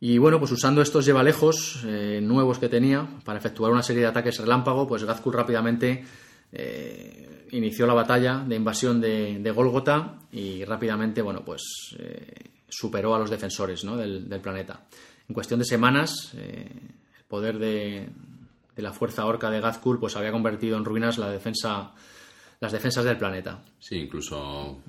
Y 0.00 0.18
bueno, 0.18 0.38
pues 0.38 0.50
usando 0.50 0.82
estos 0.82 1.06
llevalejos 1.06 1.82
eh, 1.86 2.20
nuevos 2.22 2.58
que 2.58 2.68
tenía 2.68 3.06
para 3.24 3.38
efectuar 3.38 3.72
una 3.72 3.82
serie 3.82 4.02
de 4.02 4.08
ataques 4.08 4.38
relámpago, 4.38 4.86
pues 4.86 5.04
Gazkul 5.04 5.32
rápidamente 5.32 6.04
inició 7.50 7.86
la 7.86 7.92
batalla 7.92 8.38
de 8.46 8.56
invasión 8.56 8.98
de, 9.00 9.40
de 9.40 9.50
Golgota 9.50 10.20
y 10.32 10.64
rápidamente, 10.64 11.20
bueno, 11.20 11.44
pues 11.44 11.94
superó 12.68 13.14
a 13.14 13.18
los 13.18 13.30
defensores 13.30 13.82
del, 13.82 14.40
planeta. 14.42 14.86
En 15.28 15.34
cuestión 15.34 15.58
de 15.58 15.66
semanas, 15.66 16.32
eh, 16.36 16.68
el 17.18 17.24
poder 17.26 17.58
de, 17.58 18.08
la 18.76 18.92
fuerza 18.92 19.26
orca 19.26 19.50
de 19.50 19.60
Gazkul 19.60 19.98
pues 19.98 20.16
había 20.16 20.32
convertido 20.32 20.76
en 20.76 20.84
ruinas 20.84 21.18
la 21.18 21.30
defensa, 21.30 21.92
las 22.60 22.72
defensas 22.72 23.04
del 23.04 23.16
planeta. 23.16 23.62
Sí, 23.78 23.96
incluso 23.96 24.82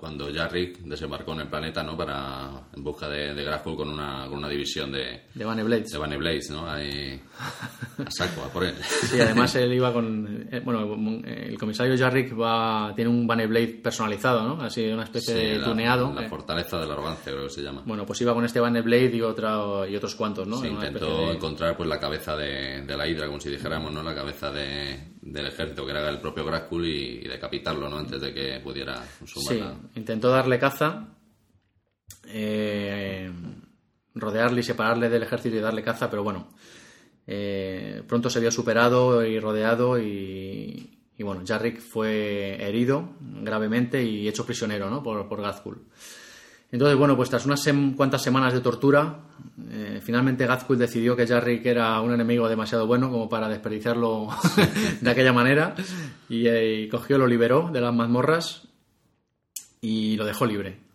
cuando 0.00 0.32
Jarrick 0.32 0.78
desembarcó 0.78 1.34
en 1.34 1.40
el 1.40 1.48
planeta 1.48 1.82
no 1.82 1.94
para 1.94 2.50
en 2.74 2.82
busca 2.82 3.06
de, 3.06 3.34
de 3.34 3.60
con 3.62 3.90
una, 3.90 4.26
con 4.26 4.38
una 4.38 4.48
división 4.48 4.90
de 4.90 5.24
de 5.34 5.44
Bane 5.44 5.62
Blades. 5.62 5.90
de 5.92 6.16
Blades 6.16 6.50
no 6.50 6.66
ahí 6.66 7.20
a 7.98 8.10
saco 8.10 8.42
a 8.42 8.48
por 8.48 8.64
él. 8.64 8.74
Sí 8.82 9.20
además 9.20 9.54
él 9.56 9.74
iba 9.74 9.92
con 9.92 10.48
eh, 10.50 10.62
bueno 10.64 10.96
el 11.22 11.58
comisario 11.58 11.98
Jarrick 11.98 12.32
va 12.38 12.94
tiene 12.96 13.10
un 13.10 13.26
Bane 13.26 13.46
Blade 13.46 13.80
personalizado 13.82 14.42
no 14.42 14.62
así 14.62 14.88
una 14.88 15.04
especie 15.04 15.34
de 15.34 15.58
tuneado. 15.58 16.14
la, 16.14 16.26
fortaleza 16.30 16.78
de 16.78 16.86
la 16.86 16.94
arrogancia 16.94 17.32
creo 17.32 17.44
que 17.44 17.52
se 17.52 17.62
llama. 17.62 17.82
Bueno 17.84 18.06
pues 18.06 18.18
iba 18.22 18.32
con 18.32 18.46
este 18.46 18.58
Bane 18.58 18.80
Blade 18.80 19.16
y 19.16 19.20
otra 19.20 19.86
y 19.86 19.94
otros 19.94 20.14
cuantos 20.14 20.48
no 20.48 20.62
sí, 20.62 20.68
intentó 20.68 21.30
encontrar 21.30 21.76
pues 21.76 21.88
la 21.88 22.00
cabeza 22.00 22.34
de, 22.36 22.86
de 22.86 22.96
la 22.96 23.06
Hydra 23.06 23.26
como 23.26 23.38
si 23.38 23.50
dijéramos 23.50 23.92
no 23.92 24.02
la 24.02 24.14
cabeza 24.14 24.50
de 24.50 24.98
del 25.20 25.46
ejército, 25.46 25.84
que 25.84 25.90
era 25.90 26.08
el 26.08 26.20
propio 26.20 26.44
Graskul, 26.44 26.86
y, 26.86 27.20
decapitarlo 27.28 27.88
¿no? 27.88 27.98
antes 27.98 28.20
de 28.20 28.32
que 28.32 28.60
pudiera 28.60 29.02
Sí, 29.24 29.62
intentó 29.94 30.30
darle 30.30 30.58
caza, 30.58 31.08
eh, 32.26 33.30
rodearle 34.14 34.60
y 34.60 34.64
separarle 34.64 35.08
del 35.08 35.22
ejército 35.22 35.56
y 35.56 35.60
darle 35.60 35.82
caza, 35.82 36.08
pero 36.10 36.22
bueno, 36.22 36.48
eh, 37.26 38.02
pronto 38.06 38.30
se 38.30 38.40
vio 38.40 38.50
superado 38.50 39.24
y 39.24 39.38
rodeado 39.38 39.98
y, 39.98 40.96
bueno, 41.18 41.42
Jarrick 41.46 41.80
fue 41.80 42.56
herido 42.60 43.10
gravemente 43.20 44.02
y 44.02 44.26
hecho 44.26 44.46
prisionero 44.46 44.88
¿no? 44.88 45.02
por, 45.02 45.28
por 45.28 45.42
Gazkul. 45.42 45.84
Entonces, 46.72 46.96
bueno, 46.96 47.16
pues 47.16 47.30
tras 47.30 47.46
unas 47.46 47.68
cuantas 47.96 48.22
semanas 48.22 48.52
de 48.52 48.60
tortura, 48.60 49.18
eh, 49.70 50.00
finalmente 50.02 50.46
Gazkul 50.46 50.78
decidió 50.78 51.16
que 51.16 51.26
Jarrick 51.26 51.66
era 51.66 52.00
un 52.00 52.12
enemigo 52.12 52.48
demasiado 52.48 52.86
bueno 52.86 53.10
como 53.10 53.28
para 53.28 53.48
desperdiciarlo 53.48 54.28
de 55.00 55.10
aquella 55.10 55.32
manera 55.32 55.74
y, 56.28 56.46
eh, 56.46 56.82
y, 56.82 56.88
cogió, 56.88 57.18
lo 57.18 57.26
liberó 57.26 57.70
de 57.72 57.80
las 57.80 57.94
mazmorras 57.94 58.68
y 59.80 60.16
lo 60.16 60.24
dejó 60.24 60.46
libre. 60.46 60.89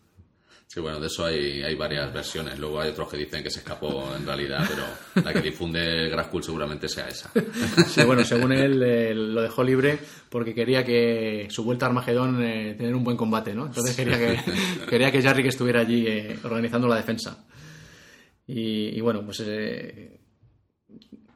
Sí, 0.68 0.82
bueno, 0.82 1.00
de 1.00 1.08
eso 1.08 1.26
hay, 1.26 1.62
hay 1.62 1.76
varias 1.76 2.12
versiones. 2.14 2.60
Luego 2.60 2.82
hay 2.82 2.90
otros 2.90 3.10
que 3.10 3.18
dicen 3.18 3.44
que 3.44 3.50
se 3.50 3.60
escapó 3.60 4.14
en 4.16 4.26
realidad, 4.26 4.66
pero 4.68 5.24
la 5.24 5.32
que 5.32 5.42
difunde 5.42 6.10
Graskul 6.10 6.44
seguramente 6.44 6.90
sea 6.90 7.08
esa. 7.08 7.32
Sí, 7.88 8.04
bueno, 8.04 8.24
según 8.26 8.52
él 8.52 9.34
lo 9.34 9.42
dejó 9.42 9.64
libre 9.64 9.98
porque 10.30 10.54
quería 10.54 10.84
que 10.84 11.48
su 11.50 11.64
vuelta 11.64 11.86
a 11.86 11.90
Armagedón 11.90 12.44
eh, 12.44 12.76
tener 12.78 12.94
un 12.94 13.04
buen 13.04 13.16
combate, 13.16 13.54
¿no? 13.54 13.68
Entonces 13.68 13.96
quería 13.96 14.18
que, 14.18 14.40
quería 14.90 15.12
que 15.12 15.22
Jarrick 15.22 15.46
estuviera 15.46 15.82
allí 15.82 16.08
eh, 16.08 16.38
organizando 16.44 16.88
la 16.88 16.98
defensa. 16.98 17.46
Y, 18.48 19.00
bueno, 19.02 19.24
pues 19.26 19.42
eh, 19.46 20.20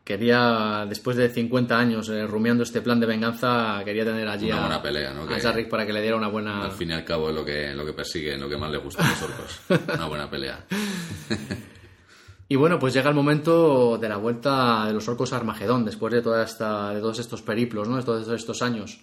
quería, 0.10 0.88
después 0.90 1.18
de 1.18 1.30
50 1.30 1.78
años 1.78 2.10
eh, 2.10 2.26
rumiando 2.26 2.64
este 2.64 2.82
plan 2.82 3.00
de 3.00 3.06
venganza, 3.06 3.80
quería 3.86 4.04
tener 4.04 4.28
allí 4.28 4.52
una 4.52 4.62
buena 4.62 4.82
pelea, 4.82 5.14
¿no? 5.14 5.32
a 5.32 5.40
Jarrick 5.40 5.70
para 5.70 5.86
que 5.86 5.94
le 5.94 6.02
diera 6.02 6.18
una 6.18 6.30
buena... 6.30 6.64
Al 6.64 6.72
fin 6.72 6.90
y 6.90 6.94
al 6.94 7.06
cabo 7.06 7.30
es 7.30 7.36
lo 7.36 7.46
que, 7.46 7.76
lo 7.76 7.86
que 7.86 7.94
persigue, 7.94 8.36
lo 8.36 8.50
que 8.50 8.58
más 8.58 8.72
le 8.72 8.80
gusta 8.80 9.06
a 9.06 9.12
los 9.12 9.22
orcos. 9.22 9.60
una 9.94 10.08
buena 10.08 10.28
pelea. 10.28 10.66
y 12.50 12.56
bueno, 12.56 12.80
pues 12.80 12.96
llega 12.96 13.08
el 13.10 13.16
momento 13.16 14.00
de 14.00 14.10
la 14.10 14.18
vuelta 14.18 14.88
de 14.88 14.94
los 14.94 15.08
orcos 15.08 15.32
a 15.32 15.36
Armagedón, 15.36 15.86
después 15.86 16.12
de, 16.12 16.24
toda 16.24 16.44
esta, 16.44 16.92
de 16.92 17.02
todos 17.02 17.20
estos 17.20 17.44
periplos, 17.44 17.88
¿no? 17.88 17.98
De 17.98 18.02
todos 18.02 18.28
estos 18.30 18.64
años. 18.64 19.02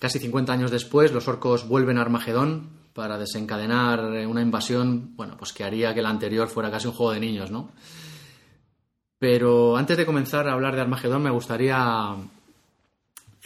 Casi 0.00 0.18
50 0.18 0.52
años 0.52 0.72
después, 0.72 1.12
los 1.12 1.28
orcos 1.28 1.68
vuelven 1.68 1.98
a 1.98 2.00
Armagedón 2.00 2.70
para 2.92 3.18
desencadenar 3.18 4.00
una 4.26 4.42
invasión, 4.42 5.14
bueno, 5.14 5.36
pues 5.38 5.52
que 5.52 5.62
haría 5.62 5.94
que 5.94 6.02
la 6.02 6.10
anterior 6.10 6.48
fuera 6.48 6.72
casi 6.72 6.88
un 6.88 6.94
juego 6.94 7.12
de 7.12 7.20
niños, 7.20 7.52
¿no? 7.52 7.70
Pero 9.18 9.76
antes 9.76 9.96
de 9.96 10.06
comenzar 10.06 10.48
a 10.48 10.52
hablar 10.52 10.74
de 10.74 10.82
Armagedón, 10.82 11.22
me 11.22 11.30
gustaría. 11.30 12.16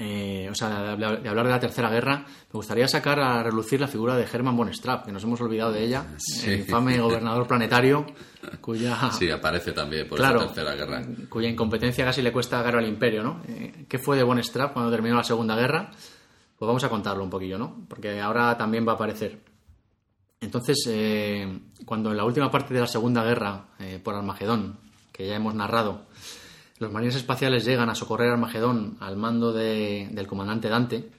Eh, 0.01 0.49
o 0.49 0.55
sea, 0.55 0.97
de, 0.97 1.29
hablar 1.29 1.47
de 1.47 1.51
la 1.51 1.61
Tercera 1.61 1.91
Guerra, 1.91 2.19
me 2.19 2.53
gustaría 2.53 2.87
sacar 2.87 3.19
a 3.19 3.43
relucir 3.43 3.81
la 3.81 3.89
figura 3.89 4.17
de 4.17 4.29
Hermann 4.33 4.57
von 4.57 4.73
Straub, 4.73 5.05
que 5.05 5.11
nos 5.11 5.25
hemos 5.25 5.41
olvidado 5.41 5.73
de 5.73 5.85
ella, 5.85 6.05
el 6.45 6.61
infame 6.61 6.99
gobernador 6.99 7.49
planetario, 7.49 8.07
cuya. 8.61 9.11
Sí, 9.11 9.29
aparece 9.29 9.73
también 9.73 10.09
por 10.09 10.21
la 10.21 10.39
Tercera 10.39 10.75
Guerra. 10.75 11.03
Cuya 11.29 11.49
incompetencia 11.49 12.05
casi 12.05 12.23
le 12.23 12.33
cuesta 12.33 12.61
agarrar 12.61 12.83
al 12.83 12.89
imperio, 12.89 13.25
¿no? 13.25 13.43
Eh, 13.49 13.87
¿Qué 13.89 13.99
fue 13.99 14.17
de 14.17 14.23
von 14.23 14.43
Straub 14.43 14.73
cuando 14.73 14.91
terminó 14.91 15.17
la 15.17 15.25
Segunda 15.25 15.57
Guerra? 15.57 15.91
Pues 15.91 16.67
vamos 16.67 16.85
a 16.85 16.89
contarlo 16.89 17.25
un 17.25 17.31
poquillo, 17.31 17.59
¿no? 17.59 17.85
Porque 17.89 18.21
ahora 18.21 18.57
también 18.57 18.87
va 18.87 18.93
a 18.93 18.95
aparecer. 18.95 19.41
Entonces, 20.41 20.89
eh, 20.89 21.61
cuando 21.85 22.13
en 22.13 22.17
la 22.17 22.25
última 22.25 22.51
parte 22.51 22.73
de 22.73 22.81
la 22.81 22.87
Segunda 22.87 23.25
Guerra, 23.25 23.67
por 24.05 24.15
Armagedón, 24.15 24.88
que 25.19 25.27
ya 25.27 25.35
hemos 25.35 25.53
narrado, 25.53 26.03
los 26.79 26.93
marines 26.93 27.17
espaciales 27.17 27.65
llegan 27.65 27.91
a 27.91 27.97
socorrer 27.97 28.31
a 28.31 28.35
Armagedón 28.35 28.97
al 29.01 29.17
mando 29.17 29.53
del 29.53 30.27
comandante 30.29 30.69
Dante, 30.69 31.11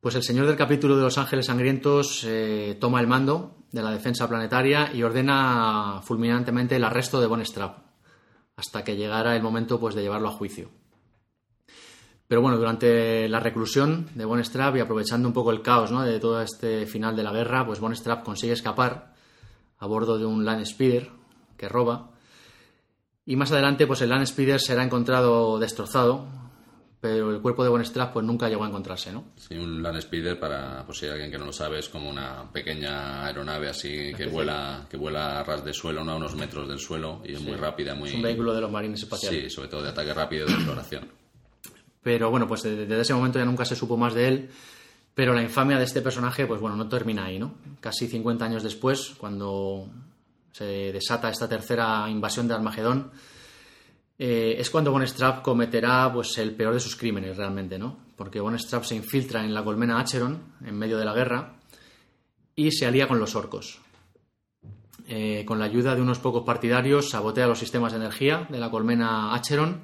pues 0.00 0.16
el 0.16 0.24
señor 0.24 0.46
del 0.46 0.56
capítulo 0.56 0.96
de 0.96 1.04
Los 1.04 1.16
Ángeles 1.16 1.46
Sangrientos 1.46 2.24
eh, 2.26 2.76
toma 2.80 3.00
el 3.00 3.06
mando 3.06 3.58
de 3.70 3.80
la 3.80 3.92
defensa 3.92 4.28
planetaria 4.28 4.90
y 4.92 5.04
ordena 5.04 6.00
fulminantemente 6.02 6.74
el 6.74 6.82
arresto 6.82 7.20
de 7.20 7.28
Von 7.28 7.44
hasta 8.56 8.82
que 8.82 8.96
llegara 8.96 9.36
el 9.36 9.42
momento 9.42 9.78
pues, 9.78 9.94
de 9.94 10.02
llevarlo 10.02 10.28
a 10.28 10.32
juicio. 10.32 10.68
Pero 12.26 12.42
bueno, 12.42 12.58
durante 12.58 13.28
la 13.28 13.38
reclusión 13.38 14.08
de 14.16 14.24
Von 14.24 14.42
y 14.42 14.80
aprovechando 14.80 15.28
un 15.28 15.34
poco 15.34 15.52
el 15.52 15.62
caos 15.62 15.92
¿no? 15.92 16.02
de 16.02 16.18
todo 16.18 16.42
este 16.42 16.86
final 16.86 17.14
de 17.14 17.22
la 17.22 17.30
guerra, 17.30 17.64
pues 17.64 17.78
Von 17.78 17.94
consigue 18.24 18.52
escapar 18.52 19.14
a 19.78 19.86
bordo 19.86 20.18
de 20.18 20.26
un 20.26 20.44
Land 20.44 20.64
Speeder 20.64 21.08
que 21.56 21.68
roba 21.68 22.15
y 23.26 23.34
más 23.34 23.50
adelante, 23.50 23.86
pues 23.86 24.00
el 24.02 24.08
Land 24.08 24.26
Speeder 24.26 24.60
será 24.60 24.84
encontrado 24.84 25.58
destrozado, 25.58 26.26
pero 27.00 27.34
el 27.34 27.42
cuerpo 27.42 27.64
de 27.64 27.70
Von 27.70 27.82
pues 27.82 28.24
nunca 28.24 28.48
llegó 28.48 28.64
a 28.64 28.68
encontrarse, 28.68 29.12
¿no? 29.12 29.24
Sí, 29.36 29.56
un 29.56 29.82
Land 29.82 30.00
Speeder, 30.00 30.38
para 30.38 30.84
pues, 30.86 30.98
si 30.98 31.06
alguien 31.06 31.30
que 31.30 31.36
no 31.36 31.46
lo 31.46 31.52
sabe, 31.52 31.80
es 31.80 31.88
como 31.88 32.08
una 32.08 32.50
pequeña 32.52 33.26
aeronave 33.26 33.68
así 33.68 34.14
que 34.16 34.26
vuela, 34.26 34.86
que 34.88 34.96
vuela 34.96 35.40
a 35.40 35.44
ras 35.44 35.64
de 35.64 35.72
suelo, 35.72 36.04
¿no? 36.04 36.12
a 36.12 36.16
unos 36.16 36.36
metros 36.36 36.68
del 36.68 36.78
suelo, 36.78 37.20
y 37.24 37.32
es 37.32 37.42
muy 37.42 37.56
rápida, 37.56 37.96
muy... 37.96 38.08
Es 38.08 38.14
un 38.14 38.22
vehículo 38.22 38.54
de 38.54 38.60
los 38.60 38.70
marines 38.70 39.02
espaciales. 39.02 39.44
Sí, 39.44 39.50
sobre 39.50 39.68
todo 39.68 39.82
de 39.82 39.88
ataque 39.88 40.14
rápido 40.14 40.46
y 40.46 40.48
de 40.48 40.54
exploración. 40.54 41.08
Pero 42.02 42.30
bueno, 42.30 42.46
pues 42.46 42.62
desde 42.62 43.00
ese 43.00 43.12
momento 43.12 43.40
ya 43.40 43.44
nunca 43.44 43.64
se 43.64 43.74
supo 43.74 43.96
más 43.96 44.14
de 44.14 44.28
él, 44.28 44.50
pero 45.16 45.34
la 45.34 45.42
infamia 45.42 45.78
de 45.78 45.84
este 45.84 46.00
personaje, 46.00 46.46
pues 46.46 46.60
bueno, 46.60 46.76
no 46.76 46.88
termina 46.88 47.24
ahí, 47.24 47.40
¿no? 47.40 47.54
Casi 47.80 48.06
50 48.06 48.44
años 48.44 48.62
después, 48.62 49.14
cuando 49.18 49.90
se 50.56 50.92
desata 50.92 51.28
esta 51.28 51.48
tercera 51.48 52.08
invasión 52.08 52.48
de 52.48 52.54
Armagedón, 52.54 53.10
eh, 54.18 54.56
es 54.58 54.70
cuando 54.70 54.90
Von 54.90 55.04
cometerá 55.42 56.10
pues, 56.10 56.38
el 56.38 56.54
peor 56.54 56.72
de 56.72 56.80
sus 56.80 56.96
crímenes 56.96 57.36
realmente, 57.36 57.78
¿no? 57.78 57.98
porque 58.16 58.40
Von 58.40 58.58
se 58.58 58.94
infiltra 58.94 59.44
en 59.44 59.52
la 59.52 59.62
colmena 59.62 60.00
Acheron, 60.00 60.54
en 60.64 60.78
medio 60.78 60.96
de 60.96 61.04
la 61.04 61.12
guerra, 61.12 61.56
y 62.54 62.72
se 62.72 62.86
alía 62.86 63.06
con 63.06 63.18
los 63.18 63.34
orcos. 63.34 63.80
Eh, 65.08 65.44
con 65.46 65.58
la 65.58 65.66
ayuda 65.66 65.94
de 65.94 66.00
unos 66.00 66.18
pocos 66.18 66.44
partidarios, 66.44 67.10
sabotea 67.10 67.46
los 67.46 67.58
sistemas 67.58 67.92
de 67.92 67.98
energía 67.98 68.46
de 68.48 68.58
la 68.58 68.70
colmena 68.70 69.34
Acheron 69.34 69.82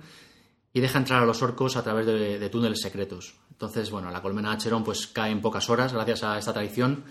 y 0.72 0.80
deja 0.80 0.98
entrar 0.98 1.22
a 1.22 1.26
los 1.26 1.42
orcos 1.42 1.76
a 1.76 1.84
través 1.84 2.06
de, 2.06 2.48
túneles 2.48 2.80
secretos. 2.80 3.34
Entonces, 3.50 3.90
bueno, 3.90 4.10
la 4.10 4.22
colmena 4.22 4.52
Acheron 4.52 4.82
pues 4.82 5.06
cae 5.06 5.30
en 5.30 5.42
pocas 5.42 5.68
horas 5.68 5.92
gracias 5.92 6.24
a 6.24 6.38
esta 6.38 6.54
traición 6.54 7.04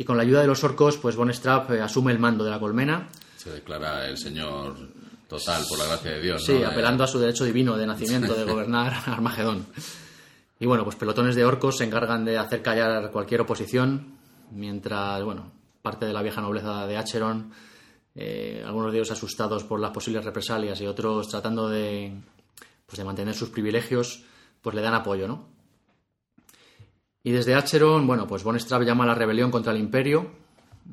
y 0.00 0.04
con 0.04 0.16
la 0.16 0.22
ayuda 0.22 0.40
de 0.40 0.46
los 0.46 0.64
orcos, 0.64 0.96
pues 0.96 1.14
Von 1.14 1.30
eh, 1.30 1.80
asume 1.82 2.10
el 2.10 2.18
mando 2.18 2.42
de 2.42 2.50
la 2.50 2.58
colmena. 2.58 3.10
Se 3.36 3.50
declara 3.50 4.08
el 4.08 4.16
señor 4.16 4.74
total 5.28 5.62
por 5.68 5.78
la 5.78 5.88
gracia 5.88 6.12
de 6.12 6.22
Dios. 6.22 6.42
Sí, 6.42 6.62
apelando 6.62 7.04
a 7.04 7.06
su 7.06 7.18
derecho 7.18 7.44
divino 7.44 7.76
de 7.76 7.86
nacimiento 7.86 8.32
de 8.32 8.44
gobernar 8.50 8.94
Armagedón. 9.06 9.66
Y 10.58 10.64
bueno, 10.64 10.84
pues 10.84 10.96
pelotones 10.96 11.36
de 11.36 11.44
orcos 11.44 11.76
se 11.76 11.84
encargan 11.84 12.24
de 12.24 12.38
hacer 12.38 12.62
callar 12.62 13.10
cualquier 13.10 13.42
oposición, 13.42 14.16
mientras, 14.52 15.22
bueno, 15.22 15.52
parte 15.82 16.06
de 16.06 16.14
la 16.14 16.22
vieja 16.22 16.40
nobleza 16.40 16.86
de 16.86 16.96
Acheron, 16.96 17.52
eh, 18.14 18.62
algunos 18.64 18.92
de 18.92 19.00
ellos 19.00 19.10
asustados 19.10 19.64
por 19.64 19.80
las 19.80 19.90
posibles 19.90 20.24
represalias 20.24 20.80
y 20.80 20.86
otros 20.86 21.28
tratando 21.28 21.68
de, 21.68 22.10
pues 22.86 22.96
de 22.96 23.04
mantener 23.04 23.34
sus 23.34 23.50
privilegios, 23.50 24.24
pues 24.62 24.74
le 24.74 24.80
dan 24.80 24.94
apoyo, 24.94 25.28
¿no? 25.28 25.59
Y 27.22 27.32
desde 27.32 27.54
Acheron, 27.54 28.06
bueno, 28.06 28.26
pues 28.26 28.42
Von 28.42 28.58
Straub 28.58 28.84
llama 28.84 29.04
a 29.04 29.08
la 29.08 29.14
rebelión 29.14 29.50
contra 29.50 29.72
el 29.72 29.78
imperio, 29.78 30.30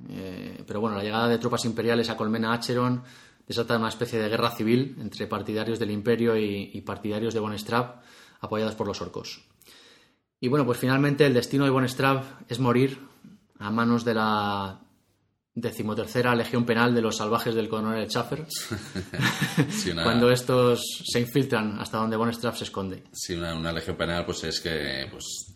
eh, 0.10 0.62
pero 0.68 0.82
bueno, 0.82 0.98
la 0.98 1.04
llegada 1.04 1.28
de 1.28 1.38
tropas 1.38 1.66
imperiales 1.66 2.10
a 2.10 2.18
Colmena 2.18 2.54
Acheron 2.54 3.04
desata 3.48 3.78
una 3.78 3.88
especie 3.88 4.20
de 4.20 4.28
guerra 4.28 4.52
civil 4.52 4.98
entre 5.00 5.26
partidarios 5.28 5.80
del 5.80 5.92
imperio 5.92 6.36
y, 6.36 6.72
y 6.74 6.82
partidarios 6.82 7.34
de 7.34 7.40
Von 7.40 7.58
Straub, 7.58 7.96
apoyados 8.42 8.76
por 8.76 8.88
los 8.88 9.02
orcos. 9.02 9.42
Y 10.40 10.50
bueno, 10.50 10.66
pues 10.66 10.78
finalmente 10.78 11.26
el 11.26 11.34
destino 11.34 11.64
de 11.64 11.72
Von 11.72 11.88
Straub 11.88 12.22
es 12.48 12.60
morir 12.60 13.00
a 13.60 13.72
manos 13.72 14.04
de 14.06 14.14
la 14.14 14.82
decimotercera 15.58 16.36
Legión 16.36 16.66
Penal 16.66 16.94
de 16.94 17.02
los 17.02 17.18
Salvajes 17.18 17.56
del 17.56 17.68
Coronel 17.68 18.08
Schaffer, 18.08 18.46
cuando 20.04 20.30
estos 20.30 21.02
se 21.04 21.20
infiltran 21.20 21.80
hasta 21.80 21.98
donde 21.98 22.16
Von 22.16 22.32
Straub 22.32 22.56
se 22.56 22.66
esconde. 22.66 23.04
Sí, 23.12 23.34
una, 23.34 23.72
Legión 23.72 23.98
Penal 23.98 24.24
pues 24.24 24.44
es 24.44 24.60
que 24.60 25.08
pues, 25.10 25.52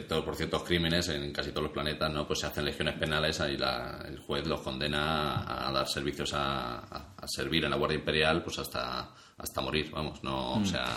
por 0.00 0.36
ciertos 0.36 0.62
crímenes 0.62 1.08
en 1.08 1.32
casi 1.32 1.50
todos 1.50 1.64
los 1.64 1.72
planetas 1.72 2.12
no 2.12 2.26
pues 2.26 2.40
se 2.40 2.46
hacen 2.46 2.64
legiones 2.64 2.94
penales 2.98 3.40
y 3.40 3.54
el 3.54 4.18
juez 4.18 4.46
los 4.46 4.60
condena 4.60 5.68
a, 5.68 5.72
dar 5.72 5.88
servicios 5.88 6.32
a, 6.34 7.14
servir 7.26 7.64
en 7.64 7.70
la 7.70 7.76
Guardia 7.76 7.98
Imperial 7.98 8.42
pues 8.42 8.58
hasta, 8.58 9.10
hasta 9.36 9.60
morir, 9.60 9.90
vamos, 9.90 10.22
no, 10.22 10.52
o 10.54 10.58
mm. 10.60 10.66
sea... 10.66 10.96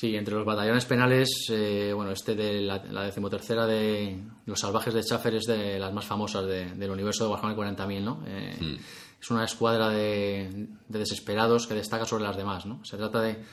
Sí, 0.00 0.16
entre 0.16 0.34
los 0.34 0.46
batallones 0.46 0.86
penales, 0.86 1.28
eh, 1.50 1.92
bueno, 1.94 2.12
este 2.12 2.34
de 2.34 2.62
la, 2.62 2.78
decimotercera 2.78 3.66
de 3.66 4.18
los 4.46 4.58
salvajes 4.58 4.94
de 4.94 5.02
Schaffer 5.02 5.34
es 5.34 5.44
de 5.44 5.78
las 5.78 5.92
más 5.92 6.06
famosas 6.06 6.46
del 6.46 6.90
universo 6.90 7.24
de 7.24 7.30
Warhammer 7.30 7.76
40.000, 7.76 8.00
¿no? 8.00 8.22
Eh, 8.26 8.56
hmm. 8.58 8.76
Es 9.20 9.30
una 9.30 9.44
escuadra 9.44 9.90
de, 9.90 10.68
desesperados 10.88 11.66
que 11.66 11.74
destaca 11.74 12.06
sobre 12.06 12.24
las 12.24 12.38
demás, 12.38 12.64
¿no? 12.64 12.82
Se 12.82 12.96
trata 12.96 13.20
de, 13.20 13.44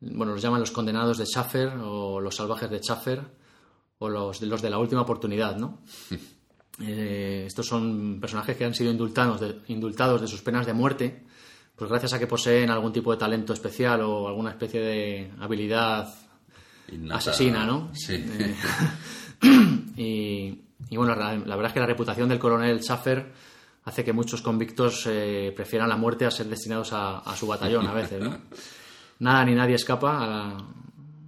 bueno, 0.00 0.32
los 0.32 0.40
llaman 0.40 0.60
los 0.60 0.70
condenados 0.70 1.18
de 1.18 1.26
Schaffer 1.26 1.74
o 1.82 2.20
los 2.20 2.36
salvajes 2.36 2.70
de 2.70 2.78
Schaffer 2.80 3.41
o 4.02 4.08
los, 4.08 4.42
los 4.42 4.62
de 4.62 4.70
la 4.70 4.78
última 4.78 5.02
oportunidad, 5.02 5.56
¿no? 5.56 5.80
Eh, 6.80 7.44
estos 7.46 7.66
son 7.66 8.18
personajes 8.18 8.56
que 8.56 8.64
han 8.64 8.74
sido 8.74 8.90
indultados 8.90 9.38
de, 9.40 9.60
indultados 9.68 10.22
de 10.22 10.26
sus 10.26 10.40
penas 10.40 10.64
de 10.64 10.72
muerte 10.72 11.22
pues 11.76 11.90
gracias 11.90 12.12
a 12.12 12.18
que 12.18 12.26
poseen 12.26 12.70
algún 12.70 12.92
tipo 12.92 13.10
de 13.10 13.18
talento 13.18 13.52
especial 13.52 14.02
o 14.02 14.28
alguna 14.28 14.50
especie 14.50 14.80
de 14.80 15.30
habilidad 15.40 16.14
asesina, 17.10 17.64
¿no? 17.64 17.90
Sí. 17.92 18.14
Eh, 18.14 18.54
y, 20.88 20.96
bueno, 20.96 21.16
la, 21.16 21.34
verdad 21.36 21.66
es 21.66 21.72
que 21.72 21.80
la 21.80 21.86
reputación 21.86 22.28
del 22.28 22.38
coronel 22.38 22.80
Schaffer 22.80 23.32
hace 23.84 24.04
que 24.04 24.12
muchos 24.12 24.42
convictos 24.42 25.06
eh, 25.06 25.52
prefieran 25.56 25.88
la 25.88 25.96
muerte 25.96 26.24
a 26.24 26.30
ser 26.30 26.46
destinados 26.46 26.90
a, 26.92 27.34
su 27.36 27.46
batallón 27.46 27.86
a 27.86 27.94
veces, 27.94 28.22
¿no? 28.22 28.38
Nada 29.18 29.44
ni 29.44 29.54
nadie 29.54 29.74
escapa 29.74 30.56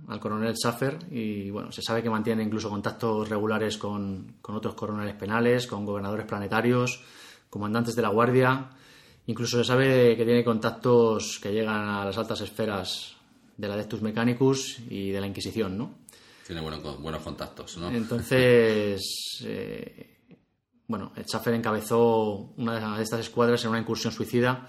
al 0.08 0.20
coronel 0.20 0.54
Schaffer 0.54 0.98
y 1.10 1.50
bueno, 1.50 1.72
se 1.72 1.82
sabe 1.82 2.02
que 2.02 2.10
mantiene 2.10 2.42
incluso 2.42 2.68
contactos 2.68 3.28
regulares 3.28 3.78
con, 3.78 4.36
con 4.40 4.54
otros 4.54 4.74
coroneles 4.74 5.14
penales, 5.14 5.66
con 5.66 5.84
gobernadores 5.84 6.26
planetarios, 6.26 7.02
comandantes 7.50 7.94
de 7.94 8.02
la 8.02 8.08
guardia 8.08 8.70
Incluso 9.26 9.56
se 9.58 9.64
sabe 9.64 10.16
que 10.16 10.24
tiene 10.24 10.44
contactos 10.44 11.38
que 11.42 11.52
llegan 11.52 11.88
a 11.88 12.04
las 12.04 12.18
altas 12.18 12.40
esferas 12.42 13.16
de 13.56 13.68
la 13.68 13.74
Adeptus 13.74 14.02
Mechanicus 14.02 14.80
y 14.90 15.10
de 15.10 15.20
la 15.20 15.26
Inquisición, 15.26 15.78
¿no? 15.78 15.94
Tiene 16.46 16.60
buenos, 16.60 17.00
buenos 17.00 17.22
contactos, 17.22 17.78
¿no? 17.78 17.90
Entonces, 17.90 19.02
eh, 19.44 20.18
bueno, 20.86 21.12
Schaffer 21.16 21.54
encabezó 21.54 22.52
una 22.58 22.98
de 22.98 23.02
estas 23.02 23.20
escuadras 23.20 23.64
en 23.64 23.70
una 23.70 23.80
incursión 23.80 24.12
suicida, 24.12 24.68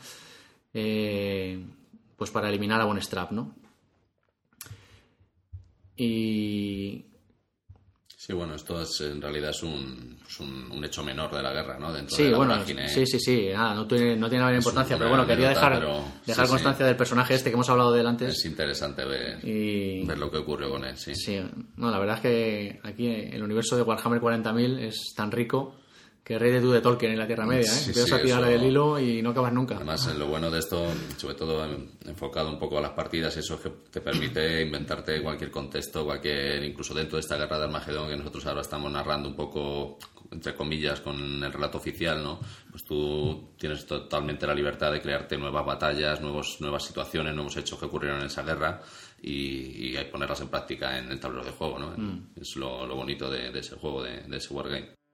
eh, 0.74 1.62
pues 2.16 2.32
para 2.32 2.48
eliminar 2.48 2.80
a 2.80 2.86
Von 2.86 3.02
Straub, 3.02 3.32
¿no? 3.32 3.56
Y 5.98 7.06
Sí, 8.26 8.34
bueno, 8.34 8.56
esto 8.56 8.82
es, 8.82 9.02
en 9.02 9.22
realidad 9.22 9.52
es 9.52 9.62
un, 9.62 10.18
un, 10.72 10.84
hecho 10.84 11.04
menor 11.04 11.32
de 11.32 11.44
la 11.44 11.54
guerra, 11.54 11.78
¿no? 11.78 11.94
Dentro 11.94 12.18
sí, 12.18 12.24
de 12.24 12.32
la 12.32 12.38
bueno, 12.38 12.56
sí, 12.66 13.06
sí, 13.06 13.20
sí, 13.20 13.50
nada, 13.54 13.76
no 13.76 13.86
tiene, 13.86 14.16
no 14.16 14.28
tiene 14.28 14.50
de 14.50 14.58
importancia, 14.58 14.98
pero 14.98 15.10
bueno, 15.10 15.28
quería 15.28 15.50
dejar, 15.50 15.80
dejar 16.26 16.48
constancia 16.48 16.88
del 16.88 16.96
personaje 16.96 17.36
este 17.36 17.52
que 17.52 17.54
hemos 17.54 17.70
hablado 17.70 17.94
de 17.94 18.02
antes. 18.02 18.34
Es 18.34 18.46
interesante 18.46 19.06
ver, 19.06 19.42
ver 19.44 20.18
lo 20.18 20.32
que 20.32 20.38
ocurrió 20.38 20.72
con 20.72 20.86
él, 20.86 20.98
sí. 20.98 21.14
Sí, 21.14 21.40
no, 21.76 21.92
la 21.92 22.00
verdad 22.00 22.16
es 22.16 22.22
que 22.24 22.80
aquí 22.82 23.08
el 23.08 23.44
universo 23.44 23.76
de 23.76 23.84
Warhammer 23.84 24.20
40.000 24.20 24.80
es 24.80 25.14
tan 25.16 25.32
rico 25.32 25.76
que 26.26 26.40
rey 26.40 26.52
de 26.52 26.60
tú 26.60 26.72
de 26.72 26.82
Tolkien 26.82 27.12
en 27.12 27.20
la 27.20 27.28
Tierra 27.28 27.46
Media, 27.46 27.72
¿eh? 27.72 27.84
Empiezas 27.86 28.12
a 28.14 28.20
tirarle 28.20 28.50
del 28.50 28.64
hilo 28.64 29.00
y 29.00 29.22
no 29.22 29.30
acabas 29.30 29.54
nunca. 29.54 29.76
Además, 29.76 30.08
lo 30.18 30.26
bueno 30.26 30.50
de 30.50 30.58
esto, 30.58 30.84
sobre 31.18 31.36
todo 31.36 31.64
enfocado 32.04 32.50
un 32.50 32.58
poco 32.58 32.80
a 32.80 32.82
las 32.82 32.94
partidas, 32.94 33.38
eso 33.38 33.54
es 33.54 33.62
que 33.62 33.70
te 33.92 34.02
permite 34.02 34.64
inventarte 34.64 35.22
cualquier 35.22 35.52
contexto, 35.52 36.04
cualquier, 36.04 36.64
incluso 36.64 36.96
dentro 36.96 37.18
de 37.18 37.20
esta 37.20 37.38
guerra 37.38 37.60
de 37.60 37.66
Armagedón 37.66 38.10
que 38.10 38.18
nosotros 38.18 38.44
ahora 38.48 38.62
estamos 38.62 38.92
narrando 38.92 39.30
un 39.30 39.36
poco, 39.36 40.00
entre 40.32 40.56
comillas, 40.56 41.00
con 41.00 41.44
el 41.44 41.54
relato 41.54 41.78
oficial, 41.78 42.24
¿no? 42.24 42.40
Pues 42.72 42.84
tú 42.84 43.52
tienes 43.56 43.86
totalmente 43.86 44.48
la 44.48 44.56
libertad 44.56 44.92
de 44.92 45.02
crearte 45.02 45.38
nuevas 45.38 45.64
batallas, 45.64 46.22
nuevos, 46.22 46.58
nuevas 46.60 46.84
situaciones, 46.84 47.36
nuevos 47.36 47.56
hechos 47.56 47.78
que 47.78 47.86
ocurrieron 47.86 48.22
en 48.22 48.26
esa 48.26 48.42
guerra 48.42 48.82
y, 49.22 49.96
y 49.96 50.04
ponerlas 50.12 50.42
en 50.42 50.48
práctica 50.48 50.98
en 50.98 51.12
el 51.12 51.20
tablero 51.20 51.46
de 51.46 51.52
juego, 51.52 51.78
¿no? 51.78 51.94
Mm. 51.96 52.30
Es 52.42 52.56
lo, 52.56 52.88
bonito 52.96 53.30
de, 53.30 53.60
ese 53.60 53.76
juego, 53.76 54.02
de, 54.02 54.22
de 54.22 54.38
ese 54.38 54.52
wargame. 54.52 55.05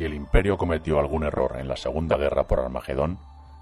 Si 0.00 0.06
el 0.06 0.14
imperio 0.14 0.56
cometió 0.56 0.98
algún 0.98 1.24
error 1.24 1.58
en 1.58 1.68
la 1.68 1.76
Segunda 1.76 2.16
Guerra 2.16 2.44
por 2.44 2.58
Armagedón 2.58 3.18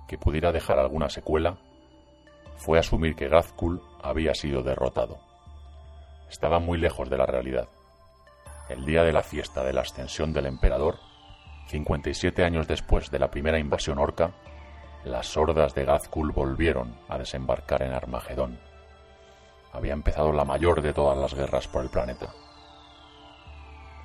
que 0.07 0.19
pudiera 0.19 0.53
dejar 0.53 0.79
alguna 0.79 1.09
secuela, 1.09 1.57
fue 2.55 2.79
asumir 2.79 3.17
que 3.17 3.27
Gazkul 3.27 3.83
había 4.01 4.33
sido 4.35 4.63
derrotado. 4.63 5.19
Estaba 6.31 6.61
muy 6.61 6.79
lejos 6.79 7.11
de 7.11 7.19
la 7.19 7.27
realidad. 7.27 7.67
El 8.69 8.85
día 8.85 9.03
de 9.03 9.13
la 9.13 9.25
fiesta 9.25 9.65
de 9.65 9.73
la 9.73 9.81
ascensión 9.81 10.33
del 10.33 10.47
emperador, 10.47 11.01
57 11.71 12.45
años 12.45 12.69
después 12.69 13.11
de 13.11 13.19
la 13.19 13.33
primera 13.33 13.59
invasión 13.59 13.99
orca, 13.99 14.31
las 15.03 15.37
hordas 15.37 15.75
de 15.75 15.87
Gazkul 15.87 16.31
volvieron 16.31 16.95
a 17.09 17.19
desembarcar 17.19 17.83
en 17.83 17.95
Armagedón. 17.95 18.61
Había 19.73 19.93
empezado 19.93 20.33
la 20.33 20.45
mayor 20.45 20.83
de 20.83 20.93
todas 20.93 21.19
las 21.19 21.35
guerras 21.35 21.67
por 21.67 21.83
el 21.83 21.91
planeta. 21.91 22.33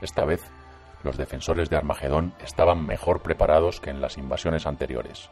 Esta 0.02 0.26
vez 0.26 0.42
los 1.04 1.18
defensores 1.18 1.70
de 1.70 1.76
Armagedón 1.76 2.34
estaban 2.44 2.86
mejor 2.86 3.22
preparados 3.22 3.80
que 3.80 3.90
en 3.90 4.02
las 4.02 4.18
invasiones 4.18 4.66
anteriores. 4.66 5.30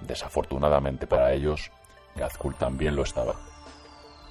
Desafortunadamente 0.00 1.06
para 1.06 1.32
ellos, 1.32 1.72
Gazkul 2.14 2.54
también 2.54 2.94
lo 2.94 3.02
estaba. 3.02 3.34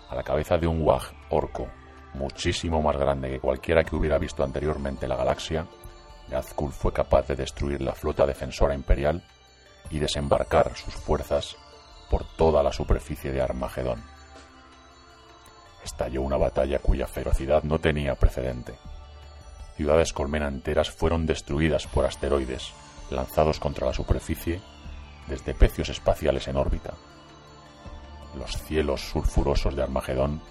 A 0.10 0.16
la 0.16 0.24
cabeza 0.24 0.58
de 0.58 0.68
un 0.68 0.82
Wag 0.82 1.04
orco 1.30 1.68
muchísimo 2.14 2.82
más 2.82 2.98
grande 2.98 3.30
que 3.30 3.40
cualquiera 3.40 3.84
que 3.84 3.96
hubiera 3.96 4.18
visto 4.18 4.44
anteriormente 4.44 5.08
la 5.08 5.18
galaxia, 5.18 5.68
Gazkul 6.30 6.72
fue 6.72 6.94
capaz 6.94 7.28
de 7.28 7.36
destruir 7.36 7.82
la 7.82 7.94
flota 7.94 8.26
defensora 8.26 8.74
imperial 8.74 9.24
y 9.90 10.00
desembarcar 10.00 10.76
sus 10.76 10.94
fuerzas 10.96 11.58
por 12.10 12.24
toda 12.38 12.64
la 12.64 12.72
superficie 12.72 13.32
de 13.32 13.42
Armagedón. 13.42 14.02
Estalló 15.84 16.22
una 16.22 16.38
batalla 16.38 16.80
cuya 16.80 17.08
ferocidad 17.08 17.64
no 17.64 17.80
tenía 17.80 18.16
precedente 18.16 18.76
ciudades 19.78 20.12
colmena 20.12 20.48
enteras 20.48 20.90
fueron 20.90 21.28
destruidas 21.28 21.86
por 21.86 22.04
asteroides 22.04 22.74
lanzados 23.12 23.60
contra 23.60 23.86
la 23.86 23.94
superficie 23.94 24.60
desde 25.28 25.54
pecios 25.54 25.90
espaciales 25.90 26.48
en 26.48 26.58
órbita. 26.58 26.96
Los 28.36 28.58
cielos 28.64 29.02
sulfurosos 29.02 29.76
de 29.76 29.84
Armagedón 29.84 30.42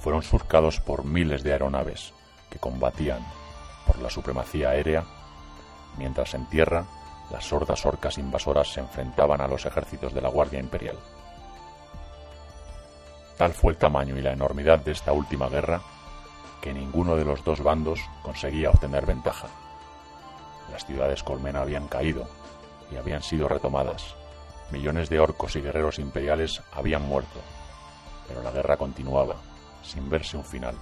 fueron 0.00 0.22
surcados 0.22 0.80
por 0.80 1.04
miles 1.04 1.42
de 1.42 1.52
aeronaves 1.52 2.14
que 2.48 2.58
combatían 2.58 3.26
por 3.86 3.98
la 3.98 4.08
supremacía 4.08 4.70
aérea, 4.70 5.04
mientras 5.98 6.34
en 6.34 6.46
tierra 6.48 6.86
las 7.30 7.44
sordas 7.44 7.84
orcas 7.84 8.18
invasoras 8.18 8.72
se 8.72 8.80
enfrentaban 8.80 9.40
a 9.40 9.48
los 9.48 9.66
ejércitos 9.66 10.14
de 10.14 10.20
la 10.20 10.28
Guardia 10.28 10.60
Imperial. 10.60 10.96
Tal 13.36 13.52
fue 13.52 13.72
el 13.72 13.78
tamaño 13.78 14.16
y 14.16 14.22
la 14.22 14.32
enormidad 14.32 14.78
de 14.78 14.92
esta 14.92 15.12
última 15.12 15.48
guerra 15.48 15.82
que 16.60 16.72
ninguno 16.72 17.16
de 17.16 17.24
los 17.24 17.44
dos 17.44 17.62
bandos 17.62 18.00
conseguía 18.22 18.70
obtener 18.70 19.06
ventaja. 19.06 19.48
Las 20.70 20.84
ciudades 20.84 21.22
colmena 21.22 21.62
habían 21.62 21.88
caído 21.88 22.28
y 22.90 22.96
habían 22.96 23.22
sido 23.22 23.48
retomadas. 23.48 24.14
Millones 24.70 25.08
de 25.08 25.20
orcos 25.20 25.54
y 25.56 25.60
guerreros 25.60 25.98
imperiales 25.98 26.62
habían 26.72 27.02
muerto, 27.02 27.40
pero 28.26 28.42
la 28.42 28.50
guerra 28.50 28.76
continuaba, 28.76 29.36
sin 29.82 30.08
verse 30.10 30.36
un 30.36 30.44
final. 30.44 30.76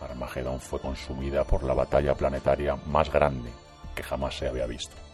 Armagedón 0.00 0.60
fue 0.60 0.80
consumida 0.80 1.44
por 1.44 1.62
la 1.64 1.74
batalla 1.74 2.14
planetaria 2.14 2.76
más 2.86 3.10
grande 3.10 3.50
que 3.94 4.02
jamás 4.02 4.36
se 4.36 4.48
había 4.48 4.66
visto. 4.66 5.05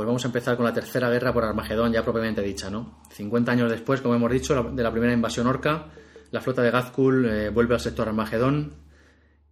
Pues 0.00 0.06
vamos 0.06 0.24
a 0.24 0.28
empezar 0.28 0.56
con 0.56 0.64
la 0.64 0.72
tercera 0.72 1.10
guerra 1.10 1.30
por 1.30 1.44
Armagedón, 1.44 1.92
ya 1.92 2.02
propiamente 2.02 2.40
dicha, 2.40 2.70
¿no? 2.70 3.02
50 3.10 3.52
años 3.52 3.70
después, 3.70 4.00
como 4.00 4.14
hemos 4.14 4.32
dicho, 4.32 4.54
de 4.62 4.82
la 4.82 4.90
primera 4.90 5.12
invasión 5.12 5.46
orca, 5.46 5.90
la 6.30 6.40
flota 6.40 6.62
de 6.62 6.70
Gazkul 6.70 7.26
eh, 7.26 7.50
vuelve 7.50 7.74
al 7.74 7.80
sector 7.80 8.08
Armagedón 8.08 8.76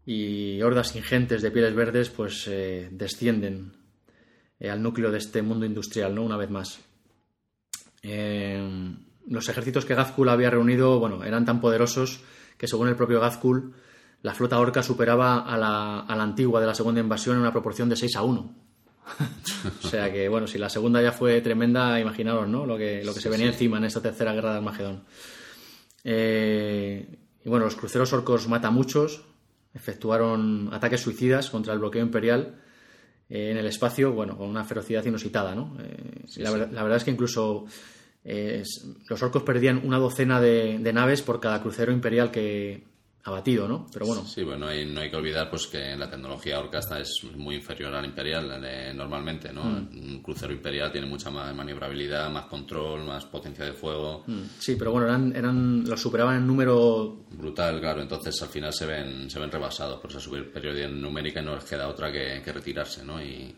y 0.06 0.62
hordas 0.62 0.96
ingentes 0.96 1.42
de 1.42 1.50
pieles 1.50 1.74
verdes 1.74 2.08
pues 2.08 2.48
eh, 2.48 2.88
descienden 2.90 3.76
eh, 4.58 4.70
al 4.70 4.82
núcleo 4.82 5.10
de 5.10 5.18
este 5.18 5.42
mundo 5.42 5.66
industrial, 5.66 6.14
¿no? 6.14 6.22
Una 6.24 6.38
vez 6.38 6.48
más. 6.48 6.80
los 8.02 9.48
ejércitos 9.50 9.84
que 9.84 9.96
Gazkul 9.96 10.30
había 10.30 10.48
reunido, 10.48 10.98
bueno, 10.98 11.24
eran 11.24 11.44
tan 11.44 11.60
poderosos 11.60 12.22
que 12.56 12.68
según 12.68 12.88
el 12.88 12.96
propio 12.96 13.20
Gazkul, 13.20 13.74
la 14.22 14.32
flota 14.32 14.58
orca 14.58 14.82
superaba 14.82 15.40
a 15.40 15.58
la, 15.58 16.00
a 16.00 16.16
la 16.16 16.22
antigua 16.22 16.58
de 16.58 16.68
la 16.68 16.74
segunda 16.74 17.02
invasión 17.02 17.36
en 17.36 17.42
una 17.42 17.52
proporción 17.52 17.90
de 17.90 17.96
6 17.96 18.16
a 18.16 18.22
1 18.22 18.67
o 19.84 19.88
sea 19.88 20.12
que, 20.12 20.28
bueno, 20.28 20.46
si 20.46 20.58
la 20.58 20.68
segunda 20.68 21.02
ya 21.02 21.12
fue 21.12 21.40
tremenda, 21.40 21.98
imaginaros, 22.00 22.48
¿no? 22.48 22.66
Lo 22.66 22.76
que, 22.76 23.04
lo 23.04 23.14
que 23.14 23.20
se 23.20 23.28
venía 23.28 23.46
encima 23.46 23.78
en 23.78 23.84
esta 23.84 24.02
tercera 24.02 24.32
guerra 24.32 24.52
de 24.52 24.56
Armagedón. 24.58 25.04
Eh, 26.04 27.18
y 27.44 27.48
bueno, 27.48 27.64
los 27.64 27.76
cruceros 27.76 28.12
orcos 28.12 28.48
mata 28.48 28.70
muchos, 28.70 29.24
efectuaron 29.74 30.70
ataques 30.72 31.00
suicidas 31.00 31.50
contra 31.50 31.72
el 31.72 31.78
bloqueo 31.78 32.02
imperial 32.02 32.60
eh, 33.28 33.50
en 33.50 33.56
el 33.56 33.66
espacio, 33.66 34.12
bueno, 34.12 34.36
con 34.36 34.48
una 34.48 34.64
ferocidad 34.64 35.04
inusitada, 35.04 35.54
¿no? 35.54 35.76
Eh, 35.80 36.24
la, 36.36 36.50
verdad 36.50 36.96
es 36.96 37.04
que 37.04 37.10
incluso 37.10 37.66
los 38.24 39.22
orcos 39.22 39.42
perdían 39.42 39.80
una 39.84 39.98
docena 39.98 40.40
de, 40.40 40.78
naves 40.92 41.22
por 41.22 41.40
cada 41.40 41.62
crucero 41.62 41.92
imperial 41.92 42.30
que, 42.30 42.84
abatido, 43.28 43.68
¿no? 43.68 43.86
Pero 43.92 44.06
bueno. 44.06 44.24
Sí, 44.24 44.42
bueno, 44.42 44.66
hay, 44.66 44.84
no 44.84 45.00
hay 45.00 45.10
que 45.10 45.16
olvidar 45.16 45.48
pues 45.48 45.66
que 45.66 45.96
la 45.96 46.10
tecnología 46.10 46.58
Orca 46.58 46.78
es 46.78 47.24
muy 47.36 47.56
inferior 47.56 47.94
a 47.94 48.00
la 48.00 48.06
imperial 48.06 48.60
normalmente, 48.96 49.52
¿no? 49.52 49.64
Mm. 49.64 49.88
Un 49.92 50.22
crucero 50.22 50.52
imperial 50.52 50.90
tiene 50.90 51.06
mucha 51.06 51.30
más 51.30 51.54
maniobrabilidad, 51.54 52.30
más 52.30 52.46
control, 52.46 53.04
más 53.04 53.24
potencia 53.26 53.64
de 53.64 53.72
fuego. 53.72 54.24
Mm. 54.26 54.42
Sí, 54.58 54.76
pero 54.76 54.92
bueno, 54.92 55.06
eran, 55.06 55.34
eran 55.34 55.84
los 55.88 56.00
superaban 56.00 56.36
en 56.36 56.46
número 56.46 57.24
brutal, 57.30 57.80
claro. 57.80 58.02
Entonces 58.02 58.40
al 58.42 58.48
final 58.48 58.72
se 58.72 58.86
ven 58.86 59.30
se 59.30 59.38
ven 59.38 59.50
rebasados 59.50 60.00
por 60.00 60.10
esa 60.10 60.20
superioridad 60.20 60.88
numérica 60.88 61.40
y 61.40 61.44
no 61.44 61.54
les 61.54 61.64
queda 61.64 61.88
otra 61.88 62.10
que, 62.10 62.42
retirarse, 62.52 63.04
¿no? 63.04 63.22
Y, 63.22 63.54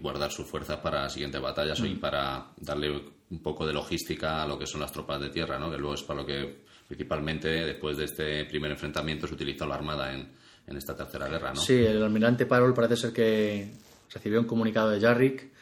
guardar 0.00 0.30
sus 0.30 0.46
fuerzas 0.46 0.78
para 0.78 1.08
siguientes 1.08 1.40
batallas 1.40 1.78
y 1.80 1.94
mm. 1.94 2.00
para 2.00 2.48
darle 2.58 2.90
un 3.30 3.38
poco 3.42 3.66
de 3.66 3.72
logística 3.72 4.42
a 4.42 4.46
lo 4.46 4.58
que 4.58 4.66
son 4.66 4.80
las 4.80 4.92
tropas 4.92 5.20
de 5.20 5.30
tierra, 5.30 5.58
¿no? 5.58 5.70
Que 5.70 5.78
luego 5.78 5.94
es 5.94 6.02
para 6.02 6.20
lo 6.20 6.26
que 6.26 6.63
principalmente 6.86 7.48
después 7.48 7.96
de 7.96 8.04
este 8.04 8.44
primer 8.44 8.70
enfrentamiento 8.70 9.26
se 9.26 9.34
utilizó 9.34 9.66
la 9.66 9.74
Armada 9.74 10.12
en, 10.12 10.28
en 10.66 10.76
esta 10.76 10.96
tercera 10.96 11.28
guerra, 11.28 11.52
¿no? 11.52 11.60
Sí, 11.60 11.74
el 11.74 12.02
almirante 12.02 12.46
Parol 12.46 12.74
parece 12.74 12.96
ser 12.96 13.12
que 13.12 13.70
recibió 14.12 14.40
un 14.40 14.46
comunicado 14.46 14.90
de 14.90 15.00
Jarrick 15.00 15.54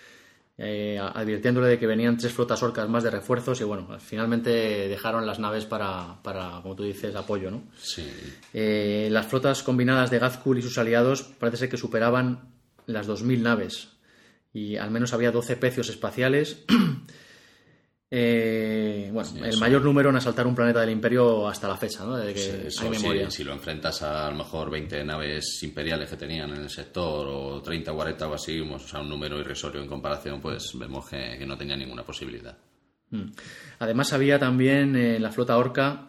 eh, 0.59 0.99
advirtiéndole 0.99 1.67
de 1.67 1.79
que 1.79 1.87
venían 1.87 2.17
tres 2.17 2.33
flotas 2.33 2.63
orcas 2.63 2.89
más 2.89 3.03
de 3.03 3.11
refuerzos 3.11 3.61
y 3.61 3.65
bueno, 3.65 3.99
finalmente 3.99 4.51
dejaron 4.51 5.27
las 5.27 5.39
naves 5.39 5.65
para, 5.65 6.23
para 6.23 6.61
como 6.63 6.77
tú 6.77 6.85
dices, 6.85 7.17
apoyo, 7.17 7.51
¿no? 7.51 7.65
Sí. 7.81 8.09
Eh, 8.53 9.09
las 9.11 9.27
flotas 9.27 9.63
combinadas 9.63 10.11
de 10.11 10.19
Gazkul 10.19 10.59
y 10.59 10.63
sus 10.63 10.77
aliados 10.77 11.23
parece 11.23 11.57
ser 11.57 11.69
que 11.69 11.79
superaban 11.79 12.53
las 12.87 13.09
2.000 13.09 13.41
naves 13.41 13.89
y 14.53 14.77
al 14.77 14.91
menos 14.91 15.15
había 15.15 15.33
12 15.33 15.57
pecios 15.57 15.89
espaciales 15.89 16.65
Eh, 18.15 19.09
bueno, 19.11 19.31
el 19.43 19.57
mayor 19.57 19.81
número 19.81 20.11
en 20.11 20.17
asaltar 20.17 20.47
un 20.47 20.55
planeta 20.55 20.83
del 20.83 20.91
Imperio 20.91 21.49
hasta 21.49 21.67
la 21.67 21.79
fecha, 21.79 22.05
¿no? 22.05 22.19
Desde 22.19 22.35
que 22.35 22.69
hay 22.79 22.91
memoria. 22.91 23.31
Si, 23.31 23.43
lo 23.43 23.55
enfrentas 23.55 24.03
a, 24.03 24.27
a 24.27 24.31
lo 24.31 24.37
mejor 24.37 24.71
20 24.71 25.03
naves 25.03 25.63
imperiales 25.63 26.11
que 26.11 26.19
tenían 26.19 26.51
en 26.51 26.61
el 26.61 26.69
sector, 26.69 27.27
o 27.27 27.63
30 27.63 27.91
o 27.91 27.95
40 27.97 28.29
o 28.29 28.35
así, 28.35 28.61
o 28.61 28.79
sea, 28.79 29.01
un 29.01 29.09
número 29.09 29.41
irrisorio 29.41 29.81
en 29.81 29.89
comparación, 29.89 30.43
pues 30.43 30.73
vemos 30.75 31.09
que, 31.09 31.43
no 31.47 31.57
tenía 31.57 31.75
ninguna 31.75 32.03
posibilidad. 32.03 32.55
Mm. 33.09 33.31
Además, 33.79 34.13
había 34.13 34.39
también 34.39 34.95
en 34.95 35.23
la 35.23 35.33
flota 35.33 35.57
orca 35.57 36.07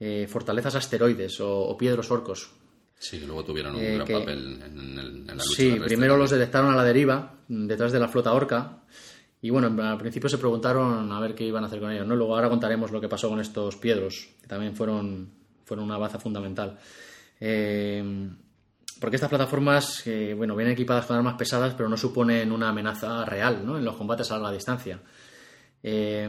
eh, 0.00 0.26
fortalezas 0.28 0.74
asteroides 0.74 1.38
o, 1.38 1.76
piedros 1.78 2.10
orcos. 2.10 2.50
Sí, 2.98 3.20
que 3.20 3.26
luego 3.26 3.44
tuvieron 3.44 3.76
un 3.76 3.82
eh, 3.82 3.94
gran 3.94 4.08
papel 4.08 4.60
en, 4.64 4.98
en, 4.98 5.26
la 5.28 5.34
lucha. 5.34 5.54
Sí, 5.54 5.78
primero 5.84 6.16
los 6.16 6.30
detectaron 6.30 6.72
a 6.72 6.76
la 6.76 6.82
deriva, 6.82 7.36
detrás 7.46 7.92
de 7.92 8.00
la 8.00 8.08
flota 8.08 8.32
orca 8.32 8.82
y 9.46 9.50
bueno, 9.50 9.68
al 9.80 9.96
principio 9.96 10.28
se 10.28 10.38
preguntaron 10.38 11.12
a 11.12 11.20
ver 11.20 11.32
qué 11.36 11.44
iban 11.44 11.62
a 11.62 11.68
hacer 11.68 11.78
con 11.78 11.92
ellos, 11.92 12.04
¿no? 12.04 12.16
Luego 12.16 12.34
ahora 12.34 12.48
contaremos 12.48 12.90
lo 12.90 13.00
que 13.00 13.08
pasó 13.08 13.28
con 13.28 13.38
estos 13.38 13.76
piedros, 13.76 14.30
que 14.40 14.48
también 14.48 14.74
fueron, 14.74 15.30
fueron 15.64 15.84
una 15.84 15.96
baza 15.98 16.18
fundamental. 16.18 16.76
Eh, 17.38 18.28
porque 18.98 19.14
estas 19.14 19.28
plataformas, 19.28 20.02
bueno, 20.36 20.56
vienen 20.56 20.72
equipadas 20.72 21.06
con 21.06 21.16
armas 21.16 21.36
pesadas, 21.36 21.74
pero 21.74 21.88
no 21.88 21.96
suponen 21.96 22.50
una 22.50 22.70
amenaza 22.70 23.24
real, 23.24 23.64
¿no? 23.64 23.78
En 23.78 23.84
los 23.84 23.94
combates 23.94 24.32
a 24.32 24.34
larga 24.34 24.50
distancia. 24.50 24.98
Eh, 25.80 26.28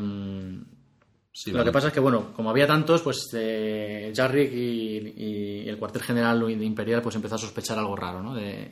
lo 1.48 1.64
que 1.64 1.72
pasa 1.72 1.88
es 1.88 1.94
que, 1.94 2.00
bueno, 2.00 2.32
como 2.34 2.52
había 2.52 2.68
tantos, 2.68 3.02
pues 3.02 3.30
eh, 3.34 4.14
Jarrick 4.16 4.54
y, 4.54 5.68
el 5.68 5.80
cuartel 5.80 6.04
general 6.04 6.52
imperial 6.52 7.02
pues 7.02 7.16
empezó 7.16 7.34
a 7.34 7.40
sospechar 7.40 7.80
algo 7.80 7.96
raro, 7.96 8.22
¿no? 8.22 8.36
De, 8.36 8.70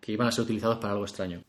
que 0.00 0.12
iban 0.12 0.28
a 0.28 0.32
ser 0.32 0.44
utilizados 0.44 0.78
para 0.78 0.94
algo 0.94 1.04
extraño. 1.04 1.42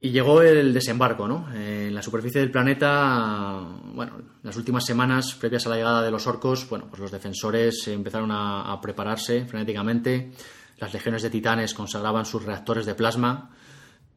Y 0.00 0.10
llegó 0.10 0.42
el 0.42 0.72
desembarco, 0.72 1.26
¿no? 1.26 1.52
En 1.52 1.92
la 1.92 2.02
superficie 2.02 2.40
del 2.40 2.52
planeta, 2.52 3.66
bueno, 3.94 4.12
las 4.44 4.56
últimas 4.56 4.84
semanas 4.84 5.34
previas 5.34 5.66
a 5.66 5.70
la 5.70 5.76
llegada 5.76 6.02
de 6.02 6.10
los 6.12 6.24
orcos, 6.28 6.68
bueno, 6.68 6.86
pues 6.88 7.00
los 7.00 7.10
defensores 7.10 7.88
empezaron 7.88 8.30
a, 8.30 8.78
prepararse 8.80 9.44
frenéticamente. 9.46 10.30
Las 10.78 10.92
legiones 10.92 11.22
de 11.22 11.30
titanes 11.30 11.74
consagraban 11.74 12.24
sus 12.26 12.44
reactores 12.44 12.86
de 12.86 12.94
plasma. 12.94 13.50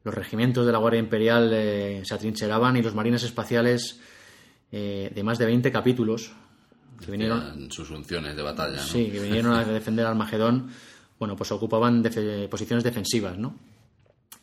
Los 0.03 0.13
regimientos 0.13 0.67
de 0.67 0.71
la 0.71 0.77
Guardia 0.77 0.99
Imperial 0.99 1.49
eh, 1.51 2.01
se 2.05 2.13
atrincheraban 2.13 2.77
y 2.77 2.83
los 2.83 2.93
marines 2.93 3.23
espaciales 3.23 3.99
eh, 4.71 5.11
de 5.13 5.23
más 5.23 5.39
de 5.39 5.47
20 5.47 5.71
capítulos 5.71 6.31
que 7.03 7.09
vinieron 7.09 7.71
sus 7.71 7.87
funciones 7.87 8.35
de 8.35 8.43
batalla, 8.43 8.77
¿no? 8.77 8.83
Sí, 8.83 9.09
que 9.09 9.19
vinieron 9.19 9.53
a 9.53 9.63
defender 9.63 10.05
al 10.05 10.15
Magedón, 10.15 10.69
bueno, 11.17 11.35
pues 11.35 11.51
ocupaban 11.51 12.03
posiciones 12.51 12.83
defensivas, 12.83 13.39
¿no? 13.39 13.55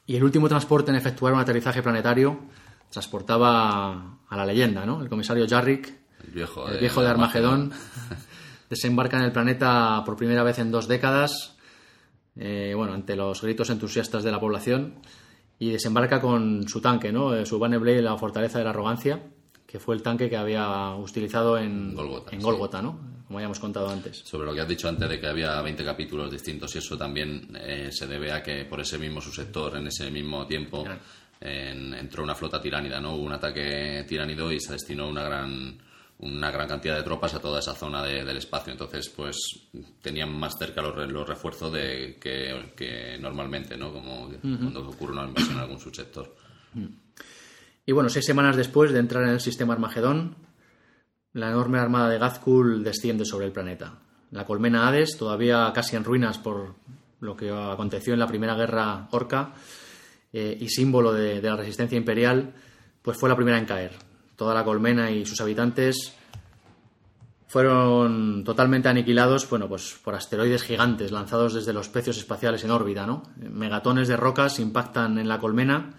Y 0.09 0.17
el 0.17 0.25
último 0.25 0.49
transporte 0.49 0.91
en 0.91 0.97
efectuar 0.97 1.35
un 1.35 1.41
aterrizaje 1.41 1.83
planetario 1.83 2.41
transportaba 2.91 4.21
a 4.27 4.37
la 4.39 4.47
leyenda, 4.47 4.87
¿no? 4.87 5.03
El 5.03 5.09
comisario 5.11 5.47
Jarrick, 5.47 5.93
el 6.25 6.31
viejo, 6.33 6.67
el 6.67 6.79
viejo 6.79 7.03
de, 7.03 7.09
Armagedón, 7.09 7.73
desembarca 8.71 9.19
en 9.19 9.25
el 9.25 9.33
planeta 9.33 10.03
por 10.07 10.17
primera 10.17 10.43
vez 10.43 10.61
en 10.61 10.71
dos 10.71 10.89
décadas, 10.89 11.59
eh, 12.37 12.73
bueno, 12.75 12.95
ante 12.95 13.17
los 13.17 13.43
gritos 13.43 13.69
entusiastas 13.69 14.25
de 14.25 14.33
la 14.33 14.41
población, 14.41 14.95
y 15.59 15.73
desembarca 15.73 16.23
con 16.23 16.67
su 16.67 16.81
tanque, 16.81 17.13
¿no? 17.13 17.35
Eh, 17.35 17.45
su 17.45 17.59
Blade, 17.59 18.01
la 18.01 18.17
fortaleza 18.17 18.57
de 18.57 18.65
la 18.65 18.71
arrogancia, 18.71 19.21
que 19.69 19.79
fue 19.79 19.95
el 19.95 20.03
tanque 20.03 20.31
que 20.31 20.37
había 20.37 20.95
utilizado 20.95 21.59
en 21.59 21.95
Golgota, 21.95 22.81
¿no? 22.81 22.99
como 23.27 23.41
ya 23.41 23.45
hemos 23.45 23.61
contado 23.61 23.91
antes. 23.91 24.21
Sobre 24.25 24.47
lo 24.47 24.55
que 24.55 24.63
has 24.63 24.69
dicho 24.69 24.89
antes 24.89 25.07
de 25.07 25.21
que 25.21 25.27
había 25.27 25.61
20 25.61 25.85
capítulos 25.85 26.31
distintos 26.31 26.75
y 26.75 26.79
eso 26.79 26.97
también 26.97 27.55
eh, 27.61 27.91
se 27.93 28.07
debe 28.07 28.33
a 28.33 28.43
que 28.43 28.65
por 28.65 28.81
ese 28.81 28.97
mismo 28.97 29.21
subsector, 29.21 29.77
en 29.77 29.87
ese 29.87 30.11
mismo 30.11 30.47
tiempo, 30.47 30.83
entró 31.39 32.25
una 32.25 32.35
flota 32.35 32.59
tiránida, 32.61 32.99
¿no? 33.01 33.15
Hubo 33.15 33.25
un 33.25 33.35
ataque 33.35 34.07
tiránido 34.09 34.51
y 34.51 34.59
se 34.59 34.73
destinó 34.73 35.07
una 35.07 35.23
gran 35.23 35.79
una 36.21 36.51
gran 36.51 36.67
cantidad 36.67 36.97
de 36.97 37.05
tropas 37.05 37.35
a 37.35 37.41
toda 37.41 37.61
esa 37.61 37.75
zona 37.75 38.03
del 38.03 38.37
espacio. 38.39 38.73
Entonces, 38.73 39.09
pues 39.11 39.37
tenían 40.01 40.33
más 40.33 40.55
cerca 40.59 40.83
los, 40.83 40.97
los 41.13 41.29
refuerzos 41.29 41.71
de, 41.73 42.17
que, 42.19 43.19
normalmente, 43.21 43.77
¿no? 43.77 43.93
Como 43.93 44.31
cuando 44.41 44.89
ocurre 44.89 45.13
una 45.13 45.27
invasión 45.27 45.57
en 45.57 45.61
algún 45.61 45.79
subsector. 45.79 46.35
Y 47.89 47.93
bueno, 47.93 48.11
seis 48.11 48.27
semanas 48.27 48.55
después 48.55 48.93
de 48.93 48.99
entrar 48.99 49.25
en 49.25 49.31
el 49.31 49.41
sistema 49.41 49.73
Armagedón, 49.73 50.35
la 51.33 51.49
enorme 51.49 51.79
armada 51.79 52.11
de 52.11 52.19
Gazkul 52.19 52.85
desciende 52.85 53.25
sobre 53.25 53.47
el 53.47 53.53
planeta. 53.53 53.95
La 54.31 54.45
colmena 54.45 54.87
Hades, 54.87 55.17
todavía 55.17 55.73
casi 55.75 55.97
en 55.97 56.05
ruinas 56.05 56.37
por 56.37 56.75
lo 57.21 57.35
que 57.35 57.51
aconteció 57.51 58.13
en 58.13 58.19
la 58.19 58.27
primera 58.27 58.55
guerra 58.57 59.09
orca 59.13 59.55
eh, 60.35 60.55
y 60.61 60.69
símbolo 60.69 61.15
de, 61.15 61.41
la 61.41 61.57
resistencia 61.57 61.97
imperial, 61.97 62.53
pues 63.01 63.17
fue 63.19 63.31
la 63.31 63.37
primera 63.37 63.57
en 63.57 63.65
caer. 63.65 63.93
Toda 64.37 64.53
la 64.53 64.65
colmena 64.65 65.11
y 65.11 65.25
sus 65.25 65.41
habitantes 65.41 66.13
fueron 67.47 68.45
totalmente 68.45 68.91
aniquilados 68.91 69.49
bueno, 69.49 69.67
pues 69.67 69.99
por 70.05 70.15
asteroides 70.15 70.63
gigantes 70.63 71.11
lanzados 71.11 71.55
desde 71.55 71.73
los 71.73 71.89
pecios 71.89 72.19
espaciales 72.19 72.63
en 72.65 72.71
órbita. 72.71 73.07
¿no? 73.07 73.23
Megatones 73.39 74.09
de 74.09 74.19
rocas 74.19 74.61
impactan 74.61 75.17
en 75.19 75.27
la 75.27 75.39
colmena 75.39 75.95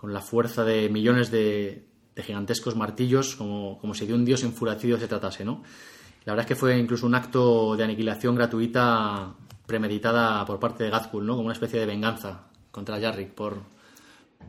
con 0.00 0.14
la 0.14 0.22
fuerza 0.22 0.64
de 0.64 0.88
millones 0.88 1.30
de, 1.30 1.86
gigantescos 2.16 2.76
martillos, 2.76 3.36
como, 3.36 3.78
como, 3.78 3.94
si 3.94 4.06
de 4.06 4.14
un 4.14 4.24
dios 4.24 4.42
enfurecido 4.42 4.98
se 4.98 5.08
tratase. 5.08 5.44
¿no? 5.44 5.62
La 6.24 6.32
verdad 6.32 6.44
es 6.44 6.48
que 6.48 6.54
fue 6.54 6.78
incluso 6.78 7.06
un 7.06 7.14
acto 7.14 7.76
de 7.76 7.84
aniquilación 7.84 8.34
gratuita 8.34 9.34
premeditada 9.66 10.44
por 10.46 10.58
parte 10.58 10.84
de 10.84 10.90
Gazkul, 10.90 11.26
¿no? 11.26 11.34
como 11.34 11.46
una 11.46 11.52
especie 11.52 11.78
de 11.78 11.86
venganza 11.86 12.46
contra 12.70 12.98
Yarrick 12.98 13.32
por, 13.32 13.58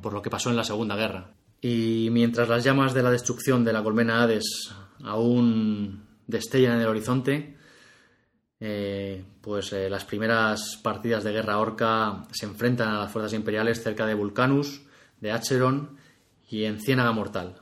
por 0.02 0.14
lo 0.14 0.22
que 0.22 0.30
pasó 0.30 0.50
en 0.50 0.56
la 0.56 0.64
Segunda 0.64 0.96
Guerra. 0.96 1.32
Y 1.62 2.08
mientras 2.12 2.48
las 2.48 2.64
llamas 2.64 2.94
de 2.94 3.04
la 3.04 3.12
destrucción 3.12 3.64
de 3.64 3.74
la 3.74 3.84
colmena 3.84 4.24
Hades 4.24 4.74
aún 5.04 6.06
destellan 6.28 6.76
en 6.76 6.82
el 6.82 6.88
horizonte, 6.88 7.58
eh, 8.60 9.24
pues 9.42 9.74
eh, 9.74 9.90
las 9.90 10.06
primeras 10.06 10.80
partidas 10.82 11.24
de 11.24 11.34
guerra 11.34 11.58
orca 11.58 12.24
se 12.32 12.46
enfrentan 12.46 12.90
a 12.90 13.00
las 13.00 13.12
fuerzas 13.12 13.34
imperiales 13.34 13.84
cerca 13.84 14.06
de 14.06 14.14
Vulcanus, 14.14 14.82
de 15.22 15.32
Acheron 15.32 15.98
y 16.50 16.66
en 16.66 16.82
Ciénaga 16.82 17.14
Mortal. 17.14 17.56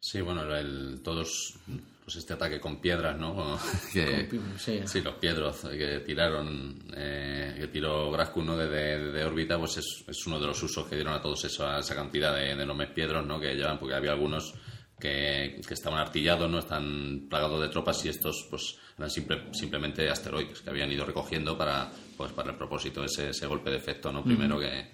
Sí, 0.00 0.20
bueno, 0.22 0.42
el, 0.56 1.00
todos 1.02 1.58
pues 2.06 2.18
este 2.18 2.34
ataque 2.34 2.60
con 2.60 2.80
piedras, 2.80 3.18
¿no? 3.18 3.58
que, 3.92 4.28
sí. 4.56 5.00
los 5.00 5.14
piedros 5.16 5.56
que 5.62 6.04
tiraron, 6.06 6.78
eh, 6.96 7.56
que 7.58 7.66
tiró 7.66 8.12
Graskun 8.12 8.46
¿no? 8.46 8.56
de, 8.56 9.24
órbita, 9.24 9.58
pues 9.58 9.78
es, 9.78 10.04
es, 10.06 10.26
uno 10.28 10.38
de 10.38 10.46
los 10.46 10.62
usos 10.62 10.86
que 10.86 10.94
dieron 10.94 11.14
a 11.14 11.20
todos 11.20 11.44
esa, 11.44 11.80
esa 11.80 11.96
cantidad 11.96 12.32
de, 12.32 12.52
enormes 12.52 12.90
piedros, 12.90 13.26
¿no? 13.26 13.40
Que 13.40 13.56
llevan, 13.56 13.80
porque 13.80 13.96
había 13.96 14.12
algunos 14.12 14.54
que, 15.00 15.60
que, 15.66 15.74
estaban 15.74 15.98
artillados, 15.98 16.48
¿no? 16.48 16.60
Están 16.60 17.26
plagados 17.28 17.60
de 17.60 17.70
tropas 17.70 18.04
y 18.04 18.10
estos, 18.10 18.46
pues, 18.48 18.78
eran 18.96 19.10
simple, 19.10 19.48
simplemente 19.52 20.08
asteroides 20.08 20.60
que 20.60 20.70
habían 20.70 20.92
ido 20.92 21.04
recogiendo 21.04 21.58
para, 21.58 21.90
pues, 22.16 22.30
para 22.30 22.52
el 22.52 22.56
propósito 22.56 23.00
de 23.00 23.06
ese, 23.06 23.30
ese 23.30 23.48
golpe 23.48 23.70
de 23.70 23.78
efecto, 23.78 24.12
¿no? 24.12 24.22
Primero 24.22 24.60
que, 24.60 24.92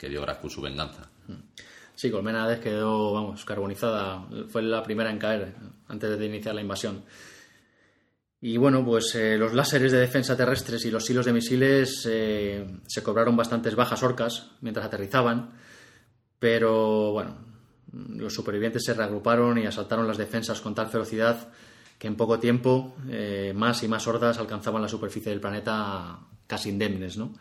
que 0.00 0.08
dio 0.08 0.22
Graskun 0.22 0.48
su 0.48 0.62
venganza. 0.62 1.10
Sí, 1.94 2.10
Colmenades 2.10 2.60
quedó, 2.60 3.12
vamos, 3.12 3.44
carbonizada. 3.44 4.26
Fue 4.48 4.62
la 4.62 4.82
primera 4.82 5.10
en 5.10 5.18
caer 5.18 5.54
antes 5.88 6.18
de 6.18 6.24
iniciar 6.26 6.54
la 6.54 6.62
invasión. 6.62 7.04
Y 8.40 8.56
bueno, 8.56 8.82
pues 8.82 9.14
eh, 9.14 9.36
los 9.36 9.52
láseres 9.52 9.92
de 9.92 9.98
defensa 9.98 10.38
terrestres 10.38 10.86
y 10.86 10.90
los 10.90 11.08
hilos 11.10 11.26
de 11.26 11.34
misiles 11.34 12.08
eh, 12.10 12.66
se 12.86 13.02
cobraron 13.02 13.36
bastantes 13.36 13.74
bajas 13.74 14.02
orcas 14.02 14.52
mientras 14.62 14.86
aterrizaban, 14.86 15.50
pero 16.38 17.12
bueno, 17.12 17.36
los 17.92 18.32
supervivientes 18.32 18.82
se 18.82 18.94
reagruparon 18.94 19.58
y 19.58 19.66
asaltaron 19.66 20.08
las 20.08 20.16
defensas 20.16 20.62
con 20.62 20.74
tal 20.74 20.88
ferocidad 20.88 21.52
que 21.98 22.06
en 22.06 22.16
poco 22.16 22.38
tiempo 22.38 22.96
eh, 23.10 23.52
más 23.54 23.82
y 23.82 23.88
más 23.88 24.06
hordas 24.06 24.38
alcanzaban 24.38 24.80
la 24.80 24.88
superficie 24.88 25.30
del 25.30 25.40
planeta 25.42 26.20
casi 26.46 26.70
indemnes, 26.70 27.18
¿no? 27.18 27.34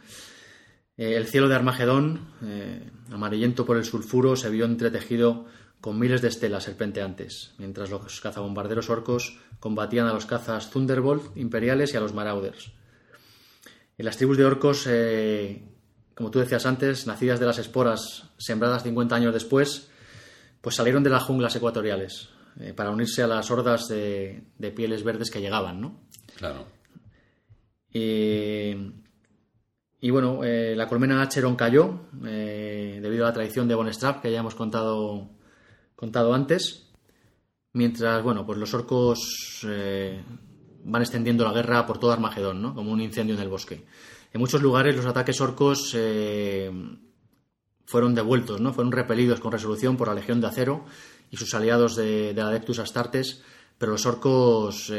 Eh, 1.00 1.16
el 1.16 1.28
cielo 1.28 1.48
de 1.48 1.56
Armagedón, 1.56 2.28
eh, 2.44 2.92
amarillento 3.10 3.66
por 3.66 3.78
el 3.78 3.86
sulfuro, 3.86 4.36
se 4.36 4.50
vio 4.50 4.66
entretejido 4.66 5.46
con 5.80 5.98
miles 5.98 6.22
de 6.22 6.28
estelas 6.28 6.66
serpenteantes, 6.66 7.54
mientras 7.58 7.90
los 7.90 8.20
cazabombarderos 8.20 8.90
orcos 8.90 9.40
combatían 9.62 10.08
a 10.08 10.14
los 10.14 10.26
cazas 10.26 10.70
Thunderbolt 10.72 11.38
imperiales 11.38 11.94
y 11.94 11.98
a 11.98 12.02
los 12.02 12.14
Marauders. 12.14 12.74
En 13.98 14.06
las 14.06 14.18
tribus 14.18 14.38
de 14.38 14.44
orcos, 14.44 14.88
eh, 14.90 15.64
como 16.16 16.32
tú 16.32 16.40
decías 16.40 16.66
antes, 16.66 17.08
nacidas 17.08 17.40
de 17.40 17.46
las 17.46 17.60
esporas 17.60 18.32
sembradas 18.38 18.84
50 18.84 19.16
años 19.16 19.34
después, 19.34 19.90
pues 20.60 20.76
salieron 20.76 21.02
de 21.02 21.12
las 21.12 21.24
junglas 21.24 21.56
ecuatoriales 21.56 22.28
para 22.76 22.90
unirse 22.90 23.24
a 23.24 23.28
las 23.28 23.50
hordas 23.52 23.88
de, 23.88 24.44
pieles 24.76 25.06
verdes 25.06 25.32
que 25.32 25.40
llegaban, 25.40 25.80
¿no? 25.80 26.02
Claro. 26.36 26.66
Y 30.02 30.12
bueno, 30.12 30.44
eh, 30.44 30.76
la 30.78 30.88
colmena 30.88 31.22
Acheron 31.22 31.56
cayó 31.56 32.08
eh, 32.26 33.00
debido 33.02 33.26
a 33.26 33.30
la 33.30 33.34
traición 33.34 33.68
de 33.68 33.76
Bonestrap, 33.76 34.22
que 34.22 34.32
ya 34.32 34.40
hemos 34.40 34.56
contado, 34.56 35.30
contado 35.96 36.34
antes. 36.34 36.90
Mientras, 37.74 38.24
bueno, 38.24 38.46
pues 38.46 38.58
los 38.58 38.74
orcos 38.74 39.66
eh, 39.68 40.24
van 40.86 41.02
extendiendo 41.02 41.44
la 41.44 41.52
guerra 41.52 41.86
por 41.86 41.98
todo 42.00 42.14
Armagedón, 42.14 42.62
¿no? 42.62 42.74
Como 42.74 42.92
un 42.92 43.02
incendio 43.02 43.36
en 43.36 43.42
el 43.42 43.50
bosque. 43.50 43.86
En 44.32 44.40
muchos 44.40 44.62
lugares 44.62 44.96
los 44.96 45.06
ataques 45.06 45.42
orcos 45.42 45.96
fueron 47.86 48.16
devueltos, 48.16 48.62
¿no? 48.62 48.74
Fueron 48.74 48.92
repelidos 48.92 49.40
con 49.40 49.52
resolución 49.52 49.98
por 49.98 50.08
la 50.08 50.14
Legión 50.14 50.40
de 50.40 50.48
Acero 50.48 50.86
y 51.30 51.38
sus 51.38 51.54
aliados 51.54 51.96
de, 51.96 52.34
de 52.34 52.42
Adeptus 52.42 52.80
Astartes, 52.80 53.44
pero 53.78 53.94
los 53.94 54.06
orcos, 54.06 54.94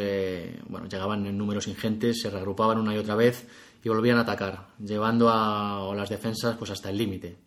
bueno, 0.68 0.88
llegaban 0.88 1.26
en 1.26 1.38
números 1.38 1.68
ingentes, 1.68 2.22
se 2.22 2.30
reagrupaban 2.30 2.78
una 2.78 2.94
y 2.94 2.98
otra 2.98 3.14
vez 3.14 3.46
y 3.82 3.88
volvían 3.88 4.18
a 4.18 4.22
atacar, 4.22 4.68
llevando 4.78 5.30
a 5.30 5.92
las 5.94 6.08
defensas 6.08 6.56
pues 6.56 6.70
hasta 6.70 6.90
el 6.90 6.98
límite. 6.98 7.38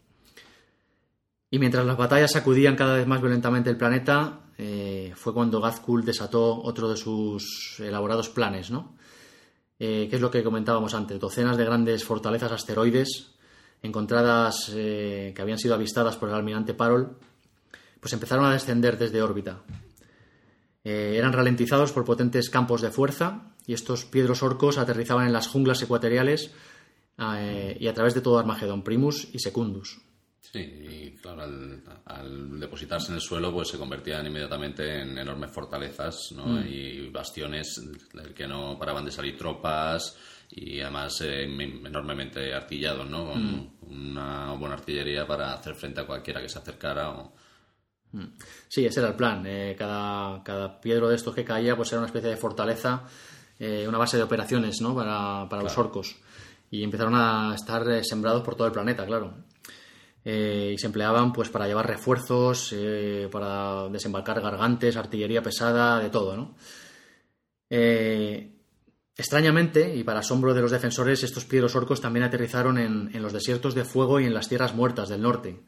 Y 1.49 1.59
mientras 1.59 1.85
las 1.85 1.97
batallas 1.97 2.31
sacudían 2.31 2.75
cada 2.75 2.95
vez 2.95 3.05
más 3.05 3.21
violentamente 3.21 3.69
el 3.69 3.77
planeta, 3.77 4.39
eh, 4.57 5.13
fue 5.15 5.33
cuando 5.33 5.61
Gazkul 5.61 6.03
desató 6.03 6.61
otro 6.63 6.89
de 6.89 6.97
sus 6.97 7.79
elaborados 7.79 8.29
planes, 8.29 8.71
¿no? 8.71 8.95
Eh, 9.77 10.07
que 10.09 10.15
es 10.15 10.21
lo 10.21 10.31
que 10.31 10.43
comentábamos 10.43 10.93
antes, 10.93 11.19
docenas 11.19 11.57
de 11.57 11.65
grandes 11.65 12.03
fortalezas 12.03 12.51
asteroides 12.51 13.33
encontradas 13.83 14.71
eh, 14.73 15.33
que 15.35 15.41
habían 15.41 15.59
sido 15.59 15.75
avistadas 15.75 16.15
por 16.15 16.29
el 16.29 16.35
almirante 16.35 16.73
Parol, 16.73 17.17
pues 17.99 18.13
empezaron 18.13 18.45
a 18.45 18.53
descender 18.53 18.97
desde 18.97 19.21
órbita. 19.21 19.61
Eran 20.83 21.33
ralentizados 21.33 21.91
por 21.91 22.03
potentes 22.03 22.49
campos 22.49 22.81
de 22.81 22.91
fuerza 22.91 23.53
y 23.65 23.73
estos 23.73 24.05
piedros 24.05 24.43
orcos 24.43 24.77
aterrizaban 24.77 25.27
en 25.27 25.33
las 25.33 25.47
junglas 25.47 25.81
ecuatoriales 25.81 26.51
eh, 27.17 27.77
y 27.79 27.87
a 27.87 27.93
través 27.93 28.13
de 28.13 28.21
todo 28.21 28.39
Armagedón, 28.39 28.83
Primus 28.83 29.27
y 29.33 29.39
Secundus. 29.39 30.01
Sí, 30.41 30.59
y 30.59 31.11
claro, 31.19 31.43
al, 32.05 32.59
depositarse 32.59 33.09
en 33.09 33.15
el 33.15 33.21
suelo, 33.21 33.51
pues 33.51 33.69
se 33.69 33.77
convertían 33.77 34.27
inmediatamente 34.27 35.01
en 35.01 35.17
enormes 35.17 35.51
fortalezas 35.51 36.31
mm. 36.35 36.59
y 36.67 37.09
bastiones 37.09 37.81
que 38.35 38.47
no 38.47 38.77
paraban 38.77 39.05
de 39.05 39.11
salir 39.11 39.37
tropas 39.37 40.15
y 40.51 40.79
además 40.81 41.21
eh, 41.21 41.43
enormemente 41.43 42.53
artillados, 42.53 43.09
¿no? 43.09 43.31
Con 43.31 43.55
mm. 43.55 43.71
una 43.89 44.51
buena 44.53 44.75
artillería 44.75 45.25
para 45.25 45.53
hacer 45.53 45.73
frente 45.75 46.01
a 46.01 46.05
cualquiera 46.05 46.41
que 46.41 46.49
se 46.49 46.59
acercara 46.59 47.09
o. 47.09 47.33
Sí, 48.67 48.85
ese 48.85 48.99
era 48.99 49.09
el 49.09 49.15
plan. 49.15 49.43
Eh, 49.45 49.75
cada, 49.77 50.43
cada 50.43 50.79
piedro 50.79 51.09
de 51.09 51.15
estos 51.15 51.33
que 51.33 51.43
caía 51.43 51.75
pues 51.75 51.91
era 51.91 51.99
una 51.99 52.07
especie 52.07 52.29
de 52.29 52.37
fortaleza 52.37 53.03
eh, 53.59 53.87
una 53.87 53.97
base 53.97 54.17
de 54.17 54.23
operaciones 54.23 54.81
¿no? 54.81 54.95
para, 54.95 55.47
para 55.49 55.63
los 55.63 55.77
orcos. 55.77 56.17
Y 56.69 56.83
empezaron 56.83 57.13
a 57.15 57.53
estar 57.55 57.87
eh, 57.89 58.03
sembrados 58.03 58.41
por 58.41 58.55
todo 58.55 58.67
el 58.67 58.73
planeta, 58.73 59.05
claro. 59.05 59.35
Eh, 60.25 60.71
y 60.73 60.77
se 60.77 60.87
empleaban 60.87 61.31
pues 61.31 61.49
para 61.49 61.67
llevar 61.67 61.87
refuerzos, 61.87 62.73
para 63.31 63.87
desembarcar 63.89 64.41
gargantes, 64.41 64.97
artillería 64.97 65.41
pesada, 65.41 65.99
de 65.99 66.09
todo, 66.09 66.35
¿no? 66.35 66.55
extrañamente, 69.15 69.95
y 69.95 70.03
para 70.03 70.19
asombro 70.19 70.53
de 70.53 70.61
los 70.61 70.69
defensores, 70.69 71.23
estos 71.23 71.45
piedros 71.45 71.75
orcos 71.75 72.01
también 72.01 72.23
aterrizaron 72.23 72.77
en, 72.77 73.09
en, 73.13 73.21
los 73.23 73.33
desiertos 73.33 73.73
de 73.73 73.83
fuego 73.83 74.19
y 74.19 74.25
en 74.25 74.33
las 74.33 74.47
tierras 74.47 74.75
muertas 74.75 75.09
del 75.09 75.23
norte 75.23 75.59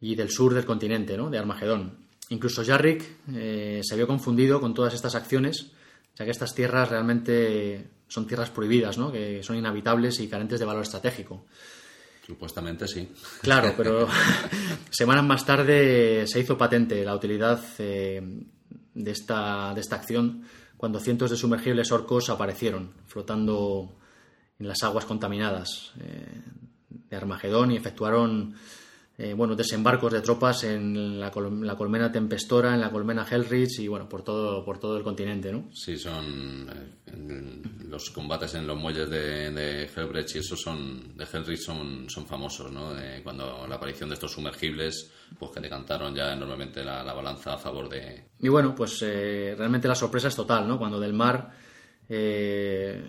y 0.00 0.14
del 0.14 0.30
sur 0.30 0.54
del 0.54 0.64
continente, 0.64 1.16
¿no? 1.16 1.30
De 1.30 1.38
Armagedón. 1.38 2.06
Incluso 2.28 2.64
Jarrick 2.64 3.04
se 3.26 3.96
vio 3.96 4.06
confundido 4.06 4.60
con 4.60 4.74
todas 4.74 4.94
estas 4.94 5.14
acciones 5.14 5.72
ya 6.16 6.24
que 6.24 6.30
estas 6.30 6.54
tierras 6.54 6.88
realmente 6.88 7.90
son 8.08 8.26
tierras 8.26 8.50
prohibidas, 8.50 8.96
¿no? 8.96 9.12
que 9.12 9.42
son 9.42 9.56
inhabitables 9.56 10.18
y 10.20 10.28
carentes 10.28 10.58
de 10.58 10.64
valor 10.64 10.82
estratégico. 10.82 11.44
Supuestamente 12.26 12.88
sí. 12.88 13.12
Claro, 13.42 13.74
pero 13.76 14.08
semanas 14.90 15.24
más 15.24 15.44
tarde 15.44 16.26
se 16.26 16.40
hizo 16.40 16.56
patente 16.56 17.04
la 17.04 17.14
utilidad 17.14 17.62
eh, 17.78 18.22
de, 18.94 19.10
esta, 19.10 19.74
de 19.74 19.80
esta 19.80 19.96
acción 19.96 20.42
cuando 20.76 21.00
cientos 21.00 21.30
de 21.30 21.36
sumergibles 21.36 21.92
orcos 21.92 22.30
aparecieron 22.30 22.92
flotando 23.06 23.96
en 24.58 24.68
las 24.68 24.82
aguas 24.82 25.04
contaminadas 25.04 25.92
eh, 26.00 26.42
de 26.88 27.16
Armagedón 27.16 27.72
y 27.72 27.76
efectuaron 27.76 28.54
eh, 29.18 29.32
bueno, 29.32 29.54
desembarcos 29.56 30.12
de 30.12 30.20
tropas 30.20 30.64
en 30.64 31.18
la, 31.18 31.30
col- 31.30 31.66
la 31.66 31.74
colmena 31.76 32.12
Tempestora, 32.12 32.74
en 32.74 32.80
la 32.82 32.90
colmena 32.90 33.26
Hellrich 33.30 33.78
y 33.80 33.88
bueno, 33.88 34.08
por 34.08 34.22
todo, 34.22 34.64
por 34.64 34.78
todo 34.78 34.96
el 34.98 35.02
continente, 35.02 35.50
¿no? 35.52 35.70
Sí, 35.72 35.96
son 35.96 36.68
eh, 37.06 37.62
los 37.88 38.10
combates 38.10 38.54
en 38.54 38.66
los 38.66 38.76
muelles 38.78 39.08
de, 39.08 39.50
de 39.52 39.84
Hellbrecht 39.84 40.36
y 40.36 40.38
eso 40.40 40.54
son 40.56 41.16
de 41.16 41.24
Hellrich 41.24 41.60
son, 41.60 42.10
son 42.10 42.26
famosos, 42.26 42.70
¿no? 42.70 42.92
De 42.92 43.22
cuando 43.22 43.66
la 43.66 43.76
aparición 43.76 44.10
de 44.10 44.14
estos 44.16 44.32
sumergibles, 44.32 45.10
pues 45.38 45.50
que 45.52 45.60
decantaron 45.60 46.14
ya 46.14 46.32
enormemente 46.34 46.84
la, 46.84 47.02
la 47.02 47.14
balanza 47.14 47.54
a 47.54 47.58
favor 47.58 47.88
de, 47.88 48.28
Y 48.40 48.48
bueno, 48.48 48.74
pues 48.74 49.00
eh, 49.02 49.54
realmente 49.56 49.88
la 49.88 49.94
sorpresa 49.94 50.28
es 50.28 50.36
total, 50.36 50.68
¿no? 50.68 50.78
Cuando 50.78 51.00
del 51.00 51.14
mar 51.14 51.52
eh, 52.08 53.02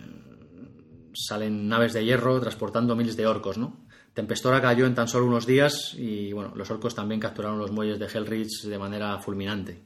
salen 1.13 1.67
naves 1.67 1.93
de 1.93 2.05
hierro 2.05 2.39
transportando 2.39 2.95
miles 2.95 3.17
de 3.17 3.27
orcos, 3.27 3.57
¿no? 3.57 3.86
Tempestora 4.17 4.59
cayó 4.59 4.87
en 4.87 4.95
tan 4.95 5.07
solo 5.07 5.27
unos 5.27 5.45
días 5.45 5.93
y 5.95 6.33
bueno, 6.33 6.51
los 6.55 6.71
orcos 6.71 6.95
también 6.95 7.19
capturaron 7.19 7.59
los 7.59 7.69
muelles 7.69 7.99
de 7.99 8.07
Hellrich 8.07 8.63
de 8.63 8.79
manera 8.79 9.19
fulminante. 9.19 9.79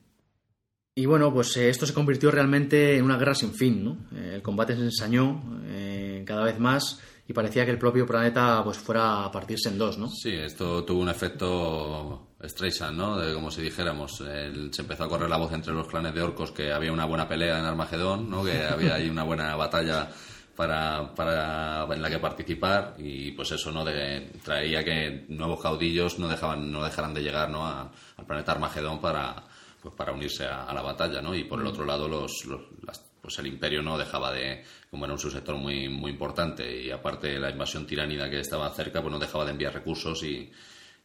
Y 0.96 1.06
bueno, 1.06 1.34
pues 1.34 1.58
eh, 1.58 1.68
esto 1.68 1.86
se 1.86 1.94
convirtió 1.94 2.32
realmente 2.32 2.96
en 2.96 3.04
una 3.04 3.18
guerra 3.18 3.36
sin 3.36 3.54
fin, 3.54 3.84
¿no? 3.84 3.98
Eh, 4.16 4.36
el 4.36 4.42
combate 4.42 4.78
se 4.78 4.84
ensañó 4.84 5.44
eh, 5.66 6.24
cada 6.26 6.46
vez 6.46 6.58
más 6.60 7.02
y 7.28 7.34
parecía 7.34 7.66
que 7.66 7.72
el 7.72 7.78
propio 7.78 8.08
planeta 8.08 8.64
pues 8.64 8.78
fuera 8.78 9.26
a 9.26 9.32
partirse 9.34 9.68
en 9.68 9.78
dos, 9.78 9.98
¿no? 9.98 10.08
Sí, 10.08 10.32
esto 10.34 10.86
tuvo 10.86 11.02
un 11.02 11.10
efecto 11.10 12.30
Streisand, 12.42 12.98
¿no? 12.98 13.18
De, 13.18 13.34
como 13.34 13.52
si 13.52 13.62
dijéramos, 13.62 14.16
se 14.16 14.82
empezó 14.82 15.04
a 15.04 15.10
correr 15.10 15.30
la 15.30 15.36
voz 15.36 15.52
entre 15.52 15.74
los 15.74 15.88
clanes 15.88 16.16
de 16.16 16.22
orcos 16.22 16.54
que 16.54 16.72
había 16.72 16.94
una 16.94 17.04
buena 17.04 17.28
pelea 17.28 17.60
en 17.60 17.66
Armagedón, 17.66 18.30
¿no? 18.30 18.46
Que 18.46 18.64
había 18.64 18.96
ahí 18.96 19.10
una 19.10 19.24
buena 19.24 19.58
batalla 19.58 20.10
para, 20.56 21.14
para 21.16 21.88
en 21.94 22.02
la 22.02 22.10
que 22.10 22.20
participar 22.20 22.96
y 22.98 23.32
pues 23.32 23.52
eso 23.52 23.72
no 23.72 23.84
de, 23.86 24.32
traía 24.44 24.84
que 24.84 25.26
nuevos 25.30 25.62
caudillos 25.62 26.20
no 26.20 26.28
dejaban 26.28 26.72
no 26.72 26.84
dejaran 26.84 27.14
de 27.14 27.22
llegar 27.24 27.50
¿no? 27.50 27.66
a- 27.66 27.92
al 28.18 28.26
planeta 28.26 28.52
Armagedón 28.52 29.00
para 29.02 29.44
pues 29.82 29.96
para 29.96 30.12
unirse 30.12 30.46
a, 30.46 30.66
a 30.66 30.74
la 30.74 30.82
batalla 30.82 31.22
no 31.22 31.34
y 31.34 31.44
por 31.46 31.60
el 31.62 31.68
otro 31.68 31.86
lado 31.86 32.08
los, 32.08 32.46
los- 32.46 32.62
las- 32.86 33.04
pues 33.22 33.38
el 33.38 33.48
imperio 33.48 33.82
no 33.84 33.98
dejaba 34.00 34.32
de 34.32 34.64
como 34.90 35.06
era 35.06 35.14
un 35.14 35.20
subsector 35.20 35.56
muy 35.56 35.88
muy 35.90 36.12
importante 36.12 36.82
y 36.82 36.90
aparte 36.92 37.40
la 37.40 37.50
invasión 37.52 37.86
tiránida 37.86 38.30
que 38.30 38.40
estaba 38.40 38.70
cerca 38.72 39.02
pues 39.02 39.12
no 39.12 39.20
dejaba 39.20 39.46
de 39.46 39.52
enviar 39.52 39.74
recursos 39.74 40.24
y, 40.24 40.52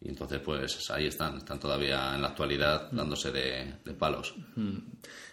y 0.00 0.08
entonces 0.08 0.40
pues 0.40 0.90
ahí 0.90 1.06
están 1.06 1.36
están 1.38 1.60
todavía 1.60 2.14
en 2.14 2.22
la 2.22 2.28
actualidad 2.28 2.90
dándose 2.90 3.30
de, 3.32 3.74
de 3.84 3.92
palos 3.94 4.34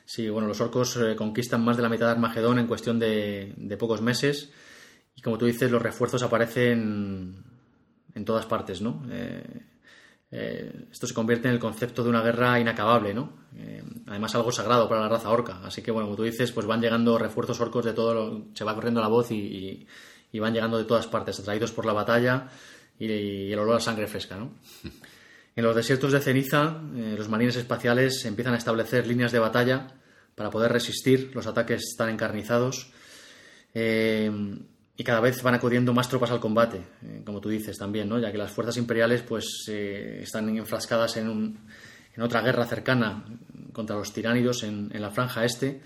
Sí, 0.06 0.30
bueno, 0.30 0.48
los 0.48 0.60
orcos 0.62 0.98
eh, 0.98 1.16
conquistan 1.16 1.64
más 1.64 1.78
de 1.78 1.84
la 1.84 1.90
mitad 1.90 2.08
de 2.08 2.12
Armagedón 2.14 2.60
en 2.60 2.68
cuestión 2.68 3.00
de, 3.00 3.54
de 3.58 3.78
pocos 3.78 4.02
meses. 4.02 4.52
Y 5.16 5.22
como 5.22 5.38
tú 5.38 5.46
dices, 5.46 5.72
los 5.72 5.82
refuerzos 5.82 6.24
aparecen 6.24 7.44
en 8.14 8.26
todas 8.26 8.46
partes, 8.46 8.82
¿no? 8.82 9.04
Eh, 9.10 9.44
eh, 10.32 10.86
esto 10.92 11.08
se 11.08 11.14
convierte 11.14 11.48
en 11.48 11.54
el 11.54 11.60
concepto 11.60 12.04
de 12.04 12.10
una 12.10 12.22
guerra 12.22 12.60
inacabable, 12.60 13.14
¿no? 13.14 13.32
Además, 14.08 14.34
algo 14.36 14.52
sagrado 14.52 14.90
para 14.90 15.02
la 15.02 15.10
raza 15.10 15.30
orca. 15.30 15.62
Así 15.64 15.82
que, 15.82 15.92
bueno, 15.92 16.08
como 16.08 16.18
tú 16.18 16.24
dices, 16.24 16.52
pues 16.52 16.66
van 16.66 16.82
llegando 16.82 17.18
refuerzos 17.18 17.60
orcos 17.62 17.86
de 17.86 17.94
todo, 17.94 18.14
lo- 18.14 18.46
se 18.54 18.64
va 18.64 18.76
corriendo 18.76 19.00
la 19.02 19.08
voz 19.08 19.32
y 19.32 19.88
van 20.40 20.54
llegando 20.54 20.78
de 20.78 20.86
todas 20.86 21.08
partes, 21.08 21.40
atraídos 21.40 21.72
por 21.72 21.86
la 21.86 21.94
batalla 21.94 22.50
y, 23.00 23.06
y 23.06 23.54
el 23.54 23.60
olor 23.60 23.78
a 23.78 23.80
sangre 23.80 24.08
fresca, 24.08 24.36
¿no? 24.38 24.52
En 25.56 25.64
los 25.64 25.76
desiertos 25.76 26.12
de 26.12 26.20
ceniza, 26.20 26.82
eh, 26.96 27.16
los 27.18 27.30
marines 27.30 27.56
espaciales 27.56 28.26
empiezan 28.26 28.54
a 28.56 28.58
establecer 28.58 29.06
líneas 29.06 29.32
de 29.32 29.40
batalla 29.40 29.88
para 30.36 30.50
poder 30.50 30.72
resistir 30.72 31.32
los 31.36 31.46
ataques 31.48 31.96
tan 31.98 32.10
encarnizados. 32.10 32.92
eh, 33.74 34.32
y 34.96 35.04
cada 35.04 35.22
vez 35.22 35.42
van 35.42 35.56
acudiendo 35.56 35.92
más 35.92 36.08
tropas 36.08 36.30
al 36.30 36.40
combate, 36.40 36.78
eh, 37.02 37.24
como 37.26 37.42
tú 37.42 37.50
dices 37.50 37.76
también, 37.80 38.08
¿no? 38.08 38.20
ya 38.20 38.32
que 38.32 38.38
las 38.38 38.52
fuerzas 38.52 38.78
imperiales 38.78 39.24
pues, 39.24 39.68
están 39.68 40.56
enfrascadas 40.56 41.18
en, 41.18 41.30
un- 41.30 41.60
en 42.16 42.22
otra 42.22 42.42
guerra 42.42 42.68
cercana 42.68 43.26
contra 43.74 43.96
los 43.96 44.14
tiránidos 44.14 44.62
en, 44.62 44.90
la 45.02 45.10
franja 45.10 45.46
este 45.46 45.82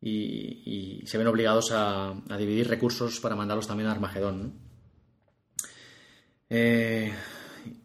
y, 0.00 1.02
se 1.06 1.18
ven 1.18 1.26
obligados 1.26 1.70
a, 1.72 2.14
dividir 2.38 2.66
recursos 2.68 3.20
para 3.20 3.36
mandarlos 3.36 3.66
también 3.66 3.88
a 3.90 3.92
Armagedón. 3.92 4.42
¿no? 4.42 4.52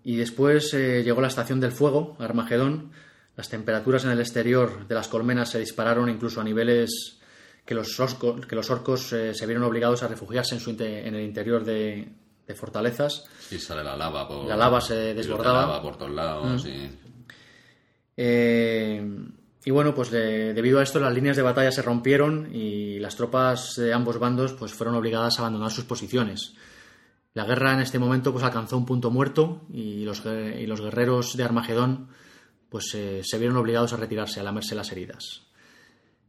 Y 0.04 0.16
después 0.18 0.74
eh, 0.74 1.04
llegó 1.04 1.22
la 1.22 1.28
estación 1.28 1.60
del 1.60 1.72
fuego, 1.72 2.16
Armagedón. 2.20 2.92
Las 3.36 3.50
temperaturas 3.50 4.04
en 4.06 4.12
el 4.12 4.20
exterior 4.20 4.88
de 4.88 4.96
las 4.96 5.08
colmenas 5.08 5.50
se 5.50 5.60
dispararon 5.60 6.10
incluso 6.10 6.42
a 6.42 6.44
niveles 6.44 7.20
que 7.66 7.74
los, 7.76 8.00
orcos, 8.00 8.46
que 8.46 8.56
los 8.56 8.70
orcos 8.70 9.14
eh, 9.14 9.34
se 9.34 9.46
vieron 9.46 9.64
obligados 9.64 10.04
a 10.04 10.08
refugiarse 10.08 10.56
en, 10.56 10.62
su 10.62 10.72
en 10.72 11.16
el 11.16 11.22
interior 11.24 11.64
de, 11.64 12.10
de 12.48 12.56
fortalezas. 12.56 13.26
y 13.52 13.58
sale 13.60 13.84
la 13.84 13.96
lava 13.96 14.28
por 14.28 14.46
La 14.48 14.58
lava 14.58 14.82
se 14.82 15.14
desbordaba. 15.14 15.62
lava 15.62 15.82
por 15.82 15.98
todos 15.98 16.12
lados 16.12 16.66
y 16.66 16.90
Eh, 18.18 19.02
y 19.66 19.72
bueno, 19.72 19.94
pues 19.94 20.10
de- 20.12 20.54
debido 20.54 20.80
a 20.80 20.84
esto 20.84 21.00
las 21.00 21.14
líneas 21.14 21.38
de 21.38 21.44
batalla 21.44 21.72
se 21.72 21.82
rompieron 21.82 22.50
y 22.54 23.00
las 23.00 23.16
tropas 23.16 23.76
de 23.76 23.94
ambos 23.94 24.18
bandos 24.20 24.54
pues 24.54 24.74
fueron 24.74 24.96
obligadas 24.96 25.38
a 25.38 25.44
abandonar 25.44 25.72
sus 25.72 25.86
posiciones. 25.86 26.54
La 27.40 27.46
guerra 27.46 27.74
en 27.74 27.80
este 27.80 28.00
momento 28.00 28.34
pues 28.34 28.44
alcanzó 28.44 28.76
un 28.78 28.86
punto 28.86 29.12
muerto 29.12 29.62
y 29.72 30.04
los, 30.04 30.22
y 30.26 30.66
los 30.68 30.82
guerreros 30.82 31.38
de 31.38 31.44
Armagedón 31.46 32.10
pues 32.68 32.94
eh, 32.96 33.22
se 33.24 33.38
vieron 33.38 33.56
obligados 33.56 33.94
a 33.94 33.96
retirarse, 33.96 34.42
a 34.42 34.44
lamerse 34.44 34.76
las 34.76 34.92
heridas. 34.92 35.44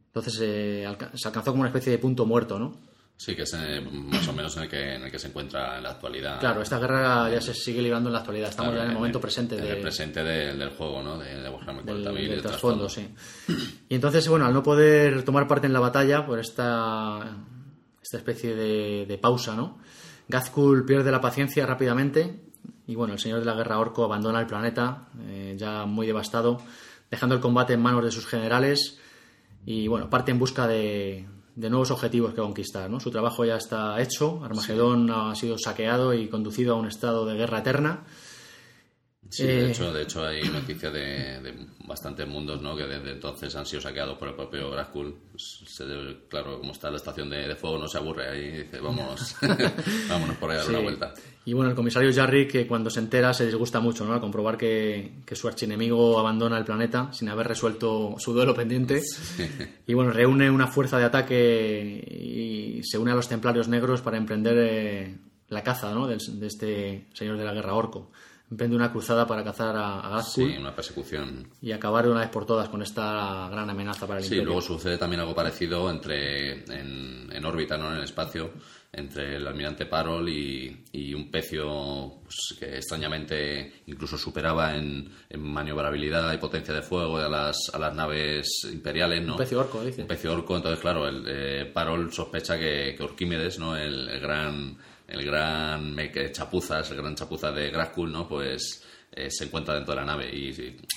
Entonces 0.07 0.39
eh, 0.41 0.85
alca- 0.87 1.11
se 1.13 1.27
alcanzó 1.27 1.51
como 1.51 1.61
una 1.63 1.69
especie 1.69 1.91
de 1.91 1.97
punto 1.97 2.25
muerto, 2.25 2.57
¿no? 2.57 2.79
Sí, 3.17 3.35
que 3.35 3.43
es 3.43 3.53
eh, 3.53 3.81
más 3.81 4.25
o 4.29 4.33
menos 4.33 4.55
en 4.57 4.63
el, 4.63 4.69
que, 4.69 4.95
en 4.95 5.03
el 5.03 5.11
que 5.11 5.19
se 5.19 5.27
encuentra 5.27 5.77
en 5.77 5.83
la 5.83 5.91
actualidad. 5.91 6.39
Claro, 6.39 6.61
esta 6.61 6.79
guerra 6.79 7.29
ya 7.29 7.39
se 7.41 7.53
sigue 7.53 7.81
librando 7.81 8.09
en 8.09 8.13
la 8.13 8.19
actualidad. 8.19 8.49
Estamos 8.49 8.71
Claro, 8.71 8.79
ya 8.83 8.85
en 8.85 8.91
el 8.91 8.97
momento 8.97 9.19
presente 9.21 9.57
en 9.57 9.63
de, 9.63 9.71
el 9.73 9.81
presente 9.81 10.23
de- 10.23 10.55
del 10.55 10.69
juego, 10.69 11.03
¿no? 11.03 11.19
De, 11.19 11.39
de 11.41 11.49
Warhammer 11.49 11.83
del, 11.85 12.03
40.000 12.05 12.37
y 12.39 12.41
trasfondo, 12.41 12.89
sí. 12.89 13.07
Y 13.89 13.95
entonces, 13.95 14.27
bueno, 14.27 14.45
al 14.47 14.53
no 14.53 14.63
poder 14.63 15.23
tomar 15.23 15.45
parte 15.47 15.67
en 15.67 15.73
la 15.73 15.79
batalla 15.81 16.25
por 16.25 16.39
esta, 16.39 17.19
esta 18.01 18.17
especie 18.17 18.55
de, 18.55 19.05
de 19.05 19.17
pausa, 19.19 19.55
¿no? 19.55 19.77
Gazkul 20.31 20.85
pierde 20.85 21.11
la 21.11 21.21
paciencia 21.21 21.65
rápidamente 21.65 22.39
y, 22.87 22.95
bueno, 22.95 23.13
el 23.13 23.19
señor 23.19 23.39
de 23.39 23.45
la 23.45 23.53
guerra 23.53 23.77
orco 23.79 24.03
abandona 24.03 24.39
el 24.39 24.47
planeta, 24.47 25.09
eh, 25.27 25.55
ya 25.57 25.85
muy 25.85 26.07
devastado, 26.07 26.61
dejando 27.11 27.35
el 27.35 27.41
combate 27.41 27.73
en 27.73 27.81
manos 27.81 28.03
de 28.03 28.11
sus 28.11 28.25
generales 28.25 28.97
y, 29.65 29.87
bueno, 29.87 30.09
parte 30.09 30.31
en 30.31 30.39
busca 30.39 30.67
de, 30.67 31.27
de 31.55 31.69
nuevos 31.69 31.91
objetivos 31.91 32.33
que 32.33 32.41
conquistar, 32.41 32.89
¿no? 32.89 32.99
Su 32.99 33.11
trabajo 33.11 33.43
ya 33.45 33.57
está 33.57 34.01
hecho, 34.01 34.43
Armagedón 34.43 35.11
ha 35.11 35.35
sido 35.35 35.57
saqueado 35.57 36.13
y 36.13 36.27
conducido 36.29 36.73
a 36.73 36.79
un 36.79 36.87
estado 36.87 37.25
de 37.25 37.35
guerra 37.35 37.59
eterna. 37.59 38.03
Sí, 39.31 39.43
de, 39.47 39.65
Eh, 39.67 39.71
hecho, 39.71 39.93
de 39.93 40.03
hecho 40.03 40.25
hay 40.25 40.43
noticias 40.49 40.91
de, 40.91 41.39
de 41.41 41.53
bastantes 41.87 42.27
mundos 42.27 42.61
¿no? 42.61 42.75
que 42.75 42.83
desde 42.83 43.11
entonces 43.11 43.55
han 43.55 43.65
sido 43.65 43.81
saqueados 43.81 44.17
por 44.17 44.27
el 44.27 44.35
propio 44.35 44.69
Graskul. 44.71 45.15
Se 45.37 45.85
debe- 45.85 46.17
claro, 46.27 46.59
como 46.59 46.73
está 46.73 46.89
la 46.91 46.97
estación 46.97 47.29
de, 47.29 47.47
de 47.47 47.55
fuego, 47.55 47.77
no 47.77 47.87
se 47.87 47.97
aburre 47.97 48.29
ahí 48.29 48.41
y 48.45 48.57
dice, 48.63 48.79
vamos, 48.81 49.35
vámonos 50.09 50.35
por 50.35 50.51
ahí 50.51 50.55
a 50.57 50.59
dar 50.59 50.65
Sí. 50.65 50.71
una 50.73 50.79
vuelta. 50.83 51.13
Y 51.45 51.53
bueno, 51.53 51.69
el 51.71 51.75
comisario 51.77 52.11
Jarry, 52.13 52.45
que 52.47 52.67
cuando 52.67 52.89
se 52.89 52.99
entera 52.99 53.33
se 53.33 53.45
disgusta 53.47 53.79
mucho, 53.79 54.05
¿no? 54.05 54.13
Al 54.13 54.19
comprobar 54.19 54.57
que, 54.57 55.21
que 55.25 55.35
su 55.35 55.47
archienemigo 55.47 56.19
abandona 56.19 56.57
el 56.57 56.65
planeta 56.65 57.11
sin 57.13 57.29
haber 57.29 57.47
resuelto 57.47 58.15
su 58.19 58.33
duelo 58.33 58.53
pendiente. 58.53 59.01
Y 59.87 59.93
bueno, 59.93 60.11
reúne 60.11 60.51
una 60.51 60.67
fuerza 60.67 60.97
de 60.99 61.05
ataque 61.05 62.05
y 62.79 62.83
se 62.83 62.97
une 62.97 63.11
a 63.11 63.15
los 63.15 63.27
templarios 63.27 63.67
negros 63.67 64.01
para 64.01 64.17
emprender 64.17 64.55
eh, 64.57 65.17
la 65.49 65.63
caza, 65.63 65.93
¿no? 65.93 66.07
Del- 66.07 66.19
de 66.39 66.47
este 66.47 67.07
señor 67.13 67.37
de 67.37 67.45
la 67.45 67.53
guerra 67.53 67.73
orco. 67.73 68.11
Emprende 68.51 68.75
una 68.75 68.91
cruzada 68.91 69.25
para 69.25 69.43
cazar 69.45 69.75
a, 69.77 70.01
a 70.01 70.09
Gazkul 70.09 70.51
Sí, 70.51 70.57
una 70.57 70.75
persecución. 70.75 71.47
y 71.61 71.71
acabar 71.71 72.03
de 72.05 72.11
una 72.11 72.19
vez 72.19 72.29
por 72.29 72.45
todas 72.45 72.67
con 72.67 72.81
esta 72.81 73.47
gran 73.49 73.69
amenaza 73.69 74.05
para 74.05 74.19
el 74.19 74.25
Sí, 74.25 74.33
imperio. 74.35 74.45
luego 74.45 74.61
sucede 74.61 74.97
también 74.97 75.21
algo 75.21 75.33
parecido 75.33 75.89
entre 75.89 76.65
en, 76.65 77.29
en 77.31 77.45
órbita, 77.45 77.77
¿no? 77.77 77.89
en 77.91 77.97
el 77.99 78.03
espacio, 78.03 78.51
entre 78.91 79.37
el 79.37 79.47
almirante 79.47 79.85
Parol 79.85 80.27
y, 80.27 80.83
y 80.91 81.13
un 81.13 81.31
pecio 81.31 82.19
pues, 82.23 82.57
que 82.59 82.75
extrañamente 82.75 83.83
incluso 83.87 84.17
superaba 84.17 84.75
en, 84.75 85.09
en 85.29 85.41
maniobrabilidad 85.41 86.33
y 86.33 86.37
potencia 86.37 86.73
de 86.73 86.81
fuego 86.81 87.17
a 87.19 87.29
las, 87.29 87.55
a 87.73 87.79
las 87.79 87.95
naves 87.95 88.49
imperiales. 88.69 89.25
¿no? 89.25 89.33
Un 89.35 89.39
pecio 89.39 89.61
orco, 89.61 89.81
dice. 89.81 90.01
Un 90.01 90.07
pecio 90.09 90.33
orco, 90.33 90.57
entonces 90.57 90.81
claro, 90.81 91.07
el, 91.07 91.23
eh, 91.25 91.71
Parol 91.73 92.11
sospecha 92.11 92.59
que, 92.59 92.95
que 92.97 93.03
Orquímedes, 93.03 93.59
¿no? 93.59 93.77
el, 93.77 94.09
el 94.09 94.19
gran 94.19 94.77
el 95.11 95.25
gran 95.25 95.95
chapuzas, 96.31 96.89
el 96.91 96.97
gran 96.97 97.15
chapuza 97.15 97.51
de 97.51 97.69
Graskul, 97.69 98.11
¿no? 98.11 98.27
pues 98.27 98.83
eh, 99.11 99.29
se 99.29 99.45
encuentra 99.45 99.75
dentro 99.75 99.93
de 99.93 99.99
la 99.99 100.05
nave 100.05 100.29
y, 100.33 100.51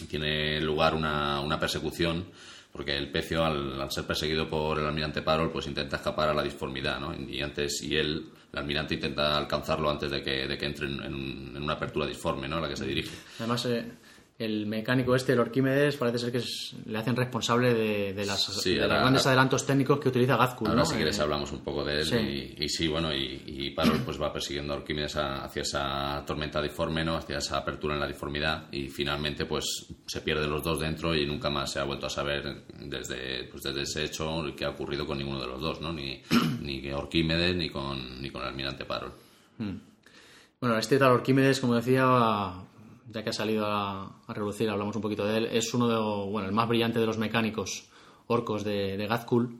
tiene 0.06 0.60
lugar 0.60 0.94
una, 0.94 1.40
una 1.40 1.58
persecución 1.58 2.26
porque 2.70 2.96
el 2.96 3.10
pecio 3.10 3.44
al, 3.44 3.80
al 3.80 3.90
ser 3.90 4.04
perseguido 4.04 4.48
por 4.48 4.78
el 4.78 4.86
almirante 4.86 5.22
Parol 5.22 5.50
pues 5.50 5.66
intenta 5.66 5.96
escapar 5.96 6.28
a 6.28 6.34
la 6.34 6.42
disformidad 6.42 6.98
¿no? 6.98 7.14
y 7.14 7.40
antes 7.40 7.82
y 7.82 7.96
él 7.96 8.30
el 8.52 8.58
almirante 8.58 8.94
intenta 8.94 9.36
alcanzarlo 9.36 9.90
antes 9.90 10.10
de 10.10 10.22
que, 10.22 10.46
de 10.46 10.56
que 10.56 10.66
entre 10.66 10.86
en 10.86 11.56
una 11.56 11.72
apertura 11.72 12.06
disforme 12.06 12.48
¿no? 12.48 12.58
a 12.58 12.60
la 12.60 12.68
que 12.68 12.76
se 12.76 12.86
dirige 12.86 13.10
Además, 13.38 13.66
eh, 13.66 13.84
el 14.36 14.66
mecánico 14.66 15.14
este, 15.14 15.32
el 15.32 15.38
Orquímedes, 15.38 15.96
parece 15.96 16.18
ser 16.18 16.32
que 16.32 16.38
es- 16.38 16.74
le 16.86 16.98
hacen 16.98 17.14
responsable 17.14 17.72
de, 17.72 18.12
de 18.14 18.26
las, 18.26 18.42
Sí, 18.42 18.74
de 18.74 18.80
los 18.80 18.88
grandes 18.88 19.24
adelantos 19.28 19.64
técnicos 19.64 20.00
que 20.00 20.08
utiliza 20.08 20.36
Gazkul. 20.36 20.66
Ahora, 20.66 20.80
¿no? 20.80 20.84
si 20.86 20.96
quieres, 20.96 21.16
Eh, 21.18 21.22
hablamos 21.22 21.52
un 21.52 21.60
poco 21.60 21.84
de 21.84 22.00
él. 22.00 22.04
sí. 22.04 22.16
Y, 22.58 22.64
y 22.64 22.68
sí, 22.68 22.88
bueno, 22.88 23.14
y, 23.14 23.42
y 23.46 23.70
Parol 23.70 24.00
pues 24.04 24.20
va 24.20 24.32
persiguiendo 24.32 24.74
a 24.74 24.78
Orquímedes 24.78 25.14
a- 25.14 25.44
hacia 25.44 25.62
esa 25.62 26.24
tormenta 26.26 26.60
diforme, 26.60 27.04
¿no? 27.04 27.16
Hacia 27.16 27.38
esa 27.38 27.58
apertura 27.58 27.94
en 27.94 28.00
la 28.00 28.08
diformidad. 28.08 28.64
Y 28.72 28.88
finalmente, 28.88 29.46
pues 29.46 29.86
se 30.06 30.20
pierden 30.22 30.50
los 30.50 30.64
dos 30.64 30.80
dentro 30.80 31.14
y 31.14 31.24
nunca 31.26 31.48
más 31.48 31.70
se 31.72 31.78
ha 31.78 31.84
vuelto 31.84 32.06
a 32.06 32.10
saber 32.10 32.64
desde, 32.80 33.44
pues, 33.44 33.62
desde 33.62 33.82
ese 33.82 34.04
hecho 34.04 34.42
qué 34.56 34.64
ha 34.64 34.70
ocurrido 34.70 35.06
con 35.06 35.16
ninguno 35.18 35.40
de 35.40 35.46
los 35.46 35.60
dos, 35.60 35.80
¿no? 35.80 35.92
Ni, 35.92 36.20
ni 36.60 36.90
Orquímedes 36.90 37.54
ni 37.54 37.70
con, 37.70 38.20
ni 38.20 38.30
con 38.30 38.42
el 38.42 38.48
almirante 38.48 38.84
Parol. 38.84 39.12
Bueno, 40.60 40.76
este 40.78 40.98
tal 40.98 41.12
Orquímedes, 41.12 41.60
como 41.60 41.76
decía, 41.76 42.04
ya 43.10 43.22
que 43.22 43.30
ha 43.30 43.32
salido 43.32 43.66
a, 43.66 44.22
a 44.26 44.34
relucir, 44.34 44.68
hablamos 44.70 44.96
un 44.96 45.02
poquito 45.02 45.24
de 45.26 45.36
él, 45.38 45.44
es 45.52 45.72
uno 45.74 45.88
de, 45.88 46.30
bueno, 46.30 46.48
el 46.48 46.54
más 46.54 46.68
brillante 46.68 46.98
de 46.98 47.06
los 47.06 47.18
mecánicos 47.18 47.88
orcos 48.26 48.64
de, 48.64 48.96
de 48.96 49.06
Gazkul. 49.06 49.58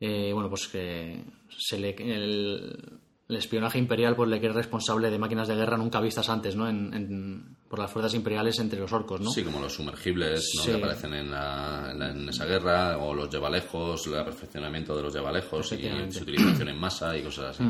Eh, 0.00 0.30
bueno, 0.32 0.48
pues 0.48 0.66
que 0.68 1.22
se 1.58 1.78
le, 1.78 1.90
el, 1.90 3.00
el 3.28 3.36
espionaje 3.36 3.78
imperial 3.78 4.16
pues 4.16 4.30
le 4.30 4.38
es 4.44 4.54
responsable 4.54 5.10
de 5.10 5.18
máquinas 5.18 5.46
de 5.46 5.54
guerra 5.56 5.76
nunca 5.76 6.00
vistas 6.00 6.28
antes, 6.30 6.56
¿no? 6.56 6.66
En- 6.68 6.94
en- 6.94 7.56
por 7.68 7.78
las 7.78 7.90
fuerzas 7.92 8.14
imperiales 8.14 8.58
entre 8.58 8.80
los 8.80 8.92
orcos, 8.92 9.20
¿no? 9.20 9.30
Sí, 9.30 9.44
como 9.44 9.60
los 9.60 9.74
sumergibles 9.74 10.44
¿no? 10.56 10.62
Sí. 10.62 10.70
que 10.70 10.76
aparecen 10.78 11.12
en, 11.14 11.30
la- 11.30 11.90
en 11.92 11.98
la- 11.98 12.10
en 12.10 12.28
esa 12.30 12.44
guerra, 12.46 12.96
o 12.98 13.14
los 13.14 13.30
llevalejos, 13.30 14.06
el 14.06 14.24
perfeccionamiento 14.24 14.96
de 14.96 15.02
los 15.02 15.14
llevalejos 15.14 15.70
y 15.72 16.12
su 16.12 16.22
utilización 16.22 16.68
en 16.70 16.78
masa 16.80 17.16
y 17.16 17.22
cosas 17.22 17.50
así. 17.60 17.62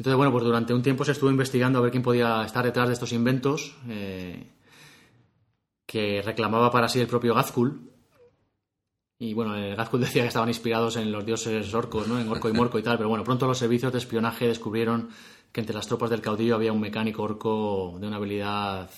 Entonces, 0.00 0.16
bueno, 0.16 0.32
pues 0.32 0.44
durante 0.44 0.72
un 0.72 0.80
tiempo 0.80 1.04
se 1.04 1.12
estuvo 1.12 1.30
investigando 1.30 1.78
a 1.78 1.82
ver 1.82 1.90
quién 1.90 2.02
podía 2.02 2.42
estar 2.42 2.64
detrás 2.64 2.88
de 2.88 2.94
estos 2.94 3.12
inventos 3.12 3.76
eh, 3.86 4.50
que 5.84 6.22
reclamaba 6.22 6.70
para 6.70 6.88
sí 6.88 7.00
el 7.00 7.06
propio 7.06 7.34
Gazkul. 7.34 7.82
Y 9.18 9.34
bueno, 9.34 9.54
el 9.54 9.76
Gazkul 9.76 10.00
decía 10.06 10.22
que 10.22 10.28
estaban 10.28 10.48
inspirados 10.48 10.96
en 10.96 11.12
los 11.12 11.26
dioses 11.26 11.74
orcos, 11.74 12.08
¿no? 12.08 12.18
En 12.18 12.30
Orco 12.30 12.48
y 12.48 12.54
Morco 12.54 12.78
y 12.78 12.82
tal. 12.82 12.96
Pero 12.96 13.10
bueno, 13.10 13.24
pronto 13.24 13.46
los 13.46 13.58
servicios 13.58 13.92
de 13.92 13.98
espionaje 13.98 14.48
descubrieron 14.48 15.10
que 15.52 15.60
entre 15.60 15.76
las 15.76 15.86
tropas 15.86 16.08
del 16.08 16.22
caudillo 16.22 16.54
había 16.54 16.72
un 16.72 16.80
mecánico 16.80 17.22
orco 17.22 17.98
de 18.00 18.06
una 18.06 18.16
habilidad 18.16 18.88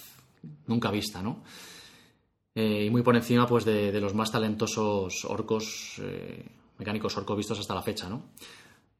nunca 0.68 0.92
vista, 0.92 1.20
¿no? 1.20 1.42
Eh, 2.54 2.84
y 2.84 2.90
muy 2.90 3.02
por 3.02 3.16
encima 3.16 3.48
pues 3.48 3.64
de, 3.64 3.90
de 3.90 4.00
los 4.00 4.14
más 4.14 4.30
talentosos 4.30 5.24
orcos, 5.24 6.00
eh, 6.00 6.46
mecánicos 6.78 7.16
orcos 7.16 7.36
vistos 7.36 7.58
hasta 7.58 7.74
la 7.74 7.82
fecha, 7.82 8.08
¿no? 8.08 8.26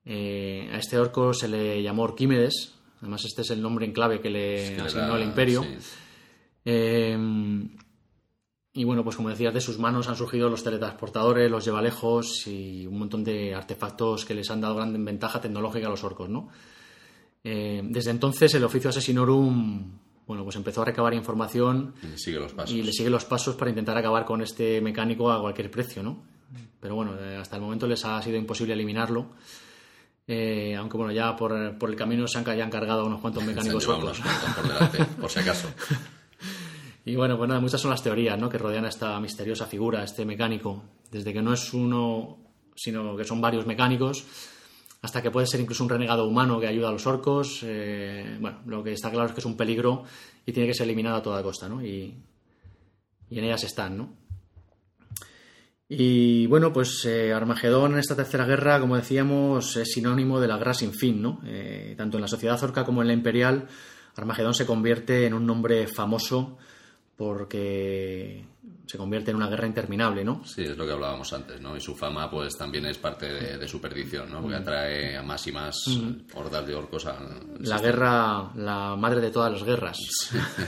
Eh, 0.05 0.69
a 0.73 0.79
este 0.79 0.99
orco 0.99 1.33
se 1.33 1.49
le 1.49 1.83
llamó 1.83 2.03
Orquímedes, 2.03 2.75
además 3.01 3.25
este 3.25 3.43
es 3.43 3.51
el 3.51 3.63
nombre 3.63 3.87
en 3.87 3.93
clave 3.93 4.21
que 4.21 4.31
le 4.31 4.71
Que 4.75 4.77
le 4.77 4.83
asignó 4.83 5.17
el 5.17 5.23
imperio. 5.23 5.63
sí. 5.63 5.69
Eh, 6.65 7.19
y 8.75 8.85
bueno, 8.85 9.05
pues 9.05 9.17
como 9.17 9.29
decías, 9.29 9.53
de 9.53 9.61
sus 9.61 9.79
manos 9.79 10.09
han 10.09 10.17
surgido 10.17 10.49
los 10.49 10.65
teletransportadores, 10.65 11.51
los 11.51 11.65
llevalejos 11.65 12.47
y 12.47 12.87
un 12.87 12.99
montón 12.99 13.23
de 13.23 13.55
artefactos 13.55 14.25
que 14.25 14.35
les 14.35 14.51
han 14.51 14.63
dado 14.63 14.77
gran 14.77 15.05
ventaja 15.05 15.41
tecnológica 15.43 15.89
a 15.89 15.91
los 15.91 16.05
orcos, 16.05 16.31
¿no? 16.31 16.49
Eh, 17.45 17.83
desde 17.85 18.13
entonces 18.13 18.55
el 18.55 18.65
oficio 18.65 18.89
Asesinorum 18.91 19.99
bueno, 20.27 20.45
pues 20.45 20.57
empezó 20.57 20.83
a 20.83 20.85
recabar 20.87 21.13
información 21.13 21.95
Y 22.03 22.17
sigue 22.19 22.39
los 22.39 22.53
pasos. 22.53 22.75
y 22.75 22.83
le 22.83 22.93
sigue 22.93 23.11
los 23.11 23.25
pasos 23.25 23.57
para 23.57 23.69
intentar 23.71 23.99
acabar 23.99 24.25
con 24.25 24.41
este 24.41 24.81
mecánico 24.81 25.31
a 25.31 25.41
cualquier 25.41 25.71
precio, 25.71 26.03
¿no? 26.03 26.23
Pero 26.81 26.95
bueno, 26.95 27.19
eh, 27.19 27.37
hasta 27.37 27.57
el 27.57 27.63
momento 27.63 27.87
les 27.87 28.05
ha 28.05 28.23
sido 28.23 28.37
imposible 28.39 28.73
eliminarlo. 28.73 29.33
Eh, 30.27 30.75
aunque 30.77 30.97
bueno, 30.97 31.13
ya 31.13 31.35
por, 31.37 31.77
por 31.79 31.91
el 31.91 31.97
camino 31.97 32.27
se 32.29 32.39
han, 32.39 32.45
ya 32.45 32.65
han 32.65 32.71
cargado 32.71 33.05
unos 33.07 33.21
cuantos 33.21 33.45
mecánicos 33.47 33.83
llevado 33.83 34.01
orcos. 34.07 34.21
unos 34.21 34.33
cuantos 34.33 34.55
por 34.55 34.69
delante, 34.73 35.05
por 35.21 35.31
si 35.31 35.39
acaso. 35.41 35.69
Y 37.05 37.17
bueno, 37.17 37.37
pues 37.37 37.49
nada, 37.49 37.61
muchas 37.61 37.81
son 37.81 37.91
las 37.91 38.01
teorías 38.01 38.39
¿no? 38.39 38.49
que 38.49 38.59
rodean 38.59 38.85
a 38.85 38.89
esta 38.89 39.19
misteriosa 39.19 39.67
figura, 39.67 40.05
este 40.05 40.25
mecánico. 40.25 40.85
Desde 41.11 41.33
que 41.33 41.43
no 41.43 41.53
es 41.53 41.75
uno, 41.75 42.39
sino 42.77 43.17
que 43.17 43.25
son 43.25 43.41
varios 43.41 43.67
mecánicos, 43.67 44.25
hasta 45.03 45.21
que 45.21 45.33
puede 45.33 45.49
ser 45.49 45.59
incluso 45.59 45.83
un 45.83 45.91
renegado 45.91 46.29
humano 46.29 46.61
que 46.61 46.69
ayuda 46.69 46.91
a 46.91 46.93
los 46.93 47.05
orcos. 47.09 47.59
eh, 47.65 48.39
bueno, 48.41 48.61
lo 48.67 48.85
que 48.85 48.93
está 48.93 49.11
claro 49.11 49.27
es 49.27 49.33
que 49.33 49.41
es 49.41 49.47
un 49.47 49.57
peligro 49.57 50.05
y 50.47 50.53
tiene 50.53 50.69
que 50.69 50.75
ser 50.75 50.85
eliminado 50.85 51.17
a 51.17 51.23
toda 51.23 51.43
costa, 51.43 51.69
¿no? 51.69 51.85
Y, 51.85 52.15
y 53.29 53.39
en 53.39 53.45
ellas 53.47 53.65
están, 53.65 53.97
¿no? 53.99 54.15
Y 55.95 56.47
bueno, 56.47 56.73
pues 56.73 57.05
eh, 57.05 57.35
Armagedón 57.35 57.93
en 57.93 57.99
esta 57.99 58.17
tercera 58.17 58.47
guerra, 58.47 58.81
como 58.81 58.97
decíamos, 58.97 59.77
es 59.77 59.93
sinónimo 59.93 60.41
de 60.41 60.49
la 60.49 60.57
guerra 60.57 60.73
sin 60.73 60.95
fin, 60.95 61.21
¿no? 61.21 61.43
Eh, 61.45 61.95
tanto 61.99 62.17
en 62.17 62.23
la 62.23 62.29
sociedad 62.29 62.63
orca 62.65 62.83
como 62.87 63.03
en 63.03 63.09
la 63.09 63.13
imperial, 63.13 63.69
Armagedón 64.17 64.55
se 64.55 64.65
convierte 64.65 65.27
en 65.27 65.35
un 65.35 65.45
nombre 65.45 65.87
famoso 65.87 66.57
porque 67.15 68.43
se 68.87 68.97
convierte 68.97 69.33
en 69.33 69.37
una 69.37 69.49
guerra 69.49 69.67
interminable, 69.67 70.25
¿no? 70.25 70.43
Sí, 70.47 70.63
es 70.63 70.79
lo 70.79 70.87
que 70.87 70.93
hablábamos 70.93 71.31
antes, 71.35 71.61
¿no? 71.61 71.77
Y 71.77 71.81
su 71.83 71.95
fama, 71.95 72.31
pues 72.31 72.57
también 72.57 72.87
es 72.87 72.97
parte 72.97 73.31
de, 73.31 73.59
de 73.59 73.69
su 73.69 73.79
perdición, 73.79 74.33
¿no? 74.33 74.41
Porque 74.41 74.57
atrae 74.57 75.15
a 75.19 75.23
más 75.23 75.47
y 75.47 75.53
más 75.53 75.77
hordas 76.35 76.67
de 76.67 76.75
orcos 76.75 77.05
al. 77.05 77.59
La 77.61 77.79
guerra, 77.79 78.51
la 78.57 78.97
madre 78.97 79.21
de 79.21 79.31
todas 79.31 79.53
las 79.53 79.63
guerras. 79.63 79.99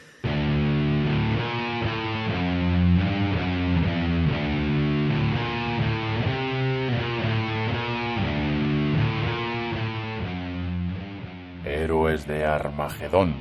De 12.25 12.45
Armagedón, 12.45 13.35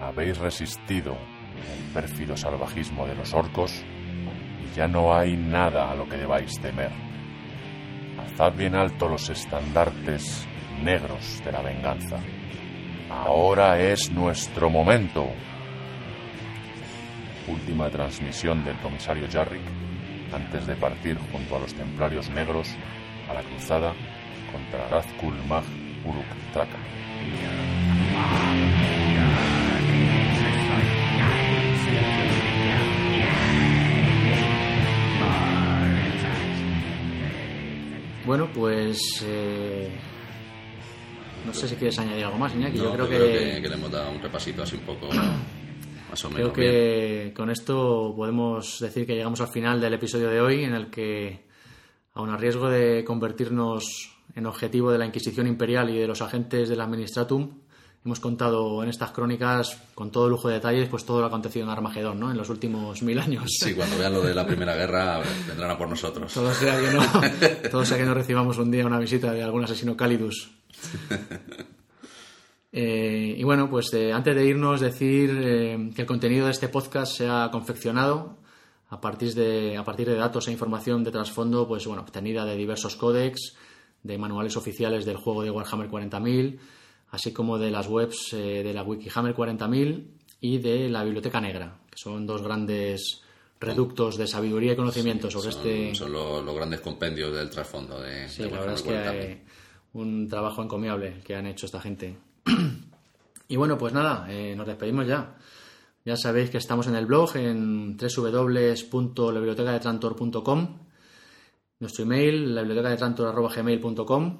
habéis 0.00 0.36
resistido 0.36 1.12
el 1.12 1.94
pérfido 1.94 2.36
salvajismo 2.36 3.06
de 3.06 3.14
los 3.14 3.32
orcos 3.32 3.82
y 4.62 4.76
ya 4.76 4.86
no 4.86 5.14
hay 5.14 5.36
nada 5.36 5.90
a 5.90 5.94
lo 5.94 6.06
que 6.06 6.18
debáis 6.18 6.60
temer. 6.60 6.90
Alzad 8.18 8.52
bien 8.54 8.74
alto 8.74 9.08
los 9.08 9.30
estandartes 9.30 10.46
negros 10.82 11.40
de 11.44 11.52
la 11.52 11.62
venganza. 11.62 12.18
Ahora 13.10 13.80
es 13.80 14.10
nuestro 14.10 14.68
momento. 14.68 15.28
Última 17.48 17.88
transmisión 17.90 18.64
del 18.64 18.76
comisario 18.78 19.26
Jarrick 19.30 19.64
antes 20.32 20.66
de 20.66 20.76
partir 20.76 21.16
junto 21.32 21.56
a 21.56 21.60
los 21.60 21.72
templarios 21.74 22.28
negros 22.30 22.68
a 23.30 23.34
la 23.34 23.42
cruzada 23.42 23.94
contra 24.52 24.88
Razkul 24.88 25.34
Mag 25.48 25.64
Uruk. 26.04 27.01
Bueno, 38.24 38.48
pues 38.54 38.98
eh, 39.26 39.88
no 41.44 41.52
sé 41.52 41.66
si 41.68 41.74
quieres 41.76 41.98
añadir 41.98 42.24
algo 42.24 42.38
más, 42.38 42.54
Iñaki. 42.54 42.78
No, 42.78 42.84
yo 42.84 42.92
creo 42.92 43.06
yo 43.06 43.10
que, 43.10 43.60
que 43.62 43.68
le 43.68 43.74
hemos 43.74 43.90
dado 43.90 44.12
un 44.12 44.20
repasito 44.22 44.62
así 44.62 44.76
un 44.76 44.82
poco 44.82 45.08
más 46.10 46.24
o 46.24 46.28
Creo 46.30 46.46
menos. 46.52 46.56
bien. 46.56 46.70
que 46.70 47.32
con 47.36 47.50
esto 47.50 48.12
podemos 48.16 48.78
decir 48.80 49.06
que 49.06 49.14
llegamos 49.16 49.40
al 49.40 49.48
final 49.48 49.80
del 49.80 49.94
episodio 49.94 50.28
de 50.28 50.40
hoy, 50.40 50.62
en 50.64 50.74
el 50.74 50.88
que, 50.88 51.46
aun 52.14 52.30
a 52.30 52.36
riesgo 52.36 52.70
de 52.70 53.02
convertirnos 53.04 54.11
en 54.34 54.46
objetivo 54.46 54.90
de 54.90 54.98
la 54.98 55.06
Inquisición 55.06 55.46
Imperial 55.46 55.90
y 55.90 55.98
de 55.98 56.06
los 56.06 56.22
agentes 56.22 56.68
del 56.68 56.80
Administratum, 56.80 57.50
hemos 58.04 58.20
contado 58.20 58.82
en 58.82 58.88
estas 58.88 59.12
crónicas 59.12 59.80
con 59.94 60.10
todo 60.10 60.28
lujo 60.28 60.48
de 60.48 60.54
detalles 60.54 60.88
pues 60.88 61.04
todo 61.04 61.20
lo 61.20 61.26
acontecido 61.26 61.64
en 61.64 61.70
Armagedón, 61.70 62.18
¿no? 62.18 62.30
En 62.30 62.36
los 62.36 62.48
últimos 62.50 63.02
mil 63.02 63.18
años. 63.18 63.44
Sí, 63.60 63.74
cuando 63.74 63.96
vean 63.98 64.12
lo 64.12 64.22
de 64.22 64.34
la 64.34 64.46
Primera 64.46 64.74
Guerra 64.74 65.20
vendrán 65.46 65.70
a 65.70 65.78
por 65.78 65.88
nosotros. 65.88 66.32
Todo 66.32 66.52
sea 66.52 66.80
que 66.80 66.90
no, 66.90 67.70
todo 67.70 67.84
sea 67.84 67.98
que 67.98 68.04
no 68.04 68.14
recibamos 68.14 68.58
un 68.58 68.70
día 68.70 68.86
una 68.86 68.98
visita 68.98 69.32
de 69.32 69.42
algún 69.42 69.64
asesino 69.64 69.96
cálidus. 69.96 70.50
Eh, 72.74 73.34
y 73.36 73.44
bueno, 73.44 73.68
pues 73.68 73.92
eh, 73.92 74.14
antes 74.14 74.34
de 74.34 74.46
irnos, 74.46 74.80
decir 74.80 75.30
eh, 75.42 75.90
que 75.94 76.00
el 76.00 76.06
contenido 76.06 76.46
de 76.46 76.52
este 76.52 76.68
podcast 76.68 77.12
se 77.12 77.28
ha 77.28 77.50
confeccionado 77.52 78.38
a 78.88 78.98
partir 78.98 79.34
de, 79.34 79.76
a 79.76 79.84
partir 79.84 80.08
de 80.08 80.16
datos 80.16 80.48
e 80.48 80.52
información 80.52 81.04
de 81.04 81.10
trasfondo, 81.10 81.68
pues 81.68 81.86
bueno, 81.86 82.00
obtenida 82.00 82.46
de 82.46 82.56
diversos 82.56 82.96
códex, 82.96 83.56
de 84.02 84.18
manuales 84.18 84.56
oficiales 84.56 85.04
del 85.04 85.16
juego 85.16 85.42
de 85.42 85.50
Warhammer 85.50 85.88
40.000, 85.88 86.58
así 87.10 87.32
como 87.32 87.58
de 87.58 87.70
las 87.70 87.88
webs 87.88 88.32
eh, 88.32 88.62
de 88.62 88.74
la 88.74 88.82
Wikihammer 88.82 89.34
40.000 89.34 90.06
y 90.40 90.58
de 90.58 90.88
la 90.88 91.04
Biblioteca 91.04 91.40
Negra, 91.40 91.78
que 91.90 91.98
son 91.98 92.26
dos 92.26 92.42
grandes 92.42 93.22
reductos 93.60 94.16
de 94.16 94.26
sabiduría 94.26 94.72
y 94.72 94.76
conocimiento 94.76 95.30
sobre 95.30 95.52
Son, 95.52 95.62
este... 95.62 95.94
son 95.94 96.12
los, 96.12 96.44
los 96.44 96.54
grandes 96.54 96.80
compendios 96.80 97.32
del 97.32 97.48
trasfondo 97.48 98.00
de, 98.00 98.28
Sí, 98.28 98.42
de 98.42 98.50
la 98.50 98.58
verdad 98.58 98.74
es 98.74 98.82
que 98.82 98.90
Warhammer 98.90 99.20
40.000. 99.20 99.28
hay 99.28 99.42
un 99.92 100.28
trabajo 100.28 100.62
encomiable 100.62 101.20
que 101.24 101.36
han 101.36 101.46
hecho 101.46 101.66
esta 101.66 101.80
gente. 101.80 102.16
y 103.48 103.56
bueno, 103.56 103.78
pues 103.78 103.92
nada, 103.92 104.26
eh, 104.28 104.54
nos 104.56 104.66
despedimos 104.66 105.06
ya. 105.06 105.36
Ya 106.04 106.16
sabéis 106.16 106.50
que 106.50 106.58
estamos 106.58 106.88
en 106.88 106.96
el 106.96 107.06
blog 107.06 107.36
en 107.36 107.96
www.labibliotecadetrantor.com 107.96 110.78
Nuestro 111.82 112.04
email, 112.04 112.54
labibliotecadetrantor.gmail.com 112.54 114.38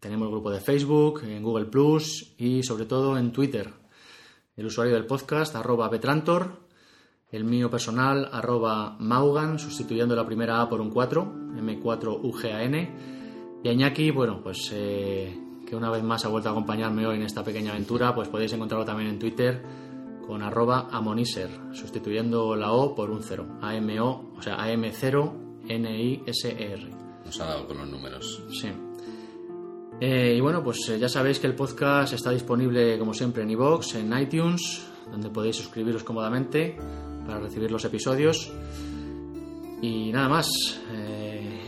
Tenemos 0.00 0.28
grupo 0.28 0.50
de 0.50 0.58
Facebook, 0.58 1.22
en 1.22 1.40
Google 1.40 1.66
Plus 1.66 2.34
y 2.38 2.64
sobre 2.64 2.86
todo 2.86 3.16
en 3.16 3.30
Twitter. 3.30 3.72
el 4.56 4.66
usuario 4.66 4.94
del 4.94 5.06
podcast, 5.06 5.54
arroba 5.54 5.88
Betrantor, 5.88 6.66
el 7.30 7.44
mío 7.44 7.70
personal, 7.70 8.28
arroba 8.32 8.96
Maugan, 8.98 9.60
sustituyendo 9.60 10.16
la 10.16 10.26
primera 10.26 10.60
A 10.60 10.68
por 10.68 10.80
un 10.80 10.90
4, 10.90 11.52
M4UGAN. 11.54 12.90
Y 13.62 13.68
a 13.68 13.72
Iñaki, 13.72 14.10
bueno, 14.10 14.40
pues 14.42 14.68
eh, 14.72 15.38
que 15.64 15.76
una 15.76 15.92
vez 15.92 16.02
más 16.02 16.24
ha 16.24 16.28
vuelto 16.28 16.48
a 16.48 16.52
acompañarme 16.52 17.06
hoy 17.06 17.14
en 17.14 17.22
esta 17.22 17.44
pequeña 17.44 17.70
aventura, 17.70 18.12
pues 18.12 18.26
podéis 18.26 18.52
encontrarlo 18.54 18.84
también 18.84 19.10
en 19.10 19.20
Twitter 19.20 19.62
con 20.26 20.42
arroba 20.42 20.88
Amoniser, 20.90 21.48
sustituyendo 21.70 22.56
la 22.56 22.72
O 22.72 22.92
por 22.96 23.12
un 23.12 23.22
0, 23.22 23.60
AMO, 23.62 24.32
o 24.36 24.42
sea, 24.42 24.56
AM0NISER. 25.68 26.90
Nos 27.24 27.40
ha 27.40 27.46
dado 27.46 27.66
con 27.66 27.78
los 27.78 27.88
números. 27.88 28.42
Sí. 28.60 28.68
Eh, 30.00 30.34
y 30.36 30.40
bueno, 30.40 30.62
pues 30.62 30.88
eh, 30.90 30.98
ya 30.98 31.08
sabéis 31.08 31.38
que 31.38 31.46
el 31.46 31.54
podcast 31.54 32.12
está 32.12 32.30
disponible 32.30 32.98
como 32.98 33.14
siempre 33.14 33.42
en 33.42 33.50
iVoox, 33.50 33.94
en 33.94 34.16
iTunes, 34.18 34.86
donde 35.10 35.30
podéis 35.30 35.56
suscribiros 35.56 36.04
cómodamente 36.04 36.76
para 37.26 37.40
recibir 37.40 37.70
los 37.70 37.84
episodios. 37.84 38.52
Y 39.82 40.10
nada 40.12 40.28
más, 40.28 40.80
eh, 40.92 41.60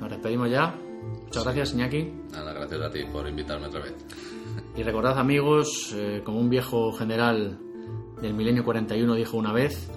nos 0.00 0.10
despedimos 0.10 0.50
ya. 0.50 0.74
Muchas 1.24 1.44
gracias, 1.44 1.74
Iñaki. 1.74 2.12
Nada, 2.32 2.52
gracias 2.52 2.80
a 2.80 2.90
ti 2.90 3.00
por 3.12 3.28
invitarme 3.28 3.66
otra 3.66 3.80
vez. 3.80 3.94
Y 4.76 4.82
recordad, 4.82 5.18
amigos, 5.18 5.92
eh, 5.94 6.22
como 6.24 6.40
un 6.40 6.48
viejo 6.48 6.92
general 6.92 7.58
del 8.20 8.34
milenio 8.34 8.64
41 8.64 9.14
dijo 9.14 9.36
una 9.36 9.52
vez, 9.52 9.90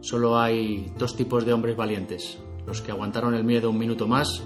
solo 0.00 0.38
hay 0.38 0.92
dos 0.98 1.16
tipos 1.16 1.44
de 1.44 1.52
hombres 1.52 1.76
valientes, 1.76 2.38
los 2.66 2.82
que 2.82 2.90
aguantaron 2.90 3.34
el 3.34 3.44
miedo 3.44 3.70
un 3.70 3.78
minuto 3.78 4.06
más 4.06 4.42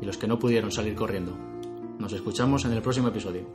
y 0.00 0.04
los 0.04 0.18
que 0.18 0.26
no 0.26 0.38
pudieron 0.38 0.70
salir 0.70 0.94
corriendo. 0.94 1.36
Nos 1.98 2.12
escuchamos 2.12 2.64
en 2.64 2.72
el 2.72 2.82
próximo 2.82 3.08
episodio. 3.08 3.46